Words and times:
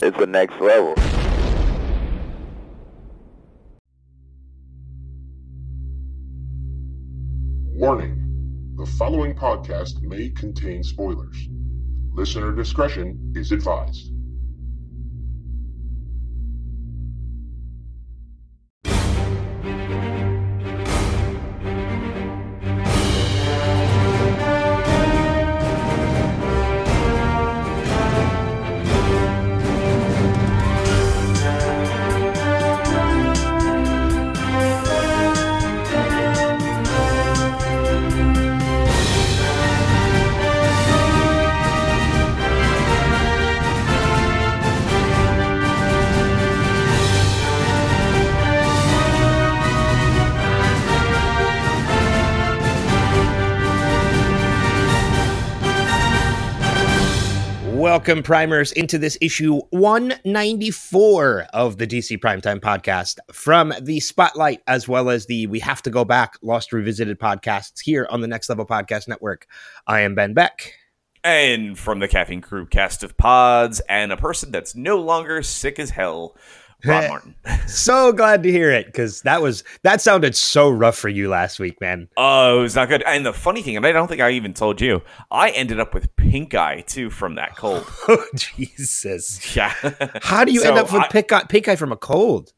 It's 0.00 0.16
the 0.16 0.26
next 0.26 0.60
level. 0.60 0.94
Warning 7.74 8.74
the 8.76 8.86
following 8.96 9.34
podcast 9.34 10.00
may 10.02 10.30
contain 10.30 10.84
spoilers. 10.84 11.48
Listener 12.12 12.54
discretion 12.54 13.32
is 13.34 13.50
advised. 13.50 14.12
Welcome, 58.08 58.22
primers, 58.22 58.72
into 58.72 58.96
this 58.96 59.18
issue 59.20 59.60
194 59.68 61.42
of 61.52 61.76
the 61.76 61.86
DC 61.86 62.18
Primetime 62.18 62.58
Podcast 62.58 63.18
from 63.30 63.74
the 63.82 64.00
Spotlight, 64.00 64.62
as 64.66 64.88
well 64.88 65.10
as 65.10 65.26
the 65.26 65.46
We 65.48 65.60
Have 65.60 65.82
to 65.82 65.90
Go 65.90 66.06
Back 66.06 66.38
Lost 66.40 66.72
Revisited 66.72 67.18
podcasts 67.18 67.80
here 67.82 68.06
on 68.08 68.22
the 68.22 68.26
Next 68.26 68.48
Level 68.48 68.64
Podcast 68.64 69.08
Network. 69.08 69.46
I 69.86 70.00
am 70.00 70.14
Ben 70.14 70.32
Beck. 70.32 70.72
And 71.22 71.78
from 71.78 71.98
the 71.98 72.08
Caffeine 72.08 72.40
Crew 72.40 72.64
cast 72.64 73.02
of 73.02 73.14
pods, 73.18 73.80
and 73.90 74.10
a 74.10 74.16
person 74.16 74.50
that's 74.52 74.74
no 74.74 74.98
longer 74.98 75.42
sick 75.42 75.78
as 75.78 75.90
hell, 75.90 76.34
Rob 76.84 77.08
Martin. 77.08 77.34
so 77.66 78.12
glad 78.12 78.42
to 78.44 78.52
hear 78.52 78.70
it 78.70 78.86
because 78.86 79.22
that 79.22 79.42
was 79.42 79.64
that 79.82 80.00
sounded 80.00 80.36
so 80.36 80.70
rough 80.70 80.96
for 80.96 81.08
you 81.08 81.28
last 81.28 81.58
week, 81.58 81.80
man. 81.80 82.08
Oh, 82.16 82.58
it 82.60 82.62
was 82.62 82.76
not 82.76 82.88
good. 82.88 83.02
And 83.02 83.26
the 83.26 83.32
funny 83.32 83.62
thing, 83.62 83.76
and 83.76 83.86
I 83.86 83.92
don't 83.92 84.08
think 84.08 84.20
I 84.20 84.30
even 84.30 84.54
told 84.54 84.80
you, 84.80 85.02
I 85.30 85.50
ended 85.50 85.80
up 85.80 85.92
with 85.94 86.14
pink 86.16 86.54
eye 86.54 86.82
too 86.86 87.10
from 87.10 87.34
that 87.34 87.56
cold. 87.56 87.84
oh 88.08 88.24
Jesus! 88.34 89.56
Yeah. 89.56 89.72
How 90.22 90.44
do 90.44 90.52
you 90.52 90.60
So 90.60 90.68
end 90.68 90.78
up 90.78 90.92
with 90.92 91.02
I- 91.02 91.08
pink 91.08 91.32
eye, 91.32 91.44
pink 91.48 91.68
eye 91.68 91.76
from 91.76 91.92
a 91.92 91.96
cold? 91.96 92.52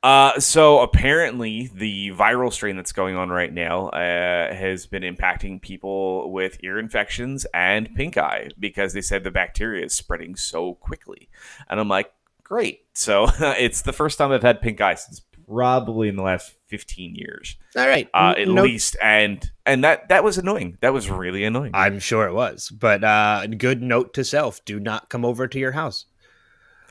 Uh, 0.00 0.38
so 0.38 0.78
apparently, 0.78 1.70
the 1.74 2.10
viral 2.12 2.52
strain 2.52 2.76
that's 2.76 2.92
going 2.92 3.16
on 3.16 3.30
right 3.30 3.52
now 3.52 3.88
uh, 3.88 4.54
has 4.54 4.86
been 4.86 5.02
impacting 5.02 5.60
people 5.60 6.30
with 6.30 6.56
ear 6.62 6.78
infections 6.78 7.44
and 7.52 7.92
pink 7.96 8.16
eye 8.16 8.48
because 8.60 8.92
they 8.92 9.00
said 9.02 9.24
the 9.24 9.30
bacteria 9.32 9.84
is 9.84 9.92
spreading 9.92 10.36
so 10.36 10.74
quickly. 10.74 11.28
And 11.68 11.80
I'm 11.80 11.88
like, 11.88 12.12
great. 12.48 12.80
So 12.94 13.26
it's 13.40 13.82
the 13.82 13.92
first 13.92 14.18
time 14.18 14.32
I've 14.32 14.42
had 14.42 14.60
pink 14.60 14.80
eye 14.80 14.94
since 14.94 15.20
probably 15.46 16.08
in 16.08 16.16
the 16.16 16.22
last 16.22 16.52
15 16.66 17.14
years, 17.14 17.56
All 17.76 17.86
right, 17.88 18.08
uh, 18.12 18.34
at 18.36 18.48
No- 18.48 18.62
least. 18.62 18.96
And 19.02 19.50
and 19.64 19.84
that 19.84 20.08
that 20.08 20.22
was 20.24 20.36
annoying. 20.38 20.76
That 20.80 20.92
was 20.92 21.08
really 21.10 21.44
annoying. 21.44 21.70
I'm 21.74 21.98
sure 22.00 22.26
it 22.26 22.34
was, 22.34 22.68
but 22.70 23.02
uh, 23.04 23.46
good 23.46 23.82
note 23.82 24.12
to 24.14 24.24
self: 24.24 24.64
do 24.64 24.78
not 24.80 25.08
come 25.08 25.24
over 25.24 25.46
to 25.48 25.58
your 25.58 25.72
house. 25.72 26.04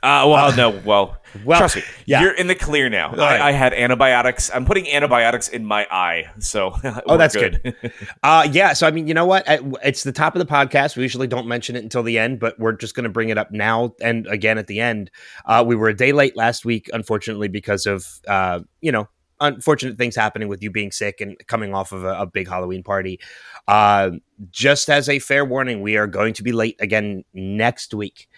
Uh, 0.02 0.24
well, 0.28 0.56
no, 0.56 0.70
well, 0.84 1.18
Well, 1.44 1.58
trust 1.58 1.76
me, 1.76 1.82
yeah. 2.06 2.22
you're 2.22 2.32
in 2.32 2.46
the 2.46 2.54
clear 2.54 2.88
now. 2.88 3.10
right. 3.10 3.40
I, 3.40 3.48
I 3.48 3.52
had 3.52 3.74
antibiotics. 3.74 4.50
I'm 4.52 4.64
putting 4.64 4.88
antibiotics 4.88 5.48
in 5.48 5.64
my 5.64 5.86
eye, 5.90 6.30
so 6.38 6.74
Oh, 7.06 7.16
that's 7.16 7.34
good. 7.34 7.76
Uh, 8.22 8.48
yeah. 8.50 8.72
So 8.72 8.86
I 8.86 8.90
mean, 8.90 9.06
you 9.06 9.14
know 9.14 9.26
what? 9.26 9.44
It's 9.84 10.04
the 10.04 10.12
top 10.12 10.34
of 10.34 10.38
the 10.38 10.46
podcast. 10.52 10.96
We 10.96 11.02
usually 11.02 11.26
don't 11.26 11.46
mention 11.46 11.76
it 11.76 11.82
until 11.82 12.02
the 12.02 12.18
end, 12.18 12.40
but 12.40 12.58
we're 12.58 12.72
just 12.72 12.94
going 12.94 13.04
to 13.04 13.10
bring 13.10 13.28
it 13.28 13.38
up 13.38 13.50
now 13.50 13.94
and 14.00 14.26
again 14.26 14.58
at 14.58 14.66
the 14.66 14.80
end. 14.80 15.10
Uh, 15.44 15.64
we 15.66 15.76
were 15.76 15.88
a 15.88 15.96
day 15.96 16.12
late 16.12 16.36
last 16.36 16.64
week, 16.64 16.88
unfortunately, 16.92 17.48
because 17.48 17.86
of 17.86 18.06
uh, 18.26 18.60
you 18.80 18.92
know 18.92 19.08
unfortunate 19.40 19.98
things 19.98 20.16
happening 20.16 20.48
with 20.48 20.62
you 20.62 20.70
being 20.70 20.90
sick 20.90 21.20
and 21.20 21.36
coming 21.46 21.74
off 21.74 21.92
of 21.92 22.04
a, 22.04 22.20
a 22.20 22.26
big 22.26 22.48
Halloween 22.48 22.82
party. 22.82 23.20
Uh, 23.66 24.12
just 24.50 24.88
as 24.88 25.08
a 25.08 25.18
fair 25.18 25.44
warning, 25.44 25.82
we 25.82 25.96
are 25.96 26.06
going 26.06 26.32
to 26.34 26.42
be 26.42 26.52
late 26.52 26.76
again 26.80 27.24
next 27.34 27.92
week. 27.92 28.28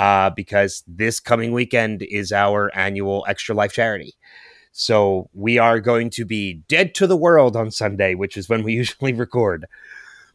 Uh, 0.00 0.30
because 0.30 0.82
this 0.86 1.20
coming 1.20 1.52
weekend 1.52 2.00
is 2.00 2.32
our 2.32 2.74
annual 2.74 3.22
Extra 3.28 3.54
Life 3.54 3.74
charity. 3.74 4.14
So 4.72 5.28
we 5.34 5.58
are 5.58 5.78
going 5.78 6.08
to 6.10 6.24
be 6.24 6.62
dead 6.68 6.94
to 6.94 7.06
the 7.06 7.18
world 7.18 7.54
on 7.54 7.70
Sunday, 7.70 8.14
which 8.14 8.38
is 8.38 8.48
when 8.48 8.62
we 8.62 8.72
usually 8.82 9.12
record. 9.12 9.66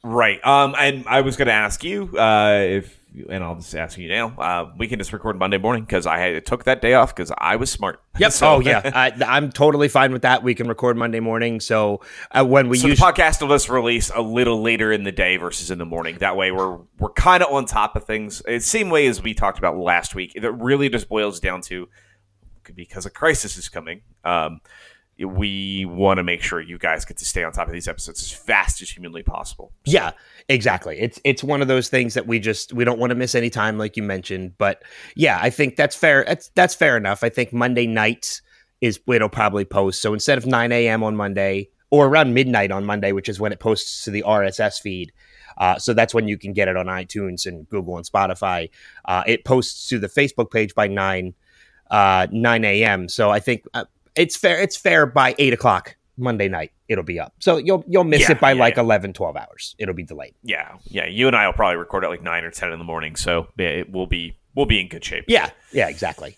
Right. 0.03 0.40
Um, 0.46 0.76
and 0.78 1.03
I 1.08 1.22
was 1.22 1.36
going 1.36 1.48
to 1.48 1.53
ask 1.53 1.84
you 1.84 2.16
uh, 2.16 2.59
if, 2.62 2.96
and 3.30 3.44
I'll 3.44 3.56
just 3.56 3.76
ask 3.76 3.98
you 3.98 4.09
now. 4.09 4.28
Uh, 4.38 4.72
we 4.78 4.88
can 4.88 5.00
just 5.00 5.14
record 5.14 5.38
Monday 5.38 5.58
morning 5.58 5.84
because 5.84 6.06
I 6.06 6.20
had, 6.20 6.46
took 6.46 6.66
that 6.66 6.81
day 6.81 6.94
off 6.94 7.16
because 7.16 7.31
I 7.38 7.56
was 7.56 7.72
smart. 7.72 8.02
Yep. 8.18 8.31
So- 8.31 8.48
oh 8.56 8.59
yeah, 8.62 8.80
I, 8.96 9.12
I'm 9.28 9.52
totally 9.52 9.90
fine 9.90 10.14
with 10.14 10.22
that. 10.22 10.42
We 10.42 10.56
can 10.56 10.70
record 10.70 10.96
Monday 10.96 11.20
morning. 11.20 11.59
So 11.59 12.00
uh, 12.31 12.46
when 12.46 12.70
we 12.70 12.78
so 12.78 12.88
use 12.88 12.98
the 12.98 13.03
podcast 13.06 13.42
will 13.42 13.50
just 13.50 13.68
release 13.68 14.09
a 14.16 14.22
little 14.22 14.62
later 14.62 14.92
in 14.94 15.03
the 15.03 15.12
day 15.12 15.36
versus 15.36 15.70
in 15.70 15.80
the 15.80 15.86
morning. 15.86 16.20
That 16.20 16.38
way, 16.38 16.52
we're 16.52 16.78
we're 16.98 17.12
kind 17.12 17.44
of 17.44 17.52
on 17.52 17.66
top 17.66 17.98
of 17.98 18.06
things. 18.06 18.42
It's 18.48 18.66
same 18.66 18.90
way 18.90 19.08
as 19.08 19.22
we 19.22 19.34
talked 19.34 19.58
about 19.58 19.76
last 19.78 20.16
week. 20.16 20.32
It 20.34 20.44
really 20.50 20.88
just 20.88 21.09
boils 21.09 21.42
down 21.42 21.59
to 21.64 21.90
because 22.64 23.06
a 23.06 23.09
crisis 23.09 23.58
is 23.58 23.68
coming. 23.68 24.02
Um, 24.24 24.62
we 25.20 25.86
want 25.86 26.18
to 26.18 26.24
make 26.24 26.42
sure 26.42 26.59
you 26.59 26.78
guys 26.78 27.06
get 27.06 27.18
to 27.18 27.26
stay 27.26 27.44
on 27.44 27.52
top 27.52 27.68
of 27.68 27.74
these 27.74 27.88
episodes 27.88 28.22
as 28.22 28.31
fast 28.31 28.81
as 28.81 28.90
humanly 28.90 29.24
possible. 29.24 29.72
So- 29.86 29.92
Yeah, 29.94 30.12
exactly. 30.50 31.00
It's 31.00 31.20
it's 31.24 31.44
one 31.44 31.62
of 31.62 31.68
those 31.68 31.88
things 31.90 32.14
that 32.16 32.28
we 32.28 32.40
just 32.40 32.74
we 32.74 32.84
don't 32.84 33.00
want 33.00 33.12
to 33.12 33.16
miss 33.16 33.34
any 33.36 33.50
time, 33.50 33.78
like 33.78 33.96
you 33.96 34.03
mentioned. 34.03 34.58
But 34.58 34.84
yeah, 35.16 35.40
I 35.42 35.50
think 35.50 35.76
that's 35.78 35.96
fair. 35.96 36.26
That's 36.28 36.50
that's 36.56 36.76
fair 36.76 36.98
enough. 36.98 37.24
I 37.24 37.30
think 37.30 37.53
Monday 37.53 37.88
night 37.88 38.42
is 38.81 39.00
it'll 39.08 39.30
probably 39.30 39.64
post. 39.66 40.02
So 40.02 40.14
instead 40.14 40.38
of 40.38 40.46
9 40.46 40.72
a.m. 40.72 41.02
on 41.02 41.16
Monday 41.16 41.70
or 41.92 42.08
around 42.08 42.34
midnight 42.34 42.72
on 42.72 42.84
Monday, 42.84 43.14
which 43.14 43.30
is 43.30 43.40
when 43.40 43.53
it 43.53 43.59
posts 43.59 44.03
to 44.03 44.12
the 44.12 44.24
RSS 44.24 44.82
feed. 44.82 45.14
Uh, 45.58 45.78
so 45.80 45.94
that's 45.94 46.14
when 46.14 46.28
you 46.28 46.38
can 46.38 46.52
get 46.52 46.68
it 46.68 46.76
on 46.76 46.88
iTunes 46.88 47.46
and 47.46 47.70
Google 47.70 47.96
and 47.96 48.06
Spotify. 48.06 48.70
Uh, 49.06 49.24
it 49.26 49.46
posts 49.46 49.88
to 49.88 49.97
the 49.97 50.09
Facebook 50.09 50.52
page 50.52 50.76
by 50.76 50.88
nine 50.88 51.34
uh, 51.90 52.28
9 52.32 52.66
a.m. 52.66 53.08
So 53.08 53.30
I 53.30 53.40
think 53.40 53.64
uh, 53.74 53.86
it's 54.16 54.36
fair. 54.36 54.62
It's 54.62 54.78
fair 54.78 55.06
by 55.06 55.36
eight 55.38 55.53
o'clock 55.53 55.96
Monday 56.18 56.48
night. 56.48 56.72
It'll 56.88 57.03
be 57.03 57.20
up. 57.20 57.34
So 57.40 57.58
you'll 57.58 57.84
you'll 57.88 58.03
miss 58.03 58.22
Yeah, 58.22 58.31
it 58.34 58.40
by 58.40 58.52
yeah, 58.53 58.59
like 58.59 58.76
yeah. 58.78 58.84
11, 58.84 59.14
12 59.14 59.36
hours. 59.36 59.76
It'll 59.80 59.94
be 59.96 60.03
delayed. 60.03 60.36
Yeah, 60.44 60.76
yeah. 60.86 61.08
You 61.08 61.28
and 61.28 61.36
I 61.36 61.46
will 61.48 61.53
probably 61.53 61.78
record 61.78 62.03
at 62.03 62.09
like 62.09 62.22
nine 62.22 62.44
or 62.44 62.52
ten 62.52 62.72
in 62.72 62.80
the 62.80 62.86
morning, 62.86 63.16
so 63.16 63.48
yeah, 63.58 63.68
it 63.68 63.92
will 63.92 64.08
be 64.08 64.38
we'll 64.56 64.66
be 64.68 64.80
in 64.80 64.88
good 64.88 65.03
shape. 65.03 65.26
Yeah, 65.28 65.50
yeah, 65.74 65.90
exactly. 65.90 66.38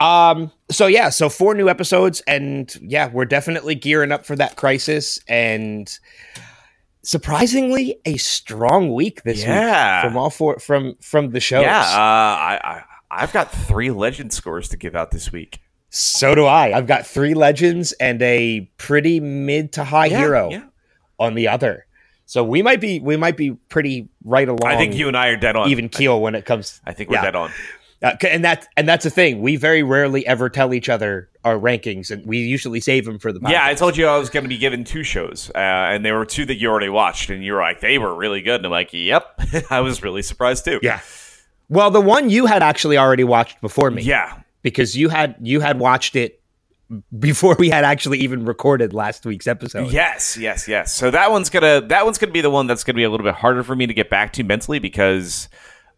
Um, 0.00 0.52
so 0.70 0.86
yeah, 0.86 1.08
so 1.08 1.28
four 1.28 1.54
new 1.54 1.68
episodes, 1.68 2.20
and 2.28 2.72
yeah, 2.82 3.08
we're 3.10 3.24
definitely 3.24 3.74
gearing 3.74 4.12
up 4.12 4.24
for 4.26 4.36
that 4.36 4.54
crisis, 4.56 5.18
and 5.26 5.90
surprisingly, 7.02 7.98
a 8.04 8.16
strong 8.16 8.92
week 8.94 9.22
this 9.22 9.42
Yeah. 9.42 10.02
week 10.02 10.08
from 10.10 10.16
all 10.16 10.30
four 10.30 10.58
from 10.58 10.96
from 11.00 11.30
the 11.30 11.40
shows. 11.40 11.62
Yeah, 11.62 11.80
uh, 11.80 11.84
I, 11.96 12.60
I 12.62 12.82
I've 13.10 13.32
got 13.32 13.50
three 13.50 13.90
legend 13.90 14.32
scores 14.32 14.68
to 14.70 14.76
give 14.76 14.94
out 14.94 15.10
this 15.10 15.32
week. 15.32 15.60
So 15.98 16.34
do 16.34 16.44
I. 16.44 16.76
I've 16.76 16.86
got 16.86 17.06
three 17.06 17.34
legends 17.34 17.92
and 17.92 18.20
a 18.22 18.68
pretty 18.78 19.20
mid 19.20 19.72
to 19.72 19.84
high 19.84 20.06
Yeah, 20.06 20.18
hero 20.18 20.50
yeah. 20.50 20.64
on 21.18 21.34
the 21.34 21.48
other. 21.48 21.86
So 22.26 22.44
we 22.44 22.60
might 22.62 22.80
be 22.80 23.00
we 23.00 23.16
might 23.16 23.36
be 23.36 23.52
pretty 23.52 24.08
right 24.24 24.48
along. 24.48 24.66
I 24.70 24.76
think 24.76 24.94
you 24.94 25.08
and 25.08 25.16
I 25.16 25.28
are 25.28 25.36
dead 25.36 25.56
on. 25.56 25.70
even 25.70 25.88
keel 25.88 26.20
when 26.20 26.34
it 26.34 26.44
comes. 26.44 26.80
I 26.86 26.92
think 26.92 27.08
we're 27.10 27.16
yeah. 27.16 27.22
dead 27.24 27.36
on. 27.36 27.50
Uh, 28.00 28.12
and 28.28 28.44
that 28.44 28.68
and 28.76 28.86
that's 28.86 29.02
the 29.04 29.10
thing. 29.10 29.40
We 29.40 29.56
very 29.56 29.82
rarely 29.82 30.24
ever 30.26 30.48
tell 30.48 30.72
each 30.72 30.88
other 30.88 31.28
our 31.44 31.56
rankings, 31.58 32.10
and 32.12 32.24
we 32.26 32.38
usually 32.38 32.80
save 32.80 33.06
them 33.06 33.18
for 33.18 33.32
the 33.32 33.40
podcast. 33.40 33.50
Yeah, 33.50 33.66
I 33.66 33.74
told 33.74 33.96
you 33.96 34.06
I 34.06 34.18
was 34.18 34.30
going 34.30 34.44
to 34.44 34.48
be 34.48 34.58
given 34.58 34.84
two 34.84 35.02
shows, 35.02 35.50
uh, 35.54 35.58
and 35.58 36.04
there 36.04 36.16
were 36.16 36.26
two 36.26 36.44
that 36.44 36.56
you 36.56 36.68
already 36.68 36.90
watched, 36.90 37.30
and 37.30 37.42
you 37.42 37.54
were 37.54 37.60
like, 37.60 37.80
they 37.80 37.98
were 37.98 38.14
really 38.14 38.40
good. 38.42 38.56
And 38.56 38.66
I'm 38.66 38.70
like, 38.70 38.90
yep. 38.92 39.40
I 39.70 39.80
was 39.80 40.02
really 40.02 40.22
surprised 40.22 40.64
too. 40.64 40.78
Yeah. 40.82 41.00
Well, 41.70 41.90
the 41.90 42.00
one 42.00 42.30
you 42.30 42.46
had 42.46 42.62
actually 42.62 42.98
already 42.98 43.24
watched 43.24 43.60
before 43.60 43.90
me, 43.90 44.02
Yeah. 44.02 44.42
Because 44.68 44.96
you 44.96 45.08
had 45.08 45.36
you 45.40 45.60
had 45.60 45.78
watched 45.78 46.16
it 46.16 46.42
before 47.18 47.54
we 47.58 47.68
had 47.68 47.84
actually 47.84 48.18
even 48.18 48.44
recorded 48.44 48.94
last 48.94 49.26
week's 49.26 49.46
episode. 49.46 49.90
Yes, 49.90 50.36
yes, 50.36 50.68
yes. 50.68 50.94
So 50.94 51.10
that 51.10 51.30
one's 51.30 51.50
gonna 51.50 51.82
that 51.88 52.04
one's 52.04 52.18
gonna 52.18 52.32
be 52.32 52.40
the 52.40 52.50
one 52.50 52.66
that's 52.66 52.84
gonna 52.84 52.96
be 52.96 53.04
a 53.04 53.10
little 53.10 53.24
bit 53.24 53.34
harder 53.34 53.62
for 53.62 53.76
me 53.76 53.86
to 53.86 53.94
get 53.94 54.10
back 54.10 54.32
to 54.34 54.42
mentally 54.42 54.78
because 54.78 55.48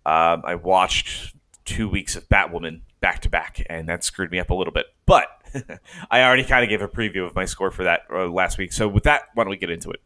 um, 0.06 0.43
I 0.44 0.56
watched 0.56 1.34
two 1.64 1.88
weeks 1.88 2.17
of 2.17 2.28
Batwoman 2.28 2.81
back 3.00 3.20
to 3.22 3.31
back, 3.31 3.64
and 3.69 3.88
that 3.88 4.05
screwed 4.05 4.31
me 4.31 4.40
up 4.40 4.50
a 4.50 4.55
little 4.55 4.73
bit. 4.73 4.87
But 5.06 5.26
I 6.11 6.23
already 6.23 6.44
kind 6.44 6.64
of 6.64 6.70
gave 6.70 6.82
a 6.82 6.88
preview 6.88 7.26
of 7.26 7.34
my 7.34 7.44
score 7.44 7.70
for 7.70 7.84
that 7.84 8.02
uh, 8.12 8.28
last 8.28 8.58
week. 8.58 8.73
So 8.73 8.88
with 8.88 9.05
that, 9.05 9.23
why 9.34 9.44
don't 9.44 9.50
we 9.50 9.56
get 9.56 9.70
into 9.70 9.90
it? 9.90 10.00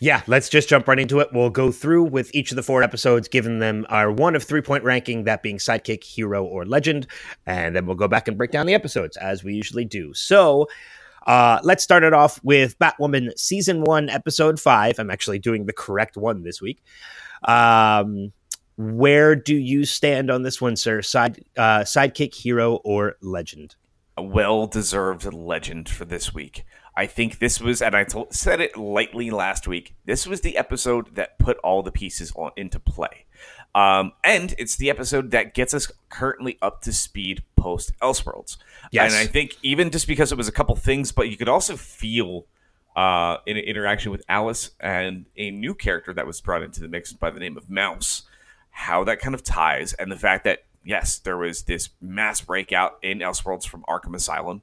Yeah, 0.00 0.22
let's 0.26 0.48
just 0.48 0.68
jump 0.68 0.88
right 0.88 0.98
into 0.98 1.20
it. 1.20 1.28
We'll 1.32 1.50
go 1.50 1.72
through 1.72 2.04
with 2.04 2.34
each 2.34 2.52
of 2.52 2.56
the 2.56 2.62
four 2.62 2.82
episodes, 2.82 3.28
giving 3.28 3.58
them 3.58 3.86
our 3.88 4.10
one 4.10 4.36
of 4.36 4.44
three 4.44 4.60
point 4.60 4.84
ranking, 4.84 5.24
that 5.24 5.42
being 5.42 5.58
sidekick, 5.58 6.04
hero, 6.04 6.44
or 6.44 6.64
legend. 6.64 7.06
And 7.46 7.74
then 7.74 7.86
we'll 7.86 7.96
go 7.96 8.08
back 8.08 8.28
and 8.28 8.36
break 8.36 8.50
down 8.50 8.66
the 8.66 8.74
episodes 8.74 9.16
as 9.16 9.42
we 9.42 9.54
usually 9.54 9.84
do. 9.84 10.12
So, 10.14 10.68
uh, 11.26 11.58
let's 11.62 11.82
start 11.82 12.04
it 12.04 12.12
off 12.12 12.42
with 12.44 12.78
Batwoman 12.78 13.36
season 13.38 13.82
one, 13.82 14.08
episode 14.08 14.60
five. 14.60 14.98
I'm 14.98 15.10
actually 15.10 15.38
doing 15.38 15.66
the 15.66 15.72
correct 15.72 16.16
one 16.16 16.42
this 16.42 16.60
week. 16.60 16.82
Um, 17.42 18.32
where 18.76 19.34
do 19.34 19.56
you 19.56 19.84
stand 19.84 20.30
on 20.30 20.42
this 20.42 20.60
one, 20.60 20.76
sir? 20.76 21.02
Side 21.02 21.44
uh, 21.56 21.80
sidekick, 21.80 22.34
hero, 22.34 22.76
or 22.84 23.16
legend? 23.22 23.74
A 24.16 24.22
well 24.22 24.66
deserved 24.66 25.32
legend 25.32 25.88
for 25.88 26.04
this 26.04 26.32
week. 26.32 26.64
I 26.96 27.06
think 27.06 27.38
this 27.38 27.60
was, 27.60 27.82
and 27.82 27.94
I 27.94 28.04
told, 28.04 28.32
said 28.32 28.60
it 28.60 28.76
lightly 28.76 29.30
last 29.30 29.68
week. 29.68 29.94
This 30.06 30.26
was 30.26 30.40
the 30.40 30.56
episode 30.56 31.14
that 31.16 31.38
put 31.38 31.58
all 31.58 31.82
the 31.82 31.92
pieces 31.92 32.32
on, 32.34 32.52
into 32.56 32.80
play, 32.80 33.26
um, 33.74 34.12
and 34.24 34.54
it's 34.58 34.76
the 34.76 34.88
episode 34.88 35.30
that 35.32 35.52
gets 35.52 35.74
us 35.74 35.92
currently 36.08 36.56
up 36.62 36.80
to 36.82 36.92
speed 36.92 37.42
post 37.56 37.92
Elseworlds. 38.00 38.56
Yes. 38.90 39.12
and 39.12 39.20
I 39.20 39.26
think 39.26 39.56
even 39.62 39.90
just 39.90 40.06
because 40.06 40.32
it 40.32 40.38
was 40.38 40.48
a 40.48 40.52
couple 40.52 40.74
things, 40.76 41.12
but 41.12 41.28
you 41.28 41.36
could 41.36 41.48
also 41.48 41.76
feel 41.76 42.46
uh, 42.96 43.36
in 43.44 43.58
an 43.58 43.64
interaction 43.64 44.10
with 44.10 44.22
Alice 44.28 44.70
and 44.80 45.26
a 45.36 45.50
new 45.50 45.74
character 45.74 46.14
that 46.14 46.26
was 46.26 46.40
brought 46.40 46.62
into 46.62 46.80
the 46.80 46.88
mix 46.88 47.12
by 47.12 47.28
the 47.30 47.38
name 47.38 47.58
of 47.58 47.68
Mouse, 47.68 48.22
how 48.70 49.04
that 49.04 49.20
kind 49.20 49.34
of 49.34 49.42
ties, 49.42 49.92
and 49.92 50.10
the 50.10 50.16
fact 50.16 50.44
that 50.44 50.64
yes, 50.82 51.18
there 51.18 51.36
was 51.36 51.62
this 51.62 51.90
mass 52.00 52.40
breakout 52.40 52.98
in 53.02 53.18
Elseworlds 53.18 53.68
from 53.68 53.84
Arkham 53.86 54.14
Asylum 54.14 54.62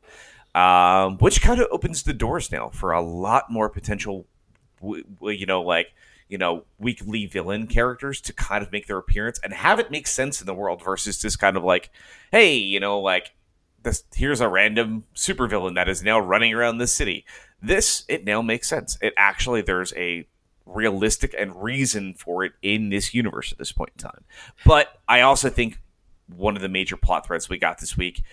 um, 0.55 1.17
which 1.17 1.41
kind 1.41 1.59
of 1.59 1.67
opens 1.71 2.03
the 2.03 2.13
doors 2.13 2.51
now 2.51 2.69
for 2.69 2.91
a 2.91 3.01
lot 3.01 3.51
more 3.51 3.69
potential, 3.69 4.27
you 4.81 5.45
know, 5.45 5.61
like 5.61 5.93
you 6.29 6.37
know, 6.37 6.63
weekly 6.79 7.25
villain 7.27 7.67
characters 7.67 8.19
to 8.21 8.33
kind 8.33 8.63
of 8.63 8.71
make 8.71 8.87
their 8.87 8.97
appearance 8.97 9.39
and 9.43 9.53
have 9.53 9.77
it 9.79 9.91
make 9.91 10.07
sense 10.07 10.41
in 10.41 10.47
the 10.47 10.53
world 10.53 10.83
versus 10.83 11.21
just 11.21 11.37
kind 11.37 11.55
of 11.57 11.63
like, 11.63 11.91
hey, 12.31 12.55
you 12.55 12.79
know, 12.79 12.99
like 12.99 13.35
this 13.83 14.03
here's 14.15 14.41
a 14.41 14.47
random 14.47 15.03
supervillain 15.15 15.75
that 15.75 15.89
is 15.89 16.01
now 16.01 16.19
running 16.19 16.53
around 16.53 16.77
this 16.77 16.93
city. 16.93 17.25
This 17.61 18.03
it 18.07 18.25
now 18.25 18.41
makes 18.41 18.67
sense. 18.67 18.97
It 19.01 19.13
actually 19.17 19.61
there's 19.61 19.93
a 19.93 20.27
realistic 20.65 21.35
and 21.37 21.61
reason 21.61 22.13
for 22.13 22.43
it 22.45 22.53
in 22.61 22.89
this 22.89 23.13
universe 23.13 23.51
at 23.51 23.57
this 23.57 23.71
point 23.71 23.91
in 23.95 24.03
time. 24.03 24.23
But 24.65 24.99
I 25.07 25.21
also 25.21 25.49
think 25.49 25.79
one 26.35 26.55
of 26.55 26.61
the 26.61 26.69
major 26.69 26.97
plot 26.97 27.27
threads 27.27 27.49
we 27.49 27.57
got 27.57 27.79
this 27.79 27.97
week 27.97 28.23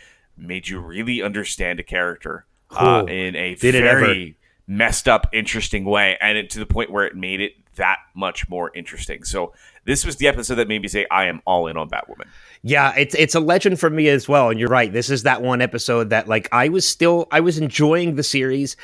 made 0.40 0.68
you 0.68 0.80
really 0.80 1.22
understand 1.22 1.80
a 1.80 1.82
character 1.82 2.46
uh, 2.70 3.04
in 3.08 3.36
a 3.36 3.54
Did 3.54 3.74
very 3.74 4.36
messed 4.66 5.08
up, 5.08 5.28
interesting 5.32 5.84
way, 5.84 6.16
and 6.20 6.38
it, 6.38 6.50
to 6.50 6.58
the 6.58 6.66
point 6.66 6.90
where 6.90 7.04
it 7.04 7.16
made 7.16 7.40
it 7.40 7.52
that 7.76 7.98
much 8.14 8.48
more 8.48 8.70
interesting. 8.74 9.24
So 9.24 9.52
this 9.84 10.04
was 10.04 10.16
the 10.16 10.28
episode 10.28 10.56
that 10.56 10.68
made 10.68 10.82
me 10.82 10.88
say, 10.88 11.06
"I 11.10 11.26
am 11.26 11.40
all 11.46 11.66
in 11.66 11.76
on 11.76 11.88
Batwoman." 11.88 12.26
Yeah, 12.62 12.94
it's 12.96 13.14
it's 13.14 13.34
a 13.34 13.40
legend 13.40 13.80
for 13.80 13.90
me 13.90 14.08
as 14.08 14.28
well. 14.28 14.50
And 14.50 14.60
you're 14.60 14.68
right. 14.68 14.92
This 14.92 15.10
is 15.10 15.24
that 15.24 15.42
one 15.42 15.60
episode 15.60 16.10
that 16.10 16.28
like 16.28 16.48
I 16.52 16.68
was 16.68 16.86
still 16.86 17.26
I 17.30 17.40
was 17.40 17.58
enjoying 17.58 18.14
the 18.14 18.22
series, 18.22 18.76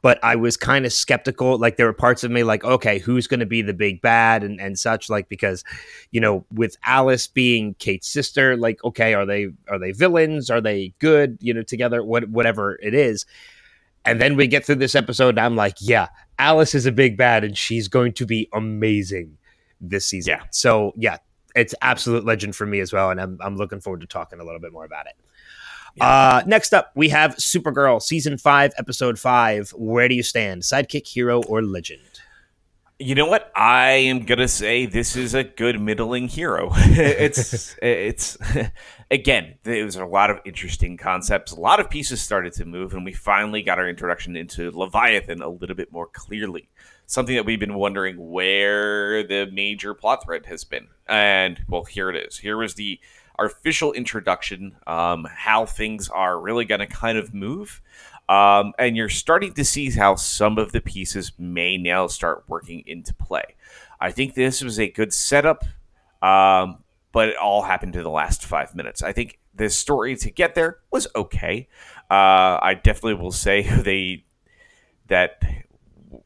but 0.00 0.22
I 0.22 0.36
was 0.36 0.56
kind 0.56 0.86
of 0.86 0.92
skeptical. 0.92 1.58
Like 1.58 1.76
there 1.76 1.86
were 1.86 1.92
parts 1.92 2.22
of 2.24 2.30
me 2.30 2.42
like, 2.42 2.64
okay, 2.64 2.98
who's 2.98 3.26
going 3.26 3.40
to 3.40 3.46
be 3.46 3.62
the 3.62 3.74
big 3.74 4.00
bad 4.00 4.44
and 4.44 4.60
and 4.60 4.78
such. 4.78 5.10
Like 5.10 5.28
because, 5.28 5.64
you 6.10 6.20
know, 6.20 6.44
with 6.52 6.76
Alice 6.84 7.26
being 7.26 7.74
Kate's 7.74 8.08
sister, 8.08 8.56
like 8.56 8.82
okay, 8.84 9.14
are 9.14 9.26
they 9.26 9.48
are 9.68 9.78
they 9.78 9.92
villains? 9.92 10.50
Are 10.50 10.60
they 10.60 10.94
good? 10.98 11.38
You 11.40 11.54
know, 11.54 11.62
together, 11.62 12.02
what 12.04 12.28
whatever 12.28 12.78
it 12.82 12.94
is. 12.94 13.26
And 14.04 14.20
then 14.20 14.36
we 14.36 14.46
get 14.46 14.64
through 14.64 14.76
this 14.76 14.94
episode, 14.94 15.30
and 15.30 15.40
I'm 15.40 15.56
like, 15.56 15.76
yeah, 15.80 16.08
Alice 16.38 16.74
is 16.74 16.86
a 16.86 16.92
big 16.92 17.16
bad, 17.16 17.44
and 17.44 17.58
she's 17.58 17.88
going 17.88 18.12
to 18.14 18.26
be 18.26 18.48
amazing 18.54 19.36
this 19.80 20.06
season. 20.06 20.36
Yeah. 20.38 20.44
So 20.50 20.92
yeah, 20.96 21.18
it's 21.54 21.74
absolute 21.82 22.24
legend 22.24 22.54
for 22.54 22.66
me 22.66 22.80
as 22.80 22.92
well, 22.92 23.10
and 23.10 23.20
I'm 23.20 23.38
I'm 23.40 23.56
looking 23.56 23.80
forward 23.80 24.00
to 24.02 24.06
talking 24.06 24.40
a 24.40 24.44
little 24.44 24.60
bit 24.60 24.72
more 24.72 24.84
about 24.84 25.06
it. 25.06 25.14
Uh, 26.00 26.42
next 26.46 26.72
up, 26.72 26.92
we 26.94 27.08
have 27.08 27.36
Supergirl 27.36 28.00
season 28.00 28.38
five, 28.38 28.72
episode 28.78 29.18
five. 29.18 29.70
Where 29.70 30.08
do 30.08 30.14
you 30.14 30.22
stand, 30.22 30.62
sidekick, 30.62 31.06
hero, 31.06 31.42
or 31.42 31.62
legend? 31.62 32.02
You 33.00 33.14
know 33.14 33.26
what? 33.26 33.52
I 33.54 33.90
am 33.90 34.24
gonna 34.24 34.48
say 34.48 34.84
this 34.84 35.14
is 35.14 35.32
a 35.32 35.44
good 35.44 35.80
middling 35.80 36.26
hero. 36.26 36.70
it's 36.74 37.76
it's 37.80 38.36
again, 39.10 39.54
there 39.62 39.84
was 39.84 39.94
a 39.94 40.04
lot 40.04 40.30
of 40.30 40.40
interesting 40.44 40.96
concepts. 40.96 41.52
A 41.52 41.60
lot 41.60 41.78
of 41.78 41.88
pieces 41.88 42.20
started 42.20 42.54
to 42.54 42.64
move, 42.64 42.94
and 42.94 43.04
we 43.04 43.12
finally 43.12 43.62
got 43.62 43.78
our 43.78 43.88
introduction 43.88 44.34
into 44.34 44.72
Leviathan 44.72 45.42
a 45.42 45.48
little 45.48 45.76
bit 45.76 45.92
more 45.92 46.08
clearly. 46.12 46.68
Something 47.06 47.36
that 47.36 47.46
we've 47.46 47.60
been 47.60 47.74
wondering 47.74 48.32
where 48.32 49.22
the 49.22 49.48
major 49.52 49.94
plot 49.94 50.24
thread 50.24 50.46
has 50.46 50.64
been. 50.64 50.88
And 51.06 51.60
well, 51.68 51.84
here 51.84 52.10
it 52.10 52.16
is. 52.16 52.38
Here 52.38 52.56
was 52.56 52.74
the 52.74 52.98
our 53.38 53.46
official 53.46 53.92
introduction, 53.92 54.76
um, 54.86 55.26
how 55.30 55.64
things 55.64 56.08
are 56.08 56.40
really 56.40 56.64
going 56.64 56.80
to 56.80 56.86
kind 56.86 57.16
of 57.16 57.32
move. 57.32 57.80
Um, 58.28 58.72
and 58.78 58.96
you're 58.96 59.08
starting 59.08 59.54
to 59.54 59.64
see 59.64 59.90
how 59.90 60.16
some 60.16 60.58
of 60.58 60.72
the 60.72 60.80
pieces 60.80 61.32
may 61.38 61.78
now 61.78 62.08
start 62.08 62.44
working 62.46 62.82
into 62.86 63.14
play. 63.14 63.54
I 64.00 64.10
think 64.10 64.34
this 64.34 64.62
was 64.62 64.78
a 64.78 64.88
good 64.88 65.12
setup, 65.12 65.64
um, 66.20 66.84
but 67.12 67.30
it 67.30 67.36
all 67.36 67.62
happened 67.62 67.96
in 67.96 68.02
the 68.02 68.10
last 68.10 68.44
five 68.44 68.74
minutes. 68.74 69.02
I 69.02 69.12
think 69.12 69.38
the 69.54 69.70
story 69.70 70.14
to 70.16 70.30
get 70.30 70.54
there 70.54 70.78
was 70.90 71.06
okay. 71.16 71.68
Uh, 72.10 72.58
I 72.60 72.78
definitely 72.82 73.14
will 73.14 73.32
say 73.32 73.62
they 73.82 74.24
that 75.08 75.42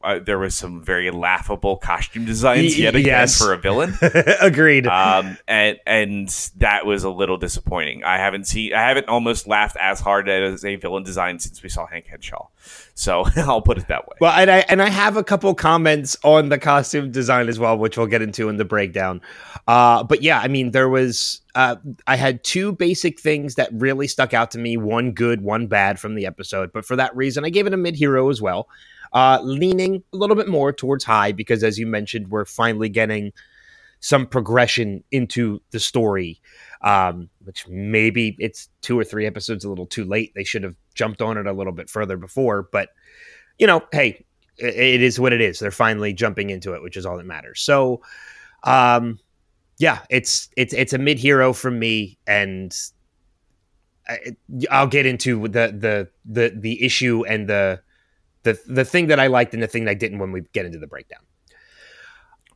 uh, 0.03 0.19
there 0.19 0.39
was 0.39 0.55
some 0.55 0.83
very 0.83 1.11
laughable 1.11 1.77
costume 1.77 2.25
designs 2.25 2.77
yet 2.77 2.95
again 2.95 3.05
yes. 3.05 3.37
for 3.37 3.53
a 3.53 3.57
villain 3.57 3.93
Agreed. 4.41 4.87
um, 4.87 5.37
and 5.47 5.77
and 5.85 6.29
that 6.57 6.85
was 6.85 7.03
a 7.03 7.09
little 7.09 7.37
disappointing. 7.37 8.03
I 8.03 8.17
haven't 8.17 8.47
seen, 8.47 8.73
I 8.73 8.81
haven't 8.81 9.07
almost 9.07 9.47
laughed 9.47 9.77
as 9.79 9.99
hard 9.99 10.29
as 10.29 10.63
a 10.65 10.75
villain 10.75 11.03
design 11.03 11.39
since 11.39 11.61
we 11.61 11.69
saw 11.69 11.85
Hank 11.85 12.07
Henshaw. 12.07 12.47
So 12.95 13.23
I'll 13.35 13.61
put 13.61 13.77
it 13.77 13.87
that 13.87 14.07
way. 14.07 14.17
Well, 14.19 14.31
and 14.33 14.49
I 14.49 14.59
and 14.69 14.81
I 14.81 14.89
have 14.89 15.17
a 15.17 15.23
couple 15.23 15.53
comments 15.55 16.17
on 16.23 16.49
the 16.49 16.57
costume 16.57 17.11
design 17.11 17.49
as 17.49 17.59
well, 17.59 17.77
which 17.77 17.97
we'll 17.97 18.07
get 18.07 18.21
into 18.21 18.49
in 18.49 18.57
the 18.57 18.65
breakdown. 18.65 19.21
Uh, 19.67 20.03
but 20.03 20.21
yeah, 20.21 20.39
I 20.39 20.47
mean, 20.47 20.71
there 20.71 20.89
was 20.89 21.41
uh, 21.55 21.75
I 22.07 22.15
had 22.15 22.43
two 22.43 22.71
basic 22.71 23.19
things 23.19 23.55
that 23.55 23.69
really 23.73 24.07
stuck 24.07 24.33
out 24.33 24.51
to 24.51 24.57
me: 24.57 24.77
one 24.77 25.11
good, 25.11 25.41
one 25.41 25.67
bad 25.67 25.99
from 25.99 26.15
the 26.15 26.25
episode. 26.25 26.71
But 26.71 26.85
for 26.85 26.95
that 26.95 27.15
reason, 27.15 27.45
I 27.45 27.49
gave 27.49 27.67
it 27.67 27.73
a 27.73 27.77
mid 27.77 27.95
hero 27.95 28.29
as 28.29 28.41
well, 28.41 28.67
uh, 29.13 29.39
leaning 29.43 30.03
a 30.13 30.17
little 30.17 30.35
bit 30.35 30.47
more 30.47 30.73
towards 30.73 31.03
high 31.03 31.31
because, 31.31 31.63
as 31.63 31.77
you 31.79 31.87
mentioned, 31.87 32.29
we're 32.29 32.45
finally 32.45 32.89
getting 32.89 33.31
some 33.99 34.27
progression 34.27 35.03
into 35.11 35.61
the 35.71 35.79
story. 35.79 36.41
Um, 36.81 37.29
which 37.45 37.65
maybe 37.69 38.35
it's 38.39 38.67
two 38.81 38.99
or 38.99 39.05
three 39.05 39.25
episodes 39.25 39.63
a 39.63 39.69
little 39.69 39.85
too 39.85 40.03
late. 40.03 40.33
They 40.35 40.43
should 40.43 40.63
have 40.63 40.75
jumped 40.95 41.21
on 41.21 41.37
it 41.37 41.47
a 41.47 41.53
little 41.53 41.71
bit 41.71 41.89
further 41.89 42.17
before, 42.17 42.67
but 42.73 42.89
you 43.59 43.67
know, 43.67 43.83
hey, 43.91 44.25
i- 44.61 44.65
it 44.65 45.01
is 45.01 45.19
what 45.19 45.33
it 45.33 45.41
is. 45.41 45.59
They're 45.59 45.71
finally 45.71 46.13
jumping 46.13 46.49
into 46.49 46.73
it, 46.73 46.81
which 46.81 46.97
is 46.97 47.05
all 47.05 47.17
that 47.17 47.25
matters. 47.25 47.61
So, 47.61 48.01
um, 48.63 49.19
yeah, 49.79 49.99
it's 50.09 50.49
it's 50.57 50.73
it's 50.73 50.93
a 50.93 50.97
mid 50.97 51.19
hero 51.19 51.53
from 51.53 51.79
me, 51.79 52.17
and 52.27 52.75
I, 54.07 54.19
I'll 54.69 54.87
get 54.87 55.05
into 55.05 55.47
the 55.47 55.73
the 55.77 56.09
the 56.25 56.53
the 56.55 56.83
issue 56.83 57.23
and 57.25 57.47
the 57.47 57.81
the 58.43 58.59
the 58.67 58.85
thing 58.85 59.07
that 59.07 59.19
I 59.19 59.27
liked 59.27 59.53
and 59.53 59.63
the 59.63 59.67
thing 59.67 59.85
that 59.85 59.91
I 59.91 59.95
didn't 59.95 60.19
when 60.19 60.31
we 60.31 60.41
get 60.53 60.65
into 60.65 60.79
the 60.79 60.87
breakdown. 60.87 61.21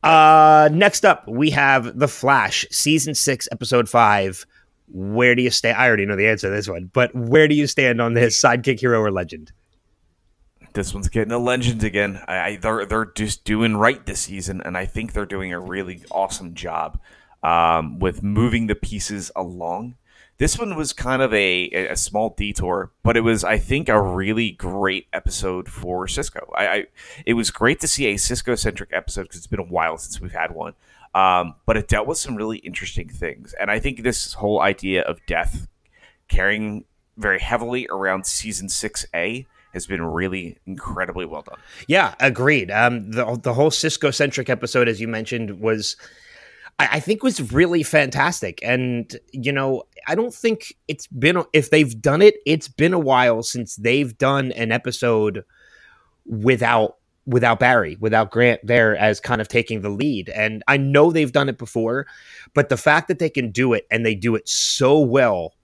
Uh, 0.02 0.68
next 0.72 1.04
up, 1.04 1.26
we 1.26 1.50
have 1.50 1.98
The 1.98 2.08
Flash, 2.08 2.64
season 2.70 3.14
six, 3.14 3.48
episode 3.50 3.88
five. 3.88 4.46
Where 4.90 5.34
do 5.34 5.42
you 5.42 5.50
stand? 5.50 5.76
I 5.76 5.86
already 5.86 6.06
know 6.06 6.16
the 6.16 6.28
answer 6.28 6.48
to 6.48 6.54
this 6.54 6.68
one, 6.68 6.90
but 6.92 7.14
where 7.14 7.48
do 7.48 7.54
you 7.54 7.66
stand 7.66 8.00
on 8.00 8.14
this 8.14 8.40
sidekick 8.40 8.80
hero 8.80 9.00
or 9.00 9.10
legend? 9.10 9.52
This 10.72 10.94
one's 10.94 11.08
getting 11.08 11.32
a 11.32 11.38
legend 11.38 11.82
again. 11.82 12.22
I, 12.28 12.38
I 12.38 12.56
they're 12.56 12.86
they're 12.86 13.06
just 13.06 13.44
doing 13.44 13.76
right 13.76 14.04
this 14.06 14.20
season, 14.20 14.62
and 14.64 14.76
I 14.76 14.86
think 14.86 15.12
they're 15.12 15.26
doing 15.26 15.52
a 15.52 15.60
really 15.60 16.04
awesome 16.10 16.54
job 16.54 17.00
um, 17.42 17.98
with 17.98 18.22
moving 18.22 18.66
the 18.66 18.74
pieces 18.74 19.30
along. 19.34 19.96
This 20.38 20.56
one 20.56 20.76
was 20.76 20.92
kind 20.92 21.20
of 21.20 21.34
a, 21.34 21.68
a 21.70 21.96
small 21.96 22.30
detour, 22.30 22.92
but 23.02 23.16
it 23.16 23.22
was, 23.22 23.42
I 23.42 23.58
think, 23.58 23.88
a 23.88 24.00
really 24.00 24.52
great 24.52 25.08
episode 25.12 25.68
for 25.68 26.06
Cisco. 26.06 26.52
I, 26.56 26.66
I 26.66 26.84
it 27.26 27.34
was 27.34 27.50
great 27.50 27.80
to 27.80 27.88
see 27.88 28.06
a 28.06 28.16
Cisco 28.16 28.54
centric 28.54 28.90
episode 28.92 29.22
because 29.24 29.38
it's 29.38 29.48
been 29.48 29.58
a 29.58 29.64
while 29.64 29.98
since 29.98 30.20
we've 30.20 30.32
had 30.32 30.52
one. 30.52 30.74
Um, 31.14 31.54
but 31.66 31.76
it 31.76 31.88
dealt 31.88 32.06
with 32.06 32.18
some 32.18 32.36
really 32.36 32.58
interesting 32.58 33.08
things, 33.08 33.52
and 33.54 33.70
I 33.70 33.80
think 33.80 34.02
this 34.02 34.34
whole 34.34 34.60
idea 34.60 35.02
of 35.02 35.18
death 35.26 35.66
carrying 36.28 36.84
very 37.16 37.40
heavily 37.40 37.88
around 37.90 38.24
season 38.24 38.68
six 38.68 39.06
A 39.14 39.44
has 39.72 39.86
been 39.86 40.02
really 40.02 40.58
incredibly 40.66 41.24
well 41.26 41.42
done. 41.42 41.58
Yeah, 41.88 42.14
agreed. 42.20 42.70
Um, 42.70 43.10
the 43.10 43.38
the 43.42 43.54
whole 43.54 43.70
Cisco 43.70 44.10
centric 44.12 44.48
episode, 44.48 44.86
as 44.86 45.00
you 45.00 45.08
mentioned, 45.08 45.60
was 45.60 45.96
I, 46.78 46.88
I 46.92 47.00
think 47.00 47.22
was 47.22 47.52
really 47.52 47.82
fantastic. 47.82 48.60
And 48.62 49.14
you 49.32 49.52
know, 49.52 49.84
I 50.06 50.14
don't 50.14 50.34
think 50.34 50.74
it's 50.88 51.06
been 51.06 51.42
if 51.52 51.70
they've 51.70 52.00
done 52.00 52.22
it, 52.22 52.36
it's 52.46 52.68
been 52.68 52.94
a 52.94 52.98
while 52.98 53.42
since 53.42 53.76
they've 53.76 54.16
done 54.16 54.52
an 54.52 54.72
episode 54.72 55.44
without 56.26 56.96
without 57.26 57.60
Barry, 57.60 57.96
without 58.00 58.30
Grant 58.30 58.60
there 58.64 58.96
as 58.96 59.20
kind 59.20 59.42
of 59.42 59.48
taking 59.48 59.82
the 59.82 59.90
lead. 59.90 60.30
And 60.30 60.62
I 60.66 60.78
know 60.78 61.12
they've 61.12 61.30
done 61.30 61.50
it 61.50 61.58
before, 61.58 62.06
but 62.54 62.70
the 62.70 62.78
fact 62.78 63.06
that 63.08 63.18
they 63.18 63.28
can 63.28 63.50
do 63.50 63.74
it 63.74 63.86
and 63.90 64.04
they 64.04 64.14
do 64.14 64.34
it 64.34 64.48
so 64.48 64.98
well 64.98 65.54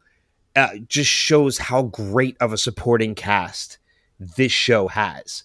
uh, 0.57 0.77
just 0.87 1.11
shows 1.11 1.57
how 1.57 1.85
great 1.85 2.37
of 2.41 2.53
a 2.53 2.59
supporting 2.59 3.15
cast 3.15 3.79
this 4.21 4.53
show 4.53 4.89
has. 4.89 5.45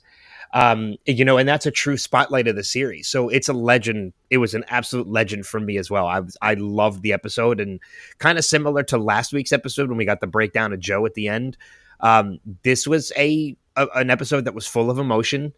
Um, 0.51 0.95
you 1.05 1.23
know, 1.23 1.37
and 1.37 1.47
that's 1.47 1.65
a 1.65 1.71
true 1.71 1.97
spotlight 1.97 2.47
of 2.47 2.55
the 2.55 2.63
series. 2.63 3.07
So 3.07 3.29
it's 3.29 3.49
a 3.49 3.53
legend. 3.53 4.13
It 4.29 4.37
was 4.39 4.55
an 4.55 4.65
absolute 4.67 5.07
legend 5.07 5.45
for 5.45 5.59
me 5.59 5.77
as 5.77 5.91
well. 5.91 6.07
I 6.07 6.21
was, 6.21 6.37
I 6.41 6.55
loved 6.55 7.03
the 7.03 7.13
episode 7.13 7.59
and 7.59 7.79
kind 8.17 8.37
of 8.37 8.45
similar 8.45 8.81
to 8.83 8.97
last 8.97 9.31
week's 9.31 9.51
episode 9.51 9.89
when 9.89 9.97
we 9.97 10.05
got 10.05 10.21
the 10.21 10.27
breakdown 10.27 10.73
of 10.73 10.79
Joe 10.79 11.05
at 11.05 11.13
the 11.13 11.27
end. 11.27 11.55
Um, 11.99 12.39
this 12.63 12.87
was 12.87 13.11
a, 13.15 13.55
a 13.75 13.87
an 13.95 14.09
episode 14.09 14.45
that 14.45 14.55
was 14.55 14.65
full 14.65 14.89
of 14.89 14.97
emotion 14.97 15.53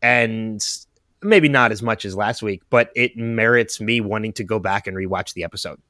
and 0.00 0.64
maybe 1.22 1.48
not 1.48 1.72
as 1.72 1.82
much 1.82 2.04
as 2.04 2.16
last 2.16 2.42
week, 2.42 2.62
but 2.70 2.90
it 2.96 3.16
merits 3.16 3.80
me 3.80 4.00
wanting 4.00 4.32
to 4.34 4.44
go 4.44 4.58
back 4.58 4.86
and 4.86 4.96
rewatch 4.96 5.34
the 5.34 5.44
episode. 5.44 5.80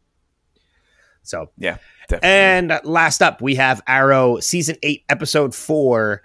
So 1.23 1.51
yeah, 1.59 1.77
definitely. 2.09 2.29
and 2.29 2.81
last 2.83 3.23
up 3.23 3.41
we 3.41 3.55
have 3.57 3.83
Arrow 3.87 4.41
season 4.41 4.77
eight, 4.83 5.05
episode 5.09 5.55
four 5.55 6.23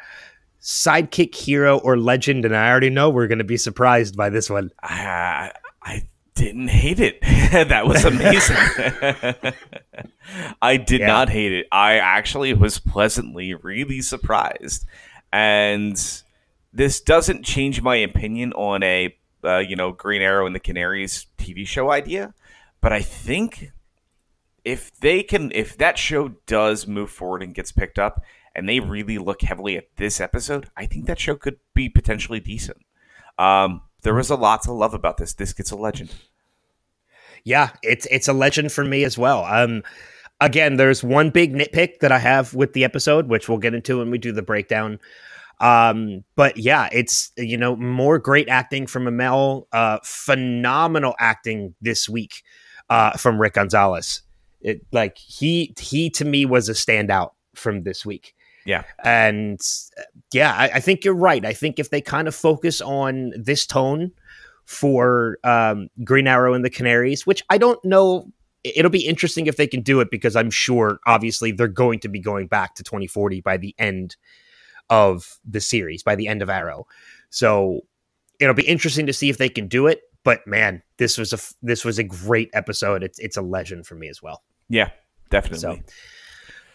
sidekick 0.65 1.35
hero 1.35 1.77
or 1.77 1.95
legend, 1.95 2.43
and 2.43 2.55
I 2.55 2.69
already 2.69 2.89
know 2.89 3.11
we're 3.11 3.27
going 3.27 3.37
to 3.37 3.43
be 3.43 3.55
surprised 3.55 4.17
by 4.17 4.29
this 4.29 4.49
one. 4.49 4.71
I, 4.81 5.51
I 5.81 6.07
didn't 6.33 6.69
hate 6.69 6.99
it. 6.99 7.21
that 7.69 7.85
was 7.85 8.03
amazing. 8.03 8.57
I 10.61 10.77
did 10.77 11.01
yeah. 11.01 11.07
not 11.07 11.29
hate 11.29 11.53
it. 11.53 11.67
I 11.71 11.97
actually 11.97 12.53
was 12.53 12.79
pleasantly 12.79 13.53
really 13.53 14.01
surprised, 14.01 14.85
and 15.31 15.95
this 16.73 16.99
doesn't 16.99 17.45
change 17.45 17.83
my 17.83 17.97
opinion 17.97 18.51
on 18.53 18.81
a 18.81 19.15
uh, 19.43 19.59
you 19.59 19.75
know 19.75 19.91
Green 19.91 20.23
Arrow 20.23 20.47
and 20.47 20.55
the 20.55 20.59
Canaries 20.59 21.27
TV 21.37 21.67
show 21.67 21.91
idea, 21.91 22.33
but 22.81 22.91
I 22.91 23.01
think 23.01 23.71
if 24.63 24.91
they 24.97 25.21
can, 25.21 25.51
if 25.53 25.77
that 25.77 25.99
show 25.99 26.29
does 26.47 26.87
move 26.87 27.11
forward 27.11 27.43
and 27.43 27.53
gets 27.53 27.71
picked 27.71 27.99
up, 27.99 28.23
and 28.55 28.67
they 28.67 28.79
really 28.79 29.17
look 29.17 29.41
heavily 29.41 29.77
at 29.77 29.95
this 29.97 30.21
episode, 30.21 30.69
I 30.77 30.85
think 30.85 31.05
that 31.05 31.19
show 31.19 31.35
could 31.35 31.57
be 31.73 31.89
potentially 31.89 32.39
decent. 32.39 32.77
Um, 33.37 33.81
there 34.03 34.13
was 34.13 34.29
a 34.29 34.35
lot 34.35 34.63
to 34.63 34.71
love 34.71 34.93
about 34.93 35.17
this. 35.17 35.33
This 35.33 35.53
gets 35.53 35.71
a 35.71 35.75
legend. 35.75 36.13
Yeah, 37.43 37.71
it's 37.83 38.07
it's 38.09 38.27
a 38.27 38.33
legend 38.33 38.71
for 38.71 38.83
me 38.83 39.03
as 39.03 39.17
well. 39.17 39.43
Um, 39.45 39.83
again, 40.39 40.77
there's 40.77 41.03
one 41.03 41.29
big 41.29 41.53
nitpick 41.53 41.99
that 41.99 42.11
I 42.11 42.19
have 42.19 42.53
with 42.53 42.73
the 42.73 42.83
episode, 42.83 43.27
which 43.27 43.49
we'll 43.49 43.57
get 43.57 43.73
into 43.73 43.99
when 43.99 44.09
we 44.09 44.17
do 44.17 44.31
the 44.31 44.41
breakdown. 44.41 44.99
Um, 45.59 46.23
but 46.35 46.57
yeah, 46.57 46.89
it's 46.91 47.31
you 47.37 47.57
know 47.57 47.75
more 47.75 48.19
great 48.19 48.49
acting 48.49 48.87
from 48.87 49.05
Amell, 49.05 49.67
uh, 49.71 49.99
phenomenal 50.03 51.15
acting 51.19 51.75
this 51.81 52.09
week 52.09 52.43
uh, 52.89 53.11
from 53.11 53.39
Rick 53.39 53.53
Gonzalez. 53.53 54.21
It 54.61 54.85
like 54.91 55.17
he 55.17 55.73
he 55.79 56.09
to 56.11 56.25
me 56.25 56.45
was 56.45 56.69
a 56.69 56.73
standout 56.73 57.31
from 57.53 57.83
this 57.83 58.05
week. 58.05 58.34
Yeah. 58.65 58.83
And 59.03 59.59
yeah, 60.33 60.53
I, 60.53 60.71
I, 60.75 60.79
think 60.79 61.05
you're 61.05 61.13
right. 61.13 61.45
I 61.45 61.53
think 61.53 61.77
if 61.77 61.91
they 61.91 62.01
kind 62.01 62.27
of 62.27 62.33
focus 62.33 62.81
on 62.81 63.31
this 63.37 63.65
tone 63.65 64.11
for 64.65 65.37
um, 65.43 65.89
Green 66.03 66.27
Arrow 66.27 66.53
and 66.53 66.65
the 66.65 66.69
Canaries, 66.69 67.27
which 67.27 67.43
I 67.49 67.59
don't 67.59 67.83
know, 67.85 68.27
it'll 68.63 68.91
be 68.91 69.05
interesting 69.05 69.45
if 69.45 69.57
they 69.57 69.67
can 69.67 69.81
do 69.81 69.99
it 69.99 70.09
because 70.09 70.35
I'm 70.35 70.49
sure, 70.49 70.99
obviously, 71.05 71.51
they're 71.51 71.67
going 71.67 71.99
to 71.99 72.09
be 72.09 72.19
going 72.19 72.47
back 72.47 72.75
to 72.75 72.83
2040 72.83 73.41
by 73.41 73.57
the 73.57 73.75
end 73.77 74.15
of 74.89 75.39
the 75.47 75.61
series, 75.61 76.01
by 76.03 76.15
the 76.15 76.27
end 76.27 76.41
of 76.41 76.49
Arrow. 76.49 76.87
So 77.29 77.81
it'll 78.39 78.55
be 78.55 78.67
interesting 78.67 79.05
to 79.05 79.13
see 79.13 79.29
if 79.29 79.37
they 79.37 79.49
can 79.49 79.67
do 79.67 79.87
it. 79.87 80.01
But 80.23 80.45
man, 80.47 80.81
this 80.97 81.19
was 81.19 81.33
a 81.33 81.39
this 81.61 81.85
was 81.85 81.99
a 81.99 82.03
great 82.03 82.49
episode. 82.53 83.03
It's 83.03 83.19
it's 83.19 83.37
a 83.37 83.43
legend 83.43 83.85
for 83.85 83.93
me 83.93 84.09
as 84.09 84.23
well. 84.23 84.41
Yeah, 84.69 84.89
definitely. 85.29 85.59
So, 85.59 85.77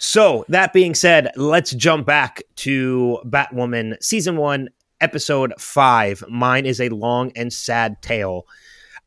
so, 0.02 0.46
that 0.48 0.72
being 0.72 0.94
said, 0.94 1.30
let's 1.36 1.72
jump 1.72 2.06
back 2.06 2.42
to 2.56 3.18
Batwoman 3.26 4.02
season 4.02 4.38
one, 4.38 4.70
episode 4.98 5.52
five. 5.58 6.24
Mine 6.26 6.64
is 6.64 6.80
a 6.80 6.88
long 6.88 7.32
and 7.36 7.52
sad 7.52 8.00
tale. 8.00 8.46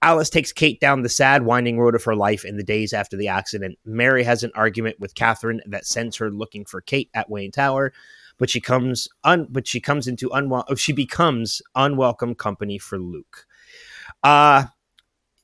Alice 0.03 0.29
takes 0.29 0.51
Kate 0.51 0.79
down 0.79 1.01
the 1.01 1.09
sad, 1.09 1.45
winding 1.45 1.79
road 1.79 1.95
of 1.95 2.03
her 2.03 2.15
life 2.15 2.45
in 2.45 2.57
the 2.57 2.63
days 2.63 2.93
after 2.93 3.17
the 3.17 3.27
accident. 3.27 3.79
Mary 3.85 4.23
has 4.23 4.43
an 4.43 4.51
argument 4.53 4.99
with 4.99 5.15
Catherine 5.15 5.61
that 5.65 5.87
sends 5.87 6.17
her 6.17 6.29
looking 6.29 6.63
for 6.63 6.79
Kate 6.79 7.09
at 7.15 7.27
Wayne 7.27 7.51
Tower, 7.51 7.91
but 8.37 8.51
she 8.51 8.61
comes 8.61 9.07
un- 9.23 9.47
but 9.49 9.67
she 9.67 9.79
comes 9.79 10.07
into 10.07 10.29
unwelcome 10.29 10.73
oh, 10.73 10.75
she 10.75 10.93
becomes 10.93 11.59
unwelcome 11.73 12.35
company 12.35 12.77
for 12.77 12.99
Luke. 12.99 13.47
Uh 14.23 14.65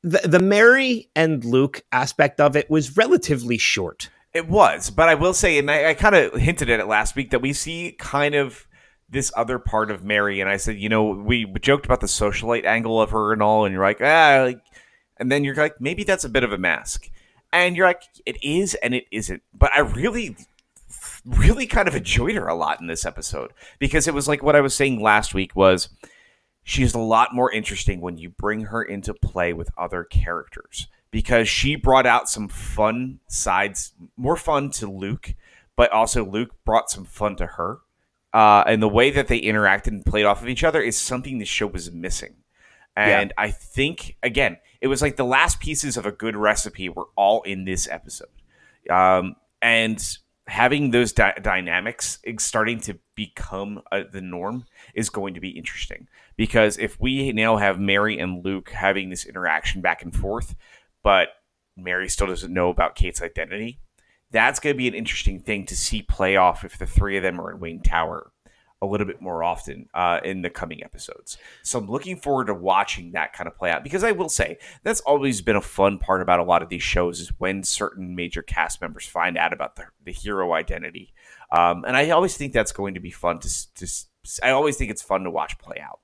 the 0.03 0.19
the 0.27 0.39
Mary 0.39 1.09
and 1.15 1.43
Luke 1.43 1.81
aspect 1.91 2.39
of 2.39 2.55
it 2.55 2.69
was 2.69 2.97
relatively 2.97 3.57
short. 3.57 4.11
It 4.33 4.47
was, 4.47 4.91
but 4.91 5.09
I 5.09 5.15
will 5.15 5.33
say, 5.33 5.57
and 5.57 5.71
I, 5.71 5.89
I 5.89 5.93
kind 5.95 6.15
of 6.15 6.33
hinted 6.35 6.69
at 6.69 6.79
it 6.79 6.87
last 6.87 7.15
week 7.15 7.31
that 7.31 7.41
we 7.41 7.51
see 7.51 7.95
kind 7.97 8.35
of 8.35 8.67
this 9.09 9.31
other 9.35 9.57
part 9.57 9.89
of 9.89 10.03
Mary, 10.03 10.39
and 10.39 10.49
I 10.49 10.57
said, 10.57 10.77
you 10.77 10.87
know, 10.87 11.05
we 11.05 11.45
joked 11.61 11.85
about 11.85 11.99
the 11.99 12.07
socialite 12.07 12.65
angle 12.65 13.01
of 13.01 13.09
her 13.09 13.33
and 13.33 13.41
all, 13.41 13.65
and 13.65 13.73
you're 13.73 13.83
like, 13.83 14.01
ah, 14.01 14.43
like, 14.45 14.61
and 15.17 15.31
then 15.31 15.43
you're 15.43 15.55
like, 15.55 15.81
maybe 15.81 16.03
that's 16.03 16.23
a 16.23 16.29
bit 16.29 16.43
of 16.43 16.53
a 16.53 16.59
mask, 16.59 17.09
and 17.51 17.75
you're 17.75 17.87
like, 17.87 18.03
it 18.27 18.37
is 18.43 18.75
and 18.75 18.93
it 18.93 19.05
isn't, 19.11 19.41
but 19.51 19.71
I 19.73 19.79
really, 19.79 20.37
really 21.25 21.65
kind 21.65 21.87
of 21.87 21.95
enjoyed 21.95 22.35
her 22.35 22.47
a 22.47 22.55
lot 22.55 22.79
in 22.79 22.85
this 22.85 23.05
episode 23.05 23.51
because 23.79 24.07
it 24.07 24.13
was 24.13 24.27
like 24.27 24.43
what 24.43 24.55
I 24.55 24.61
was 24.61 24.75
saying 24.75 25.01
last 25.01 25.33
week 25.33 25.55
was 25.55 25.89
she's 26.63 26.93
a 26.93 26.99
lot 26.99 27.33
more 27.33 27.51
interesting 27.51 27.99
when 27.99 28.19
you 28.19 28.29
bring 28.29 28.65
her 28.65 28.83
into 28.83 29.15
play 29.15 29.53
with 29.53 29.71
other 29.75 30.03
characters 30.03 30.87
because 31.11 31.49
she 31.49 31.75
brought 31.75 32.05
out 32.05 32.29
some 32.29 32.47
fun 32.47 33.19
sides, 33.27 33.93
more 34.15 34.35
fun 34.35 34.69
to 34.71 34.87
Luke, 34.87 35.33
but 35.75 35.91
also 35.91 36.23
Luke 36.23 36.51
brought 36.65 36.89
some 36.89 37.05
fun 37.05 37.35
to 37.37 37.45
her. 37.45 37.79
Uh, 38.33 38.63
and 38.67 38.81
the 38.81 38.89
way 38.89 39.09
that 39.09 39.27
they 39.27 39.41
interacted 39.41 39.87
and 39.87 40.05
played 40.05 40.25
off 40.25 40.41
of 40.41 40.49
each 40.49 40.63
other 40.63 40.81
is 40.81 40.97
something 40.97 41.39
the 41.39 41.45
show 41.45 41.67
was 41.67 41.91
missing. 41.91 42.35
And 42.95 43.33
yeah. 43.35 43.43
I 43.43 43.51
think, 43.51 44.17
again, 44.21 44.57
it 44.81 44.87
was 44.87 45.01
like 45.01 45.15
the 45.15 45.25
last 45.25 45.59
pieces 45.59 45.97
of 45.97 46.05
a 46.05 46.11
good 46.11 46.35
recipe 46.35 46.89
were 46.89 47.07
all 47.15 47.41
in 47.43 47.65
this 47.65 47.87
episode. 47.89 48.27
Um, 48.89 49.35
and 49.61 50.03
having 50.47 50.91
those 50.91 51.13
di- 51.13 51.37
dynamics 51.41 52.19
starting 52.39 52.79
to 52.81 52.97
become 53.15 53.81
uh, 53.91 54.01
the 54.11 54.21
norm 54.21 54.65
is 54.95 55.09
going 55.09 55.35
to 55.35 55.39
be 55.39 55.49
interesting 55.49 56.07
because 56.37 56.77
if 56.77 56.99
we 56.99 57.31
now 57.31 57.57
have 57.57 57.79
Mary 57.79 58.17
and 58.19 58.43
Luke 58.43 58.69
having 58.69 59.09
this 59.09 59.25
interaction 59.25 59.81
back 59.81 60.01
and 60.01 60.15
forth, 60.15 60.55
but 61.03 61.29
Mary 61.77 62.09
still 62.09 62.27
doesn't 62.27 62.53
know 62.53 62.69
about 62.69 62.95
Kate's 62.95 63.21
identity. 63.21 63.79
That's 64.31 64.59
going 64.59 64.75
to 64.75 64.77
be 64.77 64.87
an 64.87 64.93
interesting 64.93 65.39
thing 65.39 65.65
to 65.67 65.75
see 65.75 66.01
play 66.01 66.35
off 66.35 66.63
if 66.63 66.77
the 66.77 66.85
three 66.85 67.17
of 67.17 67.23
them 67.23 67.39
are 67.41 67.51
in 67.51 67.59
Wayne 67.59 67.81
Tower 67.81 68.31
a 68.81 68.85
little 68.85 69.07
bit 69.07 69.21
more 69.21 69.43
often 69.43 69.89
uh, 69.93 70.19
in 70.23 70.41
the 70.41 70.49
coming 70.49 70.83
episodes. 70.83 71.37
So 71.63 71.79
I'm 71.79 71.89
looking 71.89 72.15
forward 72.15 72.47
to 72.47 72.53
watching 72.53 73.11
that 73.11 73.33
kind 73.33 73.47
of 73.47 73.55
play 73.55 73.71
out 73.71 73.83
because 73.83 74.03
I 74.03 74.11
will 74.11 74.29
say 74.29 74.57
that's 74.83 75.01
always 75.01 75.41
been 75.41 75.57
a 75.57 75.61
fun 75.61 75.97
part 75.97 76.21
about 76.21 76.39
a 76.39 76.43
lot 76.43 76.61
of 76.61 76.69
these 76.69 76.83
shows 76.83 77.19
is 77.19 77.29
when 77.39 77.63
certain 77.63 78.15
major 78.15 78.41
cast 78.41 78.79
members 78.79 79.05
find 79.05 79.37
out 79.37 79.51
about 79.51 79.75
the, 79.75 79.85
the 80.03 80.13
hero 80.13 80.53
identity. 80.53 81.13
Um, 81.51 81.83
and 81.85 81.97
I 81.97 82.11
always 82.11 82.37
think 82.37 82.53
that's 82.53 82.71
going 82.71 82.93
to 82.93 82.99
be 82.99 83.11
fun 83.11 83.39
to, 83.39 83.73
to 83.75 83.87
I 84.43 84.51
always 84.51 84.77
think 84.77 84.91
it's 84.91 85.01
fun 85.01 85.23
to 85.23 85.31
watch 85.31 85.57
play 85.57 85.79
out. 85.81 85.99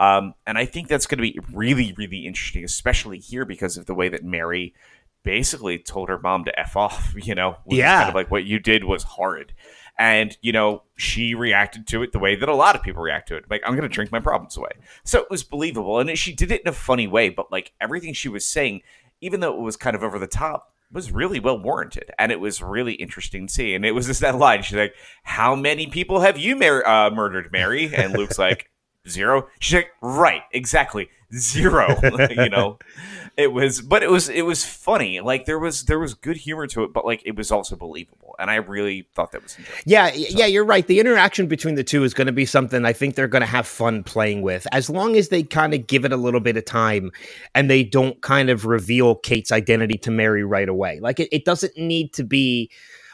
Um, 0.00 0.32
and 0.46 0.56
I 0.56 0.64
think 0.64 0.88
that's 0.88 1.06
going 1.06 1.18
to 1.18 1.22
be 1.22 1.38
really, 1.52 1.92
really 1.96 2.26
interesting, 2.26 2.64
especially 2.64 3.18
here 3.18 3.44
because 3.44 3.76
of 3.76 3.84
the 3.84 3.94
way 3.94 4.08
that 4.08 4.24
Mary 4.24 4.74
basically 5.22 5.78
told 5.78 6.08
her 6.08 6.18
mom 6.18 6.46
to 6.46 6.58
f 6.58 6.74
off. 6.74 7.14
You 7.20 7.34
know, 7.34 7.58
yeah, 7.68 7.98
kind 7.98 8.08
of 8.08 8.14
like 8.14 8.30
what 8.30 8.44
you 8.44 8.58
did 8.58 8.84
was 8.84 9.02
horrid, 9.02 9.52
and 9.98 10.36
you 10.40 10.52
know 10.52 10.84
she 10.96 11.34
reacted 11.34 11.86
to 11.88 12.02
it 12.02 12.12
the 12.12 12.18
way 12.18 12.34
that 12.34 12.48
a 12.48 12.54
lot 12.54 12.74
of 12.74 12.82
people 12.82 13.02
react 13.02 13.28
to 13.28 13.36
it. 13.36 13.44
Like 13.50 13.60
I'm 13.66 13.76
going 13.76 13.88
to 13.88 13.94
drink 13.94 14.10
my 14.10 14.20
problems 14.20 14.56
away. 14.56 14.70
So 15.04 15.20
it 15.20 15.28
was 15.28 15.44
believable, 15.44 15.98
and 15.98 16.18
she 16.18 16.32
did 16.32 16.50
it 16.50 16.62
in 16.62 16.68
a 16.68 16.72
funny 16.72 17.06
way. 17.06 17.28
But 17.28 17.52
like 17.52 17.72
everything 17.78 18.14
she 18.14 18.30
was 18.30 18.46
saying, 18.46 18.80
even 19.20 19.40
though 19.40 19.54
it 19.54 19.60
was 19.60 19.76
kind 19.76 19.94
of 19.94 20.02
over 20.02 20.18
the 20.18 20.26
top, 20.26 20.72
was 20.90 21.12
really 21.12 21.40
well 21.40 21.58
warranted, 21.58 22.10
and 22.18 22.32
it 22.32 22.40
was 22.40 22.62
really 22.62 22.94
interesting 22.94 23.46
to 23.48 23.52
see. 23.52 23.74
And 23.74 23.84
it 23.84 23.92
was 23.92 24.06
just 24.06 24.22
that 24.22 24.36
line. 24.36 24.62
She's 24.62 24.78
like, 24.78 24.94
"How 25.24 25.54
many 25.54 25.88
people 25.88 26.20
have 26.20 26.38
you 26.38 26.56
mar- 26.56 26.88
uh, 26.88 27.10
murdered, 27.10 27.52
Mary?" 27.52 27.94
And 27.94 28.14
Luke's 28.14 28.38
like 28.38 28.69
zero? 29.08 29.48
She's 29.58 29.76
like 29.76 29.90
right 30.00 30.42
exactly 30.52 31.08
zero. 31.34 31.96
You 32.30 32.48
know? 32.48 32.78
It 33.36 33.52
was 33.52 33.80
but 33.80 34.02
it 34.02 34.10
was 34.10 34.28
it 34.28 34.42
was 34.42 34.66
funny. 34.66 35.20
Like 35.20 35.46
there 35.46 35.58
was 35.58 35.84
there 35.84 35.98
was 35.98 36.12
good 36.12 36.36
humor 36.36 36.66
to 36.66 36.82
it 36.82 36.92
but 36.92 37.06
like 37.06 37.22
it 37.24 37.36
was 37.36 37.50
also 37.50 37.74
believable 37.74 38.34
and 38.38 38.50
i 38.50 38.56
really 38.56 39.08
thought 39.14 39.32
that 39.32 39.42
was 39.42 39.56
yeah 39.86 40.10
so. 40.10 40.16
yeah 40.16 40.46
you're 40.46 40.64
right. 40.64 40.86
The 40.86 41.00
interaction 41.00 41.46
between 41.46 41.76
the 41.76 41.84
two 41.84 42.04
is 42.04 42.12
going 42.12 42.26
to 42.26 42.32
be 42.32 42.44
something 42.44 42.84
i 42.84 42.92
think 42.92 43.14
they're 43.14 43.28
going 43.28 43.40
to 43.40 43.46
have 43.46 43.66
fun 43.66 44.02
playing 44.02 44.42
with. 44.42 44.66
As 44.72 44.90
long 44.90 45.16
as 45.16 45.28
they 45.28 45.42
kind 45.42 45.72
of 45.72 45.86
give 45.86 46.04
it 46.04 46.12
a 46.12 46.18
little 46.18 46.40
bit 46.40 46.56
of 46.58 46.66
time 46.66 47.12
and 47.54 47.70
they 47.70 47.82
don't 47.82 48.20
kind 48.20 48.50
of 48.50 48.66
reveal 48.66 49.14
kate's 49.14 49.52
identity 49.52 49.96
to 49.98 50.10
mary 50.10 50.44
right 50.44 50.68
away. 50.68 50.98
Like 51.00 51.20
it, 51.20 51.28
it 51.32 51.44
doesn't 51.46 51.78
need 51.78 52.12
to 52.14 52.24
be 52.24 52.70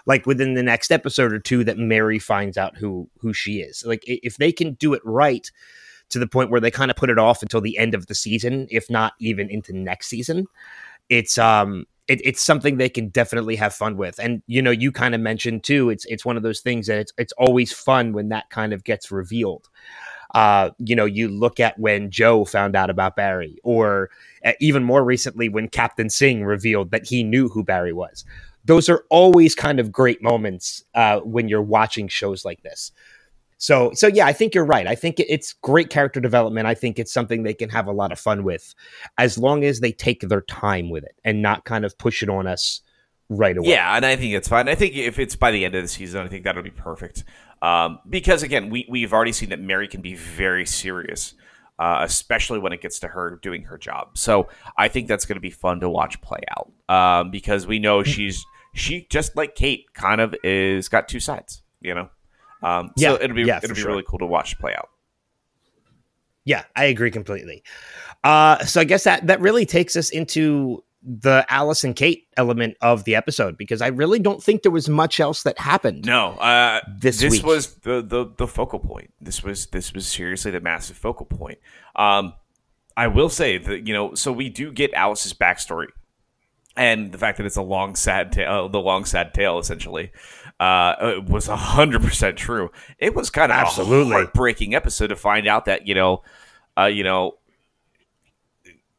like 0.07 0.25
within 0.27 0.55
the 0.55 0.63
next 0.63 0.91
episode 0.91 1.33
or 1.33 1.39
two 1.39 1.65
that 1.65 1.79
Mary 1.79 2.19
finds 2.19 2.57
out 2.57 2.77
who 2.77 3.09
who 3.19 3.33
she 3.33 3.61
is. 3.61 3.85
Like 3.85 4.03
if 4.07 4.37
they 4.37 4.53
can 4.53 4.75
do 4.75 4.95
it 4.95 5.03
right, 5.05 5.51
to 6.11 6.19
the 6.19 6.27
point 6.27 6.51
where 6.51 6.61
they 6.61 6.71
kind 6.71 6.91
of 6.91 6.97
put 6.97 7.11
it 7.11 7.19
off 7.19 7.43
until 7.43 7.61
the 7.61 7.79
end 7.79 7.95
of 7.95 8.07
the 8.07 8.15
season, 8.15 8.67
if 8.71 8.89
not 8.89 9.15
even 9.19 9.51
into 9.51 9.73
next 9.73 10.09
season. 10.09 10.47
It's 11.09 11.39
um 11.39 11.87
it, 12.09 12.21
it's 12.25 12.43
something 12.43 12.77
they 12.77 12.89
can 12.89 13.09
definitely 13.09 13.57
have 13.57 13.75
fun 13.75 13.97
with. 13.97 14.19
And 14.21 14.43
you 14.47 14.63
know, 14.63 14.71
you 14.71 14.93
kind 14.93 15.15
of 15.15 15.21
mentioned 15.21 15.65
too, 15.65 15.91
it's 15.91 16.05
it's 16.07 16.25
one 16.25 16.37
of 16.37 16.43
those 16.43 16.61
things 16.61 16.87
that 16.87 16.99
it's 16.99 17.13
it's 17.19 17.33
always 17.33 17.73
fun 17.73 18.13
when 18.13 18.29
that 18.29 18.51
kind 18.51 18.73
of 18.73 18.85
gets 18.85 19.11
revealed. 19.11 19.69
Uh, 20.35 20.71
you 20.79 20.95
know, 20.95 21.05
you 21.05 21.29
look 21.29 21.61
at 21.61 21.79
when 21.79 22.11
Joe 22.11 22.45
found 22.45 22.77
out 22.77 22.91
about 22.91 23.17
Barry, 23.17 23.59
or 23.63 24.11
even 24.61 24.85
more 24.85 25.03
recently 25.03 25.49
when 25.49 25.69
Captain 25.69 26.11
Singh 26.11 26.45
revealed 26.45 26.91
that 26.91 27.07
he 27.07 27.23
knew 27.23 27.49
who 27.49 27.65
Barry 27.65 27.93
was. 27.93 28.25
Those 28.67 28.89
are 28.89 29.05
always 29.11 29.55
kind 29.55 29.81
of 29.81 29.91
great 29.91 30.23
moments 30.23 30.85
uh, 30.95 31.21
when 31.21 31.49
you're 31.49 31.63
watching 31.63 32.09
shows 32.09 32.45
like 32.45 32.63
this. 32.63 32.93
So, 33.59 33.93
so 33.95 34.07
yeah, 34.07 34.27
I 34.27 34.33
think 34.33 34.55
you're 34.55 34.67
right. 34.67 34.87
I 34.87 34.95
think 34.95 35.19
it's 35.19 35.55
great 35.55 35.89
character 35.89 36.21
development. 36.21 36.67
I 36.67 36.75
think 36.75 36.99
it's 36.99 37.13
something 37.13 37.43
they 37.43 37.55
can 37.55 37.71
have 37.71 37.87
a 37.87 37.93
lot 37.93 38.13
of 38.13 38.19
fun 38.19 38.45
with, 38.45 38.75
as 39.17 39.39
long 39.39 39.65
as 39.65 39.81
they 39.81 39.93
take 39.93 40.21
their 40.21 40.43
time 40.43 40.91
with 40.91 41.05
it 41.05 41.17
and 41.25 41.41
not 41.41 41.65
kind 41.65 41.85
of 41.85 41.97
push 41.97 42.23
it 42.23 42.29
on 42.29 42.47
us 42.47 42.83
right 43.29 43.57
away. 43.57 43.71
Yeah, 43.71 43.97
and 43.97 44.05
I 44.05 44.17
think 44.17 44.35
it's 44.35 44.49
fine. 44.49 44.69
I 44.69 44.75
think 44.75 44.95
if 44.95 45.19
it's 45.19 45.37
by 45.37 45.53
the 45.53 45.65
end 45.65 45.75
of 45.75 45.83
the 45.83 45.89
season, 45.89 46.21
I 46.21 46.29
think 46.29 46.45
that'll 46.45 46.63
be 46.63 46.71
perfect. 46.71 47.25
Um, 47.63 47.99
because 48.09 48.43
again, 48.43 48.69
we 48.69 48.87
we've 48.91 49.13
already 49.13 49.33
seen 49.33 49.49
that 49.49 49.61
Mary 49.61 49.89
can 49.89 50.03
be 50.03 50.15
very 50.15 50.67
serious, 50.67 51.35
uh, 51.79 52.01
especially 52.03 52.59
when 52.59 52.73
it 52.73 52.83
gets 52.83 52.99
to 53.01 53.09
her 53.09 53.39
doing 53.43 53.63
her 53.63 53.79
job. 53.79 54.19
So 54.19 54.49
I 54.77 54.89
think 54.89 55.09
that's 55.09 55.25
going 55.25 55.37
to 55.37 55.41
be 55.41 55.51
fun 55.51 55.81
to 55.81 55.89
watch 55.89 56.21
play 56.21 56.41
out. 56.57 56.71
Um, 56.95 57.31
because 57.31 57.67
we 57.67 57.79
know 57.79 58.03
she's 58.03 58.45
she 58.77 59.07
just 59.11 59.37
like 59.37 59.55
Kate, 59.55 59.93
kind 59.95 60.21
of 60.21 60.35
is 60.45 60.89
got 60.89 61.09
two 61.09 61.21
sides. 61.21 61.63
You 61.81 61.95
know. 61.95 62.09
Um, 62.63 62.91
Yeah, 62.97 63.11
so 63.11 63.23
it'll 63.23 63.37
be 63.37 63.43
yeah, 63.43 63.61
it'll 63.63 63.75
be 63.75 63.81
sure. 63.81 63.91
really 63.91 64.05
cool 64.07 64.19
to 64.21 64.27
watch 64.27 64.59
play 64.59 64.75
out. 64.75 64.89
Yeah, 66.45 66.63
I 66.77 66.85
agree 66.85 67.11
completely. 67.11 67.63
Uh, 68.23 68.65
so 68.65 68.81
I 68.81 68.85
guess 68.85 69.05
that 69.05 69.27
that 69.27 69.41
really 69.41 69.67
takes 69.67 69.97
us 69.97 70.11
into 70.11 70.83
the 71.03 71.45
Alice 71.49 71.85
and 71.85 71.95
Kate 71.95 72.27
element 72.37 72.77
of 72.81 73.05
the 73.05 73.15
episode 73.15 73.57
because 73.57 73.81
I 73.83 73.89
really 73.89 74.19
don't 74.19 74.43
think 74.43 74.63
there 74.63 74.73
was 74.73 74.89
much 74.89 75.21
else 75.21 75.43
that 75.45 75.59
happened. 75.59 76.05
No, 76.05 76.31
uh, 76.33 76.81
This 76.99 77.21
this 77.21 77.33
week. 77.33 77.45
was 77.47 77.75
the, 77.77 78.03
the 78.03 78.33
the 78.37 78.47
focal 78.47 78.79
point. 78.81 79.13
This 79.21 79.43
was 79.43 79.67
this 79.67 79.93
was 79.93 80.07
seriously 80.07 80.51
the 80.51 80.61
massive 80.61 80.97
focal 80.97 81.27
point. 81.27 81.59
Um, 81.95 82.33
I 82.97 83.09
will 83.09 83.29
say 83.29 83.59
that 83.59 83.87
you 83.87 83.93
know, 83.93 84.15
so 84.15 84.33
we 84.33 84.49
do 84.49 84.73
get 84.73 84.93
Alice's 84.95 85.35
backstory, 85.35 85.89
and 86.77 87.13
the 87.13 87.19
fact 87.19 87.39
that 87.39 87.47
it's 87.47 87.57
a 87.57 87.63
long 87.63 87.97
sad 87.97 88.33
tale, 88.33 88.69
the 88.69 88.81
long 88.81 89.05
sad 89.05 89.33
tale, 89.33 89.59
essentially, 89.59 90.13
uh, 90.61 91.21
was 91.27 91.47
hundred 91.47 92.03
percent 92.03 92.37
true. 92.37 92.71
It 92.99 93.15
was 93.15 93.31
kind 93.31 93.51
of 93.51 93.59
Absolutely. 93.59 94.13
a 94.13 94.17
heartbreaking 94.17 94.75
episode 94.75 95.09
to 95.09 95.17
find 95.17 95.47
out 95.47 95.65
that 95.65 95.87
you 95.87 95.95
know, 95.95 96.23
uh, 96.79 96.85
you 96.85 97.05
know, 97.05 97.39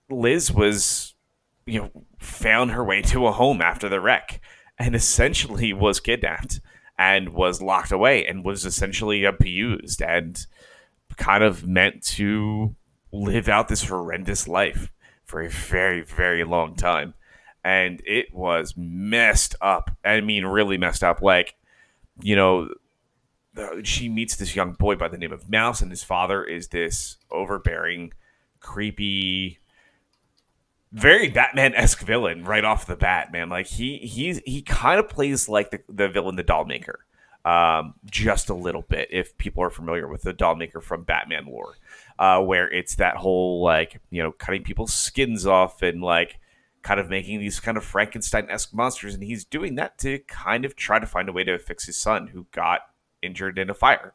Liz 0.10 0.52
was 0.52 1.14
you 1.66 1.82
know 1.82 1.92
found 2.20 2.72
her 2.72 2.84
way 2.84 3.02
to 3.04 3.28
a 3.28 3.32
home 3.32 3.62
after 3.62 3.88
the 3.90 4.00
wreck 4.00 4.42
and 4.80 4.96
essentially 4.96 5.74
was 5.74 6.00
kidnapped 6.00 6.60
and 6.98 7.30
was 7.30 7.62
locked 7.62 7.92
away 7.92 8.26
and 8.26 8.44
was 8.44 8.66
essentially 8.66 9.24
abused 9.24 10.02
and 10.02 10.48
kind 11.16 11.44
of 11.44 11.66
meant 11.68 12.04
to 12.04 12.76
live 13.12 13.48
out 13.48 13.68
this 13.68 13.88
horrendous 13.88 14.48
life 14.48 14.92
for 15.26 15.42
a 15.42 15.50
very 15.50 16.02
very 16.02 16.44
long 16.44 16.76
time 16.76 17.14
and 17.68 18.02
it 18.06 18.34
was 18.34 18.74
messed 18.78 19.54
up 19.60 19.92
i 20.06 20.22
mean 20.22 20.46
really 20.46 20.78
messed 20.78 21.04
up 21.04 21.22
like 21.22 21.56
you 22.22 22.36
know 22.36 22.70
she 23.84 24.08
meets 24.08 24.38
this 24.38 24.56
young 24.56 24.72
boy 24.72 24.96
by 24.96 25.10
the 25.10 25.18
name 25.18 25.34
of 25.34 25.50
mouse 25.50 25.82
and 25.82 25.92
his 25.92 26.04
father 26.04 26.44
is 26.44 26.70
this 26.70 27.18
overbearing 27.30 28.14
creepy 28.62 29.60
very 30.94 31.28
Batman-esque 31.28 32.00
villain 32.00 32.46
right 32.46 32.64
off 32.64 32.86
the 32.86 32.96
bat, 32.96 33.30
man. 33.34 33.50
Like 33.50 33.68
he 33.68 33.98
he's 33.98 34.40
he 34.46 34.62
kind 34.62 35.02
of 35.02 35.10
plays 35.10 35.50
like 35.50 35.70
the, 35.70 35.82
the 35.90 36.08
villain, 36.08 36.38
the 36.38 36.46
Dollmaker, 36.46 36.96
um, 37.44 37.96
just 38.06 38.50
a 38.50 38.54
little 38.54 38.84
bit. 38.84 39.10
If 39.12 39.38
people 39.38 39.62
are 39.64 39.70
familiar 39.70 40.08
with 40.08 40.22
the 40.22 40.34
Dollmaker 40.34 40.82
from 40.82 41.04
Batman 41.04 41.48
lore, 41.48 41.76
uh, 42.18 42.42
where 42.42 42.72
it's 42.72 42.96
that 42.96 43.18
whole 43.18 43.62
like 43.62 44.00
you 44.12 44.24
know 44.24 44.32
cutting 44.32 44.64
people's 44.64 44.94
skins 44.94 45.46
off 45.46 45.82
and 45.82 46.02
like 46.02 46.40
kind 46.88 47.00
of 47.00 47.10
making 47.10 47.40
these 47.40 47.60
kind 47.60 47.78
of 47.78 47.84
Frankenstein-esque 47.84 48.74
monsters, 48.74 49.14
and 49.14 49.24
he's 49.24 49.44
doing 49.44 49.76
that 49.76 49.98
to 50.00 50.20
kind 50.20 50.64
of 50.66 50.76
try 50.76 51.00
to 51.00 51.06
find 51.06 51.28
a 51.28 51.34
way 51.34 51.44
to 51.44 51.60
fix 51.60 51.86
his 51.86 51.98
son 51.98 52.28
who 52.28 52.46
got 52.52 52.82
injured 53.22 53.60
in 53.60 53.70
a 53.70 53.74
fire. 53.74 54.14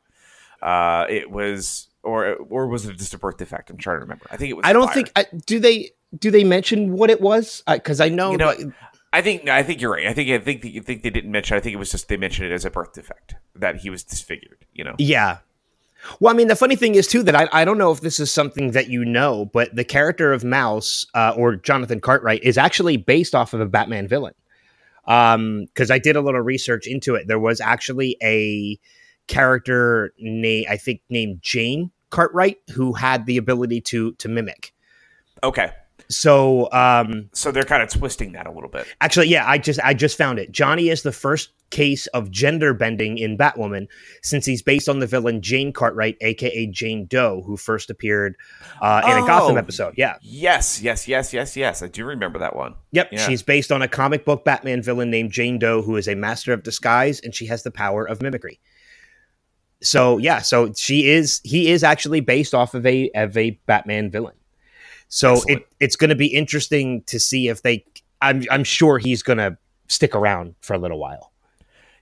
Uh, 0.63 1.05
it 1.09 1.31
was. 1.31 1.89
Or, 2.05 2.35
or 2.35 2.67
was 2.67 2.87
it 2.87 2.97
just 2.99 3.15
a 3.15 3.19
birth 3.19 3.37
defect? 3.37 3.71
I'm 3.71 3.77
trying 3.77 3.97
to 3.97 4.01
remember. 4.01 4.27
I 4.31 4.37
think 4.37 4.51
it 4.51 4.55
was. 4.55 4.65
I 4.67 4.73
don't 4.73 4.87
fire. 4.87 4.95
think 4.95 5.13
I, 5.15 5.27
do 5.47 5.61
they 5.61 5.91
do 6.19 6.31
they 6.33 6.43
mention 6.45 6.93
what 6.95 7.11
it 7.11 7.21
was 7.21 7.63
because 7.67 8.01
I 8.01 8.09
know, 8.09 8.33
You 8.33 8.39
know, 8.39 8.55
that- 8.55 8.73
I 9.13 9.21
think 9.23 9.49
I 9.49 9.63
think 9.63 9.81
you're 9.81 9.93
right. 9.93 10.07
I 10.07 10.13
think 10.15 10.31
I 10.31 10.39
think 10.39 10.63
that 10.63 10.71
you 10.71 10.81
think 10.83 11.03
they 11.03 11.11
didn't 11.11 11.31
mention. 11.31 11.57
I 11.57 11.61
think 11.61 11.75
it 11.75 11.79
was 11.79 11.91
just 11.93 12.09
they 12.09 12.17
mentioned 12.17 12.51
it 12.51 12.55
as 12.55 12.65
a 12.65 12.71
birth 12.71 12.95
defect 12.95 13.35
that 13.55 13.77
he 13.77 13.91
was 13.91 14.03
disfigured. 14.03 14.65
You 14.73 14.85
know. 14.85 14.95
Yeah. 14.99 15.39
Well, 16.21 16.35
I 16.35 16.37
mean, 16.37 16.49
the 16.49 16.57
funny 16.57 16.77
thing 16.77 16.95
is 16.95 17.07
too 17.07 17.23
that 17.25 17.35
I, 17.37 17.49
I 17.53 17.65
don't 17.65 17.79
know 17.79 17.93
if 17.93 18.01
this 18.01 18.19
is 18.19 18.31
something 18.31 18.73
that 18.73 18.89
you 18.89 19.05
know, 19.05 19.47
but 19.47 19.75
the 19.75 19.85
character 19.85 20.33
of 20.33 20.45
Mouse 20.45 21.07
uh, 21.15 21.35
or 21.37 21.57
Jonathan 21.57 22.01
Cartwright 22.01 22.43
is 22.43 22.59
actually 22.59 22.97
based 22.97 23.35
off 23.35 23.55
of 23.55 23.61
a 23.61 23.67
Batman 23.67 24.09
villain. 24.09 24.35
Um, 25.07 25.65
because 25.67 25.91
I 25.91 25.99
did 25.99 26.15
a 26.15 26.21
little 26.21 26.41
research 26.41 26.87
into 26.87 27.17
it. 27.17 27.27
There 27.27 27.39
was 27.39 27.61
actually 27.61 28.17
a 28.23 28.79
character 29.27 30.13
name 30.19 30.65
I 30.69 30.77
think 30.77 31.01
named 31.09 31.41
Jane 31.43 31.91
Cartwright 32.11 32.59
who 32.75 32.93
had 32.93 33.27
the 33.27 33.37
ability 33.37 33.81
to 33.83 34.13
to 34.15 34.29
mimic. 34.29 34.75
Okay. 35.43 35.73
So 36.09 36.71
um 36.73 37.31
So 37.33 37.51
they're 37.51 37.63
kind 37.63 37.83
of 37.83 37.89
twisting 37.89 38.33
that 38.33 38.47
a 38.47 38.51
little 38.51 38.69
bit. 38.69 38.87
Actually, 39.01 39.29
yeah, 39.29 39.49
I 39.49 39.59
just 39.59 39.81
I 39.83 39.95
just 39.95 40.19
found 40.19 40.39
it. 40.39 40.53
Johnny 40.53 40.89
is 40.89 41.03
the 41.03 41.13
first 41.13 41.51
case 41.73 42.07
of 42.09 42.31
gender 42.31 42.73
bending 42.73 43.19
in 43.19 43.37
Batwoman 43.37 43.89
since 44.23 44.47
he's 44.47 44.63
based 44.63 44.89
on 44.89 45.01
the 45.01 45.07
villain 45.09 45.43
Jane 45.43 45.73
Cartwright, 45.73 46.17
aka 46.21 46.67
Jane 46.69 47.07
Doe, 47.07 47.43
who 47.45 47.57
first 47.57 47.91
appeared 47.91 48.37
uh, 48.81 49.03
in 49.05 49.25
a 49.25 49.27
Gotham 49.27 49.57
Oh. 49.57 49.59
episode. 49.59 49.95
Yeah, 49.97 50.15
Yes, 50.23 50.81
yes, 50.81 51.09
yes, 51.09 51.33
yes, 51.33 51.57
yes. 51.57 51.83
I 51.83 51.89
do 51.89 52.05
remember 52.05 52.39
that 52.39 52.55
one. 52.55 52.75
yep. 52.93 53.09
Yeah. 53.11 53.27
She's 53.27 53.43
based 53.43 53.73
on 53.73 53.83
a 53.83 53.89
comic 53.89 54.25
book 54.25 54.45
Batman 54.45 54.83
villain 54.83 55.11
named 55.11 55.33
Jane 55.33 55.59
Doe, 55.59 55.83
who 55.83 55.97
is 55.97 56.07
a 56.07 56.15
master 56.15 56.53
of 56.53 56.63
disguise 56.63 57.19
and 57.19 57.35
she 57.35 57.47
has 57.47 57.65
the 57.65 57.73
power 57.73 58.05
of 58.07 58.23
mimicry. 58.23 58.61
So 59.81 60.19
yeah, 60.19 60.41
so 60.41 60.73
she 60.75 61.09
is 61.11 61.41
he 61.43 61.71
is 61.71 61.83
actually 61.83 62.21
based 62.21 62.55
off 62.55 62.75
of 62.75 62.87
a 62.87 63.11
of 63.17 63.37
a 63.37 63.59
Batman 63.67 64.11
villain. 64.11 64.35
So 65.09 65.33
Excellent. 65.33 65.61
it 65.63 65.67
it's 65.81 65.97
going 65.97 66.11
to 66.11 66.17
be 66.17 66.29
interesting 66.29 67.03
to 67.07 67.19
see 67.19 67.49
if 67.49 67.63
they. 67.63 67.85
I'm 68.21 68.45
I'm 68.51 68.63
sure 68.63 68.99
he's 68.99 69.23
going 69.25 69.39
to 69.39 69.59
stick 69.89 70.15
around 70.15 70.55
for 70.61 70.75
a 70.75 70.79
little 70.79 70.99
while. 71.01 71.32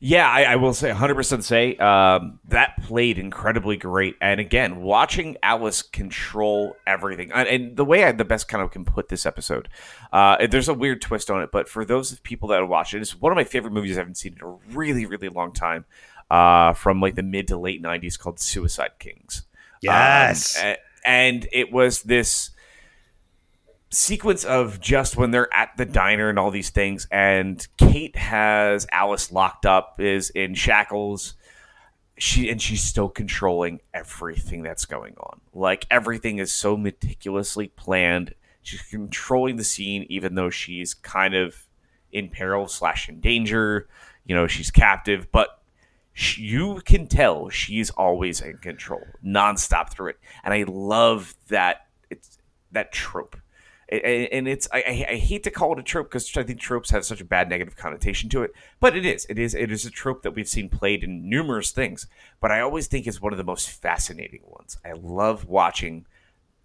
Yeah, 0.02 0.26
I, 0.30 0.44
I 0.44 0.56
will 0.56 0.72
say 0.72 0.90
100% 0.90 1.42
say 1.42 1.76
um, 1.76 2.40
that 2.48 2.82
played 2.82 3.18
incredibly 3.18 3.76
great. 3.76 4.16
And 4.22 4.40
again, 4.40 4.80
watching 4.80 5.36
Alice 5.42 5.82
control 5.82 6.74
everything. 6.86 7.30
And, 7.32 7.46
and 7.46 7.76
the 7.76 7.84
way 7.84 8.04
I 8.04 8.12
the 8.12 8.24
best 8.24 8.48
kind 8.48 8.64
of 8.64 8.70
can 8.70 8.86
put 8.86 9.10
this 9.10 9.26
episode, 9.26 9.68
uh, 10.10 10.46
there's 10.46 10.70
a 10.70 10.74
weird 10.74 11.02
twist 11.02 11.30
on 11.30 11.42
it, 11.42 11.50
but 11.52 11.68
for 11.68 11.84
those 11.84 12.18
people 12.20 12.48
that 12.48 12.66
watch 12.66 12.94
it, 12.94 13.02
it's 13.02 13.20
one 13.20 13.30
of 13.30 13.36
my 13.36 13.44
favorite 13.44 13.72
movies 13.74 13.98
I 13.98 14.00
haven't 14.00 14.16
seen 14.16 14.36
in 14.40 14.40
a 14.42 14.50
really, 14.74 15.04
really 15.04 15.28
long 15.28 15.52
time 15.52 15.84
uh, 16.30 16.72
from 16.72 17.02
like 17.02 17.14
the 17.14 17.22
mid 17.22 17.48
to 17.48 17.58
late 17.58 17.82
90s 17.82 18.18
called 18.18 18.40
Suicide 18.40 18.92
Kings. 18.98 19.42
Yes. 19.82 20.58
Um, 20.58 20.64
a- 20.66 20.76
and 21.06 21.46
it 21.52 21.72
was 21.72 22.02
this 22.02 22.50
sequence 23.90 24.44
of 24.44 24.80
just 24.80 25.16
when 25.16 25.30
they're 25.30 25.52
at 25.54 25.76
the 25.76 25.84
diner 25.84 26.28
and 26.28 26.38
all 26.38 26.50
these 26.50 26.70
things, 26.70 27.06
and 27.10 27.66
Kate 27.76 28.16
has 28.16 28.86
Alice 28.92 29.32
locked 29.32 29.66
up, 29.66 30.00
is 30.00 30.30
in 30.30 30.54
shackles. 30.54 31.34
She 32.18 32.50
and 32.50 32.60
she's 32.60 32.82
still 32.82 33.08
controlling 33.08 33.80
everything 33.94 34.62
that's 34.62 34.84
going 34.84 35.14
on. 35.18 35.40
Like 35.54 35.86
everything 35.90 36.38
is 36.38 36.52
so 36.52 36.76
meticulously 36.76 37.68
planned. 37.68 38.34
She's 38.62 38.82
controlling 38.82 39.56
the 39.56 39.64
scene, 39.64 40.06
even 40.10 40.34
though 40.34 40.50
she's 40.50 40.92
kind 40.92 41.34
of 41.34 41.66
in 42.12 42.28
peril 42.28 42.68
slash 42.68 43.08
in 43.08 43.20
danger. 43.20 43.88
You 44.26 44.34
know, 44.34 44.46
she's 44.46 44.70
captive, 44.70 45.28
but 45.32 45.62
you 46.14 46.82
can 46.84 47.06
tell 47.06 47.48
she's 47.48 47.88
always 47.90 48.40
in 48.40 48.58
control, 48.58 49.02
nonstop 49.24 49.90
through 49.90 50.10
it. 50.10 50.18
And 50.44 50.52
I 50.52 50.64
love 50.68 51.34
that 51.48 51.86
it's 52.10 52.38
that 52.72 52.92
trope. 52.92 53.36
And 53.92 54.46
it's 54.46 54.68
I, 54.72 55.06
I 55.10 55.14
hate 55.16 55.42
to 55.42 55.50
call 55.50 55.72
it 55.72 55.78
a 55.80 55.82
trope 55.82 56.08
because 56.10 56.36
I 56.36 56.44
think 56.44 56.60
tropes 56.60 56.90
have 56.90 57.04
such 57.04 57.20
a 57.20 57.24
bad 57.24 57.48
negative 57.48 57.74
connotation 57.76 58.28
to 58.30 58.42
it, 58.42 58.52
but 58.78 58.96
it 58.96 59.04
is 59.04 59.26
it 59.28 59.36
is 59.38 59.52
it 59.54 59.72
is 59.72 59.84
a 59.84 59.90
trope 59.90 60.22
that 60.22 60.30
we've 60.30 60.48
seen 60.48 60.68
played 60.68 61.02
in 61.02 61.28
numerous 61.28 61.72
things. 61.72 62.06
But 62.40 62.52
I 62.52 62.60
always 62.60 62.86
think 62.86 63.06
it's 63.06 63.20
one 63.20 63.32
of 63.32 63.36
the 63.36 63.44
most 63.44 63.68
fascinating 63.68 64.42
ones. 64.46 64.78
I 64.84 64.92
love 64.92 65.46
watching, 65.46 66.06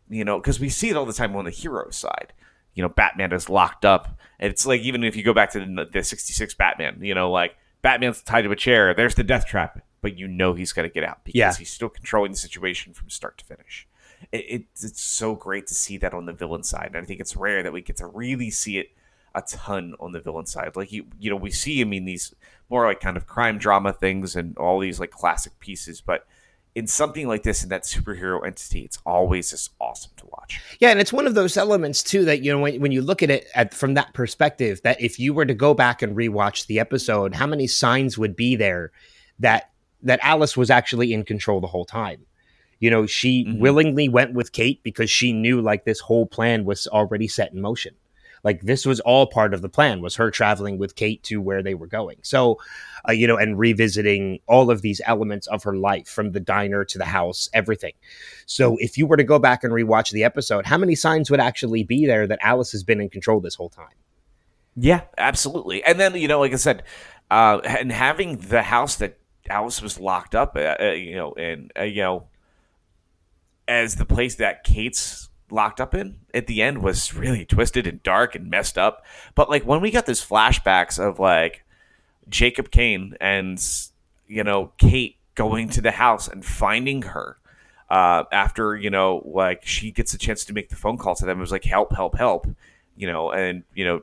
you 0.08 0.24
know, 0.24 0.38
because 0.40 0.60
we 0.60 0.70
see 0.70 0.90
it 0.90 0.96
all 0.96 1.06
the 1.08 1.14
time 1.14 1.36
on 1.36 1.46
the 1.46 1.52
hero 1.52 1.90
side. 1.90 2.32
You 2.76 2.84
know, 2.84 2.90
Batman 2.90 3.32
is 3.32 3.50
locked 3.50 3.86
up, 3.86 4.20
it's 4.40 4.66
like 4.68 4.82
even 4.82 5.04
if 5.04 5.16
you 5.16 5.24
go 5.24 5.34
back 5.34 5.52
to 5.54 5.60
the, 5.60 5.90
the 5.92 6.04
'66 6.04 6.54
Batman, 6.54 7.00
you 7.02 7.16
know, 7.16 7.32
like 7.32 7.56
Batman's 7.82 8.22
tied 8.22 8.44
to 8.44 8.52
a 8.52 8.56
chair. 8.56 8.94
There's 8.94 9.16
the 9.16 9.24
death 9.24 9.48
trap, 9.48 9.82
but 10.02 10.20
you 10.20 10.28
know 10.28 10.54
he's 10.54 10.74
going 10.74 10.88
to 10.88 10.94
get 10.94 11.04
out 11.04 11.24
because 11.24 11.38
Yeah. 11.40 11.54
he's 11.56 11.72
still 11.72 11.90
controlling 11.90 12.32
the 12.34 12.38
situation 12.38 12.94
from 12.94 13.10
start 13.10 13.38
to 13.40 13.46
finish. 13.46 13.88
It, 14.32 14.66
it's 14.82 15.02
so 15.02 15.36
great 15.36 15.68
to 15.68 15.74
see 15.74 15.98
that 15.98 16.14
on 16.14 16.26
the 16.26 16.34
villain 16.34 16.64
side. 16.64 16.92
And 16.94 16.98
I 16.98 17.06
think 17.06 17.20
it's 17.20 17.36
rare 17.36 17.64
that 17.64 17.74
we 17.74 17.82
get 17.82 17.98
to 17.98 18.08
really 18.08 18.50
see 18.50 18.78
it 18.78 18.90
a 19.34 19.42
ton 19.42 19.96
on 20.00 20.14
the 20.14 20.20
villain 20.20 20.46
side. 20.46 20.76
Like 20.76 20.92
you, 20.92 21.06
you 21.20 21.30
know, 21.30 21.36
we 21.36 21.52
see 21.52 21.80
him 21.80 21.94
in 21.94 22.06
these 22.06 22.34
more 22.70 22.86
like 22.86 23.00
kind 23.00 23.18
of 23.18 23.28
crime 23.28 23.58
drama 23.58 23.94
things 23.94 24.36
and 24.36 24.58
all 24.58 24.80
these 24.80 25.00
like 25.00 25.12
classic 25.12 25.60
pieces, 25.60 26.02
but 26.02 26.26
in 26.76 26.88
something 26.88 27.26
like 27.28 27.44
this 27.44 27.64
in 27.64 27.70
that 27.70 27.84
superhero 27.84 28.46
entity, 28.46 28.82
it's 28.82 29.00
always 29.06 29.52
just 29.52 29.72
awesome 29.80 30.12
to 30.18 30.26
watch. 30.28 30.62
Yeah, 30.80 30.90
and 30.90 31.00
it's 31.00 31.14
one 31.14 31.26
of 31.26 31.34
those 31.34 31.56
elements 31.56 32.04
too 32.04 32.26
that 32.26 32.42
you 32.42 32.52
know 32.52 32.60
when, 32.60 32.82
when 32.82 32.92
you 32.92 33.02
look 33.02 33.24
at 33.24 33.30
it 33.30 33.48
at, 33.56 33.74
from 33.74 33.94
that 33.94 34.14
perspective, 34.14 34.82
that 34.84 35.02
if 35.02 35.18
you 35.18 35.34
were 35.34 35.46
to 35.46 35.54
go 35.54 35.74
back 35.74 36.02
and 36.02 36.18
rewatch 36.18 36.68
the 36.68 36.80
episode, 36.80 37.36
how 37.36 37.48
many 37.48 37.66
signs 37.66 38.18
would 38.18 38.36
be 38.36 38.58
there 38.58 38.92
that 39.40 39.72
that 40.04 40.20
Alice 40.22 40.58
was 40.58 40.70
actually 40.70 41.14
in 41.14 41.24
control 41.24 41.62
the 41.62 41.68
whole 41.68 41.86
time? 41.86 42.26
You 42.80 42.90
know, 42.90 43.06
she 43.06 43.46
mm-hmm. 43.46 43.60
willingly 43.60 44.10
went 44.10 44.34
with 44.34 44.52
Kate 44.52 44.82
because 44.84 45.10
she 45.10 45.34
knew 45.34 45.62
like 45.62 45.86
this 45.86 46.00
whole 46.00 46.26
plan 46.26 46.66
was 46.66 46.88
already 46.88 47.28
set 47.28 47.54
in 47.54 47.62
motion. 47.62 47.96
Like 48.46 48.62
this 48.62 48.86
was 48.86 49.00
all 49.00 49.26
part 49.26 49.56
of 49.56 49.64
the 49.64 49.70
plan 49.70 50.02
was 50.02 50.16
her 50.18 50.30
traveling 50.30 50.78
with 50.78 50.96
Kate 50.96 51.24
to 51.24 51.42
where 51.42 51.64
they 51.64 51.74
were 51.74 51.88
going. 51.88 52.18
So, 52.22 52.60
uh, 53.10 53.12
you 53.12 53.26
know, 53.26 53.38
and 53.38 53.58
revisiting 53.58 54.40
all 54.46 54.70
of 54.70 54.84
these 54.84 55.02
elements 55.06 55.48
of 55.48 55.64
her 55.64 55.76
life 55.76 56.08
from 56.08 56.32
the 56.32 56.40
diner 56.40 56.86
to 56.86 56.98
the 57.00 57.06
house, 57.06 57.50
everything. 57.54 57.94
So, 58.46 58.78
if 58.80 59.00
you 59.00 59.08
were 59.08 59.18
to 59.18 59.24
go 59.24 59.40
back 59.40 59.64
and 59.64 59.74
rewatch 59.74 60.12
the 60.12 60.24
episode, 60.24 60.68
how 60.68 60.78
many 60.78 60.94
signs 60.94 61.32
would 61.32 61.40
actually 61.40 61.84
be 61.84 62.06
there 62.06 62.28
that 62.28 62.38
Alice 62.44 62.72
has 62.74 62.84
been 62.84 63.02
in 63.02 63.10
control 63.10 63.40
this 63.40 63.56
whole 63.56 63.70
time? 63.70 63.96
Yeah, 64.76 65.02
absolutely. 65.18 65.84
And 65.84 66.00
then, 66.00 66.16
you 66.16 66.28
know, 66.28 66.40
like 66.40 66.54
I 66.54 66.58
said, 66.58 66.84
uh, 67.32 67.62
and 67.64 67.92
having 67.92 68.38
the 68.38 68.62
house 68.62 68.98
that 68.98 69.18
Alice 69.50 69.82
was 69.82 70.00
locked 70.00 70.36
up, 70.36 70.56
uh, 70.56 70.86
you 70.92 71.16
know, 71.16 71.34
and 71.34 71.72
uh, 71.80 71.84
you 71.84 72.04
know, 72.04 72.28
as 73.68 73.96
the 73.96 74.06
place 74.06 74.36
that 74.36 74.64
Kate's 74.64 75.30
locked 75.52 75.80
up 75.80 75.94
in 75.94 76.18
at 76.34 76.48
the 76.48 76.62
end 76.62 76.80
was 76.80 77.14
really 77.14 77.46
twisted 77.46 77.88
and 77.88 78.02
dark 78.04 78.36
and 78.36 78.50
messed 78.50 78.78
up. 78.78 79.06
But 79.36 79.50
like 79.50 79.64
when 79.64 79.82
we 79.82 79.92
got 79.92 80.06
those 80.06 80.26
flashbacks 80.26 81.00
of 81.00 81.20
like 81.20 81.64
Jacob 82.30 82.72
Kane 82.72 83.16
and 83.22 83.64
you 84.28 84.44
know 84.44 84.72
Kate 84.78 85.18
going 85.36 85.70
to 85.70 85.82
the 85.82 85.92
house 85.92 86.28
and 86.28 86.44
finding 86.44 87.04
her 87.04 87.38
uh, 87.90 88.24
after 88.32 88.76
you 88.76 88.90
know 88.90 89.22
like 89.26 89.66
she 89.66 89.92
gets 89.92 90.14
a 90.14 90.18
chance 90.18 90.44
to 90.46 90.54
make 90.54 90.70
the 90.70 90.76
phone 90.76 90.98
call 90.98 91.16
to 91.16 91.26
them, 91.26 91.38
it 91.38 91.42
was 91.42 91.52
like 91.52 91.66
help, 91.66 91.94
help, 91.96 92.18
help, 92.18 92.48
you 92.96 93.08
know, 93.08 93.32
and 93.32 93.64
you 93.74 93.86
know 93.86 94.02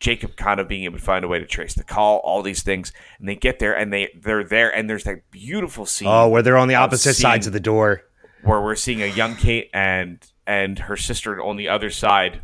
Jacob 0.00 0.36
kind 0.36 0.60
of 0.60 0.68
being 0.68 0.84
able 0.84 0.98
to 0.98 1.04
find 1.04 1.24
a 1.24 1.28
way 1.28 1.38
to 1.38 1.46
trace 1.46 1.74
the 1.74 1.84
call, 1.84 2.18
all 2.18 2.42
these 2.42 2.62
things, 2.62 2.92
and 3.18 3.28
they 3.28 3.36
get 3.36 3.58
there 3.58 3.76
and 3.76 3.92
they 3.92 4.10
they're 4.14 4.44
there 4.44 4.74
and 4.74 4.88
there's 4.88 5.04
that 5.04 5.30
beautiful 5.30 5.86
scene. 5.86 6.08
Oh, 6.08 6.28
where 6.28 6.42
they're 6.42 6.58
on 6.58 6.68
the 6.68 6.74
opposite 6.74 7.14
sides 7.14 7.46
of 7.46 7.52
the 7.52 7.60
door 7.60 8.04
where 8.42 8.60
we're 8.60 8.76
seeing 8.76 9.02
a 9.02 9.06
young 9.06 9.36
Kate 9.36 9.70
and 9.72 10.18
and 10.46 10.78
her 10.80 10.96
sister 10.96 11.42
on 11.42 11.56
the 11.56 11.68
other 11.68 11.90
side, 11.90 12.42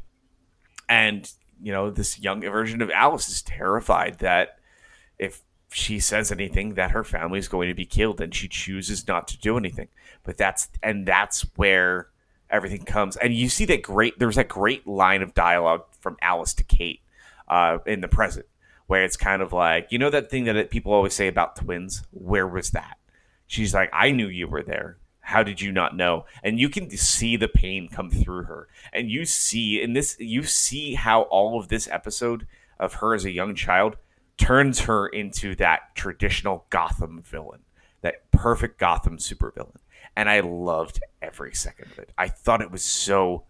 and 0.88 1.30
you 1.62 1.72
know 1.72 1.90
this 1.90 2.18
young 2.18 2.40
version 2.42 2.82
of 2.82 2.90
Alice 2.90 3.28
is 3.28 3.42
terrified 3.42 4.18
that 4.18 4.58
if 5.18 5.42
she 5.74 5.98
says 5.98 6.30
anything 6.30 6.74
that 6.74 6.92
her 6.92 7.02
family 7.02 7.38
is 7.38 7.48
going 7.48 7.68
to 7.68 7.74
be 7.74 7.84
killed 7.84 8.20
and 8.20 8.32
she 8.32 8.46
chooses 8.46 9.08
not 9.08 9.26
to 9.26 9.38
do 9.38 9.56
anything. 9.56 9.88
But 10.22 10.36
that's 10.36 10.68
and 10.82 11.06
that's 11.06 11.42
where 11.56 12.08
everything 12.48 12.84
comes. 12.84 13.16
And 13.16 13.34
you 13.34 13.48
see 13.48 13.64
that 13.66 13.82
great 13.82 14.18
there's 14.18 14.36
that 14.36 14.48
great 14.48 14.86
line 14.86 15.20
of 15.22 15.34
dialogue 15.34 15.82
from 15.98 16.16
alice 16.22 16.54
to 16.54 16.64
kate 16.64 17.00
uh, 17.48 17.78
in 17.86 18.02
the 18.02 18.08
present 18.08 18.46
where 18.86 19.02
it's 19.02 19.16
kind 19.16 19.42
of 19.42 19.52
like 19.52 19.88
you 19.90 19.98
know 19.98 20.10
that 20.10 20.30
thing 20.30 20.44
that 20.44 20.70
people 20.70 20.92
always 20.92 21.14
say 21.14 21.26
about 21.26 21.56
twins? 21.56 22.04
Where 22.12 22.46
was 22.46 22.70
that? 22.70 22.98
She's 23.46 23.74
like 23.74 23.90
i 23.92 24.10
knew 24.12 24.28
you 24.28 24.46
were 24.46 24.62
there 24.62 24.98
how 25.24 25.42
did 25.42 25.60
you 25.60 25.72
not 25.72 25.96
know? 25.96 26.26
And 26.42 26.60
you 26.60 26.68
can 26.68 26.90
see 26.90 27.36
the 27.36 27.48
pain 27.48 27.88
come 27.88 28.10
through 28.10 28.44
her. 28.44 28.68
And 28.92 29.10
you 29.10 29.24
see 29.24 29.82
in 29.82 29.94
this 29.94 30.16
you 30.20 30.42
see 30.44 30.94
how 30.94 31.22
all 31.22 31.58
of 31.58 31.68
this 31.68 31.88
episode 31.88 32.46
of 32.78 32.94
her 32.94 33.14
as 33.14 33.24
a 33.24 33.30
young 33.30 33.54
child 33.54 33.96
turns 34.36 34.80
her 34.80 35.06
into 35.08 35.54
that 35.56 35.94
traditional 35.94 36.66
gotham 36.68 37.22
villain 37.22 37.60
that 38.02 38.30
perfect 38.32 38.78
gotham 38.78 39.16
supervillain. 39.16 39.76
And 40.14 40.28
i 40.28 40.40
loved 40.40 41.00
every 41.22 41.54
second 41.54 41.90
of 41.92 41.98
it. 41.98 42.10
I 42.18 42.28
thought 42.28 42.60
it 42.60 42.70
was 42.70 42.84
so 42.84 43.44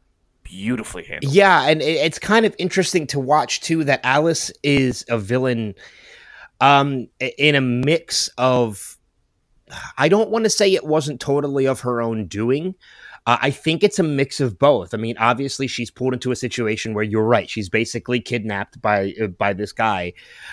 beautifully 0.45 1.03
handled. 1.03 1.35
Yeah 1.35 1.63
and 1.63 1.83
it's 1.83 2.21
kind 2.21 2.47
of 2.47 2.55
interesting 2.59 3.07
to 3.09 3.19
watch 3.19 3.61
too 3.63 3.83
that 3.85 4.01
alice 4.05 4.53
is 4.63 5.05
a 5.09 5.19
villain 5.19 5.75
um 6.61 7.09
in 7.19 7.57
a 7.57 7.61
mix 7.61 8.29
of 8.39 8.97
I 9.97 10.09
don't 10.09 10.31
want 10.31 10.45
to 10.45 10.51
say 10.51 10.73
it 10.73 10.85
wasn't 10.85 11.21
totally 11.21 11.67
of 11.67 11.81
her 11.81 12.03
own 12.03 12.27
doing. 12.27 12.75
Uh, 13.27 13.39
I 13.41 13.51
think 13.51 13.83
it's 13.83 13.99
a 13.99 14.03
mix 14.03 14.41
of 14.41 14.59
both. 14.59 14.93
I 14.93 14.99
mean, 14.99 15.17
obviously, 15.19 15.67
she's 15.67 15.91
pulled 15.91 16.13
into 16.13 16.31
a 16.31 16.37
situation 16.37 16.93
where 16.93 17.05
you're 17.05 17.25
right. 17.25 17.49
She's 17.49 17.71
basically 17.71 18.21
kidnapped 18.21 18.81
by 18.83 19.15
uh, 19.23 19.29
by 19.29 19.55
this 19.55 19.73
guy, 19.73 20.13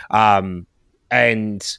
um, 0.10 0.66
and 1.10 1.78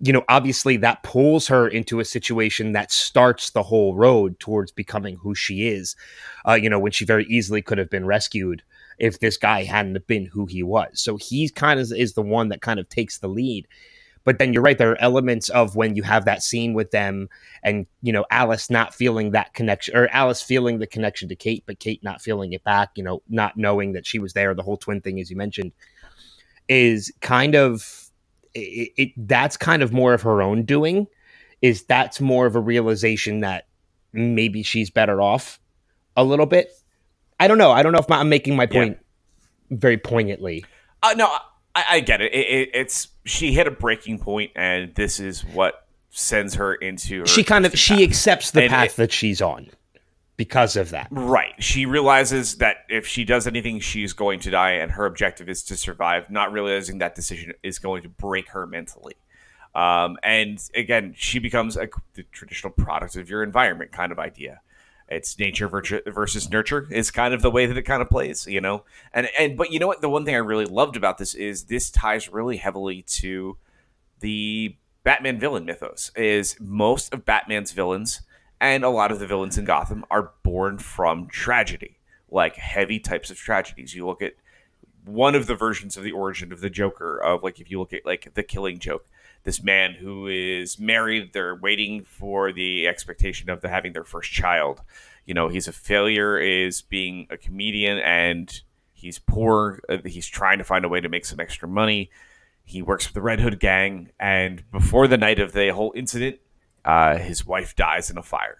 you 0.00 0.12
know, 0.12 0.24
obviously, 0.28 0.76
that 0.78 1.02
pulls 1.02 1.48
her 1.48 1.66
into 1.66 1.98
a 1.98 2.04
situation 2.04 2.72
that 2.72 2.92
starts 2.92 3.50
the 3.50 3.64
whole 3.64 3.94
road 3.96 4.38
towards 4.38 4.70
becoming 4.70 5.16
who 5.16 5.34
she 5.34 5.66
is. 5.66 5.96
Uh, 6.46 6.54
you 6.54 6.70
know, 6.70 6.78
when 6.78 6.92
she 6.92 7.04
very 7.04 7.26
easily 7.26 7.60
could 7.60 7.78
have 7.78 7.90
been 7.90 8.06
rescued 8.06 8.62
if 8.98 9.18
this 9.18 9.36
guy 9.36 9.64
hadn't 9.64 10.06
been 10.06 10.26
who 10.26 10.46
he 10.46 10.62
was. 10.62 11.00
So 11.00 11.16
he's 11.16 11.50
kind 11.50 11.80
of 11.80 11.90
is 11.92 12.12
the 12.12 12.22
one 12.22 12.48
that 12.50 12.60
kind 12.60 12.78
of 12.78 12.88
takes 12.88 13.18
the 13.18 13.28
lead 13.28 13.66
but 14.24 14.38
then 14.38 14.52
you're 14.52 14.62
right, 14.62 14.78
there 14.78 14.92
are 14.92 15.00
elements 15.00 15.48
of 15.48 15.76
when 15.76 15.96
you 15.96 16.02
have 16.02 16.24
that 16.24 16.42
scene 16.42 16.74
with 16.74 16.90
them 16.90 17.28
and, 17.62 17.86
you 18.02 18.12
know, 18.12 18.24
Alice 18.30 18.70
not 18.70 18.94
feeling 18.94 19.30
that 19.30 19.54
connection 19.54 19.96
or 19.96 20.08
Alice 20.08 20.42
feeling 20.42 20.78
the 20.78 20.86
connection 20.86 21.28
to 21.28 21.36
Kate, 21.36 21.64
but 21.66 21.78
Kate 21.78 22.02
not 22.02 22.20
feeling 22.20 22.52
it 22.52 22.62
back, 22.64 22.90
you 22.96 23.02
know, 23.02 23.22
not 23.28 23.56
knowing 23.56 23.92
that 23.92 24.06
she 24.06 24.18
was 24.18 24.32
there, 24.32 24.54
the 24.54 24.62
whole 24.62 24.76
twin 24.76 25.00
thing, 25.00 25.20
as 25.20 25.30
you 25.30 25.36
mentioned, 25.36 25.72
is 26.68 27.12
kind 27.20 27.54
of 27.54 28.10
it, 28.54 28.92
it 28.96 29.28
that's 29.28 29.56
kind 29.56 29.82
of 29.82 29.92
more 29.92 30.14
of 30.14 30.22
her 30.22 30.42
own 30.42 30.64
doing. 30.64 31.06
Is 31.62 31.82
that's 31.82 32.20
more 32.22 32.46
of 32.46 32.56
a 32.56 32.60
realization 32.60 33.40
that 33.40 33.66
maybe 34.12 34.62
she's 34.62 34.88
better 34.88 35.20
off 35.20 35.60
a 36.16 36.24
little 36.24 36.46
bit. 36.46 36.70
I 37.38 37.48
don't 37.48 37.58
know. 37.58 37.70
I 37.70 37.82
don't 37.82 37.92
know 37.92 37.98
if 37.98 38.10
I'm 38.10 38.28
making 38.28 38.56
my 38.56 38.66
point 38.66 38.98
yeah. 39.70 39.76
very 39.76 39.98
poignantly. 39.98 40.64
Uh, 41.02 41.14
no, 41.16 41.26
I, 41.74 41.84
I 41.90 42.00
get 42.00 42.20
it. 42.20 42.32
It, 42.32 42.46
it. 42.46 42.70
It's 42.72 43.08
she 43.30 43.52
hit 43.52 43.66
a 43.66 43.70
breaking 43.70 44.18
point, 44.18 44.50
and 44.56 44.94
this 44.94 45.20
is 45.20 45.42
what 45.42 45.86
sends 46.10 46.54
her 46.54 46.74
into. 46.74 47.20
Her 47.20 47.26
she 47.26 47.44
kind 47.44 47.64
of 47.64 47.78
she 47.78 48.02
accepts 48.02 48.50
the 48.50 48.62
and 48.62 48.70
path 48.70 48.90
it, 48.90 48.96
that 48.96 49.12
she's 49.12 49.40
on 49.40 49.68
because 50.36 50.76
of 50.76 50.90
that. 50.90 51.08
Right. 51.10 51.52
She 51.62 51.86
realizes 51.86 52.56
that 52.56 52.78
if 52.88 53.06
she 53.06 53.24
does 53.24 53.46
anything, 53.46 53.80
she's 53.80 54.12
going 54.12 54.40
to 54.40 54.50
die, 54.50 54.72
and 54.72 54.90
her 54.92 55.06
objective 55.06 55.48
is 55.48 55.62
to 55.64 55.76
survive. 55.76 56.30
Not 56.30 56.52
realizing 56.52 56.98
that 56.98 57.14
decision 57.14 57.52
is 57.62 57.78
going 57.78 58.02
to 58.02 58.08
break 58.08 58.48
her 58.50 58.66
mentally. 58.66 59.16
Um, 59.74 60.16
and 60.24 60.60
again, 60.74 61.14
she 61.16 61.38
becomes 61.38 61.76
a 61.76 61.88
the 62.14 62.24
traditional 62.32 62.72
product 62.72 63.16
of 63.16 63.30
your 63.30 63.42
environment 63.42 63.92
kind 63.92 64.10
of 64.10 64.18
idea 64.18 64.60
it's 65.10 65.38
nature 65.38 65.68
versus 65.68 66.50
nurture 66.50 66.86
is 66.90 67.10
kind 67.10 67.34
of 67.34 67.42
the 67.42 67.50
way 67.50 67.66
that 67.66 67.76
it 67.76 67.82
kind 67.82 68.00
of 68.00 68.08
plays, 68.08 68.46
you 68.46 68.60
know. 68.60 68.84
And 69.12 69.28
and 69.38 69.56
but 69.56 69.72
you 69.72 69.78
know 69.78 69.88
what? 69.88 70.00
The 70.00 70.08
one 70.08 70.24
thing 70.24 70.34
I 70.34 70.38
really 70.38 70.66
loved 70.66 70.96
about 70.96 71.18
this 71.18 71.34
is 71.34 71.64
this 71.64 71.90
ties 71.90 72.28
really 72.28 72.58
heavily 72.58 73.02
to 73.02 73.56
the 74.20 74.76
Batman 75.02 75.40
villain 75.40 75.64
mythos. 75.64 76.12
Is 76.14 76.56
most 76.60 77.12
of 77.12 77.24
Batman's 77.24 77.72
villains 77.72 78.22
and 78.60 78.84
a 78.84 78.90
lot 78.90 79.10
of 79.10 79.18
the 79.18 79.26
villains 79.26 79.58
in 79.58 79.64
Gotham 79.64 80.04
are 80.10 80.32
born 80.42 80.78
from 80.78 81.26
tragedy, 81.26 81.98
like 82.30 82.56
heavy 82.56 83.00
types 83.00 83.30
of 83.30 83.36
tragedies. 83.36 83.94
You 83.94 84.06
look 84.06 84.22
at 84.22 84.34
one 85.04 85.34
of 85.34 85.46
the 85.46 85.54
versions 85.54 85.96
of 85.96 86.04
the 86.04 86.12
origin 86.12 86.52
of 86.52 86.60
the 86.60 86.70
Joker 86.70 87.18
of 87.18 87.42
like 87.42 87.58
if 87.58 87.70
you 87.70 87.80
look 87.80 87.92
at 87.92 88.06
like 88.06 88.32
the 88.34 88.42
Killing 88.44 88.78
Joke, 88.78 89.06
this 89.44 89.62
man 89.62 89.94
who 89.94 90.26
is 90.26 90.78
married. 90.78 91.32
They're 91.32 91.54
waiting 91.54 92.04
for 92.04 92.52
the 92.52 92.86
expectation 92.86 93.50
of 93.50 93.60
the, 93.60 93.68
having 93.68 93.92
their 93.92 94.04
first 94.04 94.30
child. 94.30 94.82
You 95.24 95.34
know, 95.34 95.48
he's 95.48 95.68
a 95.68 95.72
failure 95.72 96.38
is 96.38 96.82
being 96.82 97.26
a 97.30 97.36
comedian 97.36 97.98
and 97.98 98.60
he's 98.92 99.18
poor. 99.18 99.80
Uh, 99.88 99.98
he's 100.04 100.26
trying 100.26 100.58
to 100.58 100.64
find 100.64 100.84
a 100.84 100.88
way 100.88 101.00
to 101.00 101.08
make 101.08 101.24
some 101.24 101.40
extra 101.40 101.68
money. 101.68 102.10
He 102.64 102.82
works 102.82 103.06
for 103.06 103.12
the 103.12 103.22
Red 103.22 103.40
Hood 103.40 103.58
gang, 103.58 104.10
and 104.20 104.62
before 104.70 105.08
the 105.08 105.18
night 105.18 105.40
of 105.40 105.52
the 105.52 105.70
whole 105.70 105.92
incident, 105.96 106.38
uh, 106.84 107.18
his 107.18 107.44
wife 107.44 107.74
dies 107.74 108.10
in 108.10 108.18
a 108.18 108.22
fire. 108.22 108.58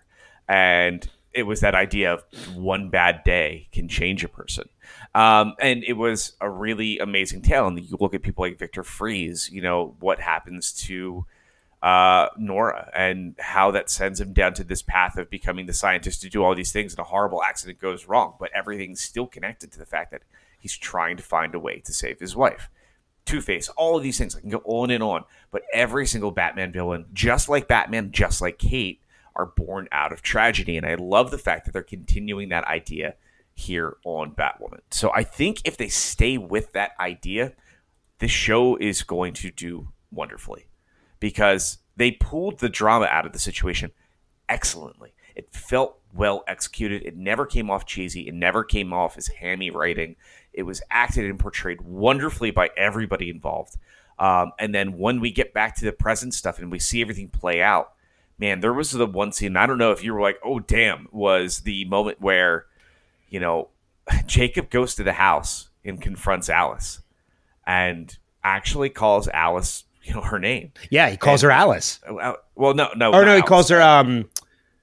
And 0.49 1.09
it 1.33 1.45
was 1.45 1.61
that 1.61 1.77
idea 1.77 2.15
of 2.15 2.25
one 2.57 2.91
bad 2.91 3.23
day 3.23 3.69
can 3.71 3.89
change 3.89 4.25
a 4.25 4.29
person. 4.29 4.69
Um, 5.15 5.55
and 5.61 5.83
it 5.85 5.95
was 5.95 6.35
a 6.41 6.49
really 6.49 6.99
amazing 6.99 7.43
tale. 7.43 7.67
And 7.67 7.79
you 7.79 7.97
look 8.01 8.15
at 8.15 8.23
people 8.23 8.45
like 8.45 8.59
Victor 8.59 8.85
Fries, 8.85 9.51
you 9.51 9.61
know, 9.61 9.97
what 10.01 10.21
happens 10.21 10.73
to 10.85 11.27
uh, 11.83 12.29
Nora 12.39 12.91
and 12.95 13.35
how 13.39 13.71
that 13.71 13.91
sends 13.91 14.21
him 14.21 14.33
down 14.33 14.55
to 14.55 14.65
this 14.65 14.83
path 14.83 15.17
of 15.17 15.31
becoming 15.31 15.67
the 15.67 15.73
scientist 15.73 16.21
to 16.23 16.29
do 16.29 16.45
all 16.45 16.55
these 16.55 16.73
things 16.73 16.93
and 16.93 17.01
a 17.01 17.05
horrible 17.05 17.43
accident 17.43 17.81
goes 17.81 18.07
wrong. 18.07 18.35
But 18.39 18.51
everything's 18.55 19.01
still 19.01 19.27
connected 19.27 19.73
to 19.73 19.79
the 19.79 19.87
fact 19.87 20.11
that 20.13 20.23
he's 20.59 20.77
trying 20.77 21.17
to 21.17 21.23
find 21.23 21.55
a 21.55 21.59
way 21.59 21.81
to 21.81 21.93
save 21.93 22.21
his 22.21 22.37
wife. 22.37 22.69
Two 23.25 23.41
Face, 23.41 23.69
all 23.71 23.97
of 23.97 24.03
these 24.03 24.19
things. 24.19 24.35
I 24.37 24.41
can 24.41 24.51
go 24.51 24.63
on 24.65 24.91
and 24.91 25.03
on. 25.03 25.25
But 25.51 25.63
every 25.73 26.07
single 26.07 26.31
Batman 26.31 26.73
villain, 26.73 27.07
just 27.13 27.49
like 27.49 27.69
Batman, 27.69 28.13
just 28.13 28.41
like 28.41 28.59
Kate, 28.59 29.01
are 29.37 29.47
born 29.47 29.89
out 29.93 30.13
of 30.13 30.23
tragedy. 30.23 30.77
And 30.77 30.87
I 30.87 30.95
love 30.95 31.31
the 31.31 31.39
fact 31.39 31.65
that 31.65 31.73
they're 31.73 31.83
continuing 31.83 32.49
that 32.49 32.65
idea 32.65 33.15
here 33.61 33.97
on 34.05 34.33
Batwoman. 34.33 34.81
So 34.91 35.11
I 35.15 35.23
think 35.23 35.61
if 35.65 35.77
they 35.77 35.89
stay 35.89 36.39
with 36.39 36.73
that 36.73 36.93
idea, 36.99 37.53
the 38.19 38.29
show 38.29 38.77
is 38.77 39.03
going 39.03 39.35
to 39.35 39.51
do 39.51 39.89
wonderfully 40.11 40.67
because 41.21 41.79
they 41.97 42.13
pulled 42.13 42.59
the 42.59 42.69
drama 42.69 43.07
out 43.07 43.27
of 43.27 43.33
the 43.33 43.39
situation 43.39 43.93
excellently. 44.49 45.13
It 45.35 45.53
felt 45.53 45.99
well 46.13 46.43
executed. 46.49 47.03
It 47.05 47.17
never 47.17 47.47
came 47.47 47.71
off 47.71 47.87
cheesy. 47.87 48.27
It 48.27 48.35
never 48.35 48.65
came 48.65 48.93
off 48.93 49.17
as 49.17 49.29
hammy 49.29 49.71
writing. 49.71 50.17
It 50.53 50.65
was 50.65 50.83
acted 50.91 51.27
and 51.27 51.39
portrayed 51.39 51.81
wonderfully 51.81 52.51
by 52.51 52.71
everybody 52.77 53.31
involved. 53.31 53.77
Um, 54.19 54.53
and 54.59 54.75
then 54.75 54.99
when 54.99 55.21
we 55.21 55.31
get 55.31 55.55
back 55.55 55.77
to 55.77 55.85
the 55.85 55.93
present 55.93 56.35
stuff 56.35 56.59
and 56.59 56.71
we 56.71 56.79
see 56.79 57.01
everything 57.01 57.29
play 57.29 57.63
out, 57.63 57.93
man, 58.39 58.61
there 58.61 58.73
was 58.73 58.91
the 58.91 59.07
one 59.07 59.33
scene. 59.33 59.57
I 59.57 59.67
don't 59.67 59.79
know 59.79 59.93
if 59.93 60.03
you 60.03 60.13
were 60.13 60.21
like, 60.21 60.39
"Oh, 60.45 60.59
damn!" 60.59 61.09
Was 61.13 61.61
the 61.61 61.85
moment 61.87 62.21
where, 62.21 62.67
you 63.31 63.41
know, 63.41 63.69
Jacob 64.27 64.69
goes 64.71 64.95
to 64.97 65.03
the 65.03 65.13
house 65.15 65.71
and 65.85 66.01
confronts 66.01 66.49
Alice, 66.51 67.01
and 67.67 68.17
actually 68.45 68.91
calls 68.91 69.29
Alice, 69.29 69.85
you 70.03 70.15
know, 70.15 70.21
her 70.23 70.39
name. 70.39 70.73
Yeah, 70.91 71.09
he 71.11 71.17
calls 71.17 71.43
And- 71.43 71.51
her 71.53 71.57
Alice. 71.59 72.01
Uh, 72.07 72.35
Well, 72.55 72.75
no, 72.75 72.89
no. 72.97 73.09
Or 73.13 73.23
no, 73.25 73.27
not 73.33 73.37
he 73.37 73.43
calls 73.43 73.69
her 73.69 73.81
um 73.81 74.29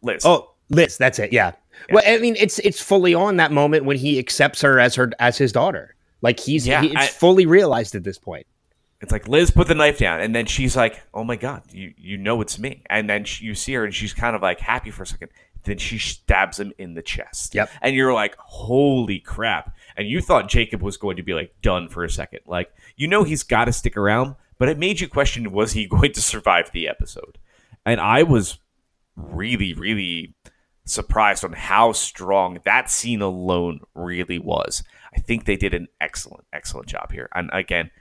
Liz. 0.01 0.23
oh 0.25 0.51
Liz. 0.69 0.97
That's 0.97 1.19
it. 1.19 1.31
Yeah. 1.33 1.51
Well, 1.91 2.03
I 2.07 2.17
mean, 2.17 2.35
it's 2.39 2.57
it's 2.59 2.81
fully 2.81 3.13
on 3.13 3.37
that 3.37 3.51
moment 3.51 3.85
when 3.85 3.97
he 3.97 4.17
accepts 4.17 4.61
her 4.61 4.79
as 4.79 4.95
her 4.95 5.11
as 5.19 5.37
his 5.37 5.51
daughter. 5.51 5.95
Like 6.21 6.39
he's 6.39 6.65
Yeah, 6.65 6.81
he, 6.81 6.87
it's 6.87 6.95
I- 6.97 7.07
fully 7.07 7.45
realized 7.45 7.93
at 7.95 8.03
this 8.03 8.17
point. 8.17 8.47
It's 8.99 9.11
like 9.11 9.27
Liz 9.27 9.51
put 9.51 9.67
the 9.67 9.75
knife 9.75 9.99
down, 9.99 10.21
and 10.21 10.35
then 10.35 10.47
she's 10.47 10.75
like, 10.75 10.99
"Oh 11.13 11.23
my 11.23 11.35
god, 11.35 11.61
you 11.71 11.93
you 11.97 12.17
know 12.17 12.41
it's 12.41 12.57
me." 12.57 12.81
And 12.89 13.07
then 13.07 13.25
she, 13.25 13.45
you 13.45 13.53
see 13.53 13.73
her, 13.75 13.85
and 13.85 13.93
she's 13.93 14.11
kind 14.11 14.35
of 14.35 14.41
like 14.41 14.59
happy 14.59 14.89
for 14.89 15.03
a 15.03 15.07
second. 15.07 15.29
Then 15.67 15.77
she 15.77 15.99
stabs 15.99 16.59
him 16.59 16.73
in 16.77 16.95
the 16.95 17.01
chest. 17.01 17.53
Yep. 17.53 17.69
And 17.81 17.95
you're 17.95 18.13
like, 18.13 18.35
"Holy 18.39 19.19
crap!" 19.19 19.75
And 19.95 20.07
you 20.07 20.21
thought 20.21 20.49
Jacob 20.49 20.81
was 20.81 20.97
going 20.97 21.17
to 21.17 21.23
be 21.23 21.33
like 21.33 21.53
done 21.61 21.89
for 21.89 22.03
a 22.03 22.09
second. 22.09 22.39
Like 22.47 22.71
you 22.95 23.07
know 23.07 23.23
he's 23.23 23.43
got 23.43 23.65
to 23.65 23.73
stick 23.73 23.95
around, 23.95 24.35
but 24.57 24.69
it 24.69 24.79
made 24.79 24.99
you 24.99 25.07
question: 25.07 25.51
Was 25.51 25.73
he 25.73 25.85
going 25.87 26.13
to 26.13 26.21
survive 26.21 26.71
the 26.71 26.87
episode? 26.87 27.37
And 27.85 28.01
I 28.01 28.23
was 28.23 28.57
really, 29.15 29.73
really 29.73 30.35
surprised 30.85 31.43
on 31.43 31.53
how 31.53 31.91
strong 31.91 32.59
that 32.65 32.89
scene 32.89 33.21
alone 33.21 33.81
really 33.93 34.39
was. 34.39 34.83
I 35.15 35.19
think 35.19 35.45
they 35.45 35.57
did 35.57 35.73
an 35.73 35.87
excellent, 35.99 36.45
excellent 36.53 36.87
job 36.87 37.11
here. 37.11 37.29
And 37.33 37.49
again, 37.53 37.91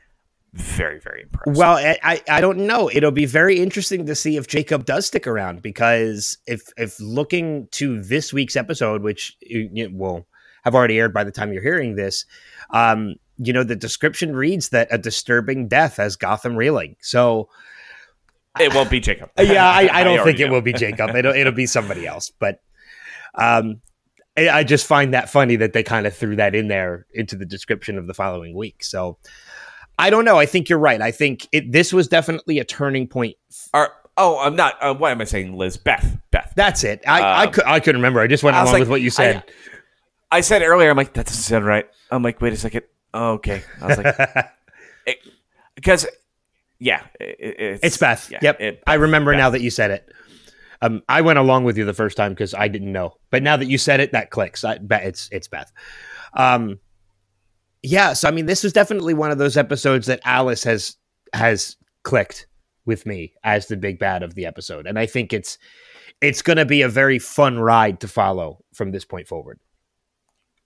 very, 0.57 0.99
very 1.01 1.23
impressed. 1.23 1.59
Well, 1.59 1.77
I, 1.77 1.99
I 2.03 2.23
I 2.29 2.41
don't 2.41 2.67
know. 2.67 2.91
It'll 2.93 3.11
be 3.11 3.27
very 3.27 3.61
interesting 3.61 4.07
to 4.07 4.15
see 4.15 4.37
if 4.37 4.47
Jacob 4.47 4.85
does 4.85 5.07
stick 5.07 5.27
around 5.27 5.63
because 5.63 6.39
if 6.47 6.63
if 6.77 6.99
looking 6.99 7.69
to 7.73 8.03
this 8.03 8.33
week's 8.33 8.57
episode, 8.57 9.03
which 9.03 9.37
will 9.51 10.27
have 10.65 10.75
already 10.75 10.99
aired 10.99 11.13
by 11.13 11.25
the 11.25 11.31
time 11.31 11.53
you're 11.53 11.63
hearing 11.63 11.97
this, 11.97 12.25
um, 12.71 13.17
you 13.39 13.53
know 13.53 13.65
the 13.65 13.77
description 13.77 14.35
reads 14.35 14.71
that 14.71 14.89
a 14.91 14.99
disturbing 14.99 15.69
death 15.69 15.99
has 15.99 16.17
Gotham 16.17 16.57
reeling. 16.57 16.97
So 17.01 17.49
it 18.59 18.75
won't 18.75 18.91
be 18.91 19.01
Jacob. 19.01 19.31
yeah, 19.39 19.69
I, 19.69 19.89
I 19.93 20.05
don't 20.05 20.19
already 20.19 20.33
think 20.33 20.41
it 20.41 20.47
know. 20.47 20.55
will 20.55 20.63
be 20.63 20.73
Jacob. 20.73 21.15
It'll 21.15 21.35
it'll 21.35 21.53
be 21.53 21.67
somebody 21.67 22.07
else. 22.07 22.31
But 22.31 22.61
um, 23.35 23.83
I, 24.37 24.49
I 24.49 24.65
just 24.65 24.87
find 24.87 25.15
that 25.15 25.31
funny 25.31 25.57
that 25.57 25.73
they 25.73 25.83
kind 25.83 26.07
of 26.07 26.17
threw 26.17 26.37
that 26.37 26.55
in 26.55 26.69
there 26.69 27.07
into 27.13 27.37
the 27.37 27.47
description 27.47 27.99
of 27.99 28.07
the 28.07 28.15
following 28.15 28.55
week. 28.55 28.85
So 28.85 29.19
I 29.99 30.11
don't 30.11 30.25
know. 30.25 30.39
I 30.39 30.47
think 30.47 30.69
you're 30.69 30.79
right. 30.79 31.01
I 31.01 31.11
think 31.11 31.49
it, 31.53 31.73
this 31.73 31.93
was 31.93 32.07
definitely 32.09 32.59
a 32.59 32.65
turning 32.65 33.07
point. 33.09 33.37
Oh, 34.19 34.39
I'm 34.39 34.57
not. 34.57 34.75
Uh, 34.81 34.95
why 34.95 35.11
am 35.11 35.21
I 35.21 35.25
saying 35.25 35.57
Liz? 35.57 35.77
Beth. 35.77 36.19
Beth. 36.31 36.53
That's 36.57 36.85
it. 36.85 37.03
I 37.07 37.21
I, 37.21 37.45
Um, 37.47 37.53
could, 37.53 37.65
I 37.65 37.81
couldn't 37.81 38.01
remember. 38.01 38.21
I 38.21 38.27
just 38.27 38.43
went 38.43 38.57
I 38.57 38.63
along 38.63 38.73
like, 38.75 38.81
with 38.81 38.89
what 38.89 39.01
you 39.03 39.11
said. 39.11 39.43
I 40.31 40.41
said 40.41 40.63
earlier, 40.63 40.91
I'm 40.91 40.97
like, 40.97 41.13
that 41.15 41.27
doesn't 41.27 41.43
sound 41.43 41.67
right. 41.67 41.87
I'm 42.11 42.23
like, 42.23 42.41
wait 42.41 42.53
a 42.53 42.57
second. 42.57 42.83
Oh, 43.15 43.33
okay. 43.35 43.63
I 43.81 43.87
was 43.87 43.99
like, 43.99 44.47
because, 45.75 46.07
yeah, 46.79 47.03
it, 47.21 47.37
it's, 47.59 47.85
it's 47.85 47.97
Beth. 47.97 48.31
yeah, 48.31 48.39
yep. 48.43 48.61
it- 48.61 48.83
I 48.87 48.95
remember 48.95 49.33
Beth. 49.33 49.39
now 49.39 49.51
that 49.51 49.61
you 49.61 49.71
said 49.71 49.91
it. 49.91 50.13
Um, 50.83 51.03
I 51.09 51.23
went 51.23 51.39
along 51.39 51.65
with 51.65 51.79
you 51.79 51.85
the 51.87 51.95
first 51.95 52.17
time 52.19 52.33
because 52.33 52.53
I 52.53 52.69
didn't 52.69 52.93
know, 52.93 53.17
but 53.31 53.43
now 53.43 53.57
that 53.57 53.65
you 53.67 53.79
said 53.79 54.01
it, 54.01 54.13
that 54.13 54.31
clicks. 54.31 54.63
I 54.63 54.77
bet 54.77 55.05
it's 55.05 55.29
it's 55.33 55.49
Beth. 55.49 55.73
Um, 56.35 56.79
yeah. 57.87 58.13
So 58.13 58.29
I 58.29 58.31
mean, 58.31 58.47
this 58.47 58.63
was 58.63 58.73
definitely 58.73 59.15
one 59.15 59.31
of 59.31 59.39
those 59.39 59.57
episodes 59.57 60.07
that 60.07 60.21
Alice 60.25 60.65
has 60.65 60.97
has 61.33 61.77
clicked 62.03 62.47
with 62.85 63.07
me 63.07 63.33
as 63.45 63.67
the 63.67 63.77
big 63.77 63.99
bad 63.99 64.23
of 64.23 64.35
the 64.35 64.47
episode, 64.47 64.87
and 64.87 64.99
I 64.99 65.07
think 65.07 65.33
it's 65.33 65.59
it's 66.21 66.43
going 66.43 66.57
to 66.57 66.65
be 66.65 66.83
a 66.83 66.89
very 66.89 67.19
fun 67.19 67.59
ride 67.59 68.01
to 68.01 68.09
follow 68.09 68.65
from 68.75 68.91
this 68.91 69.05
point 69.05 69.29
forward. 69.29 69.59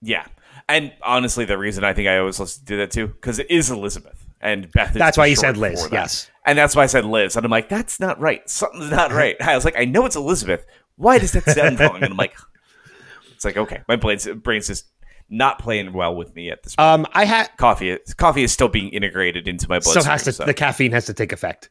Yeah. 0.00 0.26
And 0.68 0.92
honestly, 1.02 1.44
the 1.44 1.58
reason 1.58 1.84
I 1.84 1.92
think 1.92 2.08
I 2.08 2.18
always 2.18 2.38
listen 2.38 2.64
to 2.66 2.76
that 2.76 2.90
too, 2.90 3.08
because 3.08 3.38
it 3.38 3.50
is 3.50 3.70
Elizabeth. 3.70 4.26
And 4.40 4.70
Beth 4.72 4.90
is 4.90 4.98
That's 4.98 5.18
why 5.18 5.26
you 5.26 5.36
said 5.36 5.56
Liz. 5.56 5.86
Yes. 5.92 6.30
And 6.46 6.56
that's 6.56 6.74
why 6.74 6.84
I 6.84 6.86
said 6.86 7.04
Liz. 7.04 7.36
And 7.36 7.44
I'm 7.44 7.50
like, 7.50 7.68
that's 7.68 8.00
not 8.00 8.18
right. 8.20 8.48
Something's 8.48 8.90
not 8.90 9.10
uh-huh. 9.10 9.18
right. 9.18 9.36
I 9.42 9.54
was 9.54 9.64
like, 9.64 9.76
I 9.76 9.84
know 9.84 10.06
it's 10.06 10.16
Elizabeth. 10.16 10.64
Why 10.96 11.18
does 11.18 11.32
that 11.32 11.44
sound 11.44 11.78
wrong? 11.80 11.96
And 11.96 12.12
I'm 12.12 12.16
like, 12.16 12.34
it's 13.34 13.44
like, 13.44 13.56
okay, 13.56 13.82
my 13.88 13.96
brain's, 13.96 14.26
brain's 14.26 14.68
just 14.68 14.86
not 15.30 15.58
playing 15.60 15.92
well 15.92 16.14
with 16.14 16.34
me 16.34 16.50
at 16.50 16.62
this 16.62 16.74
point. 16.74 16.86
Um, 16.86 17.06
I 17.12 17.24
had 17.24 17.56
coffee, 17.56 17.96
coffee 18.16 18.42
is 18.42 18.52
still 18.52 18.68
being 18.68 18.90
integrated 18.90 19.46
into 19.48 19.68
my 19.68 19.78
blood. 19.78 19.92
still 19.92 20.04
has 20.04 20.24
to 20.24 20.44
the 20.44 20.54
caffeine 20.54 20.92
has 20.92 21.06
to 21.06 21.14
take 21.14 21.32
effect. 21.32 21.70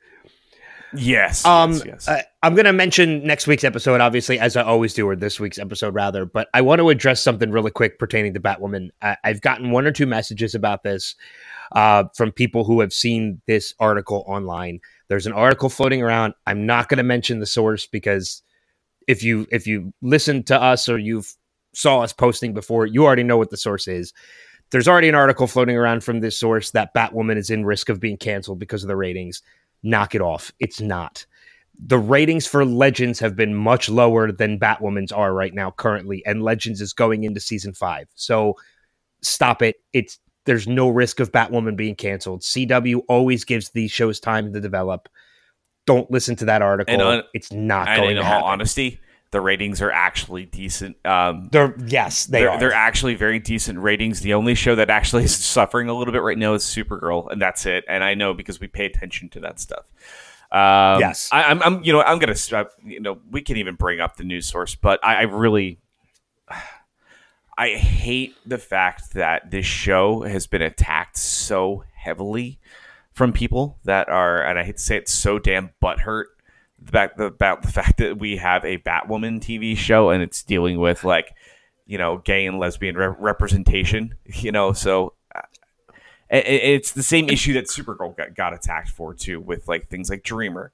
yes. 0.96 1.46
Um, 1.46 1.74
yes, 1.74 1.86
yes. 1.86 2.08
I, 2.08 2.24
I'm 2.42 2.56
going 2.56 2.66
to 2.66 2.74
mention 2.74 3.28
next 3.28 3.46
week's 3.46 3.66
episode, 3.66 4.02
obviously, 4.02 4.40
as 4.40 4.56
I 4.56 4.64
always 4.64 4.94
do, 4.94 5.08
or 5.08 5.16
this 5.16 5.40
week's 5.40 5.60
episode 5.60 5.94
rather. 5.94 6.26
But 6.26 6.48
I 6.54 6.62
want 6.62 6.80
to 6.80 6.90
address 6.90 7.22
something 7.22 7.52
really 7.52 7.72
quick 7.72 8.00
pertaining 8.00 8.34
to 8.34 8.40
Batwoman. 8.40 8.90
I, 9.02 9.18
I've 9.24 9.42
gotten 9.42 9.72
one 9.72 9.86
or 9.86 9.92
two 9.92 10.08
messages 10.08 10.56
about 10.56 10.84
this 10.84 11.16
uh, 11.74 12.06
from 12.16 12.32
people 12.32 12.64
who 12.64 12.80
have 12.80 12.94
seen 12.94 13.42
this 13.46 13.74
article 13.80 14.24
online. 14.26 14.80
There's 15.10 15.28
an 15.28 15.34
article 15.34 15.70
floating 15.70 16.02
around. 16.02 16.34
I'm 16.48 16.66
not 16.66 16.88
going 16.88 16.98
to 16.98 17.04
mention 17.04 17.40
the 17.40 17.46
source 17.46 17.86
because 17.86 18.42
if 19.08 19.24
you 19.24 19.48
if 19.52 19.66
you 19.68 19.92
listen 20.02 20.44
to 20.44 20.62
us 20.62 20.88
or 20.88 20.98
you've 20.98 21.36
saw 21.74 22.02
us 22.02 22.14
posting 22.14 22.54
before, 22.54 22.86
you 22.86 23.06
already 23.06 23.24
know 23.24 23.38
what 23.38 23.50
the 23.50 23.58
source 23.58 23.88
is. 23.88 24.14
There's 24.72 24.88
already 24.88 25.10
an 25.10 25.16
article 25.16 25.48
floating 25.48 25.78
around 25.78 26.04
from 26.04 26.20
this 26.20 26.38
source 26.38 26.72
that 26.72 26.94
Batwoman 26.94 27.38
is 27.38 27.50
in 27.50 27.66
risk 27.66 27.90
of 27.90 28.00
being 28.00 28.18
canceled 28.18 28.60
because 28.60 28.84
of 28.84 28.88
the 28.88 28.96
ratings. 28.96 29.42
Knock 29.82 30.14
it 30.14 30.22
off. 30.22 30.52
It's 30.60 30.80
not 30.80 31.26
the 31.80 31.98
ratings 31.98 32.46
for 32.46 32.66
Legends 32.66 33.20
have 33.20 33.36
been 33.36 33.56
much 33.56 33.90
lower 33.90 34.32
than 34.32 34.60
Batwoman's 34.60 35.12
are 35.12 35.34
right 35.34 35.54
now 35.54 35.72
currently, 35.72 36.26
and 36.26 36.44
Legends 36.44 36.82
is 36.82 36.94
going 36.94 37.24
into 37.24 37.40
season 37.40 37.74
five. 37.74 38.08
So 38.16 38.58
stop 39.22 39.62
it. 39.62 39.78
It's 39.94 40.20
there's 40.46 40.68
no 40.68 40.90
risk 40.90 41.20
of 41.20 41.32
Batwoman 41.32 41.78
being 41.78 41.96
canceled. 41.96 42.42
CW 42.42 43.02
always 43.08 43.46
gives 43.46 43.70
these 43.70 43.92
shows 43.92 44.20
time 44.20 44.52
to 44.54 44.60
develop. 44.60 45.08
Don't 45.86 46.10
listen 46.12 46.36
to 46.38 46.46
that 46.46 46.62
article. 46.62 47.02
On- 47.02 47.24
it's 47.34 47.52
not 47.52 47.88
and 47.88 48.02
going 48.02 48.10
in 48.12 48.16
to 48.18 48.24
all 48.24 48.28
happen. 48.28 48.48
honesty, 48.48 49.00
the 49.32 49.42
ratings 49.42 49.82
are 49.82 49.92
actually 49.92 50.46
decent. 50.46 50.98
Um, 51.06 51.50
they're 51.52 51.76
yes, 51.86 52.26
they 52.26 52.40
they're, 52.42 52.50
are. 52.52 52.60
they're 52.60 52.74
actually 52.74 53.16
very 53.16 53.40
decent 53.40 53.80
ratings. 53.80 54.22
The 54.22 54.34
only 54.34 54.56
show 54.56 54.76
that 54.76 54.90
actually 54.90 55.24
is 55.26 55.36
suffering 55.38 55.88
a 55.90 55.94
little 55.94 56.12
bit 56.12 56.22
right 56.24 56.38
now 56.38 56.54
is 56.56 56.64
Supergirl, 56.64 57.32
and 57.32 57.42
that's 57.42 57.66
it. 57.66 57.86
And 57.88 58.04
I 58.04 58.14
know 58.16 58.34
because 58.34 58.60
we 58.60 58.68
pay 58.68 58.86
attention 58.86 59.30
to 59.30 59.40
that 59.42 59.60
stuff. 59.60 59.86
Um, 60.52 61.00
Yes. 61.00 61.30
I, 61.32 61.44
I'm, 61.44 61.62
I'm. 61.62 61.84
You 61.84 61.94
know, 61.94 62.02
I'm 62.02 62.18
gonna. 62.20 62.36
uh, 62.54 62.66
You 62.84 63.00
know, 63.00 63.20
we 63.30 63.42
can 63.42 63.58
even 63.58 63.76
bring 63.76 64.00
up 64.00 64.16
the 64.18 64.24
news 64.24 64.48
source, 64.48 64.74
but 64.76 65.00
I, 65.04 65.18
I 65.18 65.22
really, 65.24 65.80
I 67.58 67.70
hate 67.72 68.36
the 68.46 68.58
fact 68.58 69.14
that 69.14 69.52
this 69.52 69.66
show 69.66 70.22
has 70.22 70.48
been 70.48 70.62
attacked 70.62 71.18
so 71.18 71.84
heavily 71.94 72.60
from 73.12 73.34
people 73.34 73.78
that 73.84 74.08
are, 74.08 74.42
and 74.42 74.58
I 74.58 74.64
hate 74.64 74.78
to 74.78 74.82
say 74.84 74.96
it, 74.98 75.10
so 75.10 75.40
damn 75.40 75.72
butthurt 75.84 76.26
about 76.88 77.18
the, 77.18 77.26
about 77.26 77.62
the 77.62 77.72
fact 77.72 77.98
that 77.98 78.20
we 78.20 78.38
have 78.38 78.64
a 78.66 78.78
Batwoman 78.80 79.40
TV 79.40 79.76
show 79.76 80.10
and 80.10 80.24
it's 80.24 80.44
dealing 80.44 80.80
with 80.80 81.04
like, 81.04 81.34
you 81.86 81.98
know, 81.98 82.18
gay 82.20 82.46
and 82.46 82.60
lesbian 82.60 82.96
re- 82.96 83.16
representation. 83.20 84.16
You 84.26 84.52
know, 84.52 84.74
so 84.74 85.14
uh, 85.36 85.42
it, 86.30 86.46
it's 86.46 86.92
the 86.92 87.04
same 87.04 87.30
issue 87.30 87.54
that 87.54 87.66
Supergirl 87.66 88.16
got, 88.16 88.36
got 88.36 88.54
attacked 88.54 88.90
for 88.90 89.14
too, 89.14 89.40
with 89.40 89.68
like 89.68 89.90
things 89.90 90.10
like 90.10 90.24
Dreamer. 90.24 90.72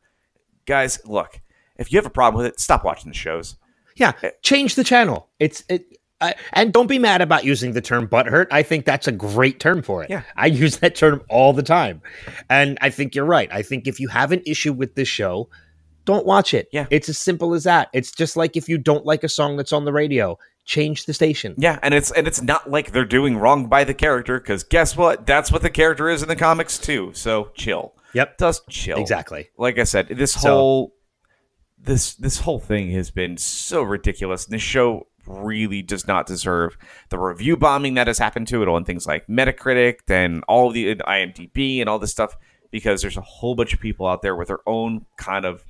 Guys, 0.66 1.00
look, 1.06 1.42
if 1.78 1.92
you 1.92 1.98
have 1.98 2.06
a 2.06 2.10
problem 2.10 2.44
with 2.44 2.54
it, 2.54 2.60
stop 2.60 2.84
watching 2.84 3.10
the 3.10 3.18
shows. 3.18 3.56
yeah, 3.96 4.14
change 4.42 4.76
the 4.76 4.84
channel. 4.84 5.30
It's 5.40 5.64
it. 5.70 5.98
I, 6.22 6.36
and 6.54 6.72
don't 6.72 6.88
be 6.88 6.98
mad 6.98 7.22
about 7.22 7.44
using 7.44 7.74
the 7.74 7.82
term 7.82 8.08
butthurt. 8.08 8.48
I 8.50 8.64
think 8.64 8.86
that's 8.86 9.08
a 9.08 9.12
great 9.12 9.60
term 9.60 9.82
for 9.82 10.02
it. 10.04 10.10
Yeah. 10.10 10.24
I 10.38 10.46
use 10.46 10.78
that 10.78 10.96
term 10.96 11.22
all 11.30 11.52
the 11.52 11.62
time. 11.62 12.02
And 12.50 12.78
I 12.80 12.90
think 12.90 13.16
you're 13.16 13.26
right. 13.26 13.50
I 13.52 13.62
think 13.62 13.86
if 13.86 14.00
you 14.00 14.08
have 14.08 14.32
an 14.32 14.42
issue 14.46 14.72
with 14.72 14.96
this 14.96 15.10
show, 15.10 15.50
don't 16.06 16.26
watch 16.26 16.54
it. 16.54 16.68
Yeah. 16.72 16.86
It's 16.90 17.10
as 17.10 17.18
simple 17.18 17.54
as 17.54 17.64
that. 17.66 17.90
It's 17.94 18.12
just 18.12 18.38
like 18.38 18.56
if 18.56 18.70
you 18.70 18.78
don't 18.78 19.06
like 19.06 19.24
a 19.24 19.30
song 19.30 19.58
that's 19.58 19.74
on 19.74 19.86
the 19.86 19.92
radio, 19.94 20.38
change 20.66 21.06
the 21.06 21.14
station. 21.14 21.56
Yeah, 21.58 21.80
and 21.84 21.94
it's 21.94 22.12
and 22.12 22.28
it's 22.28 22.42
not 22.42 22.70
like 22.72 22.92
they're 22.92 23.06
doing 23.06 23.38
wrong 23.38 23.68
by 23.68 23.84
the 23.84 23.94
character 23.94 24.40
because 24.40 24.64
guess 24.64 24.96
what? 24.96 25.26
That's 25.26 25.52
what 25.52 25.62
the 25.62 25.70
character 25.70 26.10
is 26.10 26.22
in 26.24 26.30
the 26.30 26.36
comics 26.36 26.78
too. 26.78 27.12
So 27.14 27.50
chill. 27.56 27.94
Yep. 28.14 28.38
Just 28.40 28.70
chill. 28.70 28.98
Exactly. 28.98 29.50
Like 29.58 29.78
I 29.78 29.84
said, 29.84 30.08
this 30.08 30.34
So- 30.34 30.50
whole 30.50 30.92
this 31.78 32.16
this 32.16 32.40
whole 32.40 32.60
thing 32.60 32.92
has 32.92 33.12
been 33.12 33.38
so 33.38 33.84
ridiculous. 33.84 34.46
And 34.46 34.54
this 34.54 34.62
show 34.62 35.08
really 35.28 35.82
does 35.82 36.08
not 36.08 36.26
deserve 36.28 36.78
the 37.10 37.18
review 37.20 37.58
bombing 37.58 37.96
that 37.96 38.08
has 38.08 38.18
happened 38.20 38.48
to 38.48 38.62
it 38.62 38.70
on 38.70 38.86
things 38.86 39.08
like 39.08 39.26
Metacritic 39.28 39.98
and 40.08 40.44
all 40.48 40.70
the 40.72 40.96
IMDb 40.96 41.80
and 41.82 41.90
all 41.90 41.98
this 42.00 42.12
stuff 42.12 42.38
because 42.72 43.02
there's 43.02 43.18
a 43.18 43.22
whole 43.22 43.56
bunch 43.56 43.74
of 43.74 43.80
people 43.80 44.06
out 44.08 44.22
there 44.22 44.36
with 44.36 44.48
their 44.50 44.60
own 44.68 45.06
kind 45.18 45.46
of 45.46 45.64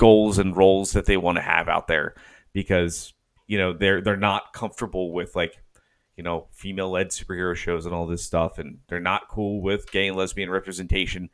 goals 0.00 0.38
and 0.38 0.56
roles 0.56 0.92
that 0.92 1.04
they 1.04 1.18
want 1.18 1.36
to 1.36 1.42
have 1.42 1.68
out 1.68 1.86
there 1.86 2.14
because 2.54 3.12
you 3.46 3.58
know 3.58 3.74
they're 3.74 4.00
they're 4.00 4.16
not 4.16 4.54
comfortable 4.54 5.12
with 5.12 5.36
like 5.36 5.58
you 6.16 6.22
know 6.24 6.46
female 6.52 6.90
led 6.90 7.08
superhero 7.10 7.54
shows 7.54 7.84
and 7.84 7.94
all 7.94 8.06
this 8.06 8.24
stuff 8.24 8.58
and 8.58 8.78
they're 8.88 8.98
not 8.98 9.28
cool 9.28 9.60
with 9.60 9.92
gay 9.92 10.08
and 10.08 10.16
lesbian 10.16 10.48
representation. 10.48 11.28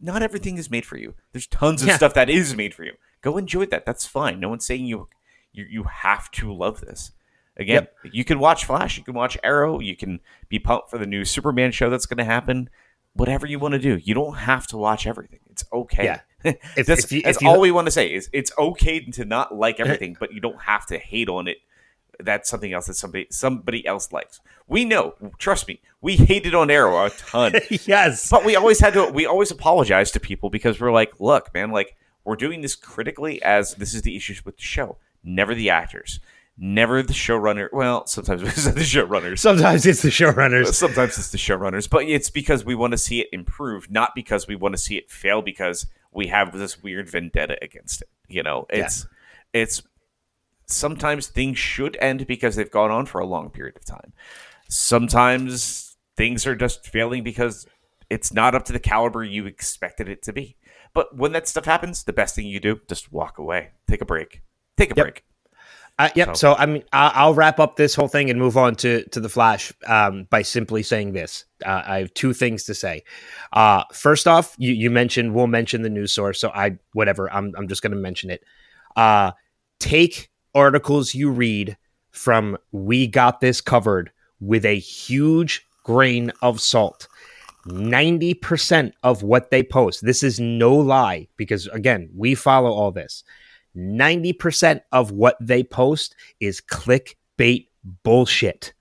Not 0.00 0.22
everything 0.22 0.58
is 0.58 0.70
made 0.70 0.84
for 0.84 0.98
you. 0.98 1.14
There's 1.32 1.46
tons 1.46 1.82
of 1.82 1.88
Yeah. 1.88 1.96
stuff 1.96 2.14
that 2.14 2.28
is 2.28 2.54
made 2.56 2.74
for 2.74 2.82
you. 2.84 2.94
Go 3.22 3.38
enjoy 3.38 3.66
that. 3.66 3.86
That's 3.86 4.06
fine. 4.06 4.40
No 4.40 4.48
one's 4.48 4.66
saying 4.66 4.86
you 4.86 5.08
you, 5.52 5.64
you 5.70 5.84
have 5.84 6.30
to 6.32 6.52
love 6.52 6.80
this. 6.80 7.12
Again 7.56 7.86
you 8.10 8.24
can 8.24 8.40
watch 8.40 8.64
flash 8.64 8.98
you 8.98 9.04
can 9.04 9.14
watch 9.14 9.38
arrow 9.44 9.78
you 9.78 9.94
can 9.96 10.18
be 10.48 10.58
pumped 10.58 10.90
for 10.90 10.98
the 10.98 11.06
new 11.06 11.24
superman 11.24 11.70
show 11.70 11.88
that's 11.90 12.06
going 12.06 12.18
to 12.18 12.24
happen. 12.24 12.68
Whatever 13.14 13.46
you 13.46 13.60
want 13.60 13.72
to 13.72 13.78
do 13.78 13.94
you 14.02 14.14
don't 14.14 14.38
have 14.38 14.66
to 14.68 14.76
watch 14.76 15.06
everything. 15.06 15.40
It's 15.50 15.64
okay. 15.72 16.04
Yeah. 16.06 16.20
If- 16.76 16.86
that's 16.86 17.04
if 17.04 17.12
you- 17.12 17.22
that's 17.22 17.42
all 17.42 17.60
we 17.60 17.70
want 17.70 17.86
to 17.86 17.90
say 17.90 18.12
is 18.12 18.28
it's 18.32 18.52
okay 18.58 19.00
to 19.00 19.24
not 19.24 19.54
like 19.54 19.80
eh. 19.80 19.84
everything 19.84 20.16
but 20.18 20.32
you 20.32 20.40
don't 20.40 20.60
have 20.62 20.86
to 20.86 20.98
hate 20.98 21.28
on 21.28 21.48
it. 21.48 21.58
That's 22.18 22.50
something 22.50 22.72
else 22.72 22.86
that 22.86 22.94
somebody 22.94 23.26
somebody 23.30 23.86
else 23.86 24.12
likes. 24.12 24.40
We 24.68 24.84
know 24.84 25.14
trust 25.38 25.66
me 25.68 25.80
we 26.02 26.16
hated 26.16 26.54
on 26.54 26.70
arrow 26.70 27.04
a 27.06 27.10
ton. 27.10 27.54
Yes. 27.86 28.28
but 28.30 28.44
we 28.44 28.56
always 28.56 28.80
had 28.80 28.92
to 28.94 29.06
we 29.10 29.26
always 29.26 29.50
apologize 29.50 30.10
to 30.12 30.20
people 30.20 30.50
because 30.50 30.80
we're 30.80 30.92
like 30.92 31.18
look 31.20 31.52
man 31.54 31.70
like 31.70 31.96
we're 32.24 32.36
doing 32.36 32.60
this 32.60 32.76
critically 32.76 33.42
as 33.42 33.74
this 33.76 33.94
is 33.94 34.02
the 34.02 34.16
issues 34.16 34.44
with 34.44 34.56
the 34.56 34.62
show 34.62 34.98
never 35.24 35.54
the 35.54 35.70
actors 35.70 36.20
never 36.62 37.02
the 37.02 37.14
showrunner 37.14 37.68
well 37.72 38.06
sometimes 38.06 38.42
it's 38.42 38.64
the 38.64 38.80
showrunners. 38.80 39.38
Sometimes 39.38 39.86
it's 39.86 40.02
the 40.02 40.10
showrunners. 40.10 40.74
sometimes 40.74 41.16
it's 41.16 41.30
the 41.30 41.38
showrunners. 41.38 41.88
But 41.88 42.04
it's 42.04 42.28
because 42.30 42.64
we 42.64 42.74
want 42.74 42.92
to 42.92 42.98
see 42.98 43.20
it 43.20 43.28
improve 43.32 43.90
not 43.90 44.14
because 44.14 44.46
we 44.46 44.56
want 44.56 44.74
to 44.74 44.78
see 44.78 44.96
it 44.96 45.10
fail 45.10 45.40
because 45.40 45.86
we 46.12 46.26
have 46.26 46.52
this 46.52 46.82
weird 46.82 47.08
vendetta 47.08 47.56
against 47.62 48.02
it 48.02 48.08
you 48.30 48.42
know? 48.42 48.66
It's 48.70 49.06
it's 49.52 49.82
sometimes 50.66 51.26
things 51.26 51.58
should 51.58 51.96
end 52.00 52.26
because 52.26 52.56
they've 52.56 52.70
gone 52.70 52.90
on 52.90 53.06
for 53.06 53.20
a 53.20 53.26
long 53.26 53.50
period 53.50 53.76
of 53.76 53.84
time. 53.84 54.12
Sometimes 54.68 55.96
things 56.16 56.46
are 56.46 56.54
just 56.54 56.86
failing 56.86 57.24
because 57.24 57.66
it's 58.08 58.32
not 58.32 58.54
up 58.54 58.64
to 58.66 58.72
the 58.72 58.78
caliber 58.78 59.24
you 59.24 59.46
expected 59.46 60.08
it 60.08 60.22
to 60.22 60.32
be. 60.32 60.56
But 60.94 61.16
when 61.16 61.32
that 61.32 61.48
stuff 61.48 61.64
happens 61.64 62.04
the 62.04 62.12
best 62.12 62.34
thing 62.34 62.46
you 62.46 62.60
do 62.60 62.80
just 62.88 63.12
walk 63.12 63.38
away. 63.38 63.70
Take 63.88 64.00
a 64.00 64.06
break. 64.06 64.42
Take 64.76 64.92
a 64.92 64.94
Yep. 64.96 65.04
break 65.04 65.24
Uh, 66.00 66.08
yep. 66.14 66.34
So, 66.34 66.54
I 66.54 66.64
mean, 66.64 66.82
I- 66.94 67.12
I'll 67.14 67.34
wrap 67.34 67.60
up 67.60 67.76
this 67.76 67.94
whole 67.94 68.08
thing 68.08 68.30
and 68.30 68.38
move 68.38 68.56
on 68.56 68.74
to 68.76 69.04
to 69.10 69.20
the 69.20 69.28
Flash 69.28 69.70
um, 69.86 70.26
by 70.30 70.40
simply 70.40 70.82
saying 70.82 71.12
this. 71.12 71.44
Uh, 71.64 71.82
I 71.84 71.98
have 71.98 72.14
two 72.14 72.32
things 72.32 72.64
to 72.64 72.74
say. 72.74 73.04
Uh, 73.52 73.84
first 73.92 74.26
off, 74.26 74.54
you, 74.56 74.72
you 74.72 74.90
mentioned 74.90 75.34
we'll 75.34 75.46
mention 75.46 75.82
the 75.82 75.90
news 75.90 76.10
source, 76.10 76.40
so 76.40 76.48
I 76.54 76.78
whatever. 76.94 77.30
I'm 77.30 77.52
I'm 77.54 77.68
just 77.68 77.82
going 77.82 77.92
to 77.92 77.98
mention 77.98 78.30
it. 78.30 78.42
Uh, 78.96 79.32
take 79.78 80.30
articles 80.54 81.14
you 81.14 81.30
read 81.30 81.76
from 82.12 82.56
We 82.72 83.06
Got 83.06 83.42
This 83.42 83.60
Covered 83.60 84.10
with 84.40 84.64
a 84.64 84.78
huge 84.78 85.66
grain 85.84 86.32
of 86.40 86.62
salt. 86.62 87.08
90% 87.66 88.92
of 89.02 89.22
what 89.22 89.50
they 89.50 89.62
post, 89.62 90.02
this 90.02 90.22
is 90.22 90.40
no 90.40 90.74
lie 90.74 91.28
because 91.36 91.66
again, 91.68 92.08
we 92.16 92.34
follow 92.34 92.70
all 92.70 92.90
this. 92.90 93.22
90% 93.76 94.80
of 94.92 95.10
what 95.10 95.36
they 95.40 95.62
post 95.62 96.14
is 96.40 96.60
clickbait 96.60 97.66
bullshit. 98.02 98.72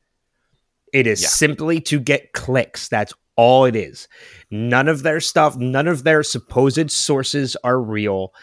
It 0.93 1.07
is 1.07 1.21
Yeah. 1.21 1.27
simply 1.29 1.79
to 1.81 1.99
get 1.99 2.33
clicks. 2.33 2.87
That's 2.87 3.13
all 3.35 3.65
it 3.65 3.75
is. 3.75 4.07
None 4.51 4.87
of 4.87 5.03
their 5.03 5.19
stuff, 5.19 5.55
none 5.55 5.87
of 5.87 6.03
their 6.03 6.23
supposed 6.23 6.91
sources 6.91 7.55
are 7.63 7.79
real. 7.81 8.33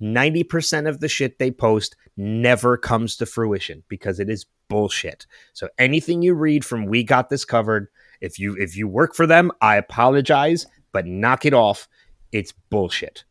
90% 0.00 0.86
of 0.86 1.00
the 1.00 1.08
shit 1.08 1.38
they 1.38 1.50
post 1.50 1.96
never 2.16 2.76
comes 2.76 3.16
to 3.16 3.26
fruition 3.26 3.82
because 3.88 4.20
it 4.20 4.28
is 4.28 4.46
bullshit. 4.68 5.26
So 5.52 5.68
anything 5.78 6.22
you 6.22 6.34
read 6.34 6.64
from 6.64 6.86
We 6.86 7.02
Got 7.02 7.30
This 7.30 7.44
Covered, 7.44 7.88
if 8.20 8.38
you 8.38 8.54
if 8.56 8.76
you 8.76 8.86
work 8.86 9.14
for 9.14 9.26
them, 9.26 9.50
I 9.60 9.76
apologize, 9.76 10.66
but 10.92 11.06
knock 11.06 11.44
it 11.44 11.54
off. 11.54 11.88
It's 12.32 12.52
bullshit. 12.70 13.24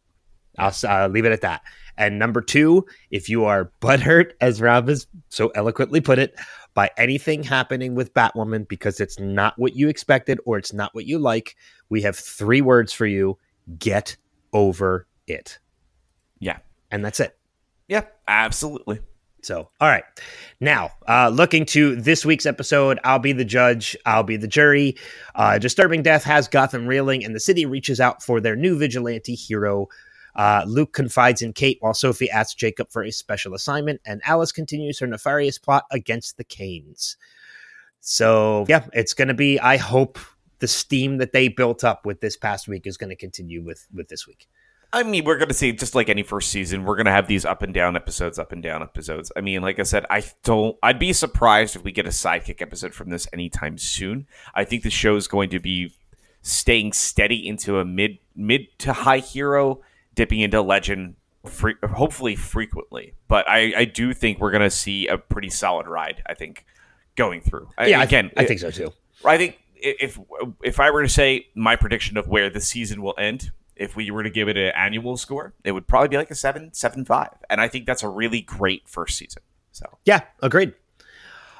I'll 0.58 0.74
uh, 0.88 1.08
leave 1.08 1.26
it 1.26 1.32
at 1.32 1.42
that. 1.42 1.62
And 1.98 2.18
number 2.18 2.42
two, 2.42 2.86
if 3.12 3.30
you 3.30 3.46
are 3.46 3.72
butthurt, 3.82 4.32
as 4.42 4.62
Rob 4.62 4.88
has 4.88 5.08
so 5.30 5.50
eloquently 5.50 6.02
put 6.02 6.20
it, 6.20 6.36
by 6.74 6.90
anything 6.98 7.44
happening 7.44 7.96
with 7.96 8.14
Batwoman 8.14 8.68
because 8.68 9.00
it's 9.00 9.20
not 9.20 9.54
what 9.58 9.76
you 9.76 9.90
expected 9.90 10.40
or 10.46 10.58
it's 10.58 10.74
not 10.74 10.94
what 10.96 11.06
you 11.06 11.20
like, 11.20 11.56
we 11.90 12.02
have 12.02 12.16
three 12.18 12.62
words 12.62 12.92
for 12.92 13.06
you 13.06 13.38
get 13.78 14.16
over 14.54 15.08
it. 15.28 15.60
yeah 16.40 16.58
And 16.92 17.04
that's 17.06 17.20
it. 17.20 17.38
yeah 17.88 18.06
absolutely 18.28 19.00
So, 19.44 19.70
all 19.80 19.88
right. 19.90 20.04
Now, 20.60 20.92
uh, 21.08 21.30
looking 21.30 21.66
to 21.68 21.96
this 21.96 22.26
week's 22.26 22.46
episode, 22.46 22.98
I'll 23.04 23.20
be 23.20 23.34
the 23.34 23.46
judge, 23.46 23.96
I'll 24.06 24.24
be 24.24 24.38
the 24.38 24.48
jury. 24.48 24.96
Uh, 25.36 25.60
disturbing 25.60 26.02
death 26.02 26.24
has 26.24 26.48
Gotham 26.48 26.88
reeling, 26.88 27.26
and 27.26 27.36
the 27.36 27.40
city 27.40 27.66
reaches 27.66 28.00
out 28.00 28.24
for 28.24 28.40
their 28.40 28.56
new 28.56 28.78
vigilante 28.78 29.36
hero. 29.36 29.88
Uh, 30.36 30.64
Luke 30.66 30.94
confides 30.94 31.42
in 31.42 31.54
Kate 31.54 31.78
while 31.82 31.94
Sophie 31.94 32.30
asks 32.30 32.56
Jacob 32.56 32.90
for 32.90 33.04
a 33.04 33.12
special 33.12 33.54
assignment, 33.54 34.02
and 34.06 34.22
Alice 34.26 34.52
continues 34.52 35.00
her 35.00 35.08
nefarious 35.08 35.58
plot 35.58 35.86
against 35.92 36.38
the 36.38 36.44
Kanes. 36.44 37.16
So, 38.00 38.66
yeah, 38.68 38.86
it's 38.94 39.14
going 39.14 39.30
to 39.30 39.34
be, 39.34 39.60
I 39.60 39.78
hope 39.78 40.20
the 40.60 40.68
steam 40.68 41.18
that 41.18 41.34
they 41.34 41.48
built 41.48 41.84
up 41.84 42.06
with 42.06 42.22
this 42.22 42.38
past 42.38 42.68
week 42.68 42.88
is 42.88 42.98
going 42.98 43.10
to 43.10 43.16
continue 43.16 43.62
with 43.62 43.86
with 43.94 44.08
this 44.08 44.26
week. 44.26 44.48
I 44.94 45.02
mean, 45.02 45.26
we're 45.26 45.38
going 45.38 45.48
to 45.48 45.56
see 45.56 45.72
just 45.72 45.96
like 45.96 46.08
any 46.08 46.22
first 46.22 46.52
season, 46.52 46.86
we're 46.86 46.96
going 46.96 47.08
to 47.08 47.12
have 47.12 47.28
these 47.28 47.46
up 47.46 47.64
and 47.64 47.74
down 47.74 47.96
episodes, 47.96 48.38
up 48.38 48.52
and 48.52 48.62
down 48.62 48.84
episodes. 48.84 49.32
I 49.36 49.42
mean, 49.42 49.64
like 49.64 49.80
I 49.80 49.84
said, 49.84 50.06
I 50.10 50.24
don't. 50.44 50.78
I'd 50.84 51.00
be 51.00 51.14
surprised 51.14 51.76
if 51.76 51.84
we 51.84 51.92
get 51.92 52.06
a 52.06 52.12
sidekick 52.12 52.62
episode 52.62 52.94
from 52.94 53.10
this 53.10 53.28
anytime 53.34 53.78
soon. 53.80 54.28
I 54.54 54.64
think 54.66 54.84
the 54.84 54.92
show 54.92 55.16
is 55.16 55.28
going 55.28 55.50
to 55.50 55.60
be 55.60 55.96
staying 56.44 56.94
steady 56.94 57.48
into 57.48 57.80
a 57.80 57.86
mid 57.86 58.20
mid 58.36 58.68
to 58.80 58.94
high 58.94 59.18
hero, 59.18 59.82
dipping 60.16 60.40
into 60.40 60.62
legend, 60.62 61.16
fre- 61.46 61.72
hopefully 61.84 62.36
frequently. 62.36 63.14
But 63.28 63.48
I, 63.50 63.74
I 63.78 63.86
do 63.86 64.14
think 64.14 64.40
we're 64.40 64.52
going 64.52 64.62
to 64.64 64.70
see 64.70 65.08
a 65.08 65.18
pretty 65.18 65.50
solid 65.50 65.88
ride. 65.88 66.22
I 66.28 66.34
think 66.34 66.66
going 67.16 67.42
through. 67.42 67.70
Yeah, 67.86 68.00
I- 68.00 68.04
again, 68.04 68.32
I 68.38 68.46
think 68.46 68.60
so 68.60 68.72
too. 68.72 68.92
I 69.26 69.38
think 69.38 69.60
if 69.76 70.20
if 70.64 70.80
I 70.80 70.92
were 70.92 71.04
to 71.04 71.10
say 71.10 71.48
my 71.56 71.76
prediction 71.76 72.18
of 72.18 72.28
where 72.28 72.50
the 72.50 72.62
season 72.62 73.02
will 73.02 73.16
end, 73.18 73.52
if 73.76 73.96
we 73.96 74.12
were 74.12 74.24
to 74.24 74.30
give 74.30 74.48
it 74.50 74.58
an 74.58 74.72
annual 74.76 75.18
score, 75.18 75.54
it 75.64 75.72
would 75.72 75.88
probably 75.88 76.08
be 76.10 76.18
like 76.18 76.32
a 76.32 76.36
seven, 76.36 76.74
seven 76.74 77.06
five, 77.06 77.30
and 77.50 77.60
I 77.62 77.68
think 77.68 77.86
that's 77.86 78.04
a 78.04 78.10
really 78.10 78.42
great 78.42 78.88
first 78.88 79.18
season. 79.18 79.42
So 79.72 79.86
Yeah, 80.06 80.22
agreed. 80.42 80.74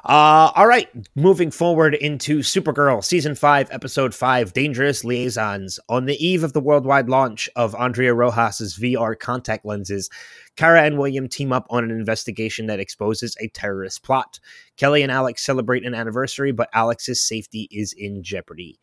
Uh, 0.06 0.52
all 0.54 0.66
right, 0.66 0.90
moving 1.14 1.50
forward 1.50 1.94
into 1.94 2.40
Supergirl 2.40 3.02
season 3.02 3.34
five, 3.34 3.68
episode 3.70 4.14
five, 4.14 4.52
Dangerous 4.52 5.02
Liaisons. 5.02 5.80
On 5.88 6.04
the 6.04 6.22
eve 6.22 6.44
of 6.44 6.52
the 6.52 6.60
worldwide 6.60 7.08
launch 7.08 7.48
of 7.56 7.74
Andrea 7.74 8.14
Rojas's 8.14 8.76
VR 8.76 9.18
contact 9.18 9.64
lenses, 9.64 10.10
Kara 10.56 10.82
and 10.82 10.98
William 10.98 11.26
team 11.26 11.54
up 11.54 11.66
on 11.70 11.84
an 11.84 11.90
investigation 11.90 12.66
that 12.66 12.80
exposes 12.80 13.34
a 13.40 13.48
terrorist 13.48 14.02
plot. 14.02 14.40
Kelly 14.76 15.02
and 15.02 15.10
Alex 15.10 15.42
celebrate 15.42 15.86
an 15.86 15.94
anniversary, 15.94 16.52
but 16.52 16.68
Alex's 16.74 17.22
safety 17.22 17.66
is 17.70 17.94
in 17.94 18.22
jeopardy. 18.22 18.78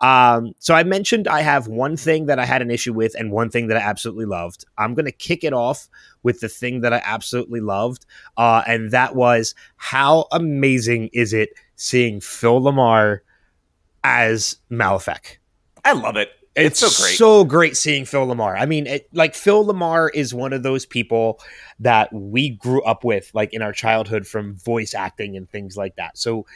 Um, 0.00 0.54
so 0.60 0.74
I 0.74 0.82
mentioned 0.82 1.28
I 1.28 1.42
have 1.42 1.68
one 1.68 1.98
thing 1.98 2.26
that 2.26 2.38
I 2.38 2.46
had 2.46 2.62
an 2.62 2.70
issue 2.70 2.94
with 2.94 3.14
and 3.18 3.30
one 3.30 3.50
thing 3.50 3.66
that 3.66 3.76
I 3.76 3.80
absolutely 3.80 4.24
loved. 4.24 4.64
I'm 4.78 4.94
going 4.94 5.04
to 5.04 5.12
kick 5.12 5.44
it 5.44 5.52
off 5.52 5.88
with 6.24 6.40
the 6.40 6.48
thing 6.48 6.80
that 6.80 6.92
I 6.92 7.00
absolutely 7.04 7.60
loved, 7.60 8.04
uh, 8.36 8.64
and 8.66 8.90
that 8.90 9.14
was 9.14 9.54
how 9.76 10.26
amazing 10.32 11.10
is 11.12 11.32
it 11.32 11.50
seeing 11.76 12.20
Phil 12.20 12.60
LaMarr 12.60 13.20
as 14.02 14.56
Malefic? 14.68 15.40
I 15.84 15.92
love 15.92 16.16
it. 16.16 16.30
It's, 16.56 16.78
so 16.78 17.02
great. 17.02 17.16
so 17.16 17.44
great 17.44 17.76
seeing 17.76 18.04
Phil 18.04 18.26
LaMarr. 18.26 18.56
I 18.58 18.66
mean, 18.66 18.86
it, 18.86 19.08
like 19.12 19.34
Phil 19.34 19.64
LaMarr 19.64 20.10
is 20.14 20.32
one 20.32 20.52
of 20.52 20.62
those 20.62 20.86
people 20.86 21.40
that 21.80 22.12
we 22.12 22.50
grew 22.50 22.82
up 22.84 23.04
with, 23.04 23.30
like 23.34 23.52
in 23.52 23.60
our 23.60 23.72
childhood, 23.72 24.26
from 24.26 24.54
voice 24.56 24.94
acting 24.94 25.36
and 25.36 25.50
things 25.50 25.76
like 25.76 25.96
that. 25.96 26.16
So, 26.16 26.46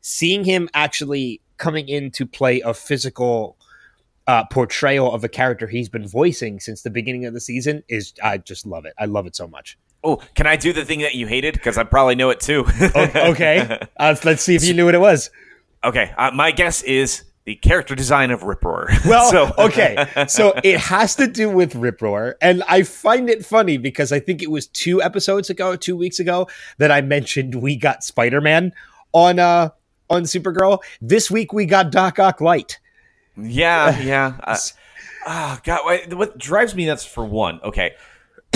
seeing 0.00 0.44
him 0.44 0.68
actually 0.74 1.40
coming 1.56 1.88
in 1.88 2.10
to 2.12 2.26
play 2.26 2.60
a 2.62 2.74
physical 2.74 3.56
uh, 4.26 4.44
portrayal 4.46 5.12
of 5.12 5.22
a 5.24 5.28
character 5.28 5.66
he's 5.66 5.88
been 5.88 6.06
voicing 6.06 6.58
since 6.60 6.82
the 6.82 6.90
beginning 6.90 7.26
of 7.26 7.34
the 7.34 7.40
season 7.40 7.82
is 7.88 8.14
I 8.22 8.38
just 8.38 8.66
love 8.66 8.84
it. 8.86 8.94
I 8.98 9.04
love 9.04 9.26
it 9.26 9.36
so 9.36 9.46
much. 9.46 9.78
oh, 10.02 10.20
can 10.34 10.46
I 10.46 10.56
do 10.56 10.72
the 10.72 10.84
thing 10.84 11.00
that 11.00 11.14
you 11.14 11.26
hated? 11.26 11.54
Because 11.54 11.76
I 11.78 11.84
probably 11.84 12.14
know 12.14 12.30
it 12.30 12.40
too. 12.40 12.64
Okay, 12.80 13.78
uh, 13.96 14.16
let's 14.24 14.42
see 14.42 14.54
if 14.54 14.64
you 14.64 14.74
knew 14.74 14.84
what 14.86 14.94
it 14.94 15.00
was. 15.00 15.30
Okay, 15.82 16.12
uh, 16.16 16.30
my 16.30 16.50
guess 16.50 16.82
is 16.82 17.24
the 17.44 17.54
character 17.56 17.94
design 17.94 18.30
of 18.30 18.42
Rip 18.42 18.64
Roar. 18.64 18.88
Well, 19.06 19.30
so, 19.30 19.52
okay. 19.66 20.26
So 20.28 20.54
it 20.64 20.78
has 20.80 21.14
to 21.16 21.26
do 21.26 21.50
with 21.50 21.74
Rip 21.74 22.00
Roar. 22.00 22.36
And 22.40 22.62
I 22.68 22.82
find 22.84 23.28
it 23.28 23.44
funny 23.44 23.76
because 23.76 24.12
I 24.12 24.18
think 24.20 24.42
it 24.42 24.50
was 24.50 24.66
two 24.68 25.02
episodes 25.02 25.50
ago, 25.50 25.76
two 25.76 25.94
weeks 25.96 26.18
ago, 26.18 26.48
that 26.78 26.90
I 26.90 27.02
mentioned 27.02 27.56
we 27.56 27.76
got 27.76 28.02
Spider 28.02 28.40
Man 28.40 28.72
on 29.12 29.38
uh 29.38 29.70
on 30.08 30.22
Supergirl. 30.22 30.78
This 31.02 31.30
week 31.30 31.52
we 31.52 31.66
got 31.66 31.92
Doc 31.92 32.18
Ock 32.18 32.40
Light. 32.40 32.78
Yeah, 33.36 33.98
yeah. 34.00 34.36
Uh, 34.42 34.56
oh, 35.26 35.58
God. 35.64 35.84
What, 35.84 36.14
what 36.14 36.38
drives 36.38 36.74
me 36.74 36.86
nuts 36.86 37.04
for 37.04 37.24
one, 37.24 37.60
okay. 37.62 37.94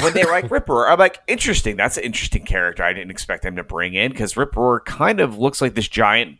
When 0.03 0.13
they 0.13 0.25
like 0.25 0.51
Rip 0.51 0.69
Roar, 0.69 0.89
I'm 0.89 0.99
like, 0.99 1.21
interesting. 1.27 1.77
That's 1.77 1.97
an 1.97 2.05
interesting 2.05 2.45
character. 2.45 2.85
I 2.85 2.93
didn't 2.93 3.11
expect 3.11 3.43
them 3.43 3.57
to 3.57 3.65
bring 3.65 3.95
in 3.95 4.13
because 4.13 4.37
Rip 4.37 4.55
Roar 4.55 4.81
kind 4.81 5.19
of 5.19 5.39
looks 5.39 5.61
like 5.61 5.75
this 5.75 5.89
giant, 5.89 6.39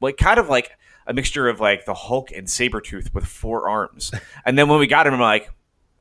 like, 0.00 0.18
kind 0.18 0.38
of 0.38 0.50
like 0.50 0.72
a 1.06 1.14
mixture 1.14 1.48
of 1.48 1.60
like 1.60 1.84
the 1.84 1.94
Hulk 1.94 2.30
and 2.32 2.46
Sabretooth 2.46 3.12
with 3.14 3.24
four 3.24 3.68
arms. 3.68 4.12
And 4.44 4.58
then 4.58 4.68
when 4.68 4.78
we 4.78 4.86
got 4.86 5.06
him, 5.06 5.14
I'm 5.14 5.20
like, 5.20 5.50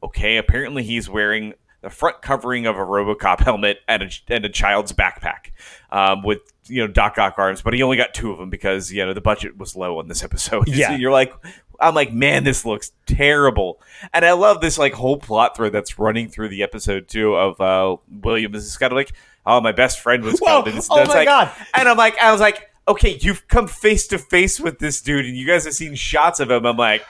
okay, 0.03 0.38
apparently 0.38 0.84
he's 0.84 1.09
wearing 1.09 1.53
the 1.82 1.89
front 1.89 2.22
covering 2.22 2.67
of 2.67 2.76
a 2.76 2.80
RoboCop 2.80 3.39
helmet 3.39 3.80
and 3.88 4.03
a, 4.03 4.09
and 4.28 4.45
a 4.45 4.49
child's 4.49 4.93
backpack 4.93 5.51
um, 5.91 6.24
with 6.24 6.39
you 6.72 6.82
know 6.82 6.88
Doc 6.88 7.17
Ock 7.17 7.36
arms, 7.38 7.61
but 7.61 7.74
he 7.74 7.84
only 7.84 7.97
got 7.97 8.13
two 8.13 8.32
of 8.32 8.39
them 8.39 8.49
because 8.49 8.91
you 8.91 9.05
know 9.05 9.13
the 9.13 9.22
budget 9.22 9.57
was 9.57 9.76
low 9.76 9.99
on 9.99 10.07
this 10.07 10.24
episode. 10.30 10.67
Yeah, 10.67 10.89
so 10.89 10.95
you're 10.95 11.11
like, 11.11 11.34
I'm 11.80 11.93
like, 11.93 12.13
man, 12.13 12.43
this 12.43 12.65
looks 12.65 12.91
terrible, 13.05 13.82
and 14.13 14.26
I 14.26 14.32
love 14.32 14.61
this 14.61 14.78
like 14.78 14.93
whole 14.93 15.17
plot 15.17 15.55
thread 15.55 15.74
that's 15.74 15.99
running 15.99 16.30
through 16.30 16.49
the 16.49 16.63
episode 16.63 17.07
too 17.07 17.36
of 17.36 17.59
uh, 17.59 17.97
William 18.09 18.55
is 18.55 18.78
kind 18.78 18.91
of 18.91 18.95
like, 18.95 19.11
oh, 19.45 19.59
my 19.61 19.72
best 19.72 19.99
friend 19.99 20.24
was 20.24 20.39
Whoa, 20.39 20.47
killed, 20.47 20.67
and 20.69 20.78
it's, 20.78 20.88
oh 20.89 21.05
my 21.05 21.13
like, 21.13 21.28
God. 21.28 21.51
and 21.74 21.89
I'm 21.89 21.97
like, 21.97 22.17
I 22.17 22.32
was 22.32 22.41
like, 22.41 22.69
okay, 22.88 23.17
you've 23.22 23.47
come 23.47 23.67
face 23.67 24.07
to 24.07 24.17
face 24.17 24.59
with 24.59 24.80
this 24.80 25.01
dude, 25.01 25.26
and 25.26 25.36
you 25.36 25.45
guys 25.45 25.65
have 25.65 25.74
seen 25.74 25.95
shots 25.95 26.39
of 26.39 26.49
him. 26.49 26.65
I'm 26.65 26.78
like, 26.78 27.05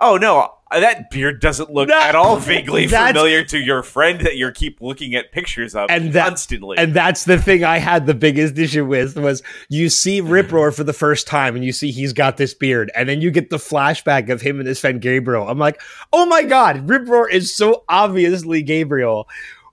oh 0.00 0.16
no, 0.16 0.52
uh, 0.70 0.80
that 0.80 1.10
beard 1.10 1.40
doesn't 1.40 1.72
look 1.72 1.88
That- 1.88 2.08
at 2.10 2.14
all 2.16 2.36
vaguely 2.38 2.86
familiar 2.88 3.44
to 3.44 3.58
your 3.58 3.82
friend 3.82 4.20
that 4.22 4.36
you 4.36 4.50
keep 4.50 4.80
looking 4.80 5.14
at 5.14 5.30
pictures 5.32 5.74
of 5.74 5.88
And 5.90 6.12
that- 6.12 6.26
constantly. 6.28 6.76
And 6.78 6.92
that's 6.94 7.24
the 7.24 7.38
thing 7.38 7.62
I 7.64 7.78
had 7.78 8.06
the 8.06 8.14
biggest 8.14 8.58
issue 8.58 8.84
with 8.84 9.16
was 9.16 9.42
you 9.68 9.88
see 9.88 10.20
Rip 10.20 10.50
Roar 10.50 10.72
for 10.72 10.82
the 10.84 10.92
first 10.92 11.26
time 11.26 11.54
and 11.54 11.64
you 11.64 11.72
see 11.72 11.90
he's 11.92 12.12
got 12.12 12.36
this 12.36 12.52
beard, 12.54 12.90
and 12.94 13.08
then 13.08 13.20
you 13.20 13.30
get 13.30 13.50
the 13.50 13.58
flashback 13.58 14.28
of 14.30 14.40
him 14.42 14.58
and 14.58 14.68
his 14.68 14.80
friend 14.80 15.00
Gabriel. 15.00 15.48
I'm 15.48 15.58
like, 15.58 15.80
oh 16.12 16.26
my 16.26 16.42
god, 16.42 16.88
Rip 16.88 17.08
Roar 17.08 17.28
is 17.30 17.54
so 17.54 17.84
obviously 17.88 18.62
Gabriel. 18.62 19.28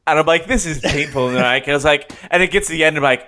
And 0.05 0.19
I'm 0.19 0.25
like, 0.25 0.47
this 0.47 0.65
is 0.65 0.79
painful. 0.79 1.29
And 1.29 1.39
I 1.39 1.63
was 1.65 1.85
like, 1.85 2.11
and 2.29 2.43
it 2.43 2.51
gets 2.51 2.67
to 2.67 2.73
the 2.73 2.83
end, 2.83 2.97
I'm 2.97 3.03
like, 3.03 3.25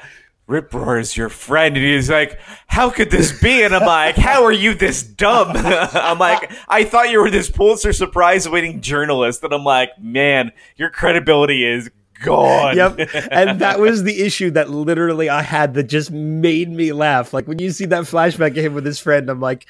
Rip 0.48 0.74
Roar 0.74 1.00
is 1.00 1.18
your 1.18 1.30
friend. 1.30 1.76
And 1.76 1.86
he's 1.86 2.10
like, 2.10 2.40
how 2.68 2.90
could 2.90 3.10
this 3.10 3.40
be? 3.42 3.64
And 3.64 3.76
I'm 3.76 3.86
like, 3.86 4.16
how 4.16 4.44
are 4.44 4.52
you 4.52 4.76
this 4.76 5.02
dumb? 5.02 5.52
I'm 5.56 6.20
like, 6.20 6.52
I 6.68 6.84
thought 6.84 7.10
you 7.10 7.20
were 7.20 7.32
this 7.32 7.50
Pulitzer 7.50 8.06
Prize 8.08 8.48
winning 8.48 8.82
journalist. 8.82 9.44
And 9.44 9.54
I'm 9.54 9.64
like, 9.64 9.90
man, 10.00 10.52
your 10.76 10.92
credibility 10.92 11.66
is 11.66 11.90
gone. 12.24 12.76
Yep. 12.76 13.10
And 13.32 13.60
that 13.60 13.80
was 13.80 14.04
the 14.04 14.22
issue 14.22 14.52
that 14.52 14.70
literally 14.70 15.30
I 15.30 15.42
had 15.42 15.74
that 15.74 15.84
just 15.84 16.12
made 16.12 16.70
me 16.70 16.94
laugh. 16.94 17.34
Like 17.34 17.48
when 17.48 17.60
you 17.60 17.72
see 17.72 17.86
that 17.86 18.04
flashback 18.04 18.52
of 18.52 18.58
him 18.58 18.74
with 18.74 18.86
his 18.86 19.00
friend, 19.00 19.30
I'm 19.30 19.42
like, 19.42 19.68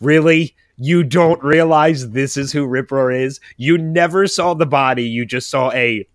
really? 0.00 0.56
You 0.76 1.04
don't 1.04 1.42
realize 1.42 2.10
this 2.10 2.36
is 2.36 2.50
who 2.50 2.66
Rip 2.66 2.90
Roar 2.90 3.12
is? 3.12 3.40
You 3.56 3.78
never 3.78 4.26
saw 4.26 4.54
the 4.54 4.66
body, 4.66 5.04
you 5.04 5.24
just 5.24 5.48
saw 5.48 5.70
a 5.72 6.08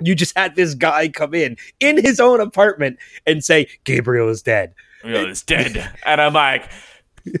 you 0.00 0.14
just 0.14 0.36
had 0.36 0.56
this 0.56 0.74
guy 0.74 1.08
come 1.08 1.34
in 1.34 1.56
in 1.80 2.02
his 2.02 2.20
own 2.20 2.40
apartment 2.40 2.98
and 3.26 3.44
say 3.44 3.68
Gabriel 3.84 4.28
is 4.28 4.42
dead. 4.42 4.74
Gabriel 5.02 5.30
is 5.30 5.42
dead. 5.42 5.90
And 6.04 6.20
I'm 6.20 6.32
like, 6.32 6.68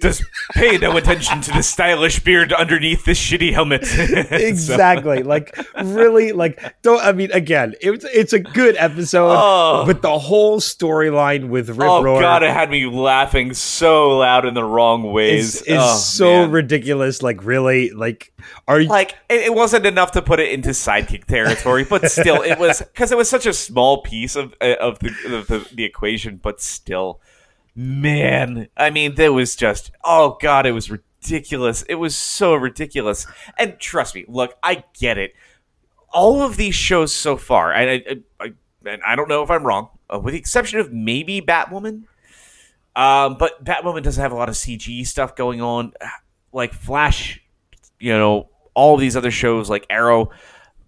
just 0.00 0.22
pay 0.52 0.78
no 0.78 0.96
attention 0.96 1.40
to 1.42 1.52
the 1.52 1.62
stylish 1.62 2.20
beard 2.20 2.52
underneath 2.52 3.04
this 3.04 3.18
shitty 3.20 3.52
helmet. 3.52 3.82
exactly. 4.32 5.22
like 5.22 5.56
really 5.82 6.32
like 6.32 6.80
don't 6.82 7.00
I 7.02 7.12
mean 7.12 7.30
again, 7.32 7.74
it's 7.80 8.04
it's 8.04 8.32
a 8.32 8.40
good 8.40 8.76
episode, 8.78 9.34
Oh. 9.36 9.84
but 9.86 10.02
the 10.02 10.18
whole 10.18 10.60
storyline 10.60 11.48
with 11.48 11.68
Rip 11.70 11.80
oh 11.88 12.02
Roar 12.02 12.20
god, 12.20 12.42
it 12.42 12.50
had 12.52 12.70
me 12.70 12.86
laughing 12.86 13.54
so 13.54 14.18
loud 14.18 14.44
in 14.46 14.54
the 14.54 14.64
wrong 14.64 15.12
ways. 15.12 15.56
is, 15.56 15.62
is 15.62 15.78
Oh, 15.80 15.96
so 15.96 16.24
man. 16.42 16.50
ridiculous. 16.50 17.22
Like 17.22 17.44
really, 17.44 17.90
like 17.90 18.32
are 18.68 18.80
you 18.80 18.88
like 18.88 19.14
it, 19.28 19.54
wasn't 19.54 19.86
enough 19.86 20.12
to 20.12 20.22
put 20.22 20.40
it 20.40 20.52
into 20.52 20.70
sidekick 20.70 21.24
territory, 21.24 21.84
but 21.84 22.10
still, 22.10 22.42
it 22.42 22.58
was 22.58 22.80
because 22.80 23.12
it 23.12 23.16
was 23.18 23.28
such 23.28 23.46
a 23.46 23.52
small 23.52 24.02
piece 24.02 24.36
of 24.36 24.54
uh, 24.60 24.74
of 24.80 24.98
the, 25.00 25.08
of 25.36 25.46
the 25.46 25.68
the 25.74 25.84
equation. 25.84 26.36
But 26.42 26.60
still, 26.60 27.20
man, 27.76 28.68
I 28.76 28.90
mean, 28.90 29.14
there 29.14 29.32
was 29.32 29.54
just 29.54 29.92
oh 30.02 30.38
god, 30.40 30.66
it 30.66 30.72
was 30.72 30.90
ridiculous. 30.90 31.82
It 31.82 31.96
was 31.96 32.16
so 32.16 32.54
ridiculous. 32.54 33.26
And 33.58 33.78
trust 33.78 34.14
me, 34.14 34.24
look, 34.26 34.56
I 34.62 34.84
get 34.98 35.18
it. 35.18 35.34
All 36.10 36.42
of 36.42 36.56
these 36.56 36.74
shows 36.74 37.14
so 37.14 37.36
far, 37.36 37.72
and 37.72 37.90
I, 37.90 37.94
I, 38.10 38.46
I 38.46 38.52
and 38.90 39.02
I 39.06 39.16
don't 39.16 39.28
know 39.28 39.42
if 39.42 39.50
I'm 39.50 39.64
wrong, 39.64 39.90
uh, 40.12 40.18
with 40.18 40.32
the 40.32 40.38
exception 40.38 40.80
of 40.80 40.92
maybe 40.92 41.42
Batwoman. 41.42 42.04
Um, 42.94 43.36
but 43.38 43.62
Batwoman 43.62 44.02
doesn't 44.02 44.22
have 44.22 44.32
a 44.32 44.36
lot 44.36 44.48
of 44.48 44.54
CG 44.54 45.06
stuff 45.06 45.36
going 45.36 45.60
on. 45.60 45.92
Like 46.52 46.72
Flash, 46.72 47.42
you 48.00 48.12
know, 48.12 48.48
all 48.72 48.96
these 48.96 49.16
other 49.16 49.30
shows 49.30 49.68
like 49.68 49.86
Arrow, 49.90 50.30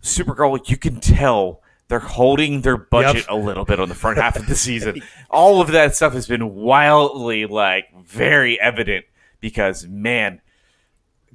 Supergirl, 0.03 0.67
you 0.71 0.79
can 0.79 1.01
tell 1.01 1.61
they're 1.89 1.99
holding 1.99 2.61
their 2.63 2.77
budget 2.77 3.23
Yep. 3.23 3.31
a 3.31 3.35
little 3.37 3.65
bit 3.65 3.81
on 3.81 3.89
the 3.89 3.95
front 3.95 4.19
half 4.19 4.37
of 4.37 4.47
the 4.47 4.55
season. 4.55 5.03
All 5.31 5.61
of 5.61 5.69
that 5.73 5.97
stuff 5.97 6.13
has 6.13 6.27
been 6.27 6.55
wildly, 6.55 7.47
like, 7.47 7.87
very 8.05 8.61
evident 8.61 9.05
because, 9.41 9.87
man, 9.87 10.41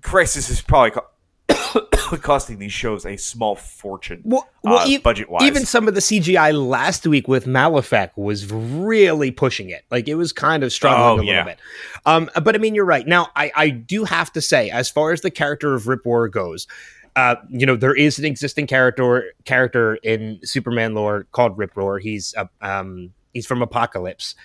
Crisis 0.01 0.49
is 0.49 0.61
probably 0.61 0.91
co- 0.91 1.07
costing 2.17 2.59
these 2.59 2.73
shows 2.73 3.05
a 3.05 3.17
small 3.17 3.55
fortune, 3.55 4.21
well, 4.25 4.47
well 4.63 4.79
uh, 4.79 4.85
e- 4.85 4.97
budget-wise. 4.97 5.43
Even 5.43 5.65
some 5.65 5.87
of 5.87 5.95
the 5.95 5.99
CGI 6.01 6.53
last 6.67 7.07
week 7.07 7.27
with 7.27 7.47
Malefic 7.47 8.11
was 8.15 8.51
really 8.51 9.31
pushing 9.31 9.69
it. 9.69 9.83
Like 9.89 10.07
it 10.07 10.15
was 10.15 10.31
kind 10.33 10.63
of 10.63 10.71
struggling 10.71 11.19
Oh, 11.19 11.21
a 11.21 11.25
yeah. 11.25 11.31
little 11.39 11.45
bit. 11.45 11.59
Um, 12.05 12.29
but 12.43 12.55
I 12.55 12.57
mean, 12.59 12.75
you're 12.75 12.85
right. 12.85 13.07
Now, 13.07 13.29
I, 13.35 13.51
I 13.55 13.69
do 13.69 14.03
have 14.03 14.31
to 14.33 14.41
say, 14.41 14.69
as 14.69 14.89
far 14.89 15.11
as 15.13 15.21
the 15.21 15.31
character 15.31 15.73
of 15.73 15.87
Rip 15.87 16.05
Roar 16.05 16.27
goes, 16.27 16.67
uh, 17.15 17.35
you 17.49 17.65
know, 17.65 17.75
there 17.75 17.95
is 17.95 18.17
an 18.19 18.25
existing 18.25 18.67
character 18.67 19.33
character 19.45 19.95
in 19.95 20.39
Superman 20.43 20.93
lore 20.95 21.25
called 21.31 21.57
Rip 21.57 21.75
Roar. 21.77 21.99
He's 21.99 22.33
uh, 22.37 22.45
um, 22.61 23.13
he's 23.33 23.45
from 23.45 23.59
Apokolips, 23.59 24.35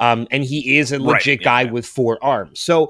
um, 0.00 0.26
and 0.30 0.44
he 0.44 0.78
is 0.78 0.92
a 0.92 0.98
Right, 0.98 1.14
legit 1.14 1.40
yeah, 1.40 1.44
guy 1.44 1.60
yeah. 1.62 1.70
with 1.70 1.86
four 1.86 2.18
arms. 2.22 2.60
So 2.60 2.88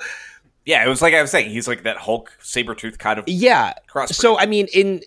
yeah, 0.64 0.84
it 0.84 0.89
was 0.89 1.01
like 1.01 1.14
I 1.14 1.22
was 1.22 1.30
saying, 1.30 1.51
he's 1.51 1.66
like 1.68 1.84
that 1.84 1.97
Hulk 1.99 2.32
saber 2.41 2.74
tooth 2.74 2.99
kind 2.99 3.18
of 3.18 3.24
yeah, 3.28 3.74
cross. 3.86 4.14
so 4.16 4.39
I 4.39 4.47
mean, 4.47 4.66
in 4.74 5.03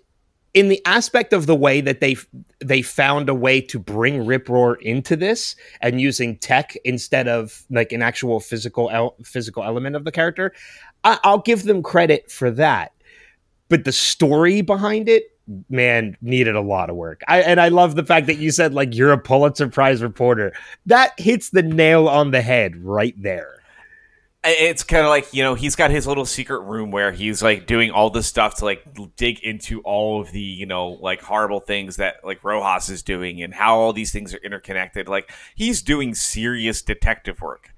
in 0.53 0.67
the 0.67 0.81
aspect 0.85 1.31
of 1.33 1.45
the 1.45 1.55
way 1.55 1.81
that 1.81 1.99
they 2.01 2.15
they 2.59 2.81
found 2.81 3.29
a 3.29 3.33
way 3.35 3.61
to 3.61 3.79
bring 3.79 4.25
Rip 4.25 4.49
Roar 4.49 4.75
into 4.75 5.15
this 5.15 5.55
and 5.81 5.99
using 6.01 6.37
tech 6.37 6.75
instead 6.83 7.27
of 7.27 7.63
like 7.69 7.91
an 7.91 8.01
actual 8.01 8.39
physical 8.39 8.89
el- 8.91 9.15
physical 9.23 9.63
element 9.63 9.95
of 9.95 10.03
the 10.03 10.11
character, 10.11 10.53
I- 11.03 11.19
I'll 11.23 11.39
give 11.39 11.63
them 11.63 11.83
credit 11.83 12.31
for 12.31 12.49
that. 12.51 12.91
But 13.71 13.85
the 13.85 13.93
story 13.93 14.59
behind 14.59 15.07
it, 15.07 15.31
man, 15.69 16.17
needed 16.21 16.55
a 16.55 16.61
lot 16.61 16.89
of 16.89 16.97
work. 16.97 17.21
I 17.29 17.41
and 17.41 17.59
I 17.59 17.69
love 17.69 17.95
the 17.95 18.03
fact 18.03 18.27
that 18.27 18.37
you 18.37 18.51
said 18.51 18.73
like 18.73 18.93
you're 18.93 19.13
a 19.13 19.17
Pulitzer 19.17 19.69
Prize 19.69 20.03
reporter. 20.03 20.51
That 20.85 21.17
hits 21.17 21.51
the 21.51 21.63
nail 21.63 22.09
on 22.09 22.31
the 22.31 22.41
head 22.41 22.75
right 22.83 23.15
there. 23.17 23.63
it's 24.43 24.83
kind 24.83 25.03
of 25.05 25.09
like 25.09 25.33
you 25.33 25.41
know 25.41 25.53
he's 25.55 25.77
got 25.77 25.89
his 25.89 26.05
little 26.05 26.25
secret 26.25 26.59
room 26.63 26.91
where 26.91 27.13
he's 27.13 27.41
like 27.41 27.65
doing 27.65 27.91
all 27.91 28.09
this 28.09 28.27
stuff 28.27 28.55
to 28.57 28.65
like 28.65 28.83
dig 29.15 29.39
into 29.39 29.79
all 29.83 30.19
of 30.19 30.33
the 30.33 30.41
you 30.41 30.65
know 30.65 30.89
like 31.01 31.21
horrible 31.21 31.61
things 31.61 31.95
that 31.95 32.17
like 32.25 32.43
Rojas 32.43 32.89
is 32.89 33.01
doing 33.03 33.41
and 33.41 33.53
how 33.53 33.77
all 33.77 33.93
these 33.93 34.11
things 34.11 34.33
are 34.33 34.43
interconnected. 34.43 35.07
Like 35.07 35.31
he's 35.55 35.81
doing 35.81 36.13
serious 36.13 36.81
detective 36.81 37.39
work, 37.39 37.69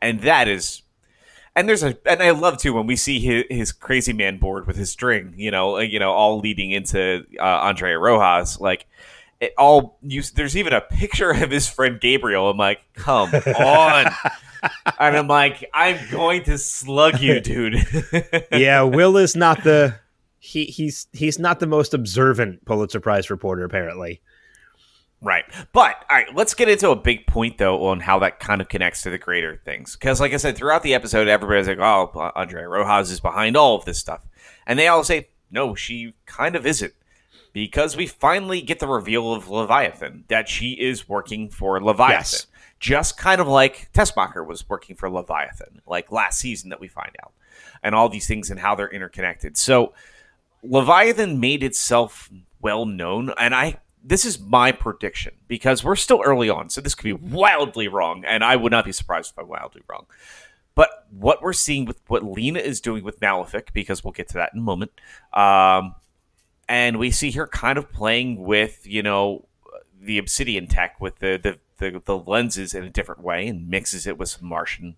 and 0.00 0.20
that 0.20 0.46
is. 0.46 0.82
And 1.60 1.68
there's 1.68 1.82
a, 1.82 1.94
and 2.06 2.22
I 2.22 2.30
love 2.30 2.56
too 2.56 2.72
when 2.72 2.86
we 2.86 2.96
see 2.96 3.20
his, 3.20 3.44
his 3.50 3.70
crazy 3.70 4.14
man 4.14 4.38
board 4.38 4.66
with 4.66 4.76
his 4.76 4.90
string, 4.90 5.34
you 5.36 5.50
know, 5.50 5.78
you 5.78 5.98
know, 5.98 6.10
all 6.10 6.38
leading 6.38 6.70
into 6.70 7.26
uh, 7.38 7.42
Andrea 7.42 7.98
Rojas. 7.98 8.58
Like, 8.58 8.86
it 9.40 9.52
all. 9.58 9.98
You, 10.02 10.22
there's 10.22 10.56
even 10.56 10.72
a 10.72 10.80
picture 10.80 11.30
of 11.32 11.50
his 11.50 11.68
friend 11.68 12.00
Gabriel. 12.00 12.48
I'm 12.48 12.56
like, 12.56 12.80
come 12.94 13.28
on, 13.34 14.06
and 14.98 15.16
I'm 15.18 15.28
like, 15.28 15.68
I'm 15.74 15.98
going 16.10 16.44
to 16.44 16.56
slug 16.56 17.20
you, 17.20 17.40
dude. 17.42 17.76
yeah, 18.50 18.80
Will 18.80 19.18
is 19.18 19.36
not 19.36 19.62
the 19.62 19.96
he 20.38 20.64
he's 20.64 21.08
he's 21.12 21.38
not 21.38 21.60
the 21.60 21.66
most 21.66 21.92
observant 21.92 22.64
Pulitzer 22.64 23.00
Prize 23.00 23.28
reporter 23.28 23.64
apparently. 23.64 24.22
Right. 25.22 25.44
But 25.72 25.96
all 26.08 26.16
right, 26.16 26.34
let's 26.34 26.54
get 26.54 26.68
into 26.68 26.90
a 26.90 26.96
big 26.96 27.26
point 27.26 27.58
though 27.58 27.86
on 27.88 28.00
how 28.00 28.18
that 28.20 28.40
kind 28.40 28.60
of 28.60 28.68
connects 28.70 29.02
to 29.02 29.10
the 29.10 29.18
greater 29.18 29.60
things. 29.64 29.94
Because 29.96 30.18
like 30.20 30.32
I 30.32 30.38
said, 30.38 30.56
throughout 30.56 30.82
the 30.82 30.94
episode, 30.94 31.28
everybody's 31.28 31.68
like, 31.68 31.78
"Oh, 31.78 32.32
Andrea 32.34 32.66
Rojas 32.68 33.10
is 33.10 33.20
behind 33.20 33.56
all 33.56 33.76
of 33.76 33.84
this 33.84 33.98
stuff," 33.98 34.26
and 34.66 34.78
they 34.78 34.88
all 34.88 35.04
say, 35.04 35.28
"No, 35.50 35.74
she 35.74 36.14
kind 36.24 36.56
of 36.56 36.64
isn't." 36.64 36.94
Because 37.52 37.96
we 37.96 38.06
finally 38.06 38.62
get 38.62 38.78
the 38.78 38.86
reveal 38.88 39.32
of 39.34 39.48
Leviathan 39.50 40.24
that 40.28 40.48
she 40.48 40.70
is 40.72 41.08
working 41.08 41.50
for 41.50 41.82
Leviathan, 41.82 42.20
Yes. 42.20 42.46
just 42.78 43.18
kind 43.18 43.40
of 43.40 43.48
like 43.48 43.90
Tessmacher 43.92 44.46
was 44.46 44.66
working 44.70 44.94
for 44.96 45.10
Leviathan, 45.10 45.82
like 45.86 46.12
last 46.12 46.38
season 46.38 46.70
that 46.70 46.80
we 46.80 46.88
find 46.88 47.10
out. 47.22 47.32
and 47.82 47.94
all 47.94 48.08
these 48.08 48.26
things 48.28 48.50
and 48.50 48.60
how 48.60 48.74
they're 48.74 48.88
interconnected. 48.90 49.56
So 49.56 49.92
Leviathan 50.62 51.40
made 51.40 51.62
itself 51.62 52.30
well 52.60 52.84
known, 52.86 53.32
and 53.38 53.54
I 53.54 53.78
this 54.02 54.24
is 54.24 54.40
my 54.40 54.72
prediction 54.72 55.34
because 55.48 55.84
we're 55.84 55.96
still 55.96 56.22
early 56.24 56.48
on, 56.48 56.70
so 56.70 56.80
this 56.80 56.94
could 56.94 57.04
be 57.04 57.12
wildly 57.12 57.88
wrong, 57.88 58.24
and 58.24 58.42
I 58.42 58.56
would 58.56 58.72
not 58.72 58.84
be 58.84 58.92
surprised 58.92 59.32
if 59.32 59.38
I'm 59.38 59.48
wildly 59.48 59.82
wrong. 59.88 60.06
But 60.74 61.06
what 61.10 61.42
we're 61.42 61.52
seeing 61.52 61.84
with 61.84 62.00
what 62.06 62.24
Lena 62.24 62.60
is 62.60 62.80
doing 62.80 63.04
with 63.04 63.20
Malefic, 63.20 63.72
because 63.72 64.02
we'll 64.02 64.12
get 64.12 64.28
to 64.28 64.34
that 64.34 64.52
in 64.54 64.60
a 64.60 64.62
moment, 64.62 64.92
um, 65.32 65.94
and 66.68 66.98
we 66.98 67.10
see 67.10 67.32
her 67.32 67.46
kind 67.46 67.76
of 67.76 67.92
playing 67.92 68.42
with 68.42 68.86
you 68.86 69.02
know 69.02 69.46
the 70.00 70.18
obsidian 70.18 70.66
tech 70.66 71.00
with 71.00 71.18
the 71.18 71.38
the, 71.42 71.58
the, 71.78 72.02
the 72.04 72.16
lenses 72.16 72.74
in 72.74 72.84
a 72.84 72.90
different 72.90 73.22
way 73.22 73.46
and 73.46 73.68
mixes 73.68 74.06
it 74.06 74.16
with 74.16 74.28
some 74.28 74.48
Martian 74.48 74.96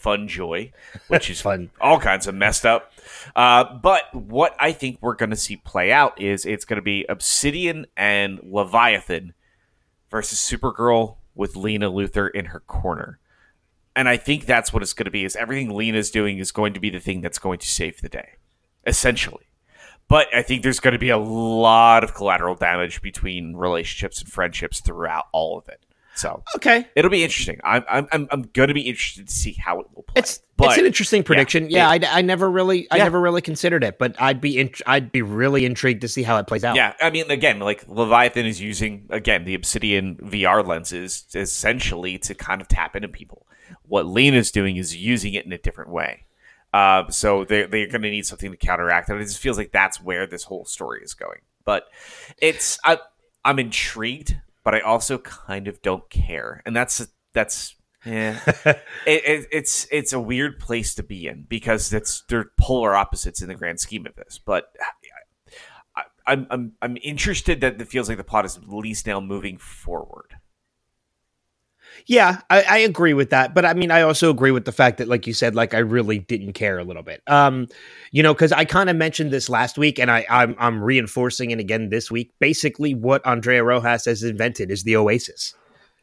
fun 0.00 0.28
joy, 0.28 0.72
which 1.08 1.30
is 1.30 1.40
Fun. 1.40 1.70
all 1.80 2.00
kinds 2.00 2.26
of 2.26 2.34
messed 2.34 2.64
up. 2.66 2.92
Uh, 3.36 3.64
but 3.74 4.12
what 4.14 4.56
I 4.58 4.72
think 4.72 4.98
we're 5.00 5.14
going 5.14 5.30
to 5.30 5.36
see 5.36 5.56
play 5.56 5.92
out 5.92 6.20
is 6.20 6.44
it's 6.46 6.64
going 6.64 6.78
to 6.78 6.82
be 6.82 7.04
Obsidian 7.08 7.86
and 7.96 8.40
Leviathan 8.42 9.34
versus 10.10 10.38
Supergirl 10.38 11.16
with 11.34 11.56
Lena 11.56 11.90
Luthor 11.90 12.30
in 12.32 12.46
her 12.46 12.60
corner. 12.60 13.18
And 13.94 14.08
I 14.08 14.16
think 14.16 14.46
that's 14.46 14.72
what 14.72 14.82
it's 14.82 14.92
going 14.92 15.04
to 15.04 15.10
be. 15.10 15.24
Is 15.24 15.36
everything 15.36 15.70
Lena's 15.70 16.10
doing 16.10 16.38
is 16.38 16.52
going 16.52 16.74
to 16.74 16.80
be 16.80 16.90
the 16.90 17.00
thing 17.00 17.20
that's 17.20 17.38
going 17.38 17.58
to 17.58 17.66
save 17.66 18.00
the 18.00 18.08
day, 18.08 18.30
essentially. 18.86 19.44
But 20.08 20.26
I 20.34 20.42
think 20.42 20.62
there's 20.62 20.80
going 20.80 20.92
to 20.92 20.98
be 20.98 21.10
a 21.10 21.18
lot 21.18 22.02
of 22.02 22.14
collateral 22.14 22.56
damage 22.56 23.00
between 23.02 23.54
relationships 23.54 24.20
and 24.20 24.30
friendships 24.30 24.80
throughout 24.80 25.26
all 25.32 25.58
of 25.58 25.68
it. 25.68 25.84
So 26.14 26.42
Okay. 26.56 26.86
it'll 26.96 27.10
be 27.10 27.22
interesting. 27.22 27.60
I'm 27.64 27.84
I'm 27.88 28.28
I'm, 28.30 28.44
to 28.44 28.74
be 28.74 28.82
interested 28.82 29.28
to 29.28 29.32
see 29.34 29.52
how 29.52 29.80
it 29.80 29.86
will 29.94 30.02
play. 30.02 30.14
It's 30.16 30.40
but 30.56 30.70
it's 30.70 30.78
an 30.78 30.84
interesting 30.86 31.22
prediction. 31.22 31.70
Yeah, 31.70 31.92
it- 31.94 32.04
I, 32.04 32.18
I 32.18 32.22
never 32.22 32.50
really 32.50 32.90
I 32.90 32.96
Yeah. 32.98 33.04
never 33.04 33.20
really 33.20 33.40
considered 33.40 33.82
it, 33.84 33.98
but 33.98 34.20
I'd 34.20 34.40
be 34.40 34.58
int- 34.58 34.82
I'd 34.86 35.12
be 35.12 35.22
really 35.22 35.64
intrigued 35.64 36.02
to 36.02 36.08
see 36.08 36.22
how 36.22 36.36
it 36.38 36.46
plays 36.46 36.64
out. 36.64 36.76
Yeah, 36.76 36.92
I 37.00 37.10
mean, 37.10 37.30
again, 37.30 37.58
like 37.60 37.84
Leviathan 37.88 38.44
is 38.46 38.60
using 38.60 39.06
again 39.10 39.44
the 39.44 39.54
Obsidian 39.54 40.16
VR 40.16 40.66
lenses 40.66 41.24
essentially 41.34 42.18
to 42.18 42.34
kind 42.34 42.60
of 42.60 42.68
tap 42.68 42.96
into 42.96 43.08
people. 43.08 43.46
What 43.86 44.06
Lena's 44.06 44.50
doing 44.50 44.76
is 44.76 44.96
using 44.96 45.34
it 45.34 45.46
in 45.46 45.52
a 45.52 45.58
different 45.58 45.90
way. 45.90 46.26
Uh, 46.74 47.08
so 47.10 47.44
they're 47.44 47.66
they're 47.66 47.86
going 47.88 48.02
to 48.02 48.10
need 48.10 48.26
something 48.26 48.50
to 48.50 48.56
counteract 48.56 49.08
it. 49.10 49.16
It 49.16 49.24
just 49.24 49.38
feels 49.38 49.56
like 49.58 49.72
that's 49.72 50.00
where 50.02 50.26
this 50.26 50.44
whole 50.44 50.64
story 50.64 51.00
is 51.02 51.14
going. 51.14 51.40
But 51.64 51.86
it's 52.38 52.78
I, 52.84 52.98
I'm 53.44 53.58
intrigued, 53.58 54.36
but 54.64 54.74
I 54.74 54.80
also 54.80 55.18
kind 55.18 55.68
of 55.68 55.82
don't 55.82 56.08
care, 56.10 56.62
and 56.64 56.74
that's 56.74 57.06
that's 57.32 57.76
yeah. 58.04 58.38
it, 58.64 58.82
it, 59.06 59.46
it's 59.52 59.86
it's 59.90 60.12
a 60.12 60.20
weird 60.20 60.58
place 60.58 60.94
to 60.94 61.02
be 61.02 61.26
in 61.26 61.44
because 61.48 61.92
it's 61.92 62.22
they're 62.28 62.50
polar 62.58 62.94
opposites 62.94 63.42
in 63.42 63.48
the 63.48 63.54
grand 63.54 63.80
scheme 63.80 64.06
of 64.06 64.14
this. 64.16 64.38
But 64.38 64.72
I, 65.96 66.02
I'm 66.26 66.46
I'm 66.50 66.72
I'm 66.80 66.96
interested 67.02 67.60
that 67.60 67.80
it 67.80 67.88
feels 67.88 68.08
like 68.08 68.18
the 68.18 68.24
plot 68.24 68.44
is 68.44 68.56
at 68.56 68.68
least 68.68 69.06
now 69.06 69.20
moving 69.20 69.58
forward. 69.58 70.36
Yeah, 72.06 72.40
I, 72.50 72.62
I 72.62 72.78
agree 72.78 73.14
with 73.14 73.30
that, 73.30 73.54
but 73.54 73.64
I 73.64 73.74
mean, 73.74 73.90
I 73.90 74.02
also 74.02 74.30
agree 74.30 74.50
with 74.50 74.64
the 74.64 74.72
fact 74.72 74.98
that, 74.98 75.08
like 75.08 75.26
you 75.26 75.32
said, 75.32 75.54
like 75.54 75.74
I 75.74 75.78
really 75.78 76.18
didn't 76.18 76.52
care 76.54 76.78
a 76.78 76.84
little 76.84 77.02
bit. 77.02 77.22
Um, 77.26 77.68
you 78.10 78.22
know, 78.22 78.34
because 78.34 78.52
I 78.52 78.64
kind 78.64 78.90
of 78.90 78.96
mentioned 78.96 79.30
this 79.30 79.48
last 79.48 79.78
week, 79.78 79.98
and 79.98 80.10
I 80.10 80.26
I'm 80.28 80.54
I'm 80.58 80.82
reinforcing 80.82 81.50
it 81.50 81.60
again 81.60 81.90
this 81.90 82.10
week. 82.10 82.32
Basically, 82.38 82.94
what 82.94 83.26
Andrea 83.26 83.62
Rojas 83.62 84.04
has 84.06 84.22
invented 84.22 84.70
is 84.70 84.82
the 84.82 84.96
Oasis. 84.96 85.54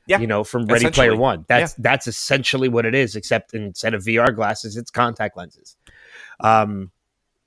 Yeah, 0.08 0.20
you 0.20 0.28
know, 0.28 0.44
from 0.44 0.66
Ready 0.66 0.90
Player. 0.90 1.16
One. 1.16 1.46
That's 1.48 1.74
that's 1.74 2.08
essentially 2.08 2.70
what 2.70 2.86
it 2.86 2.96
is, 2.96 3.16
except 3.16 3.54
instead 3.54 3.94
of 3.94 4.04
VR 4.04 4.34
glasses, 4.34 4.78
it's 4.78 4.92
contact 4.92 5.36
lenses. 5.36 5.76
Um, 6.40 6.92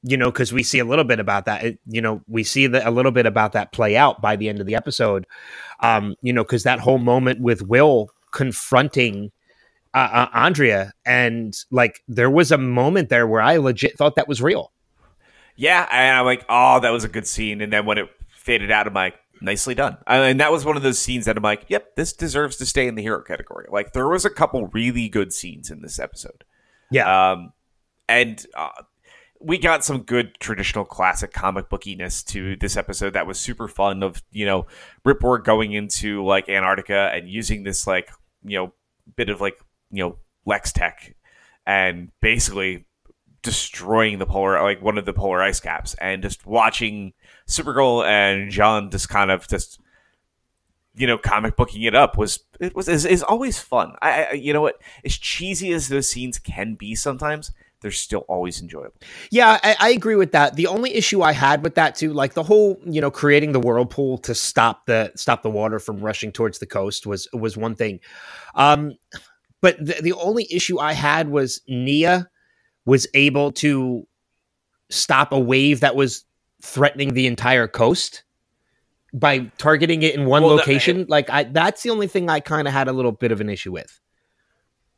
you 0.03 0.17
know, 0.17 0.31
because 0.31 0.53
we 0.53 0.63
see 0.63 0.79
a 0.79 0.85
little 0.85 1.05
bit 1.05 1.21
about 1.21 1.45
that. 1.47 1.65
It, 1.65 1.79
you 1.87 2.01
know, 2.01 2.23
we 2.27 2.43
see 2.45 2.67
the, 2.67 2.87
a 2.89 2.91
little 2.91 3.13
bit 3.13 3.27
about 3.27 3.53
that 3.53 3.73
play 3.73 3.97
out 3.97 4.23
by 4.23 4.37
the 4.37 4.49
end 4.49 4.61
of 4.61 4.67
the 4.67 4.75
episode. 4.75 5.27
Um, 5.81 6.17
you 6.23 6.33
know, 6.33 6.43
because 6.43 6.63
that 6.63 6.81
whole 6.81 6.99
moment 6.99 7.41
with 7.41 7.63
Will 7.63 8.11
confronting 8.33 9.33
uh, 9.95 10.09
uh, 10.13 10.29
Andrea, 10.33 10.93
and 11.05 11.57
like 11.71 12.03
there 12.07 12.31
was 12.31 12.53
a 12.53 12.59
moment 12.59 13.09
there 13.09 13.27
where 13.27 13.41
I 13.41 13.57
legit 13.57 13.97
thought 13.97 14.15
that 14.17 14.29
was 14.29 14.41
real. 14.41 14.73
Yeah, 15.57 15.87
and 15.91 16.19
I'm 16.19 16.25
like, 16.25 16.45
oh, 16.49 16.81
that 16.81 16.91
was 16.91 17.05
a 17.05 17.09
good 17.09 17.27
scene. 17.27 17.61
And 17.61 17.73
then 17.73 17.85
when 17.85 17.99
it 17.99 18.09
faded 18.31 18.71
out, 18.71 18.87
I'm 18.87 18.95
like, 18.95 19.17
nicely 19.41 19.75
done. 19.75 19.99
And 20.07 20.41
that 20.41 20.53
was 20.53 20.65
one 20.65 20.77
of 20.77 20.83
those 20.83 20.99
scenes 20.99 21.27
that 21.27 21.37
I'm 21.37 21.43
like, 21.43 21.67
yep, 21.69 21.97
this 21.97 22.13
deserves 22.13 22.57
to 22.57 22.67
stay 22.67 22.87
in 22.87 22.95
the 22.95 23.03
hero 23.03 23.23
category. 23.23 23.67
Like 23.71 23.93
there 23.93 24.09
was 24.09 24.25
a 24.25 24.31
couple 24.31 24.69
really 24.69 25.09
good 25.09 25.33
scenes 25.33 25.71
in 25.71 25.83
this 25.83 25.99
episode. 25.99 26.45
Yeah, 26.91 27.33
Um, 27.33 27.53
and 28.09 28.45
uh, 28.57 28.71
we 29.41 29.59
got 29.59 29.85
some 29.85 30.03
good 30.03 30.39
traditional 30.41 30.85
classic 30.85 31.33
comic 31.33 31.69
bookiness 31.69 32.25
to 32.27 32.57
this 32.57 32.77
episode 32.77 33.15
that 33.15 33.27
was 33.27 33.39
super 33.39 33.69
fun. 33.69 34.03
Of 34.03 34.23
you 34.31 34.45
know, 34.45 34.67
Rip 35.05 35.23
Roar 35.23 35.39
going 35.39 35.73
into 35.73 36.25
like 36.25 36.49
Antarctica 36.49 37.11
and 37.15 37.29
using 37.29 37.63
this 37.63 37.87
like 37.87 38.11
you 38.45 38.59
know 38.59 38.73
bit 39.17 39.29
of 39.29 39.41
like 39.41 39.59
you 39.91 40.03
know 40.03 40.17
Lex 40.47 40.73
Tech 40.73 41.15
and 41.67 42.11
basically 42.21 42.87
destroying 43.43 44.19
the 44.19 44.27
polar 44.27 44.63
like 44.63 44.83
one 44.83 44.99
of 44.99 45.07
the 45.07 45.13
polar 45.13 45.43
ice 45.43 45.61
caps 45.61 45.95
and 45.95 46.23
just 46.23 46.47
watching 46.47 47.13
Supergirl 47.49 48.05
and 48.05 48.51
John 48.51 48.91
just 48.91 49.09
kind 49.09 49.31
of 49.31 49.49
just 49.49 49.81
you 50.95 51.07
know 51.07 51.17
comic 51.19 51.57
booking 51.57 51.83
it 51.83 51.95
up 51.95 52.19
was 52.19 52.41
it 52.61 52.75
was 52.75 52.89
is, 52.89 53.07
is 53.07 53.23
always 53.23 53.59
fun. 53.59 53.95
I, 54.03 54.25
I 54.25 54.33
you 54.33 54.53
know 54.53 54.61
what 54.61 54.81
as 55.05 55.17
cheesy 55.17 55.73
as 55.73 55.89
those 55.89 56.09
scenes 56.09 56.39
can 56.39 56.75
be 56.75 56.95
sometimes 56.95 57.53
they're 57.81 57.91
still 57.91 58.25
always 58.29 58.61
enjoyable. 58.61 58.95
Yeah, 59.31 59.59
I, 59.63 59.77
I 59.81 59.91
agree 59.91 60.17
with 60.17 60.33
that. 60.33 60.57
The 60.57 60.67
only 60.67 60.95
issue 60.95 61.23
I 61.23 61.33
had 61.33 61.63
with 61.63 61.75
that 61.77 61.95
too, 61.95 62.13
like 62.13 62.35
the 62.35 62.43
whole, 62.43 62.81
you 62.85 63.01
know, 63.01 63.11
creating 63.11 63.53
the 63.53 63.61
whirlpool 63.61 64.19
to 64.19 64.35
stop 64.35 64.87
the 64.87 65.13
stop 65.17 65.43
the 65.43 65.51
water 65.51 65.79
from 65.79 65.99
rushing 66.01 66.33
towards 66.33 66.59
the 66.59 66.67
coast 66.67 67.07
was 67.07 67.29
was 67.33 67.57
one 67.57 67.75
thing. 67.75 68.01
Um, 68.55 68.93
but 69.61 69.79
the, 69.79 70.01
the 70.03 70.13
only 70.15 70.47
issue 70.51 70.79
I 70.79 70.93
had 70.93 71.29
was 71.29 71.61
Nia 71.69 72.29
was 72.85 73.07
able 73.15 73.53
to 73.53 74.07
stop 74.91 75.33
a 75.33 75.39
wave 75.39 75.81
that 75.81 75.95
was 75.97 76.25
threatening 76.63 77.15
the 77.15 77.27
entire 77.27 77.67
coast 77.69 78.25
by 79.13 79.51
targeting 79.59 80.03
it 80.03 80.15
in 80.15 80.25
one 80.27 80.43
Well, 80.43 80.51
the- 80.53 80.57
location. 80.59 81.07
like 81.09 81.29
I, 81.31 81.45
that's 81.45 81.83
the 81.83 81.91
only 81.91 82.07
thing 82.07 82.29
I 82.31 82.41
kind 82.41 82.69
of 82.69 82.75
had 82.75 82.89
a 82.89 82.93
little 82.93 83.13
bit 83.13 83.33
of 83.33 83.41
an 83.41 83.49
issue 83.49 83.73
with. 83.73 84.01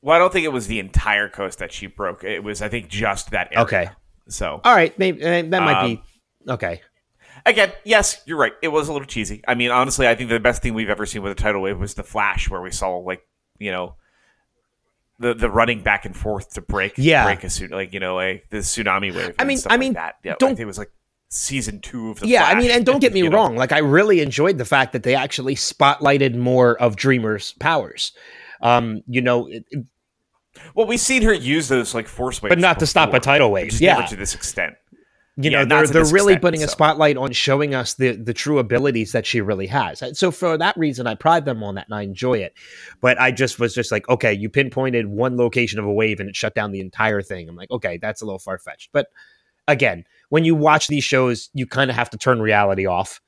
Well, 0.02 0.14
I 0.16 0.18
don't 0.18 0.32
think 0.32 0.44
it 0.44 0.52
was 0.52 0.66
the 0.66 0.78
entire 0.80 1.28
coast 1.28 1.60
that 1.60 1.72
she 1.72 1.86
broke. 1.86 2.24
It 2.24 2.42
was 2.42 2.60
I 2.60 2.68
think 2.68 2.88
just 2.88 3.30
that 3.30 3.48
area. 3.52 3.64
Okay. 3.64 3.88
So 4.28 4.60
All 4.64 4.74
right, 4.74 4.96
maybe 4.98 5.22
uh, 5.24 5.42
that 5.42 5.50
might 5.50 5.86
be 5.86 6.02
okay. 6.48 6.80
again, 7.46 7.72
yes, 7.84 8.20
you're 8.26 8.36
right. 8.38 8.52
It 8.62 8.68
was 8.68 8.88
a 8.88 8.92
little 8.92 9.06
cheesy. 9.06 9.42
I 9.48 9.54
mean, 9.54 9.70
honestly, 9.70 10.06
I 10.08 10.14
think 10.14 10.30
the 10.30 10.38
best 10.40 10.62
thing 10.62 10.74
we've 10.74 10.88
ever 10.90 11.06
seen 11.06 11.22
with 11.22 11.32
a 11.32 11.34
tidal 11.34 11.62
wave 11.62 11.78
was 11.78 11.94
the 11.94 12.02
Flash, 12.04 12.48
where 12.50 12.60
we 12.60 12.70
saw 12.70 12.96
like 12.98 13.22
you 13.58 13.70
know 13.72 13.96
the 15.18 15.34
the 15.34 15.50
running 15.50 15.82
back 15.82 16.04
and 16.04 16.16
forth 16.16 16.54
to 16.54 16.60
break 16.60 16.94
Yeah. 16.96 17.24
break 17.24 17.44
a 17.44 17.50
suit 17.50 17.70
like 17.70 17.92
you 17.92 18.00
know 18.00 18.14
like 18.16 18.46
the 18.50 18.58
tsunami 18.58 19.14
wave. 19.14 19.30
I 19.38 19.42
and 19.42 19.48
mean- 19.48 19.58
I 19.66 19.70
like 19.74 19.80
mean, 19.80 19.92
that. 19.94 20.16
Yeah, 20.24 20.34
don't- 20.38 20.48
I 20.48 20.54
think 20.54 20.60
it 20.60 20.66
was 20.66 20.78
like 20.78 20.90
season 21.28 21.80
two 21.80 22.10
of 22.10 22.20
the 22.20 22.28
yeah, 22.28 22.44
I 22.44 22.54
mean, 22.54 22.70
and 22.70 22.84
don't 22.84 23.00
get 23.00 23.12
me 23.12 23.20
you 23.20 23.30
know. 23.30 23.36
wrong. 23.36 23.56
Like, 23.56 23.72
I 23.72 23.78
really 23.78 24.20
enjoyed 24.20 24.58
the 24.58 24.64
fact 24.66 24.92
that 24.92 25.02
they 25.02 25.14
actually 25.14 25.54
spotlighted 25.54 26.34
more 26.36 26.76
of 26.80 26.94
Dreamer's 26.96 27.52
powers. 27.52 28.12
Um, 28.60 29.02
you 29.06 29.20
know, 29.22 29.46
it- 29.48 29.64
Well, 30.74 30.86
we've 30.86 31.00
seen 31.00 31.22
her 31.22 31.32
use 31.32 31.68
those 31.68 31.94
like 31.94 32.08
force 32.08 32.42
waves, 32.42 32.50
but 32.52 32.58
not 32.58 32.78
to 32.80 32.86
stop 32.86 33.14
a 33.14 33.20
tidal 33.20 33.50
wave. 33.50 33.70
just 33.70 33.80
Yeah, 33.80 34.04
to 34.04 34.16
this 34.16 34.34
extent. 34.34 34.74
you 35.36 35.50
yeah, 35.50 35.60
know, 35.60 35.64
they're 35.64 35.86
they're 35.86 36.04
really 36.04 36.34
extent, 36.34 36.42
putting 36.42 36.62
a 36.62 36.68
spotlight 36.68 37.16
on 37.16 37.32
showing 37.32 37.74
us 37.74 37.94
the 37.94 38.12
the 38.12 38.34
true 38.34 38.58
abilities 38.58 39.12
that 39.12 39.24
she 39.24 39.40
really 39.40 39.66
has. 39.68 40.02
So 40.18 40.30
for 40.30 40.58
that 40.58 40.76
reason, 40.76 41.06
I 41.06 41.14
pride 41.14 41.46
them 41.46 41.62
on 41.62 41.76
that 41.76 41.86
and 41.86 41.94
I 41.94 42.02
enjoy 42.02 42.34
it. 42.34 42.52
But 43.00 43.18
I 43.18 43.30
just 43.30 43.58
was 43.58 43.74
just 43.74 43.90
like, 43.90 44.06
okay, 44.10 44.32
you 44.34 44.50
pinpointed 44.50 45.06
one 45.06 45.36
location 45.38 45.78
of 45.78 45.86
a 45.86 45.92
wave 45.92 46.20
and 46.20 46.28
it 46.28 46.36
shut 46.36 46.54
down 46.54 46.70
the 46.70 46.80
entire 46.80 47.22
thing. 47.22 47.48
I'm 47.48 47.56
like, 47.56 47.70
okay, 47.70 47.96
that's 47.96 48.20
a 48.20 48.26
little 48.26 48.38
far 48.38 48.58
fetched. 48.58 48.90
But 48.92 49.08
again, 49.66 50.04
when 50.28 50.44
you 50.44 50.54
watch 50.54 50.88
these 50.88 51.04
shows, 51.04 51.48
you 51.54 51.66
kind 51.66 51.90
of 51.90 51.96
have 51.96 52.10
to 52.10 52.18
turn 52.18 52.42
reality 52.42 52.84
off. 52.86 53.20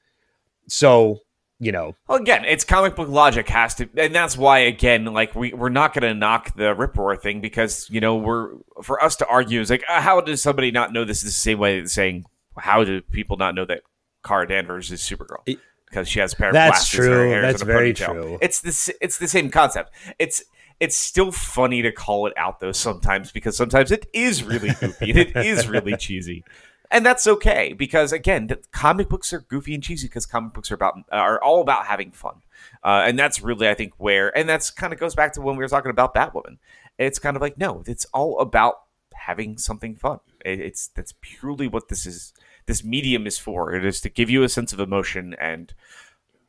So 0.68 1.20
you 1.60 1.72
know, 1.72 1.94
Well, 2.08 2.18
again, 2.18 2.44
it's 2.44 2.64
comic 2.64 2.96
book 2.96 3.08
logic 3.08 3.48
has 3.48 3.74
to, 3.76 3.88
and 3.96 4.14
that's 4.14 4.36
why 4.36 4.58
again, 4.60 5.04
like 5.06 5.34
we 5.34 5.52
we're 5.52 5.68
not 5.68 5.94
going 5.94 6.02
to 6.02 6.14
knock 6.14 6.54
the 6.56 6.74
Rip 6.74 6.96
Roar 6.96 7.16
thing 7.16 7.40
because 7.40 7.88
you 7.90 8.00
know 8.00 8.16
we're 8.16 8.50
for 8.82 9.02
us 9.02 9.16
to 9.16 9.26
argue 9.28 9.60
is 9.60 9.70
like 9.70 9.84
uh, 9.88 10.00
how 10.00 10.20
does 10.20 10.42
somebody 10.42 10.70
not 10.70 10.92
know 10.92 11.04
this 11.04 11.18
is 11.18 11.24
the 11.24 11.30
same 11.30 11.58
way 11.58 11.80
as 11.80 11.92
saying 11.92 12.24
how 12.58 12.82
do 12.84 13.00
people 13.00 13.36
not 13.36 13.54
know 13.54 13.64
that 13.64 13.82
Kara 14.24 14.46
Danvers 14.48 14.90
is 14.90 15.00
Supergirl 15.00 15.44
because 15.86 16.08
she 16.08 16.18
has 16.20 16.32
a 16.32 16.36
pair 16.36 16.48
of 16.48 16.54
That's 16.54 16.88
true. 16.88 17.30
hair 17.30 17.42
That's 17.42 17.62
very 17.62 17.92
ponytail. 17.94 18.12
true. 18.12 18.38
It's 18.42 18.60
the 18.60 18.68
s- 18.68 18.90
it's 19.00 19.18
the 19.18 19.28
same 19.28 19.50
concept. 19.50 19.90
It's 20.18 20.42
it's 20.80 20.96
still 20.96 21.30
funny 21.30 21.82
to 21.82 21.92
call 21.92 22.26
it 22.26 22.32
out 22.36 22.58
though 22.58 22.72
sometimes 22.72 23.30
because 23.30 23.56
sometimes 23.56 23.92
it 23.92 24.06
is 24.12 24.42
really 24.42 24.70
goofy 24.80 25.10
and 25.10 25.18
it 25.20 25.36
is 25.36 25.68
really 25.68 25.96
cheesy. 25.98 26.42
And 26.90 27.04
that's 27.04 27.26
okay 27.26 27.72
because 27.72 28.12
again, 28.12 28.48
comic 28.70 29.08
books 29.08 29.32
are 29.32 29.40
goofy 29.40 29.74
and 29.74 29.82
cheesy 29.82 30.06
because 30.06 30.26
comic 30.26 30.52
books 30.52 30.70
are 30.70 30.74
about 30.74 30.98
are 31.10 31.42
all 31.42 31.60
about 31.60 31.86
having 31.86 32.12
fun, 32.12 32.42
uh, 32.82 33.02
and 33.06 33.18
that's 33.18 33.40
really 33.40 33.68
I 33.68 33.74
think 33.74 33.94
where 33.96 34.36
and 34.36 34.48
that's 34.48 34.70
kind 34.70 34.92
of 34.92 35.00
goes 35.00 35.14
back 35.14 35.32
to 35.34 35.40
when 35.40 35.56
we 35.56 35.64
were 35.64 35.68
talking 35.68 35.90
about 35.90 36.14
Batwoman. 36.14 36.58
It's 36.98 37.18
kind 37.18 37.36
of 37.36 37.42
like 37.42 37.58
no, 37.58 37.82
it's 37.86 38.04
all 38.12 38.38
about 38.38 38.82
having 39.14 39.56
something 39.56 39.96
fun. 39.96 40.20
It, 40.44 40.60
it's 40.60 40.88
that's 40.88 41.14
purely 41.20 41.68
what 41.68 41.88
this 41.88 42.06
is. 42.06 42.32
This 42.66 42.84
medium 42.84 43.26
is 43.26 43.38
for. 43.38 43.74
It 43.74 43.84
is 43.84 44.00
to 44.02 44.08
give 44.08 44.30
you 44.30 44.42
a 44.42 44.48
sense 44.48 44.72
of 44.72 44.80
emotion 44.80 45.34
and 45.40 45.72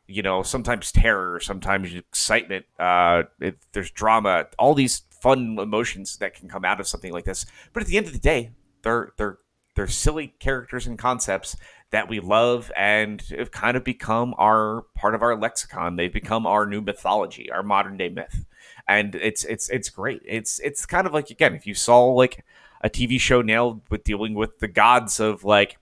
you 0.08 0.22
know 0.22 0.44
sometimes 0.44 0.92
terror, 0.92 1.40
sometimes 1.40 1.94
excitement. 1.94 2.66
Uh, 2.78 3.24
it, 3.40 3.58
there's 3.72 3.92
drama, 3.92 4.48
all 4.60 4.74
these 4.74 5.04
fun 5.22 5.58
emotions 5.60 6.18
that 6.18 6.36
can 6.36 6.48
come 6.48 6.64
out 6.64 6.80
of 6.80 6.88
something 6.88 7.12
like 7.12 7.26
this. 7.26 7.46
But 7.74 7.84
at 7.84 7.88
the 7.88 7.98
end 7.98 8.08
of 8.08 8.14
the 8.14 8.20
day, 8.20 8.52
they're 8.84 9.12
they're 9.18 9.40
they're 9.76 9.88
silly 9.88 10.34
characters 10.40 10.88
and 10.88 10.98
concepts 10.98 11.56
that 11.92 12.10
we 12.10 12.20
love 12.20 12.72
and 12.76 13.22
have 13.38 13.52
kind 13.52 13.78
of 13.78 13.84
become 13.84 14.34
our 14.38 14.84
part 14.96 15.16
of 15.16 15.22
our 15.22 15.36
lexicon. 15.38 15.96
They've 15.96 16.12
become 16.12 16.48
our 16.48 16.66
new 16.66 16.82
mythology, 16.82 17.52
our 17.52 17.64
modern 17.64 17.98
day 17.98 18.10
myth. 18.10 18.46
And 18.88 19.16
it's 19.16 19.44
it's 19.46 19.70
it's 19.70 19.90
great. 19.90 20.22
It's 20.26 20.60
it's 20.60 20.86
kind 20.86 21.08
of 21.08 21.14
like 21.14 21.30
again, 21.30 21.56
if 21.56 21.68
you 21.68 21.74
saw 21.74 22.06
like 22.06 22.44
a 22.82 22.90
TV 22.90 23.20
show 23.20 23.42
nailed 23.42 23.82
with 23.90 24.04
dealing 24.04 24.34
with 24.34 24.60
the 24.60 24.68
gods 24.68 25.20
of 25.20 25.44
like, 25.44 25.78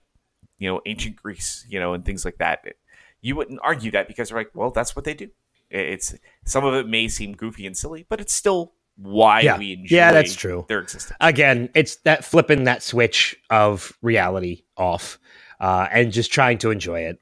you 0.58 0.68
know, 0.68 0.80
ancient 0.86 1.16
Greece, 1.16 1.66
you 1.68 1.78
know, 1.80 1.94
and 1.94 2.04
things 2.04 2.24
like 2.24 2.38
that, 2.38 2.64
you 3.20 3.36
wouldn't 3.36 3.60
argue 3.62 3.90
that 3.90 4.08
because 4.08 4.28
they're 4.28 4.38
like, 4.38 4.50
well, 4.54 4.70
that's 4.70 4.94
what 4.94 5.04
they 5.04 5.14
do. 5.14 5.30
It's 5.70 6.14
some 6.44 6.64
of 6.64 6.74
it 6.74 6.88
may 6.88 7.08
seem 7.08 7.34
goofy 7.34 7.66
and 7.66 7.76
silly, 7.76 8.06
but 8.08 8.20
it's 8.20 8.34
still 8.34 8.74
why 8.96 9.40
Yeah. 9.40 9.58
we 9.58 9.72
enjoy 9.74 9.96
Yeah, 9.96 10.12
that's 10.12 10.34
true. 10.34 10.64
their 10.68 10.80
existence. 10.80 11.16
Again, 11.20 11.68
it's 11.74 11.96
that 11.96 12.24
flipping 12.24 12.64
that 12.64 12.82
switch 12.82 13.36
of 13.50 13.92
reality 14.02 14.62
off 14.76 15.18
uh, 15.60 15.88
and 15.90 16.12
just 16.12 16.32
trying 16.32 16.58
to 16.58 16.70
enjoy 16.70 17.00
it. 17.00 17.20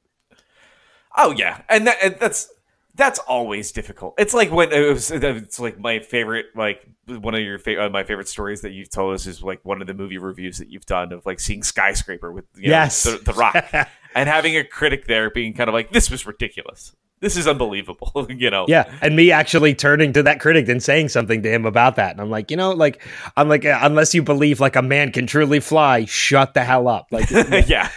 Oh 1.16 1.32
yeah, 1.32 1.60
and, 1.68 1.86
that, 1.86 1.96
and 2.02 2.16
that's 2.18 2.48
that's 2.94 3.18
always 3.20 3.72
difficult. 3.72 4.14
It's 4.18 4.34
like 4.34 4.50
when 4.50 4.72
it 4.72 4.80
was. 4.88 5.10
It's 5.10 5.58
like 5.60 5.78
my 5.78 6.00
favorite, 6.00 6.46
like 6.54 6.86
one 7.06 7.34
of 7.34 7.40
your 7.40 7.58
fa- 7.58 7.86
uh, 7.86 7.88
my 7.90 8.02
favorite 8.04 8.28
stories 8.28 8.60
that 8.62 8.72
you've 8.72 8.90
told 8.90 9.14
us 9.14 9.26
is 9.26 9.42
like 9.42 9.60
one 9.64 9.80
of 9.80 9.86
the 9.86 9.94
movie 9.94 10.18
reviews 10.18 10.58
that 10.58 10.68
you've 10.68 10.86
done 10.86 11.12
of 11.12 11.24
like 11.26 11.40
seeing 11.40 11.62
skyscraper 11.62 12.30
with 12.32 12.44
you 12.56 12.68
know, 12.68 12.76
Yes. 12.76 13.02
the, 13.02 13.18
the 13.18 13.32
Rock 13.32 13.56
and 14.14 14.28
having 14.28 14.56
a 14.56 14.64
critic 14.64 15.06
there 15.06 15.30
being 15.30 15.52
kind 15.54 15.68
of 15.68 15.74
like 15.74 15.92
this 15.92 16.10
was 16.10 16.26
ridiculous. 16.26 16.94
This 17.22 17.36
is 17.38 17.48
unbelievable. 17.48 18.26
you 18.28 18.50
know. 18.50 18.66
Yeah, 18.68 18.92
and 19.00 19.16
me 19.16 19.30
actually 19.30 19.74
turning 19.74 20.12
to 20.12 20.22
that 20.24 20.40
critic 20.40 20.68
and 20.68 20.82
saying 20.82 21.08
something 21.08 21.42
to 21.42 21.50
him 21.50 21.64
about 21.64 21.96
that, 21.96 22.10
and 22.10 22.20
I'm 22.20 22.28
like, 22.28 22.50
you 22.50 22.56
know, 22.58 22.72
like 22.72 23.02
I'm 23.38 23.48
like, 23.48 23.64
uh, 23.64 23.78
unless 23.80 24.14
you 24.14 24.22
believe 24.22 24.60
like 24.60 24.76
a 24.76 24.82
man 24.82 25.12
can 25.12 25.26
truly 25.26 25.60
fly, 25.60 26.04
shut 26.04 26.52
the 26.52 26.64
hell 26.64 26.88
up. 26.88 27.06
Like, 27.10 27.30
yeah. 27.66 27.88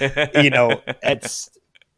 you 0.41 0.49
know, 0.49 0.79
it's 1.03 1.49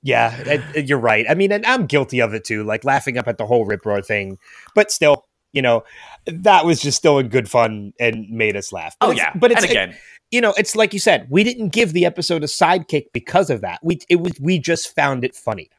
yeah, 0.02 0.36
it- 0.40 0.62
it- 0.74 0.88
you're 0.90 0.98
right. 1.00 1.26
I 1.30 1.36
mean, 1.36 1.52
and 1.52 1.66
I'm 1.66 1.86
guilty 1.86 2.20
of 2.22 2.34
it 2.34 2.46
too, 2.46 2.64
like 2.64 2.84
laughing 2.86 3.18
up 3.18 3.28
at 3.28 3.38
the 3.38 3.46
whole 3.46 3.66
rip 3.66 3.86
roar 3.86 4.02
thing, 4.02 4.38
but 4.74 4.90
still, 4.92 5.26
you 5.54 5.62
know, 5.62 5.84
that 6.28 6.66
was 6.66 6.80
just 6.82 6.98
still 6.98 7.20
in 7.20 7.28
good 7.28 7.50
fun 7.50 7.92
and 8.00 8.30
made 8.30 8.56
us 8.56 8.72
laugh. 8.72 8.96
But 9.00 9.08
Oh 9.08 9.12
yeah. 9.12 9.32
but 9.36 9.52
it's 9.52 9.64
and 9.64 9.70
again, 9.72 9.98
you 10.32 10.40
know, 10.42 10.54
it's 10.58 10.76
like 10.76 10.94
you 10.94 11.00
said, 11.00 11.28
we 11.30 11.44
didn't 11.44 11.70
give 11.70 11.94
the 11.94 12.06
episode 12.06 12.44
a 12.44 12.48
sidekick 12.48 13.08
because 13.14 13.50
of 13.50 13.62
that. 13.62 13.80
We 13.84 14.00
it 14.10 14.18
was 14.22 14.34
we 14.40 14.60
just 14.60 14.96
found 14.96 15.24
it 15.26 15.36
funny. 15.36 15.70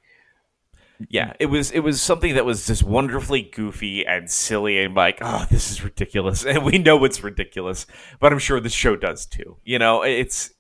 Yeah, 1.09 1.34
it 1.38 1.46
was 1.46 1.70
it 1.70 1.80
was 1.80 2.01
something 2.01 2.34
that 2.34 2.44
was 2.44 2.66
just 2.66 2.82
wonderfully 2.82 3.42
goofy 3.42 4.05
and 4.05 4.28
silly 4.28 4.82
and 4.82 4.94
like, 4.94 5.18
oh, 5.20 5.46
this 5.51 5.70
is 5.70 5.84
ridiculous, 5.84 6.44
and 6.46 6.64
we 6.64 6.78
know 6.78 7.05
it's 7.05 7.22
ridiculous, 7.22 7.86
but 8.18 8.32
I'm 8.32 8.38
sure 8.38 8.61
the 8.61 8.68
show 8.68 8.96
does 8.96 9.26
too. 9.26 9.59
You 9.64 9.78
know, 9.78 10.03
it's 10.03 10.51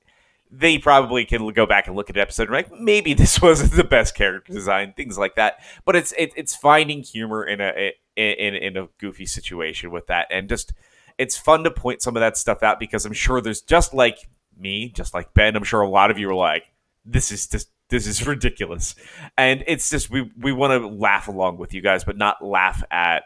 they 0.50 0.78
probably 0.78 1.24
can 1.24 1.46
go 1.52 1.66
back 1.66 1.86
and 1.86 1.96
look 1.96 2.08
at 2.08 2.16
an 2.16 2.22
episode 2.22 2.44
and 2.44 2.52
like 2.52 2.72
maybe 2.72 3.14
this 3.14 3.42
wasn't 3.42 3.72
the 3.72 3.84
best 3.84 4.14
character 4.14 4.52
design, 4.52 4.94
things 4.96 5.18
like 5.18 5.34
that. 5.34 5.60
But 5.84 5.96
it's 5.96 6.12
it, 6.12 6.30
it's 6.36 6.54
finding 6.54 7.02
humor 7.02 7.44
in 7.44 7.60
a 7.60 7.92
in 8.16 8.54
in 8.54 8.76
a 8.76 8.88
goofy 8.98 9.26
situation 9.26 9.90
with 9.90 10.06
that, 10.06 10.28
and 10.30 10.48
just 10.48 10.72
it's 11.18 11.36
fun 11.36 11.64
to 11.64 11.70
point 11.70 12.00
some 12.00 12.16
of 12.16 12.20
that 12.20 12.36
stuff 12.36 12.62
out 12.62 12.78
because 12.78 13.04
I'm 13.04 13.12
sure 13.12 13.40
there's 13.40 13.60
just 13.60 13.92
like 13.92 14.28
me, 14.56 14.88
just 14.88 15.14
like 15.14 15.34
Ben. 15.34 15.56
I'm 15.56 15.64
sure 15.64 15.80
a 15.80 15.88
lot 15.88 16.12
of 16.12 16.18
you 16.18 16.30
are 16.30 16.34
like, 16.34 16.64
this 17.04 17.32
is 17.32 17.48
just 17.48 17.70
this 17.88 18.06
is 18.06 18.26
ridiculous, 18.26 18.94
and 19.36 19.64
it's 19.66 19.90
just 19.90 20.10
we 20.10 20.30
we 20.38 20.52
want 20.52 20.80
to 20.80 20.86
laugh 20.88 21.28
along 21.28 21.58
with 21.58 21.72
you 21.74 21.80
guys, 21.80 22.04
but 22.04 22.16
not 22.16 22.44
laugh 22.44 22.82
at 22.90 23.24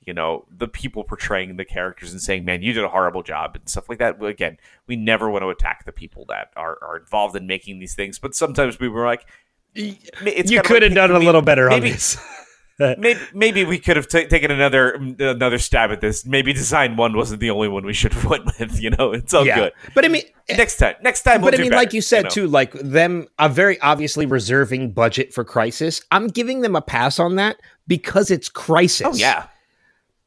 you 0.00 0.12
know 0.12 0.44
the 0.50 0.68
people 0.68 1.04
portraying 1.04 1.56
the 1.56 1.64
characters 1.64 2.12
and 2.12 2.20
saying, 2.20 2.44
"Man, 2.44 2.62
you 2.62 2.72
did 2.72 2.84
a 2.84 2.88
horrible 2.88 3.22
job" 3.22 3.54
and 3.54 3.68
stuff 3.68 3.88
like 3.88 3.98
that. 3.98 4.22
Again, 4.22 4.58
we 4.86 4.96
never 4.96 5.30
want 5.30 5.42
to 5.42 5.48
attack 5.48 5.84
the 5.84 5.92
people 5.92 6.24
that 6.28 6.52
are, 6.56 6.78
are 6.82 6.96
involved 6.98 7.36
in 7.36 7.46
making 7.46 7.78
these 7.78 7.94
things, 7.94 8.18
but 8.18 8.34
sometimes 8.34 8.80
we 8.80 8.88
were 8.88 9.06
like, 9.06 9.26
you 9.74 9.94
could 10.14 10.70
like, 10.70 10.82
have 10.82 10.94
done 10.94 11.12
a 11.12 11.18
little 11.18 11.42
better 11.42 11.70
on 11.70 11.80
this. 11.80 12.16
maybe 12.98 13.20
maybe 13.34 13.64
we 13.64 13.78
could 13.78 13.96
have 13.96 14.08
ta 14.08 14.22
taken 14.28 14.50
another 14.50 14.92
another 15.18 15.58
stab 15.58 15.90
at 15.90 16.00
this. 16.00 16.24
Maybe 16.24 16.52
design 16.52 16.96
one 16.96 17.16
wasn't 17.16 17.40
the 17.40 17.50
only 17.50 17.68
one 17.68 17.84
we 17.84 17.92
should 17.92 18.12
have 18.12 18.24
went 18.24 18.46
with. 18.58 18.80
You 18.80 18.90
know, 18.90 19.12
it's 19.12 19.34
all 19.34 19.46
yeah, 19.46 19.56
good. 19.56 19.72
but 19.94 20.04
I 20.04 20.08
mean, 20.08 20.22
eh, 20.48 20.56
Next 20.56 20.76
time, 20.76 20.94
next 21.02 21.22
time. 21.22 21.40
but 21.40 21.46
we'll 21.46 21.54
I 21.54 21.56
do 21.56 21.62
mean, 21.62 21.70
better, 21.70 21.82
like 21.82 21.92
you 21.92 22.00
said 22.00 22.24
know? 22.24 22.30
too, 22.30 22.46
like 22.46 22.72
them 22.72 23.26
are 23.38 23.48
very 23.48 23.80
obviously 23.80 24.26
reserving 24.26 24.92
budget 24.92 25.32
for 25.32 25.44
Crisis. 25.44 26.00
I'm 26.10 26.28
giving 26.28 26.62
them 26.62 26.74
a 26.76 26.82
pass 26.82 27.18
on 27.18 27.36
that 27.36 27.56
because 27.86 28.30
it's 28.30 28.48
Crisis. 28.48 29.06
Oh 29.06 29.14
yeah, 29.14 29.46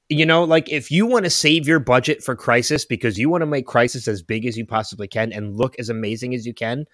you 0.10 0.26
know, 0.26 0.44
like 0.44 0.70
if 0.70 0.92
you 0.92 1.06
want 1.06 1.26
to 1.26 1.32
save 1.32 1.68
your 1.68 1.80
budget 1.80 2.24
for 2.24 2.36
Crisis 2.36 2.86
because 2.86 3.18
you 3.18 3.30
want 3.30 3.42
to 3.42 3.48
make 3.48 3.66
Crisis 3.66 4.08
as 4.08 4.22
big 4.22 4.46
as 4.46 4.58
you 4.58 4.66
possibly 4.66 5.08
can 5.08 5.34
and 5.34 5.56
look 5.58 5.76
as 5.80 5.90
amazing 5.90 6.36
as 6.36 6.46
you 6.46 6.54
can, 6.54 6.86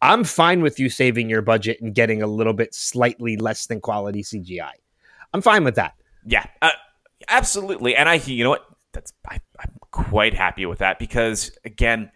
I'm 0.00 0.24
fine 0.24 0.62
with 0.62 0.78
you 0.78 0.88
saving 0.88 1.28
your 1.28 1.42
budget 1.42 1.80
and 1.80 1.94
getting 1.94 2.22
a 2.22 2.26
little 2.26 2.52
bit 2.52 2.74
slightly 2.74 3.36
less 3.36 3.66
than 3.66 3.80
quality 3.80 4.22
CGI. 4.22 4.72
I'm 5.32 5.42
fine 5.42 5.64
with 5.64 5.76
that. 5.76 5.94
yeah, 6.26 6.46
uh, 6.60 6.70
absolutely. 7.28 7.96
And 7.96 8.08
I, 8.08 8.14
you 8.14 8.44
know 8.44 8.50
what? 8.50 8.66
That's 8.92 9.12
I, 9.28 9.40
I'm 9.58 9.74
quite 9.90 10.34
happy 10.34 10.66
with 10.66 10.80
that 10.80 10.98
because 10.98 11.56
again, 11.64 12.10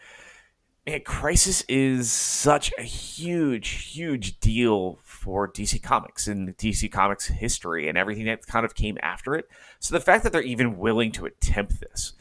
man, 0.86 1.00
Crisis 1.00 1.62
is 1.68 2.12
such 2.12 2.72
a 2.78 2.82
huge, 2.82 3.68
huge 3.68 4.38
deal 4.40 4.98
for 5.02 5.50
DC 5.50 5.82
Comics 5.82 6.26
and 6.26 6.56
DC 6.56 6.90
Comics 6.92 7.26
history 7.26 7.88
and 7.88 7.96
everything 7.96 8.26
that 8.26 8.46
kind 8.46 8.64
of 8.64 8.74
came 8.74 8.98
after 9.02 9.34
it. 9.34 9.48
So 9.80 9.94
the 9.94 10.00
fact 10.00 10.22
that 10.24 10.32
they're 10.32 10.42
even 10.42 10.78
willing 10.78 11.12
to 11.12 11.26
attempt 11.26 11.80
this 11.80 12.12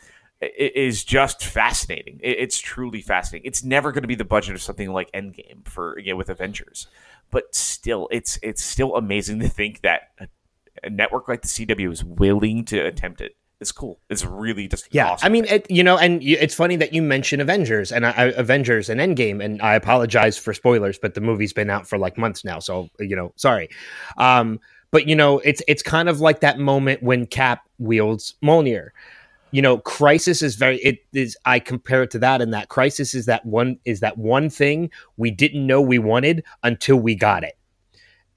is 0.42 1.04
just 1.04 1.46
fascinating. 1.46 2.20
It's 2.22 2.60
truly 2.60 3.02
fascinating. 3.02 3.48
It's 3.48 3.64
never 3.64 3.92
going 3.92 4.04
to 4.04 4.08
be 4.08 4.16
the 4.16 4.26
budget 4.26 4.56
of 4.56 4.62
something 4.62 4.92
like 4.92 5.12
Endgame 5.12 5.66
for 5.66 5.98
you 6.00 6.12
know, 6.12 6.18
with 6.18 6.30
Avengers, 6.30 6.88
but 7.32 7.56
still, 7.56 8.08
it's 8.12 8.38
it's 8.44 8.64
still 8.64 8.96
amazing 8.96 9.40
to 9.40 9.50
think 9.50 9.82
that 9.82 10.10
a, 10.20 10.28
a 10.84 10.90
network 10.90 11.28
like 11.28 11.42
the 11.42 11.48
CW 11.48 11.92
is 11.92 12.04
willing 12.04 12.66
to 12.66 12.80
attempt 12.80 13.22
it. 13.22 13.36
It's 13.62 13.72
cool. 13.72 14.00
It's 14.10 14.26
really 14.26 14.68
just 14.68 14.88
Yeah, 14.94 15.12
awesome. 15.12 15.26
I 15.26 15.30
mean, 15.30 15.46
it, 15.46 15.70
you 15.72 15.82
know, 15.82 15.98
and 15.98 16.20
y- 16.20 16.36
it's 16.40 16.54
funny 16.54 16.76
that 16.76 16.94
you 16.94 17.02
mention 17.02 17.40
Avengers 17.40 17.92
and 17.92 18.06
I, 18.06 18.12
I- 18.12 18.24
Avengers 18.36 18.90
and 18.90 19.00
Endgame, 19.00 19.44
and 19.44 19.62
I 19.62 19.76
apologize 19.76 20.38
for 20.38 20.54
spoilers, 20.54 20.98
but 21.00 21.14
the 21.14 21.22
movie's 21.22 21.54
been 21.54 21.70
out 21.70 21.88
for 21.88 21.98
like 21.98 22.18
months 22.18 22.44
now, 22.44 22.60
so 22.60 22.90
you 23.00 23.16
know, 23.16 23.32
sorry. 23.38 23.70
Um, 24.18 24.60
but 24.92 25.08
you 25.08 25.16
know, 25.16 25.40
it's 25.40 25.62
it's 25.70 25.82
kind 25.82 26.10
of 26.10 26.20
like 26.20 26.42
that 26.42 26.60
moment 26.60 27.02
when 27.02 27.26
Cap 27.28 27.62
wields 27.80 28.36
Mjolnir. 28.44 28.90
You 29.52 29.62
know, 29.62 29.78
Crisis 29.78 30.42
is 30.42 30.56
very. 30.56 30.78
It 30.80 31.00
is. 31.14 31.38
I 31.46 31.60
compare 31.60 32.04
it 32.04 32.12
to 32.12 32.20
that, 32.20 32.42
and 32.42 32.54
that 32.54 32.68
Crisis 32.68 33.16
is 33.16 33.26
that 33.28 33.46
one 33.46 33.80
is 33.86 34.02
that 34.02 34.18
one 34.18 34.50
thing 34.50 34.90
we 35.16 35.32
didn't 35.32 35.66
know 35.66 35.82
we 35.82 35.98
wanted 35.98 36.44
until 36.64 36.98
we 36.98 37.16
got 37.16 37.44
it, 37.46 37.58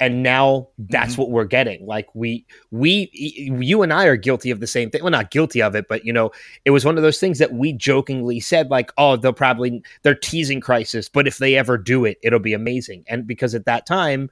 and 0.00 0.22
now 0.22 0.68
that's 0.78 1.12
Mm-hmm. 1.12 1.22
what 1.22 1.30
we're 1.30 1.44
getting. 1.44 1.84
Like 1.86 2.08
we 2.14 2.46
we 2.70 3.10
you 3.12 3.82
and 3.82 3.92
I 3.92 4.04
are 4.06 4.16
guilty 4.16 4.50
of 4.50 4.60
the 4.60 4.66
same 4.66 4.90
thing. 4.90 5.02
Well, 5.02 5.10
not 5.10 5.30
guilty 5.30 5.60
of 5.62 5.74
it, 5.74 5.86
but 5.88 6.04
you 6.04 6.12
know, 6.12 6.30
it 6.64 6.70
was 6.70 6.84
one 6.84 6.96
of 6.96 7.02
those 7.02 7.18
things 7.18 7.38
that 7.38 7.52
we 7.52 7.72
jokingly 7.72 8.40
said, 8.40 8.70
like, 8.70 8.92
"Oh, 8.98 9.16
they'll 9.16 9.32
probably 9.32 9.82
they're 10.02 10.14
teasing 10.14 10.60
Crisis, 10.60 11.08
but 11.08 11.26
if 11.26 11.38
they 11.38 11.56
ever 11.56 11.76
do 11.78 12.04
it, 12.04 12.18
it'll 12.22 12.38
be 12.38 12.54
amazing." 12.54 13.04
And 13.08 13.26
because 13.26 13.54
at 13.54 13.64
that 13.66 13.86
time, 13.86 14.30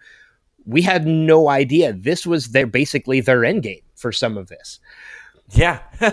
we 0.67 0.83
had 0.83 1.07
no 1.07 1.49
idea 1.49 1.93
this 1.93 2.27
was 2.27 2.49
their 2.49 2.67
basically 2.67 3.21
their 3.21 3.45
end 3.45 3.63
game 3.63 3.83
for 3.95 4.13
some 4.13 4.37
of 4.37 4.49
this. 4.49 4.79
Yeah. 5.51 5.81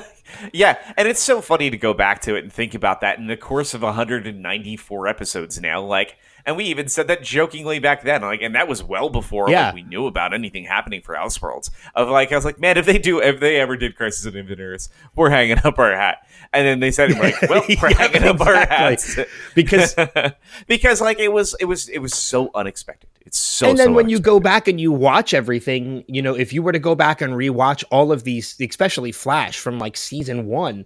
yeah. 0.53 0.77
And 0.95 1.07
it's 1.07 1.21
so 1.21 1.41
funny 1.41 1.69
to 1.69 1.77
go 1.77 1.93
back 1.93 2.21
to 2.21 2.35
it 2.35 2.43
and 2.43 2.53
think 2.53 2.75
about 2.75 3.01
that 3.01 3.17
in 3.17 3.27
the 3.27 3.37
course 3.37 3.73
of 3.73 3.81
194 3.81 5.07
episodes 5.07 5.59
now. 5.59 5.81
Like, 5.81 6.17
and 6.45 6.57
we 6.57 6.65
even 6.65 6.87
said 6.87 7.07
that 7.07 7.23
jokingly 7.23 7.79
back 7.79 8.03
then. 8.03 8.21
Like, 8.21 8.41
and 8.41 8.55
that 8.55 8.67
was 8.67 8.83
well 8.83 9.09
before 9.09 9.49
Yeah. 9.49 9.67
like, 9.67 9.75
we 9.75 9.83
knew 9.83 10.07
about 10.07 10.33
anything 10.33 10.65
happening 10.65 11.01
for 11.01 11.15
Elseworlds. 11.15 11.69
Of 11.95 12.09
like, 12.09 12.31
I 12.31 12.35
was 12.35 12.45
like, 12.45 12.59
man, 12.59 12.77
if 12.77 12.85
they 12.85 12.97
do, 12.97 13.21
if 13.21 13.39
they 13.39 13.59
ever 13.59 13.77
did 13.77 13.95
Crisis 13.95 14.25
on 14.25 14.35
Infinite 14.35 14.61
Earths, 14.61 14.89
we're 15.15 15.29
hanging 15.29 15.57
up 15.63 15.79
our 15.79 15.95
hat. 15.95 16.17
And 16.51 16.67
then 16.67 16.79
they 16.79 16.91
said, 16.91 17.11
it, 17.11 17.17
like, 17.19 17.41
well, 17.49 17.63
we're 17.81 17.89
Yeah, 17.91 17.97
hanging 17.97 18.23
up 18.23 18.41
our 18.41 18.55
hats. 18.55 19.17
Because 19.55 19.95
because 20.67 21.01
like 21.01 21.19
it 21.19 21.31
was, 21.31 21.55
it 21.59 21.65
was, 21.65 21.89
it 21.89 21.99
was 21.99 22.13
so 22.13 22.51
unexpected. 22.55 23.09
It's 23.25 23.37
so. 23.37 23.69
and 23.69 23.79
then 23.79 23.87
so 23.87 23.93
when 23.93 24.09
you 24.09 24.19
go 24.19 24.39
back 24.41 24.67
and 24.67 24.81
you 24.81 24.91
watch 24.91 25.33
everything, 25.33 26.03
you 26.07 26.21
know, 26.21 26.35
if 26.35 26.51
you 26.51 26.61
were 26.61 26.73
to 26.73 26.79
go 26.79 26.93
back 26.93 27.21
and 27.21 27.33
rewatch 27.33 27.83
all 27.89 28.11
of 28.11 28.25
these, 28.25 28.55
especially 28.59 29.13
Flash 29.13 29.57
from 29.57 29.79
like 29.79 29.95
season 29.95 30.47
one, 30.47 30.85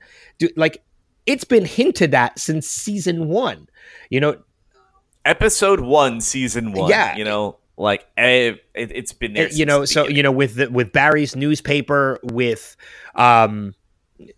like 0.56 0.84
it's 1.26 1.44
been 1.44 1.66
hinted 1.66 2.14
at 2.14 2.38
since 2.38 2.68
season 2.68 3.28
one. 3.28 3.68
You 4.12 4.20
know, 4.20 4.38
episode 5.28 5.80
one, 5.82 6.22
season 6.22 6.72
one. 6.72 6.90
Yeah. 6.90 7.16
you 7.16 7.24
know, 7.26 7.58
like 7.78 8.08
eh, 8.18 8.54
it, 8.74 8.92
it's 8.92 9.14
been 9.14 9.34
there. 9.34 9.48
Uh, 9.48 9.52
you 9.52 9.66
know 9.66 9.86
so 9.86 10.04
beginning. 10.04 10.18
you 10.18 10.24
know 10.24 10.32
with 10.32 10.56
the, 10.56 10.70
with 10.70 10.92
barry's 10.92 11.36
newspaper 11.36 12.20
with 12.24 12.76
um 13.16 13.76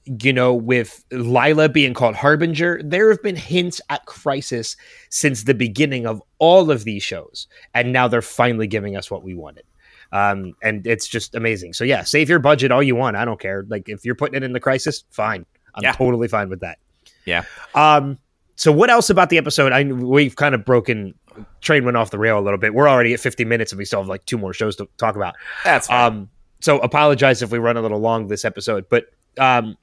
you 0.04 0.34
know, 0.34 0.54
with 0.54 1.06
Lyla 1.10 1.70
being 1.70 1.94
called 1.94 2.16
Harbinger, 2.16 2.82
there 2.84 3.10
have 3.10 3.24
been 3.24 3.38
hints 3.38 3.80
at 3.90 4.06
Crisis 4.06 4.76
since 5.10 5.44
the 5.46 5.54
beginning 5.54 6.06
of 6.06 6.22
all 6.38 6.70
of 6.70 6.84
these 6.84 7.02
shows, 7.02 7.48
and 7.74 7.94
now 7.94 8.10
they're 8.10 8.22
finally 8.22 8.68
giving 8.68 8.98
us 8.98 9.10
what 9.10 9.24
we 9.24 9.36
wanted. 9.36 9.64
Um, 10.12 10.54
and 10.62 10.86
it's 10.86 11.08
just 11.08 11.34
amazing. 11.34 11.72
So 11.72 11.86
yeah, 11.86 12.04
save 12.04 12.28
your 12.28 12.40
budget 12.40 12.72
all 12.74 12.84
you 12.84 12.96
want. 12.98 13.16
I 13.16 13.24
don't 13.24 13.40
care. 13.40 13.64
Like 13.70 13.88
if 13.88 14.04
you're 14.04 14.16
putting 14.16 14.36
it 14.36 14.44
in 14.44 14.52
the 14.52 14.60
Crisis, 14.60 15.06
fine. 15.12 15.46
I'm 15.76 15.84
Yeah. 15.84 15.94
totally 15.94 16.28
fine 16.28 16.50
with 16.50 16.60
that. 16.60 16.80
Yeah. 17.26 17.44
Um. 17.74 18.18
So 18.60 18.74
what 18.74 18.90
else 18.90 19.10
about 19.10 19.30
the 19.30 19.38
episode? 19.38 19.72
I 19.72 19.86
we've 19.86 20.36
kind 20.36 20.54
of 20.54 20.66
broken 20.66 21.16
train 21.62 21.86
went 21.86 21.96
off 21.96 22.12
the 22.12 22.20
rail 22.20 22.38
a 22.38 22.42
little 22.42 22.60
bit. 22.60 22.74
We're 22.74 22.90
already 22.90 23.14
at 23.14 23.22
50 23.22 23.46
minutes 23.46 23.72
and 23.72 23.80
we 23.80 23.86
still 23.86 24.02
have 24.02 24.10
like 24.10 24.26
two 24.26 24.38
more 24.38 24.52
shows 24.52 24.76
to 24.76 24.90
talk 24.98 25.16
about. 25.16 25.36
That's 25.64 25.88
fine. 25.88 26.06
Um. 26.14 26.30
So 26.60 26.78
apologize 26.80 27.42
if 27.42 27.52
we 27.52 27.58
run 27.58 27.78
a 27.78 27.82
little 27.82 28.00
long 28.00 28.28
this 28.28 28.44
episode, 28.44 28.88
but 28.90 29.06
um. 29.38 29.78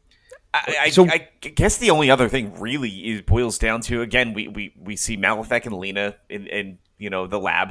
I, 0.52 0.76
I, 0.82 0.90
so- 0.90 1.08
I 1.08 1.28
guess 1.40 1.78
the 1.78 1.88
only 1.88 2.10
other 2.10 2.28
thing 2.28 2.60
really 2.60 2.90
is 2.90 3.22
boils 3.22 3.58
down 3.58 3.80
to 3.82 4.02
again 4.02 4.34
we 4.34 4.48
we, 4.48 4.74
we 4.78 4.94
see 4.94 5.16
Malefic 5.16 5.64
and 5.64 5.74
Lena 5.78 6.16
in, 6.28 6.46
in 6.46 6.78
you 6.98 7.08
know 7.08 7.26
the 7.26 7.40
lab, 7.40 7.70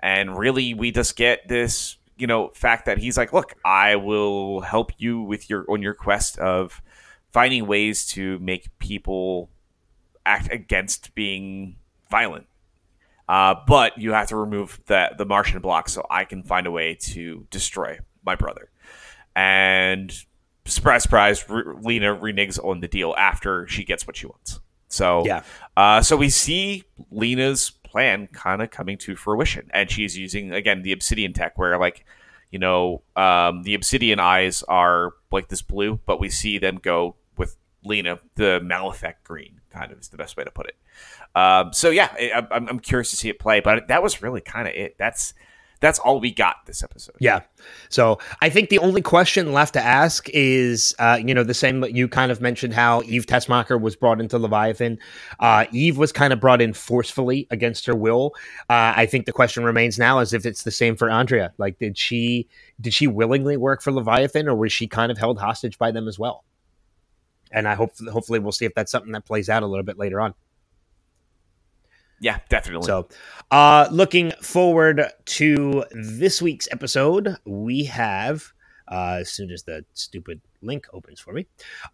and 0.00 0.36
really 0.38 0.74
we 0.74 0.90
just 0.90 1.16
get 1.16 1.48
this 1.48 1.96
you 2.18 2.26
know 2.26 2.50
fact 2.54 2.84
that 2.84 2.98
he's 2.98 3.16
like, 3.16 3.32
look, 3.32 3.54
I 3.64 3.96
will 3.96 4.60
help 4.60 4.92
you 4.98 5.22
with 5.22 5.48
your 5.48 5.64
on 5.70 5.80
your 5.80 5.94
quest 5.94 6.38
of 6.38 6.82
finding 7.32 7.66
ways 7.66 8.06
to 8.08 8.38
make 8.38 8.68
people 8.78 9.50
act 10.26 10.52
against 10.52 11.14
being 11.14 11.76
violent. 12.10 12.46
Uh, 13.28 13.54
but 13.66 13.96
you 13.98 14.12
have 14.12 14.28
to 14.28 14.36
remove 14.36 14.80
the 14.86 15.10
the 15.18 15.24
Martian 15.24 15.60
block 15.60 15.88
so 15.88 16.06
I 16.10 16.24
can 16.24 16.42
find 16.42 16.66
a 16.66 16.70
way 16.70 16.94
to 17.12 17.46
destroy 17.50 17.98
my 18.24 18.34
brother. 18.36 18.70
And 19.34 20.12
surprise, 20.64 21.02
surprise, 21.02 21.44
Lena 21.48 22.14
reneges 22.16 22.62
on 22.62 22.80
the 22.80 22.88
deal 22.88 23.14
after 23.18 23.66
she 23.68 23.84
gets 23.84 24.06
what 24.06 24.16
she 24.16 24.26
wants. 24.26 24.60
So 24.88 25.24
Yeah. 25.26 25.42
uh, 25.76 26.02
so 26.02 26.16
we 26.16 26.30
see 26.30 26.84
Lena's 27.10 27.70
plan 27.70 28.28
kind 28.28 28.62
of 28.62 28.70
coming 28.70 28.96
to 28.98 29.16
fruition, 29.16 29.68
and 29.74 29.90
she's 29.90 30.16
using 30.16 30.52
again 30.52 30.82
the 30.82 30.92
obsidian 30.92 31.32
tech, 31.32 31.58
where 31.58 31.76
like 31.78 32.04
you 32.50 32.58
know 32.60 33.02
um, 33.16 33.62
the 33.64 33.74
obsidian 33.74 34.20
eyes 34.20 34.62
are 34.68 35.14
like 35.32 35.48
this 35.48 35.62
blue, 35.62 35.98
but 36.06 36.20
we 36.20 36.28
see 36.30 36.58
them 36.58 36.78
go 36.80 37.16
Lena 37.86 38.18
the 38.34 38.60
Malefic 38.62 39.22
green. 39.24 39.60
Kind 39.70 39.92
of 39.92 39.98
is 40.00 40.08
the 40.08 40.16
best 40.16 40.36
way 40.36 40.44
to 40.44 40.50
put 40.50 40.66
it. 40.66 40.76
Um, 41.34 41.72
so 41.72 41.90
yeah, 41.90 42.08
I, 42.18 42.46
I'm, 42.50 42.68
I'm 42.68 42.80
curious 42.80 43.10
to 43.10 43.16
see 43.16 43.28
it 43.28 43.38
play, 43.38 43.60
but 43.60 43.88
that 43.88 44.02
was 44.02 44.22
really 44.22 44.40
kind 44.40 44.66
of 44.66 44.74
it. 44.74 44.96
That's 44.98 45.34
that's 45.80 45.98
all 45.98 46.20
we 46.20 46.32
got 46.32 46.56
this 46.66 46.82
episode. 46.82 47.16
Yeah. 47.20 47.40
So 47.90 48.18
I 48.40 48.48
think 48.48 48.70
the 48.70 48.78
only 48.78 49.02
question 49.02 49.52
left 49.52 49.74
to 49.74 49.82
ask 49.82 50.28
is, 50.30 50.94
uh, 50.98 51.18
you 51.22 51.34
know, 51.34 51.44
the 51.44 51.54
same 51.54 51.84
you 51.84 52.08
kind 52.08 52.32
of 52.32 52.40
mentioned 52.40 52.72
how 52.72 53.02
Eve 53.02 53.26
Tessmacher 53.26 53.78
was 53.78 53.94
brought 53.94 54.20
into 54.20 54.38
Leviathan. 54.38 54.98
Uh, 55.38 55.66
Eve 55.72 55.98
was 55.98 56.12
kind 56.12 56.32
of 56.32 56.40
brought 56.40 56.62
in 56.62 56.72
forcefully 56.72 57.46
against 57.50 57.84
her 57.86 57.94
will. 57.94 58.32
Uh, 58.70 58.94
I 58.96 59.06
think 59.06 59.26
the 59.26 59.32
question 59.32 59.64
remains 59.64 59.98
now 59.98 60.20
is 60.20 60.32
if 60.32 60.46
it's 60.46 60.62
the 60.62 60.70
same 60.70 60.96
for 60.96 61.10
Andrea. 61.10 61.52
Like, 61.58 61.78
did 61.78 61.98
she 61.98 62.48
did 62.80 62.94
she 62.94 63.06
willingly 63.06 63.58
work 63.58 63.82
for 63.82 63.92
Leviathan, 63.92 64.48
or 64.48 64.56
was 64.56 64.72
she 64.72 64.86
kind 64.86 65.12
of 65.12 65.18
held 65.18 65.38
hostage 65.38 65.76
by 65.76 65.90
them 65.90 66.08
as 66.08 66.18
well? 66.18 66.44
And 67.52 67.68
I 67.68 67.74
hope 67.74 67.92
hopefully 67.98 68.38
we'll 68.38 68.52
see 68.52 68.64
if 68.64 68.74
that's 68.74 68.90
something 68.90 69.12
that 69.12 69.24
plays 69.24 69.48
out 69.48 69.62
a 69.62 69.66
little 69.66 69.84
bit 69.84 69.98
later 69.98 70.20
on. 70.20 70.34
Yeah, 72.20 72.38
definitely. 72.48 72.86
So, 72.86 73.08
uh, 73.50 73.88
looking 73.90 74.32
forward 74.40 75.02
to 75.24 75.84
this 75.92 76.40
week's 76.40 76.66
episode, 76.72 77.36
we 77.44 77.84
have, 77.84 78.52
uh, 78.90 79.18
as 79.20 79.30
soon 79.30 79.50
as 79.50 79.64
the 79.64 79.84
stupid 79.92 80.40
link 80.62 80.86
opens 80.94 81.20
for 81.20 81.34
me, 81.34 81.46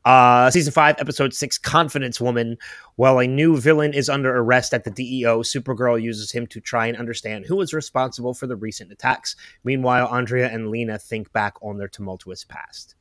uh, 0.05 0.49
season 0.51 0.73
five, 0.73 0.95
episode 1.01 1.35
six, 1.35 1.59
Confidence 1.59 2.21
Woman. 2.21 2.57
While 2.95 3.19
a 3.19 3.27
new 3.27 3.61
villain 3.61 3.95
is 3.95 4.09
under 4.09 4.37
arrest 4.37 4.73
at 4.73 4.85
the 4.85 4.91
DEO, 4.91 5.41
Supergirl 5.41 6.01
uses 6.01 6.31
him 6.31 6.47
to 6.49 6.61
try 6.61 6.87
and 6.87 6.97
understand 6.97 7.47
who 7.47 7.57
was 7.57 7.75
responsible 7.75 8.33
for 8.33 8.47
the 8.47 8.57
recent 8.57 8.93
attacks. 8.93 9.35
Meanwhile, 9.65 10.07
Andrea 10.07 10.49
and 10.49 10.71
Lena 10.71 10.99
think 10.99 11.33
back 11.33 11.55
on 11.63 11.79
their 11.79 11.89
tumultuous 11.89 12.45
past. 12.45 12.95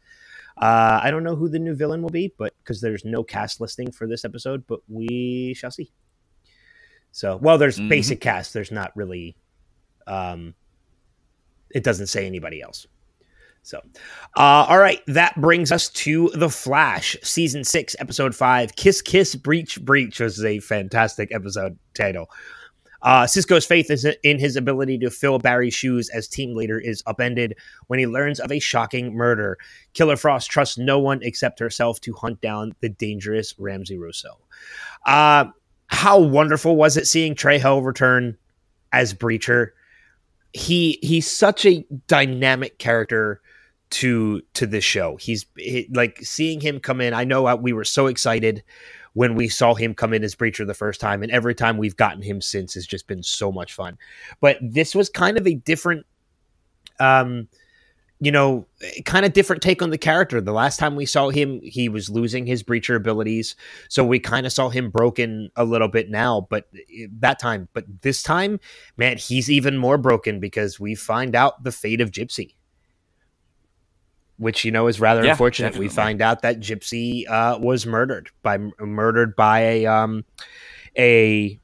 Uh, 0.58 1.00
I 1.02 1.12
don't 1.12 1.24
know 1.24 1.36
who 1.36 1.50
the 1.50 1.60
new 1.60 1.74
villain 1.76 2.02
will 2.02 2.10
be, 2.10 2.34
but 2.38 2.54
because 2.64 2.82
there's 2.82 3.06
no 3.06 3.24
cast 3.24 3.62
listing 3.62 3.92
for 3.92 4.08
this 4.08 4.26
episode, 4.26 4.66
but 4.68 4.80
we 4.88 5.54
shall 5.58 5.72
see. 5.72 5.92
So, 7.12 7.38
well, 7.38 7.58
there's 7.58 7.80
Mhm. 7.80 7.90
basic 7.90 8.22
cast. 8.22 8.54
There's 8.54 8.72
not 8.72 8.96
really. 8.96 9.36
Um, 10.08 10.56
it 11.70 11.84
doesn't 11.84 12.08
say 12.08 12.26
anybody 12.26 12.62
else. 12.62 12.88
So, 13.64 13.80
uh, 14.36 14.66
all 14.68 14.80
right, 14.80 15.02
that 15.08 15.40
brings 15.40 15.72
us 15.72 15.90
to 15.90 16.30
The 16.34 16.50
Flash, 16.50 17.16
season 17.22 17.64
six, 17.64 17.96
episode 18.00 18.36
five. 18.36 18.76
Kiss, 18.76 19.02
kiss, 19.02 19.36
breach, 19.36 19.80
breach 19.82 20.20
was 20.20 20.44
a 20.44 20.60
fantastic 20.60 21.32
episode 21.32 21.78
title. 21.94 22.30
Uh, 23.04 23.26
Cisco's 23.26 23.66
faith 23.66 23.90
is 23.90 24.06
in 24.24 24.40
his 24.40 24.56
ability 24.56 24.98
to 25.00 25.10
fill 25.10 25.40
Barry's 25.40 25.74
shoes 25.74 26.10
as 26.10 26.28
team 26.28 26.56
leader 26.56 26.80
is 26.80 27.04
upended 27.08 27.56
when 27.88 28.00
he 28.00 28.08
learns 28.08 28.40
of 28.40 28.52
a 28.52 28.60
shocking 28.60 29.16
murder. 29.16 29.58
Killer 29.94 30.18
Frost 30.18 30.50
trusts 30.50 30.78
no 30.78 31.00
one 31.00 31.20
except 31.24 31.60
herself 31.60 32.00
to 32.02 32.14
hunt 32.14 32.42
down 32.42 32.76
the 32.82 32.90
dangerous 32.90 33.56
Ramsey 33.58 33.98
Rosso. 33.98 34.38
Uh, 35.06 35.46
how 35.88 36.20
wonderful 36.20 36.76
was 36.76 36.96
it 36.96 37.08
seeing 37.08 37.36
Trejo 37.36 37.84
return 37.84 38.38
as 38.92 39.14
Breacher? 39.14 39.70
He 40.54 41.00
he's 41.02 41.30
such 41.30 41.66
a 41.66 41.86
dynamic 42.08 42.78
character 42.78 43.42
to 43.92 44.42
to 44.54 44.66
this 44.66 44.84
show. 44.84 45.18
He's 45.18 45.46
he, 45.58 45.88
like 45.94 46.20
seeing 46.24 46.60
him 46.62 46.80
come 46.80 47.02
in. 47.02 47.14
I 47.14 47.24
know 47.24 47.48
uh, 47.48 47.56
we 47.56 47.74
were 47.74 47.84
so 47.84 48.08
excited 48.08 48.64
when 49.14 49.36
we 49.36 49.50
saw 49.50 49.74
him 49.74 49.94
come 49.94 50.14
in 50.14 50.24
as 50.24 50.36
Breacher 50.36 50.66
the 50.66 50.74
first 50.74 51.02
time, 51.02 51.24
and 51.24 51.32
every 51.32 51.56
time 51.56 51.78
we've 51.78 51.98
gotten 51.98 52.22
him 52.22 52.42
since 52.42 52.74
has 52.76 52.88
just 52.88 53.08
been 53.08 53.24
so 53.24 53.52
much 53.52 53.74
fun. 53.74 53.98
But 54.40 54.58
this 54.62 54.96
was 54.96 55.10
kind 55.10 55.38
of 55.38 55.46
a 55.46 55.56
different, 55.56 56.06
um, 57.00 57.50
you 58.20 58.32
know, 58.32 58.68
kind 59.06 59.26
of 59.26 59.34
different 59.34 59.62
take 59.62 59.82
on 59.82 59.90
the 59.90 59.98
character. 59.98 60.40
The 60.40 60.54
last 60.54 60.78
time 60.78 60.96
we 60.96 61.06
saw 61.06 61.30
him, 61.30 61.60
he 61.62 61.90
was 61.90 62.10
losing 62.10 62.46
his 62.46 62.64
Breacher 62.64 62.96
abilities, 62.96 63.56
so 63.90 64.06
we 64.06 64.20
kind 64.20 64.46
of 64.46 64.54
saw 64.54 64.70
him 64.70 64.90
broken 64.90 65.50
a 65.56 65.66
little 65.66 65.90
bit 65.90 66.10
now. 66.10 66.48
But 66.50 66.70
eh, 66.76 67.08
that 67.20 67.40
time, 67.40 67.68
but 67.74 67.86
this 68.02 68.24
time, 68.24 68.60
man, 68.96 69.18
he's 69.18 69.52
even 69.52 69.78
more 69.78 69.98
broken 69.98 70.40
because 70.40 70.80
we 70.80 70.96
find 70.96 71.36
out 71.36 71.64
the 71.64 71.72
fate 71.72 72.00
of 72.00 72.12
Gypsy 72.12 72.54
which 74.42 74.66
you 74.66 74.72
know 74.72 74.88
is 74.88 75.00
rather 75.00 75.24
Yeah, 75.24 75.32
unfortunate. 75.32 75.78
We 75.78 75.88
find 75.88 76.22
out 76.22 76.42
that 76.42 76.60
Gypsy 76.60 77.30
uh, 77.30 77.60
was 77.62 77.86
murdered 77.86 78.32
by 78.42 78.58
murdered 78.80 79.36
by 79.36 79.60
a 79.60 79.86
um, 79.86 80.26
a, 80.98 81.60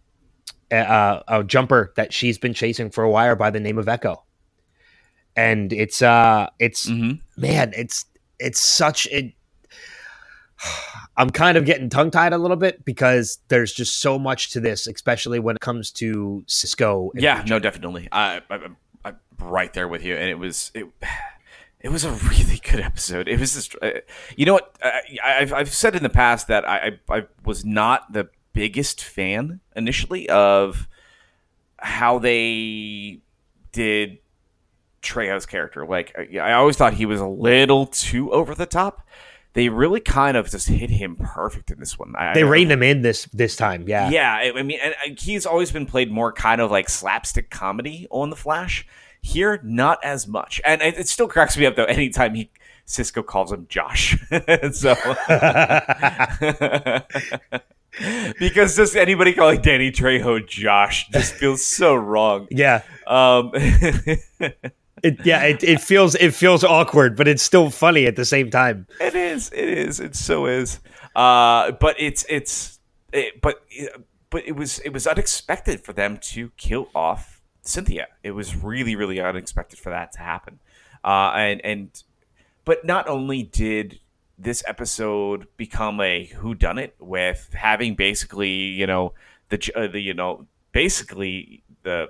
a 0.72 1.24
a 1.28 1.44
jumper 1.44 1.92
that 1.96 2.14
she's 2.14 2.38
been 2.38 2.54
chasing 2.54 2.92
for 2.92 3.04
a 3.04 3.10
while 3.10 3.36
by 3.36 3.50
the 3.50 3.60
name 3.60 3.78
of 3.80 3.88
Echo, 3.90 4.24
and 5.36 5.74
it's 5.74 6.02
uh 6.02 6.48
it's 6.60 6.88
hmm 6.88 7.14
man 7.36 7.74
it's 7.76 8.06
it's 8.40 8.60
such 8.60 9.08
a 9.08 9.36
I'm 11.18 11.32
kind 11.32 11.58
of 11.58 11.66
getting 11.66 11.90
tongue 11.90 12.12
tied 12.12 12.32
a 12.34 12.38
little 12.38 12.58
bit 12.58 12.86
because 12.86 13.40
there's 13.48 13.74
just 13.74 14.00
so 14.02 14.20
much 14.20 14.52
to 14.52 14.60
this, 14.60 14.86
especially 14.86 15.40
when 15.40 15.56
it 15.56 15.62
comes 15.62 15.92
to 15.94 16.44
Cisco. 16.48 17.12
Yeah, 17.16 17.44
no, 17.48 17.58
definitely. 17.58 18.08
I, 18.12 18.42
I, 18.50 18.56
I'm- 18.56 18.78
I'm 19.06 19.18
right 19.40 19.72
there 19.74 19.88
with 19.88 20.04
you, 20.04 20.16
and 20.16 20.30
it 20.30 20.38
was 20.38 20.72
it. 20.76 20.86
It 21.80 21.90
was 21.90 22.04
a 22.04 22.12
really 22.12 22.60
good 22.64 22.80
episode. 22.80 23.28
It 23.28 23.40
was 23.40 23.54
just, 23.54 23.76
uh, 23.82 23.92
you 24.36 24.46
know 24.46 24.54
what? 24.54 24.76
I, 24.84 25.02
I've 25.24 25.54
I've 25.54 25.74
said 25.74 25.96
in 25.96 26.04
the 26.04 26.10
past 26.10 26.48
that 26.48 26.68
I, 26.68 26.98
I 27.10 27.18
I 27.18 27.24
was 27.46 27.64
not 27.64 28.12
the 28.14 28.30
biggest 28.54 29.04
fan 29.04 29.60
initially 29.76 30.28
of 30.30 30.88
how 31.78 32.18
they 32.18 33.22
did 33.72 34.18
Trejo's 35.04 35.46
character. 35.46 35.86
Like 35.86 36.16
I, 36.18 36.40
I 36.40 36.54
always 36.54 36.76
thought 36.76 36.94
he 36.96 37.06
was 37.06 37.22
a 37.22 37.28
little 37.28 37.86
too 37.86 38.32
over 38.32 38.56
the 38.56 38.66
top. 38.66 39.08
They 39.54 39.70
really 39.70 40.00
kind 40.02 40.38
of 40.38 40.50
just 40.52 40.68
hit 40.68 40.90
him 40.90 41.16
perfect 41.16 41.72
in 41.72 41.80
this 41.80 41.98
one. 41.98 42.14
I, 42.16 42.34
They 42.34 42.44
reined 42.44 42.72
him 42.72 42.84
in 42.84 43.02
this 43.02 43.26
this 43.26 43.56
time. 43.56 43.86
Yeah. 43.88 44.10
yeah, 44.10 44.34
I 44.34 44.60
I 44.60 44.64
mean, 44.64 44.80
and 44.84 44.96
and 45.06 45.20
he's 45.20 45.46
always 45.46 45.72
been 45.72 45.86
played 45.86 46.12
more 46.12 46.32
kind 46.32 46.62
of 46.62 46.70
like 46.72 46.90
slapstick 46.90 47.50
comedy 47.50 48.08
on 48.12 48.30
the 48.30 48.36
Flash. 48.36 48.86
Here, 49.22 49.60
not 49.64 50.00
as 50.04 50.28
much, 50.28 50.62
and 50.66 50.82
it, 50.82 50.98
it 50.98 51.08
still 51.08 51.28
cracks 51.28 51.58
me 51.58 51.66
up 51.66 51.76
though. 51.76 51.86
Anytime 51.86 52.36
he 52.36 52.50
Cisco 52.86 53.24
calls 53.24 53.52
him 53.52 53.66
Josh, 53.70 54.18
so 54.72 54.96
because 58.40 58.76
just 58.76 58.96
anybody 58.96 59.34
calling 59.34 59.62
Danny 59.62 59.92
Trejo 59.92 60.46
Josh 60.48 61.08
just 61.10 61.34
feels 61.34 61.66
so 61.66 61.96
wrong. 61.96 62.48
yeah. 62.52 62.84
Um, 63.06 63.52
It, 65.04 65.24
yeah, 65.26 65.44
it, 65.44 65.64
it 65.64 65.80
feels 65.80 66.16
it 66.16 66.34
feels 66.34 66.64
awkward, 66.64 67.16
but 67.16 67.28
it's 67.28 67.44
still 67.44 67.70
funny 67.70 68.08
at 68.08 68.16
the 68.16 68.26
same 68.26 68.50
time. 68.50 68.88
It 69.00 69.14
is. 69.14 69.52
It 69.54 69.70
is. 69.70 70.00
It 70.00 70.16
so 70.16 70.48
is. 70.48 70.80
Uh, 71.16 71.74
but 71.74 71.96
it's 72.00 72.26
it's 72.28 72.80
it, 73.14 73.40
but 73.40 73.64
but 74.32 74.44
it 74.48 74.56
was 74.56 74.80
it 74.80 74.90
was 74.90 75.06
unexpected 75.06 75.82
for 75.82 75.94
them 75.94 76.18
to 76.18 76.50
kill 76.58 76.90
off 76.96 77.37
Cynthia. 77.68 78.08
It 78.24 78.32
was 78.32 78.56
really 78.56 78.96
really 78.96 79.20
unexpected 79.20 79.80
for 79.80 79.90
that 79.90 80.12
to 80.14 80.20
happen. 80.20 80.60
Uh, 81.04 81.32
and 81.36 81.62
and 81.64 82.04
but 82.66 82.86
not 82.86 83.08
only 83.08 83.44
did 83.44 84.00
this 84.38 84.64
episode 84.68 85.48
become 85.58 86.00
a 86.00 86.26
who 86.26 86.54
done 86.54 86.78
it 86.78 86.96
with 87.00 87.50
having 87.54 87.96
basically 87.96 88.50
you 88.50 88.86
know 88.86 89.14
the 89.50 89.72
uh, 89.76 89.88
the 89.88 90.00
you 90.00 90.14
know 90.14 90.46
basically 90.72 91.64
the 91.84 92.10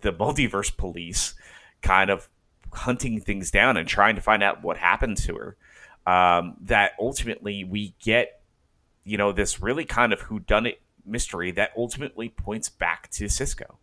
the 0.00 0.12
multiverse 0.12 0.74
police 0.76 1.34
kind 1.82 2.10
of 2.10 2.28
hunting 2.72 3.20
things 3.20 3.50
down 3.50 3.76
and 3.76 3.88
trying 3.88 4.14
to 4.14 4.20
find 4.20 4.42
out 4.42 4.62
what 4.62 4.76
happened 4.76 5.16
to 5.16 5.36
her. 5.36 5.56
Um, 6.06 6.56
that 6.62 6.92
ultimately 6.98 7.64
we 7.64 7.94
get, 8.02 8.40
you 9.04 9.18
know, 9.18 9.32
this 9.32 9.60
really 9.60 9.84
kind 9.84 10.12
of 10.12 10.22
who 10.22 10.40
done 10.40 10.66
it 10.66 10.80
mystery 11.04 11.50
that 11.52 11.70
ultimately 11.76 12.28
points 12.28 12.68
back 12.68 13.10
to 13.10 13.28
Cisco. 13.28 13.78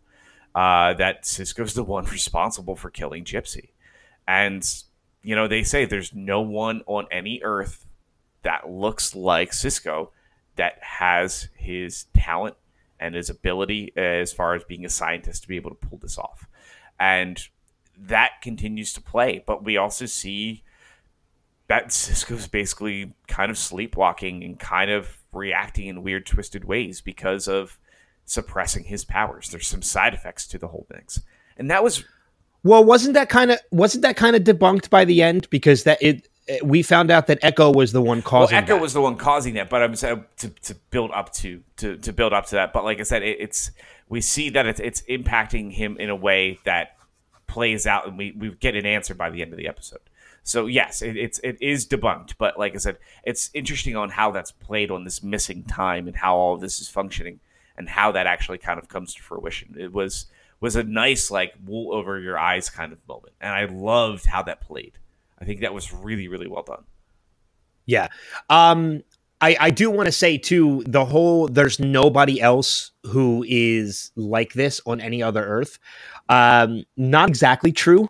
Uh, 0.58 0.92
that 0.94 1.24
Cisco's 1.24 1.74
the 1.74 1.84
one 1.84 2.04
responsible 2.10 2.74
for 2.74 2.90
killing 2.90 3.22
Gypsy. 3.22 3.68
And, 4.26 4.68
you 5.22 5.36
know, 5.36 5.46
they 5.46 5.62
say 5.62 5.84
there's 5.84 6.12
no 6.12 6.40
one 6.40 6.82
on 6.86 7.06
any 7.12 7.40
Earth 7.44 7.86
that 8.42 8.68
looks 8.68 9.14
like 9.14 9.52
Cisco 9.52 10.10
that 10.56 10.82
has 10.82 11.48
his 11.54 12.06
talent 12.12 12.56
and 12.98 13.14
his 13.14 13.30
ability 13.30 13.92
as 13.96 14.32
far 14.32 14.56
as 14.56 14.64
being 14.64 14.84
a 14.84 14.88
scientist 14.88 15.42
to 15.42 15.48
be 15.48 15.54
able 15.54 15.70
to 15.70 15.76
pull 15.76 15.98
this 15.98 16.18
off. 16.18 16.48
And 16.98 17.40
that 17.96 18.42
continues 18.42 18.92
to 18.94 19.00
play. 19.00 19.44
But 19.46 19.62
we 19.62 19.76
also 19.76 20.06
see 20.06 20.64
that 21.68 21.92
Cisco's 21.92 22.48
basically 22.48 23.14
kind 23.28 23.52
of 23.52 23.58
sleepwalking 23.58 24.42
and 24.42 24.58
kind 24.58 24.90
of 24.90 25.18
reacting 25.32 25.86
in 25.86 26.02
weird, 26.02 26.26
twisted 26.26 26.64
ways 26.64 27.00
because 27.00 27.46
of 27.46 27.78
suppressing 28.28 28.84
his 28.84 29.04
powers. 29.04 29.50
There's 29.50 29.66
some 29.66 29.82
side 29.82 30.14
effects 30.14 30.46
to 30.48 30.58
the 30.58 30.68
whole 30.68 30.86
mix, 30.90 31.20
and 31.56 31.70
that 31.70 31.82
was 31.82 32.04
well, 32.62 32.84
wasn't 32.84 33.14
that 33.14 33.28
kind 33.28 33.50
of 33.50 33.58
wasn't 33.70 34.02
that 34.02 34.16
kind 34.16 34.36
of 34.36 34.42
debunked 34.42 34.90
by 34.90 35.04
the 35.04 35.22
end 35.22 35.48
because 35.50 35.84
that 35.84 36.02
it 36.02 36.28
we 36.62 36.82
found 36.82 37.10
out 37.10 37.26
that 37.26 37.38
Echo 37.42 37.72
was 37.72 37.92
the 37.92 38.02
one 38.02 38.22
causing. 38.22 38.54
Well, 38.54 38.62
Echo 38.62 38.74
that. 38.74 38.82
was 38.82 38.92
the 38.94 39.00
one 39.00 39.16
causing 39.16 39.54
that, 39.54 39.68
but 39.68 39.82
I'm 39.82 39.94
saying 39.94 40.18
uh, 40.18 40.22
to, 40.38 40.48
to 40.48 40.74
build 40.90 41.10
up 41.12 41.32
to, 41.34 41.62
to 41.76 41.96
to 41.98 42.12
build 42.12 42.32
up 42.32 42.46
to 42.46 42.56
that. 42.56 42.72
But 42.72 42.84
like 42.84 43.00
I 43.00 43.04
said, 43.04 43.22
it, 43.22 43.38
it's 43.40 43.70
we 44.08 44.20
see 44.20 44.50
that 44.50 44.66
it's 44.66 44.80
it's 44.80 45.02
impacting 45.02 45.72
him 45.72 45.96
in 45.98 46.10
a 46.10 46.16
way 46.16 46.58
that 46.64 46.96
plays 47.46 47.86
out, 47.86 48.08
and 48.08 48.18
we 48.18 48.32
we 48.32 48.50
get 48.50 48.74
an 48.74 48.86
answer 48.86 49.14
by 49.14 49.30
the 49.30 49.42
end 49.42 49.52
of 49.52 49.58
the 49.58 49.68
episode. 49.68 50.00
So 50.42 50.66
yes, 50.66 51.02
it, 51.02 51.16
it's 51.16 51.38
it 51.40 51.58
is 51.60 51.86
debunked, 51.86 52.34
but 52.38 52.58
like 52.58 52.74
I 52.74 52.78
said, 52.78 52.98
it's 53.24 53.50
interesting 53.54 53.94
on 53.96 54.10
how 54.10 54.30
that's 54.30 54.50
played 54.50 54.90
on 54.90 55.04
this 55.04 55.22
missing 55.22 55.64
time 55.64 56.06
and 56.06 56.16
how 56.16 56.36
all 56.36 56.54
of 56.54 56.60
this 56.60 56.80
is 56.80 56.88
functioning 56.88 57.40
and 57.78 57.88
how 57.88 58.12
that 58.12 58.26
actually 58.26 58.58
kind 58.58 58.78
of 58.78 58.88
comes 58.88 59.14
to 59.14 59.22
fruition. 59.22 59.76
It 59.78 59.92
was 59.92 60.26
was 60.60 60.76
a 60.76 60.82
nice 60.82 61.30
like 61.30 61.54
wool 61.64 61.94
over 61.94 62.18
your 62.18 62.38
eyes 62.38 62.68
kind 62.68 62.92
of 62.92 62.98
moment, 63.08 63.34
and 63.40 63.52
I 63.54 63.64
loved 63.66 64.26
how 64.26 64.42
that 64.42 64.60
played. 64.60 64.98
I 65.40 65.44
think 65.44 65.60
that 65.60 65.72
was 65.72 65.92
really 65.92 66.28
really 66.28 66.48
well 66.48 66.64
done. 66.64 66.84
Yeah. 67.86 68.08
Um 68.50 69.02
I, 69.40 69.56
I 69.60 69.70
do 69.70 69.88
want 69.88 70.06
to 70.06 70.12
say 70.12 70.36
too 70.36 70.82
the 70.86 71.04
whole 71.04 71.46
there's 71.46 71.78
nobody 71.78 72.40
else 72.40 72.90
who 73.04 73.44
is 73.48 74.10
like 74.16 74.52
this 74.52 74.80
on 74.84 75.00
any 75.00 75.22
other 75.22 75.44
earth 75.44 75.78
um 76.28 76.84
not 76.96 77.28
exactly 77.28 77.70
true 77.70 78.08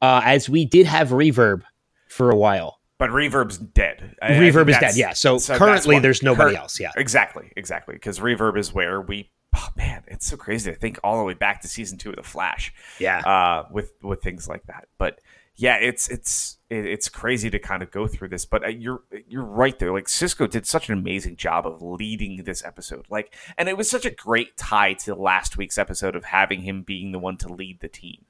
uh 0.00 0.22
as 0.24 0.48
we 0.48 0.64
did 0.64 0.86
have 0.86 1.08
reverb 1.08 1.62
for 2.08 2.30
a 2.30 2.36
while 2.36 2.79
but 3.00 3.10
reverb's 3.10 3.58
dead. 3.58 4.14
Reverb 4.22 4.68
is 4.68 4.78
dead 4.78 4.94
yeah. 4.94 5.14
So, 5.14 5.38
so 5.38 5.56
currently 5.56 5.96
what, 5.96 6.02
there's 6.02 6.22
nobody 6.22 6.54
cur- 6.54 6.60
else 6.60 6.78
yeah. 6.78 6.92
Exactly 6.96 7.50
exactly. 7.56 7.94
Because 7.94 8.20
reverb 8.20 8.58
is 8.58 8.72
where 8.72 9.00
we 9.00 9.30
oh 9.56 9.68
man 9.74 10.04
it's 10.06 10.26
so 10.26 10.36
crazy 10.36 10.70
to 10.70 10.78
think 10.78 11.00
all 11.02 11.18
the 11.18 11.24
way 11.24 11.34
back 11.34 11.62
to 11.62 11.66
season 11.66 11.98
two 11.98 12.10
of 12.10 12.16
the 12.16 12.22
flash 12.22 12.72
yeah. 13.00 13.18
uh 13.20 13.66
with 13.72 13.94
with 14.02 14.22
things 14.22 14.48
like 14.48 14.64
that. 14.66 14.86
But 14.98 15.18
yeah, 15.56 15.76
it's 15.76 16.08
it's 16.08 16.58
it's 16.68 17.08
crazy 17.08 17.50
to 17.50 17.58
kind 17.58 17.82
of 17.82 17.90
go 17.90 18.06
through 18.06 18.28
this, 18.28 18.44
but 18.44 18.64
uh, 18.64 18.68
you're 18.68 19.02
you're 19.26 19.44
right 19.44 19.78
there. 19.78 19.92
Like 19.92 20.08
Cisco 20.08 20.46
did 20.46 20.66
such 20.66 20.88
an 20.88 20.98
amazing 20.98 21.36
job 21.36 21.66
of 21.66 21.82
leading 21.82 22.44
this 22.44 22.64
episode, 22.64 23.06
like, 23.10 23.34
and 23.58 23.68
it 23.68 23.76
was 23.76 23.90
such 23.90 24.06
a 24.06 24.10
great 24.10 24.56
tie 24.56 24.94
to 24.94 25.14
last 25.14 25.58
week's 25.58 25.76
episode 25.76 26.16
of 26.16 26.24
having 26.24 26.62
him 26.62 26.82
being 26.82 27.12
the 27.12 27.18
one 27.18 27.36
to 27.38 27.52
lead 27.52 27.80
the 27.80 27.88
team, 27.88 28.24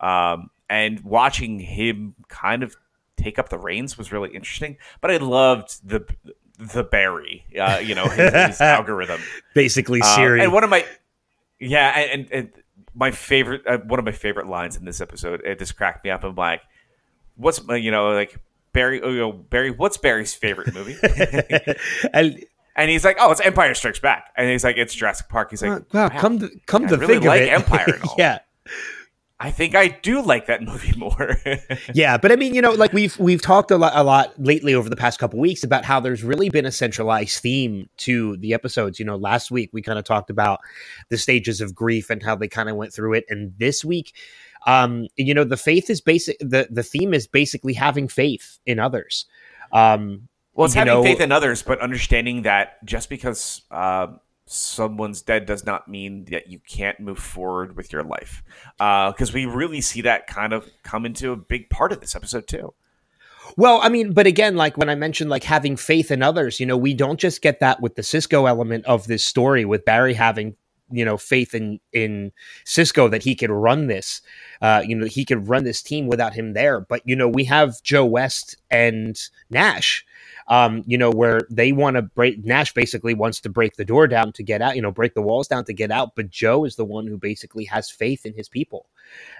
um, 0.00 0.50
and 0.70 1.00
watching 1.00 1.58
him 1.58 2.14
kind 2.28 2.62
of 2.62 2.76
take 3.16 3.38
up 3.38 3.48
the 3.48 3.58
reins 3.58 3.96
was 3.96 4.12
really 4.12 4.30
interesting. 4.34 4.76
But 5.00 5.10
I 5.10 5.16
loved 5.18 5.88
the 5.88 6.06
the 6.58 6.84
Barry, 6.84 7.44
uh, 7.60 7.78
you 7.84 7.94
know, 7.94 8.06
his, 8.06 8.32
his 8.32 8.60
algorithm, 8.60 9.20
basically 9.54 10.00
uh, 10.02 10.20
and 10.20 10.52
one 10.52 10.64
of 10.64 10.70
my 10.70 10.84
yeah, 11.58 11.90
and, 11.98 12.28
and 12.30 12.52
my 12.94 13.10
favorite 13.10 13.62
uh, 13.66 13.78
one 13.78 13.98
of 13.98 14.04
my 14.04 14.12
favorite 14.12 14.46
lines 14.46 14.76
in 14.76 14.84
this 14.84 15.00
episode. 15.00 15.42
It 15.44 15.58
just 15.58 15.76
cracked 15.76 16.04
me 16.04 16.10
up. 16.10 16.24
I'm 16.24 16.34
like 16.34 16.62
what's 17.36 17.60
uh, 17.68 17.74
you 17.74 17.90
know 17.90 18.10
like 18.10 18.38
Barry? 18.72 19.00
Oh, 19.00 19.10
you 19.10 19.18
know, 19.18 19.32
Barry, 19.32 19.70
what's 19.70 19.96
Barry's 19.96 20.34
favorite 20.34 20.74
movie? 20.74 20.96
and, 22.12 22.44
and 22.74 22.90
he's 22.90 23.04
like, 23.04 23.16
"Oh, 23.20 23.30
it's 23.30 23.40
Empire 23.40 23.74
Strikes 23.74 24.00
Back," 24.00 24.32
and 24.36 24.50
he's 24.50 24.64
like, 24.64 24.76
"It's 24.76 24.94
Jurassic 24.94 25.28
Park." 25.28 25.50
He's 25.50 25.62
like, 25.62 25.92
"Wow, 25.94 26.08
wow 26.08 26.20
come 26.20 26.38
to 26.40 26.50
come 26.66 26.82
yeah, 26.82 26.88
to 26.88 26.96
really 26.98 27.14
think 27.14 27.24
like 27.24 27.42
of 27.42 27.46
it, 27.46 27.52
Empire 27.52 27.94
and 27.94 28.02
all. 28.02 28.14
yeah." 28.18 28.38
I 29.38 29.50
think 29.50 29.74
I 29.74 29.88
do 29.88 30.22
like 30.22 30.46
that 30.46 30.62
movie 30.62 30.92
more. 30.96 31.36
yeah, 31.92 32.16
but 32.16 32.32
I 32.32 32.36
mean, 32.36 32.54
you 32.54 32.62
know, 32.62 32.72
like 32.72 32.92
we've 32.92 33.18
we've 33.18 33.42
talked 33.42 33.70
a 33.70 33.76
lot 33.76 33.92
a 33.94 34.02
lot 34.02 34.32
lately 34.38 34.74
over 34.74 34.88
the 34.88 34.96
past 34.96 35.18
couple 35.18 35.38
weeks 35.38 35.62
about 35.62 35.84
how 35.84 36.00
there's 36.00 36.24
really 36.24 36.48
been 36.48 36.66
a 36.66 36.72
centralized 36.72 37.40
theme 37.40 37.88
to 37.98 38.36
the 38.38 38.54
episodes. 38.54 38.98
You 38.98 39.04
know, 39.04 39.16
last 39.16 39.50
week 39.50 39.70
we 39.72 39.82
kind 39.82 39.98
of 39.98 40.04
talked 40.04 40.30
about 40.30 40.60
the 41.10 41.18
stages 41.18 41.60
of 41.60 41.74
grief 41.74 42.08
and 42.08 42.22
how 42.22 42.34
they 42.34 42.48
kind 42.48 42.68
of 42.68 42.76
went 42.76 42.94
through 42.94 43.14
it, 43.14 43.24
and 43.28 43.52
this 43.58 43.84
week 43.84 44.14
um, 44.66 45.06
you 45.16 45.32
know, 45.32 45.44
the 45.44 45.56
faith 45.56 45.88
is 45.88 46.00
basic. 46.00 46.38
The 46.40 46.66
the 46.70 46.82
theme 46.82 47.14
is 47.14 47.26
basically 47.26 47.72
having 47.72 48.08
faith 48.08 48.58
in 48.66 48.78
others. 48.78 49.26
Um, 49.72 50.28
well, 50.54 50.66
it's 50.66 50.74
having 50.74 50.92
know, 50.92 51.02
faith 51.02 51.20
in 51.20 51.32
others, 51.32 51.62
but 51.62 51.80
understanding 51.80 52.42
that 52.42 52.84
just 52.84 53.08
because 53.08 53.62
uh, 53.70 54.08
someone's 54.46 55.22
dead 55.22 55.44
does 55.44 55.66
not 55.66 55.88
mean 55.88 56.24
that 56.26 56.48
you 56.48 56.60
can't 56.60 57.00
move 57.00 57.18
forward 57.18 57.76
with 57.76 57.92
your 57.92 58.02
life. 58.02 58.42
Because 58.78 59.30
uh, 59.30 59.34
we 59.34 59.44
really 59.46 59.80
see 59.80 60.00
that 60.02 60.26
kind 60.26 60.52
of 60.52 60.68
come 60.82 61.04
into 61.04 61.32
a 61.32 61.36
big 61.36 61.68
part 61.68 61.92
of 61.92 62.00
this 62.00 62.14
episode 62.14 62.46
too. 62.46 62.72
Well, 63.56 63.80
I 63.82 63.88
mean, 63.88 64.12
but 64.12 64.26
again, 64.26 64.56
like 64.56 64.76
when 64.76 64.88
I 64.88 64.94
mentioned 64.94 65.30
like 65.30 65.44
having 65.44 65.76
faith 65.76 66.10
in 66.10 66.22
others, 66.22 66.60
you 66.60 66.66
know, 66.66 66.76
we 66.76 66.94
don't 66.94 67.18
just 67.18 67.42
get 67.42 67.60
that 67.60 67.80
with 67.80 67.94
the 67.94 68.02
Cisco 68.02 68.46
element 68.46 68.84
of 68.86 69.06
this 69.06 69.24
story 69.24 69.64
with 69.64 69.84
Barry 69.84 70.14
having 70.14 70.56
you 70.90 71.04
know 71.04 71.16
faith 71.16 71.54
in 71.54 71.80
in 71.92 72.32
Cisco 72.64 73.08
that 73.08 73.22
he 73.22 73.34
could 73.34 73.50
run 73.50 73.86
this. 73.86 74.20
Uh, 74.62 74.82
you 74.86 74.94
know 74.94 75.06
he 75.06 75.24
could 75.24 75.48
run 75.48 75.64
this 75.64 75.82
team 75.82 76.06
without 76.06 76.34
him 76.34 76.52
there. 76.52 76.80
But 76.80 77.02
you 77.04 77.16
know 77.16 77.28
we 77.28 77.44
have 77.44 77.82
Joe 77.82 78.04
West 78.04 78.56
and 78.70 79.18
Nash. 79.50 80.04
Um, 80.48 80.84
you 80.86 80.96
know 80.96 81.10
where 81.10 81.42
they 81.50 81.72
want 81.72 81.96
to 81.96 82.02
break. 82.02 82.44
Nash 82.44 82.72
basically 82.72 83.14
wants 83.14 83.40
to 83.40 83.48
break 83.48 83.76
the 83.76 83.84
door 83.84 84.06
down 84.06 84.32
to 84.32 84.42
get 84.42 84.62
out. 84.62 84.76
You 84.76 84.82
know 84.82 84.92
break 84.92 85.14
the 85.14 85.22
walls 85.22 85.48
down 85.48 85.64
to 85.64 85.72
get 85.72 85.90
out. 85.90 86.14
But 86.14 86.30
Joe 86.30 86.64
is 86.64 86.76
the 86.76 86.84
one 86.84 87.06
who 87.06 87.18
basically 87.18 87.64
has 87.64 87.90
faith 87.90 88.24
in 88.24 88.34
his 88.34 88.48
people. 88.48 88.86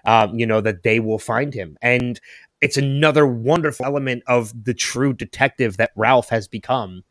Um, 0.04 0.38
you 0.38 0.46
know 0.46 0.61
that 0.61 0.82
they 0.82 1.00
will 1.00 1.18
find 1.18 1.54
him 1.54 1.76
and. 1.82 2.20
It's 2.62 2.78
another 2.78 3.26
wonderful 3.26 3.84
element 3.84 4.22
of 4.26 4.64
the 4.64 4.72
true 4.72 5.12
detective 5.12 5.76
that 5.76 5.90
Ralph 5.94 6.30
has 6.30 6.48
become 6.48 7.04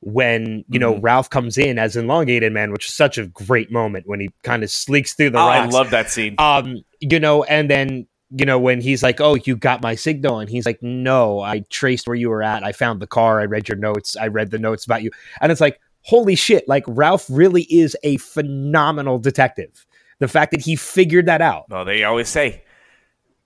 when 0.00 0.64
you 0.68 0.78
know 0.78 0.94
mm-hmm. 0.94 1.02
Ralph 1.02 1.30
comes 1.30 1.58
in 1.58 1.78
as 1.78 1.96
elongated 1.96 2.52
man, 2.52 2.72
which 2.72 2.88
is 2.88 2.94
such 2.94 3.18
a 3.18 3.26
great 3.26 3.70
moment 3.70 4.06
when 4.06 4.20
he 4.20 4.30
kind 4.42 4.62
of 4.62 4.70
sleeks 4.70 5.16
through 5.16 5.30
the. 5.30 5.38
Oh. 5.38 5.48
I 5.48 5.66
love 5.66 5.90
that 5.90 6.10
scene. 6.10 6.36
Um, 6.38 6.84
you 7.00 7.18
know, 7.20 7.44
and 7.44 7.70
then 7.70 8.06
you 8.30 8.44
know 8.44 8.58
when 8.58 8.80
he's 8.80 9.02
like, 9.02 9.20
"Oh, 9.20 9.36
you 9.36 9.56
got 9.56 9.82
my 9.82 9.94
signal," 9.94 10.38
and 10.38 10.50
he's 10.50 10.66
like, 10.66 10.82
"No, 10.82 11.40
I 11.40 11.60
traced 11.70 12.06
where 12.06 12.16
you 12.16 12.28
were 12.30 12.42
at. 12.42 12.64
I 12.64 12.72
found 12.72 13.00
the 13.00 13.06
car. 13.06 13.40
I 13.40 13.44
read 13.44 13.68
your 13.68 13.78
notes. 13.78 14.16
I 14.16 14.26
read 14.26 14.50
the 14.50 14.58
notes 14.58 14.84
about 14.84 15.02
you." 15.02 15.10
And 15.40 15.50
it's 15.50 15.60
like, 15.60 15.80
holy 16.02 16.34
shit! 16.34 16.68
Like 16.68 16.84
Ralph 16.86 17.26
really 17.30 17.62
is 17.62 17.96
a 18.02 18.16
phenomenal 18.18 19.18
detective. 19.18 19.86
The 20.18 20.28
fact 20.28 20.50
that 20.50 20.60
he 20.62 20.76
figured 20.76 21.26
that 21.26 21.40
out. 21.40 21.66
Well, 21.68 21.84
they 21.84 22.04
always 22.04 22.28
say 22.28 22.64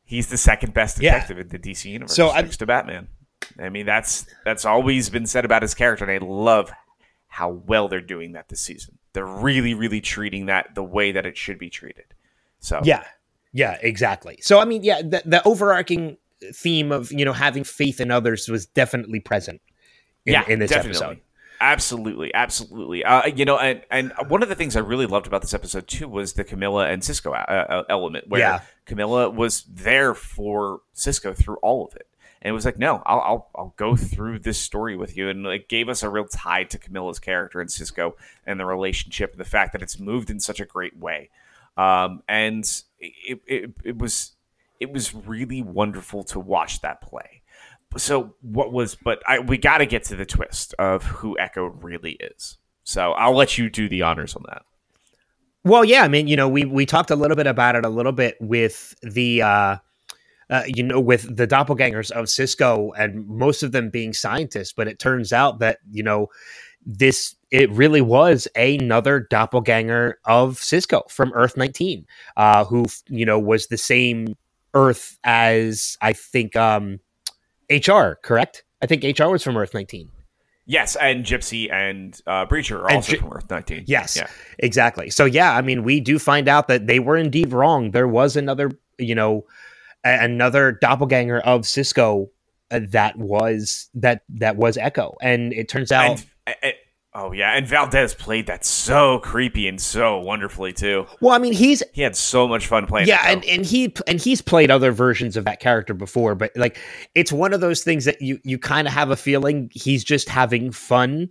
he's 0.04 0.28
the 0.28 0.38
second 0.38 0.74
best 0.74 0.98
detective 0.98 1.36
yeah. 1.36 1.42
in 1.42 1.48
the 1.48 1.58
DC 1.58 1.84
universe, 1.90 2.14
so 2.14 2.32
next 2.32 2.56
to 2.58 2.66
Batman. 2.66 3.08
I 3.60 3.68
mean, 3.68 3.86
that's 3.86 4.26
that's 4.44 4.64
always 4.64 5.10
been 5.10 5.26
said 5.26 5.44
about 5.44 5.62
his 5.62 5.74
character, 5.74 6.04
and 6.04 6.12
I 6.12 6.26
love 6.26 6.72
how 7.28 7.50
well 7.50 7.88
they're 7.88 8.00
doing 8.00 8.32
that 8.32 8.48
this 8.48 8.60
season. 8.60 8.98
They're 9.12 9.24
really, 9.24 9.74
really 9.74 10.00
treating 10.00 10.46
that 10.46 10.74
the 10.74 10.82
way 10.82 11.12
that 11.12 11.26
it 11.26 11.36
should 11.36 11.58
be 11.58 11.70
treated. 11.70 12.04
So 12.60 12.80
yeah, 12.84 13.04
yeah, 13.52 13.78
exactly. 13.80 14.38
So 14.40 14.58
I 14.58 14.64
mean, 14.64 14.82
yeah, 14.82 15.02
the, 15.02 15.22
the 15.24 15.42
overarching 15.46 16.16
theme 16.54 16.92
of 16.92 17.12
you 17.12 17.24
know 17.24 17.32
having 17.32 17.64
faith 17.64 18.00
in 18.00 18.10
others 18.10 18.48
was 18.48 18.66
definitely 18.66 19.20
present. 19.20 19.60
In, 20.24 20.34
yeah, 20.34 20.44
in 20.48 20.58
this 20.58 20.70
definitely. 20.70 20.90
episode. 20.90 21.20
Absolutely, 21.60 22.34
absolutely. 22.34 23.04
Uh, 23.04 23.26
you 23.26 23.44
know, 23.44 23.58
and 23.58 23.82
and 23.90 24.12
one 24.28 24.42
of 24.42 24.48
the 24.48 24.54
things 24.54 24.76
I 24.76 24.80
really 24.80 25.06
loved 25.06 25.26
about 25.26 25.42
this 25.42 25.54
episode 25.54 25.86
too 25.86 26.08
was 26.08 26.32
the 26.32 26.44
Camilla 26.44 26.88
and 26.88 27.02
Cisco 27.02 27.32
uh, 27.32 27.36
uh 27.36 27.82
element, 27.88 28.28
where 28.28 28.40
yeah. 28.40 28.60
Camilla 28.84 29.30
was 29.30 29.64
there 29.64 30.14
for 30.14 30.80
Cisco 30.92 31.32
through 31.32 31.56
all 31.56 31.86
of 31.86 31.94
it 31.96 32.06
and 32.42 32.50
it 32.50 32.54
was 32.54 32.64
like, 32.64 32.78
no, 32.78 33.02
I'll, 33.06 33.20
I'll, 33.20 33.50
I'll 33.54 33.74
go 33.76 33.94
through 33.96 34.40
this 34.40 34.58
story 34.58 34.96
with 34.96 35.16
you, 35.16 35.28
and 35.28 35.46
it 35.46 35.68
gave 35.68 35.88
us 35.88 36.02
a 36.02 36.10
real 36.10 36.26
tie 36.26 36.64
to 36.64 36.78
Camilla's 36.78 37.20
character 37.20 37.60
and 37.60 37.70
Cisco 37.70 38.16
and 38.44 38.58
the 38.58 38.66
relationship, 38.66 39.30
and 39.30 39.40
the 39.40 39.48
fact 39.48 39.72
that 39.72 39.82
it's 39.82 40.00
moved 40.00 40.28
in 40.28 40.40
such 40.40 40.58
a 40.58 40.66
great 40.66 40.96
way, 40.98 41.30
um, 41.76 42.22
and 42.28 42.82
it, 43.02 43.40
it, 43.46 43.70
it 43.84 43.98
was 43.98 44.32
it 44.80 44.92
was 44.92 45.14
really 45.14 45.62
wonderful 45.62 46.24
to 46.24 46.40
watch 46.40 46.80
that 46.80 47.00
play. 47.00 47.42
so 47.96 48.34
what 48.40 48.72
was? 48.72 48.94
But 48.94 49.22
I 49.26 49.40
we 49.40 49.58
got 49.58 49.78
to 49.78 49.86
get 49.86 50.04
to 50.04 50.16
the 50.16 50.26
twist 50.26 50.74
of 50.78 51.04
who 51.04 51.38
Echo 51.38 51.66
really 51.66 52.12
is. 52.12 52.58
So 52.84 53.12
I'll 53.12 53.36
let 53.36 53.58
you 53.58 53.70
do 53.70 53.88
the 53.88 54.02
honors 54.02 54.34
on 54.34 54.44
that. 54.48 54.62
Well, 55.64 55.84
yeah, 55.84 56.02
I 56.02 56.08
mean, 56.08 56.26
you 56.26 56.36
know, 56.36 56.48
we 56.48 56.64
we 56.64 56.86
talked 56.86 57.10
a 57.10 57.16
little 57.16 57.36
bit 57.36 57.46
about 57.46 57.76
it 57.76 57.84
a 57.84 57.88
little 57.88 58.12
bit 58.12 58.36
with 58.40 58.94
the 59.02 59.42
uh, 59.42 59.76
uh 60.50 60.62
you 60.66 60.82
know, 60.82 61.00
with 61.00 61.36
the 61.36 61.46
doppelgangers 61.46 62.10
of 62.10 62.28
Cisco 62.28 62.92
and 62.92 63.26
most 63.28 63.62
of 63.62 63.72
them 63.72 63.90
being 63.90 64.12
scientists, 64.12 64.72
but 64.72 64.88
it 64.88 64.98
turns 64.98 65.32
out 65.32 65.60
that, 65.60 65.78
you 65.90 66.02
know, 66.02 66.28
this 66.84 67.36
it 67.52 67.70
really 67.70 68.00
was 68.00 68.48
another 68.56 69.20
doppelganger 69.20 70.18
of 70.24 70.58
Cisco 70.58 71.02
from 71.08 71.32
Earth 71.34 71.56
19, 71.56 72.04
uh, 72.36 72.64
who 72.64 72.86
you 73.08 73.24
know 73.24 73.38
was 73.38 73.68
the 73.68 73.76
same 73.78 74.34
Earth 74.74 75.18
as 75.22 75.96
I 76.00 76.14
think 76.14 76.56
um, 76.56 76.98
HR, 77.70 78.14
correct? 78.22 78.64
I 78.80 78.86
think 78.86 79.04
HR 79.18 79.26
was 79.26 79.44
from 79.44 79.56
Earth 79.56 79.74
19. 79.74 80.08
Yes, 80.64 80.96
and 80.96 81.24
Gypsy 81.24 81.70
and 81.72 82.18
uh, 82.26 82.46
Breacher 82.46 82.78
are 82.80 82.86
And 82.88 82.96
also 82.96 83.12
Gy- 83.12 83.18
from 83.18 83.32
Earth 83.32 83.50
19. 83.50 83.84
Yes, 83.86 84.16
Yeah. 84.16 84.28
exactly. 84.58 85.10
So 85.10 85.24
yeah, 85.24 85.54
I 85.56 85.60
mean, 85.60 85.82
we 85.84 86.00
do 86.00 86.18
find 86.18 86.48
out 86.48 86.68
that 86.68 86.86
they 86.86 87.00
were 87.00 87.16
indeed 87.16 87.52
wrong. 87.52 87.90
There 87.90 88.08
was 88.08 88.36
another, 88.36 88.70
you 88.98 89.14
know, 89.14 89.44
a- 90.04 90.24
another 90.24 90.72
doppelganger 90.80 91.40
of 91.40 91.66
Cisco 91.66 92.30
uh, 92.70 92.80
that 92.90 93.18
was 93.18 93.90
that 93.94 94.22
that 94.30 94.56
was 94.56 94.76
Echo, 94.78 95.16
and 95.20 95.52
it 95.52 95.68
turns 95.68 95.92
out. 95.92 96.24
And- 96.46 96.74
oh 97.14 97.32
yeah, 97.32 97.56
and 97.56 97.66
Valdes 97.66 98.14
played 98.14 98.46
that 98.46 98.64
so 98.64 99.18
creepy 99.20 99.68
and 99.68 99.80
so 99.80 100.18
wonderfully 100.18 100.72
too. 100.72 101.06
well, 101.20 101.34
I 101.34 101.38
mean, 101.38 101.52
he's 101.52 101.82
He 101.92 102.02
had 102.02 102.16
so 102.16 102.48
much 102.48 102.66
fun 102.66 102.86
playing. 102.86 103.08
yeah, 103.08 103.22
and 103.26 103.44
and 103.44 103.64
he 103.64 103.94
and 104.06 104.20
he's 104.20 104.42
played 104.42 104.70
other 104.70 104.92
versions 104.92 105.36
of 105.36 105.44
that 105.44 105.60
character 105.60 105.94
before, 105.94 106.34
but 106.34 106.52
like 106.56 106.78
it's 107.14 107.32
one 107.32 107.52
of 107.52 107.60
those 107.60 107.82
things 107.82 108.04
that 108.04 108.20
you 108.20 108.38
you 108.44 108.58
kind 108.58 108.86
of 108.86 108.94
have 108.94 109.10
a 109.10 109.16
feeling 109.16 109.70
he's 109.72 110.04
just 110.04 110.28
having 110.28 110.70
fun 110.72 111.30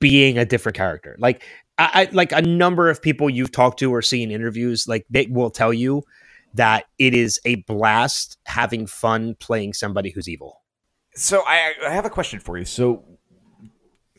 being 0.00 0.38
a 0.38 0.44
different 0.44 0.76
character. 0.76 1.16
Like 1.18 1.42
I, 1.78 1.90
I 1.94 2.08
like 2.12 2.32
a 2.32 2.42
number 2.42 2.90
of 2.90 3.00
people 3.00 3.30
you've 3.30 3.52
talked 3.52 3.78
to 3.80 3.92
or 3.92 4.02
seen 4.02 4.30
interviews, 4.30 4.86
like 4.88 5.06
they 5.10 5.26
will 5.26 5.50
tell 5.50 5.72
you 5.72 6.02
that 6.54 6.84
it 6.98 7.14
is 7.14 7.40
a 7.46 7.56
blast 7.66 8.36
having 8.44 8.86
fun 8.86 9.34
playing 9.40 9.72
somebody 9.72 10.10
who's 10.10 10.28
evil. 10.28 10.60
So 11.14 11.42
I, 11.46 11.72
I 11.86 11.90
have 11.90 12.04
a 12.04 12.10
question 12.10 12.40
for 12.40 12.58
you. 12.58 12.64
So, 12.64 13.04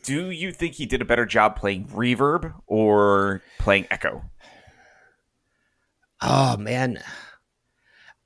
do 0.04 0.30
you 0.30 0.52
think 0.52 0.74
he 0.74 0.86
did 0.86 1.02
a 1.02 1.04
better 1.04 1.26
job 1.26 1.56
playing 1.56 1.86
Reverb 1.88 2.54
or 2.66 3.42
playing 3.58 3.86
Echo? 3.90 4.22
Oh 6.20 6.56
man. 6.56 7.00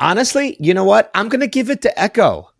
Honestly, 0.00 0.56
you 0.60 0.74
know 0.74 0.84
what? 0.84 1.10
I'm 1.14 1.28
going 1.28 1.40
to 1.40 1.48
give 1.48 1.70
it 1.70 1.82
to 1.82 2.00
Echo. 2.00 2.50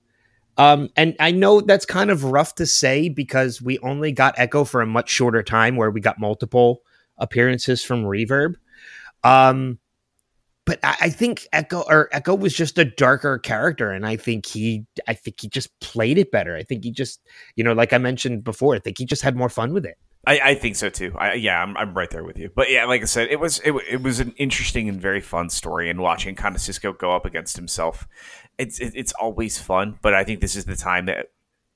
Um, 0.57 0.91
and 0.97 1.14
I 1.21 1.31
know 1.31 1.61
that's 1.61 1.87
kind 1.87 2.11
of 2.11 2.25
rough 2.25 2.57
to 2.57 2.66
say 2.66 3.09
because 3.09 3.62
we 3.62 3.79
only 3.79 4.11
got 4.11 4.37
Echo 4.39 4.64
for 4.64 4.81
a 4.81 4.87
much 4.87 5.09
shorter 5.09 5.43
time 5.45 5.77
where 5.77 5.91
we 5.91 6.01
got 6.01 6.19
multiple 6.19 6.83
appearances 7.16 7.85
from 7.85 8.03
Reverb. 8.03 8.55
Um, 9.23 9.79
but 10.69 10.79
I, 10.83 10.97
I 11.01 11.09
think 11.09 11.49
Echo 11.55 11.83
or 11.89 12.11
Echo 12.12 12.35
was 12.35 12.53
just 12.53 12.77
a 12.77 12.85
darker 12.85 13.39
character, 13.39 13.91
and 13.91 14.07
I 14.07 14.16
think 14.16 14.45
he, 14.45 14.85
I 15.07 15.14
think 15.14 15.41
he 15.41 15.49
just 15.49 15.71
played 15.81 16.19
it 16.19 16.31
better. 16.31 16.55
I 16.55 16.62
think 16.62 16.85
he 16.85 16.91
just, 16.91 17.23
you 17.57 17.64
know, 17.64 17.73
like 17.73 17.95
I 17.95 17.99
mentioned 17.99 18.45
before, 18.45 18.75
I 18.75 18.79
think 18.79 18.99
he 18.99 19.07
just 19.07 19.23
had 19.23 19.35
more 19.35 19.49
fun 19.49 19.73
with 19.73 19.87
it. 19.87 19.97
I, 20.27 20.41
I 20.41 20.55
think 20.57 20.77
so 20.77 20.91
too. 20.91 21.14
I, 21.16 21.35
yeah, 21.35 21.62
I'm, 21.62 21.75
I'm 21.79 21.95
right 21.95 22.11
there 22.11 22.23
with 22.23 22.37
you. 22.37 22.51
But 22.55 22.71
yeah, 22.71 22.85
like 22.85 23.01
I 23.01 23.07
said, 23.07 23.29
it 23.31 23.41
was 23.41 23.61
it, 23.61 23.73
it 23.89 24.03
was 24.03 24.21
an 24.21 24.35
interesting 24.37 24.91
and 24.91 25.01
very 25.01 25.23
fun 25.23 25.49
story, 25.49 25.89
and 25.89 26.01
watching 26.01 26.35
kind 26.35 26.55
of 26.55 26.61
Cisco 26.61 26.93
go 26.93 27.16
up 27.16 27.25
against 27.25 27.57
himself, 27.57 28.07
it's 28.59 28.79
it, 28.79 28.93
it's 28.95 29.12
always 29.12 29.59
fun. 29.59 29.99
But 30.03 30.12
I 30.12 30.23
think 30.23 30.43
this 30.43 30.55
is 30.55 30.66
the 30.66 30.77
time 30.77 31.07
that 31.07 31.29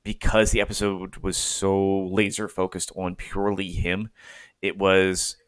because 0.04 0.50
the 0.50 0.60
episode 0.60 1.16
was 1.16 1.38
so 1.38 2.08
laser 2.08 2.46
focused 2.46 2.92
on 2.94 3.16
purely 3.16 3.72
him, 3.72 4.10
it 4.60 4.76
was 4.76 5.38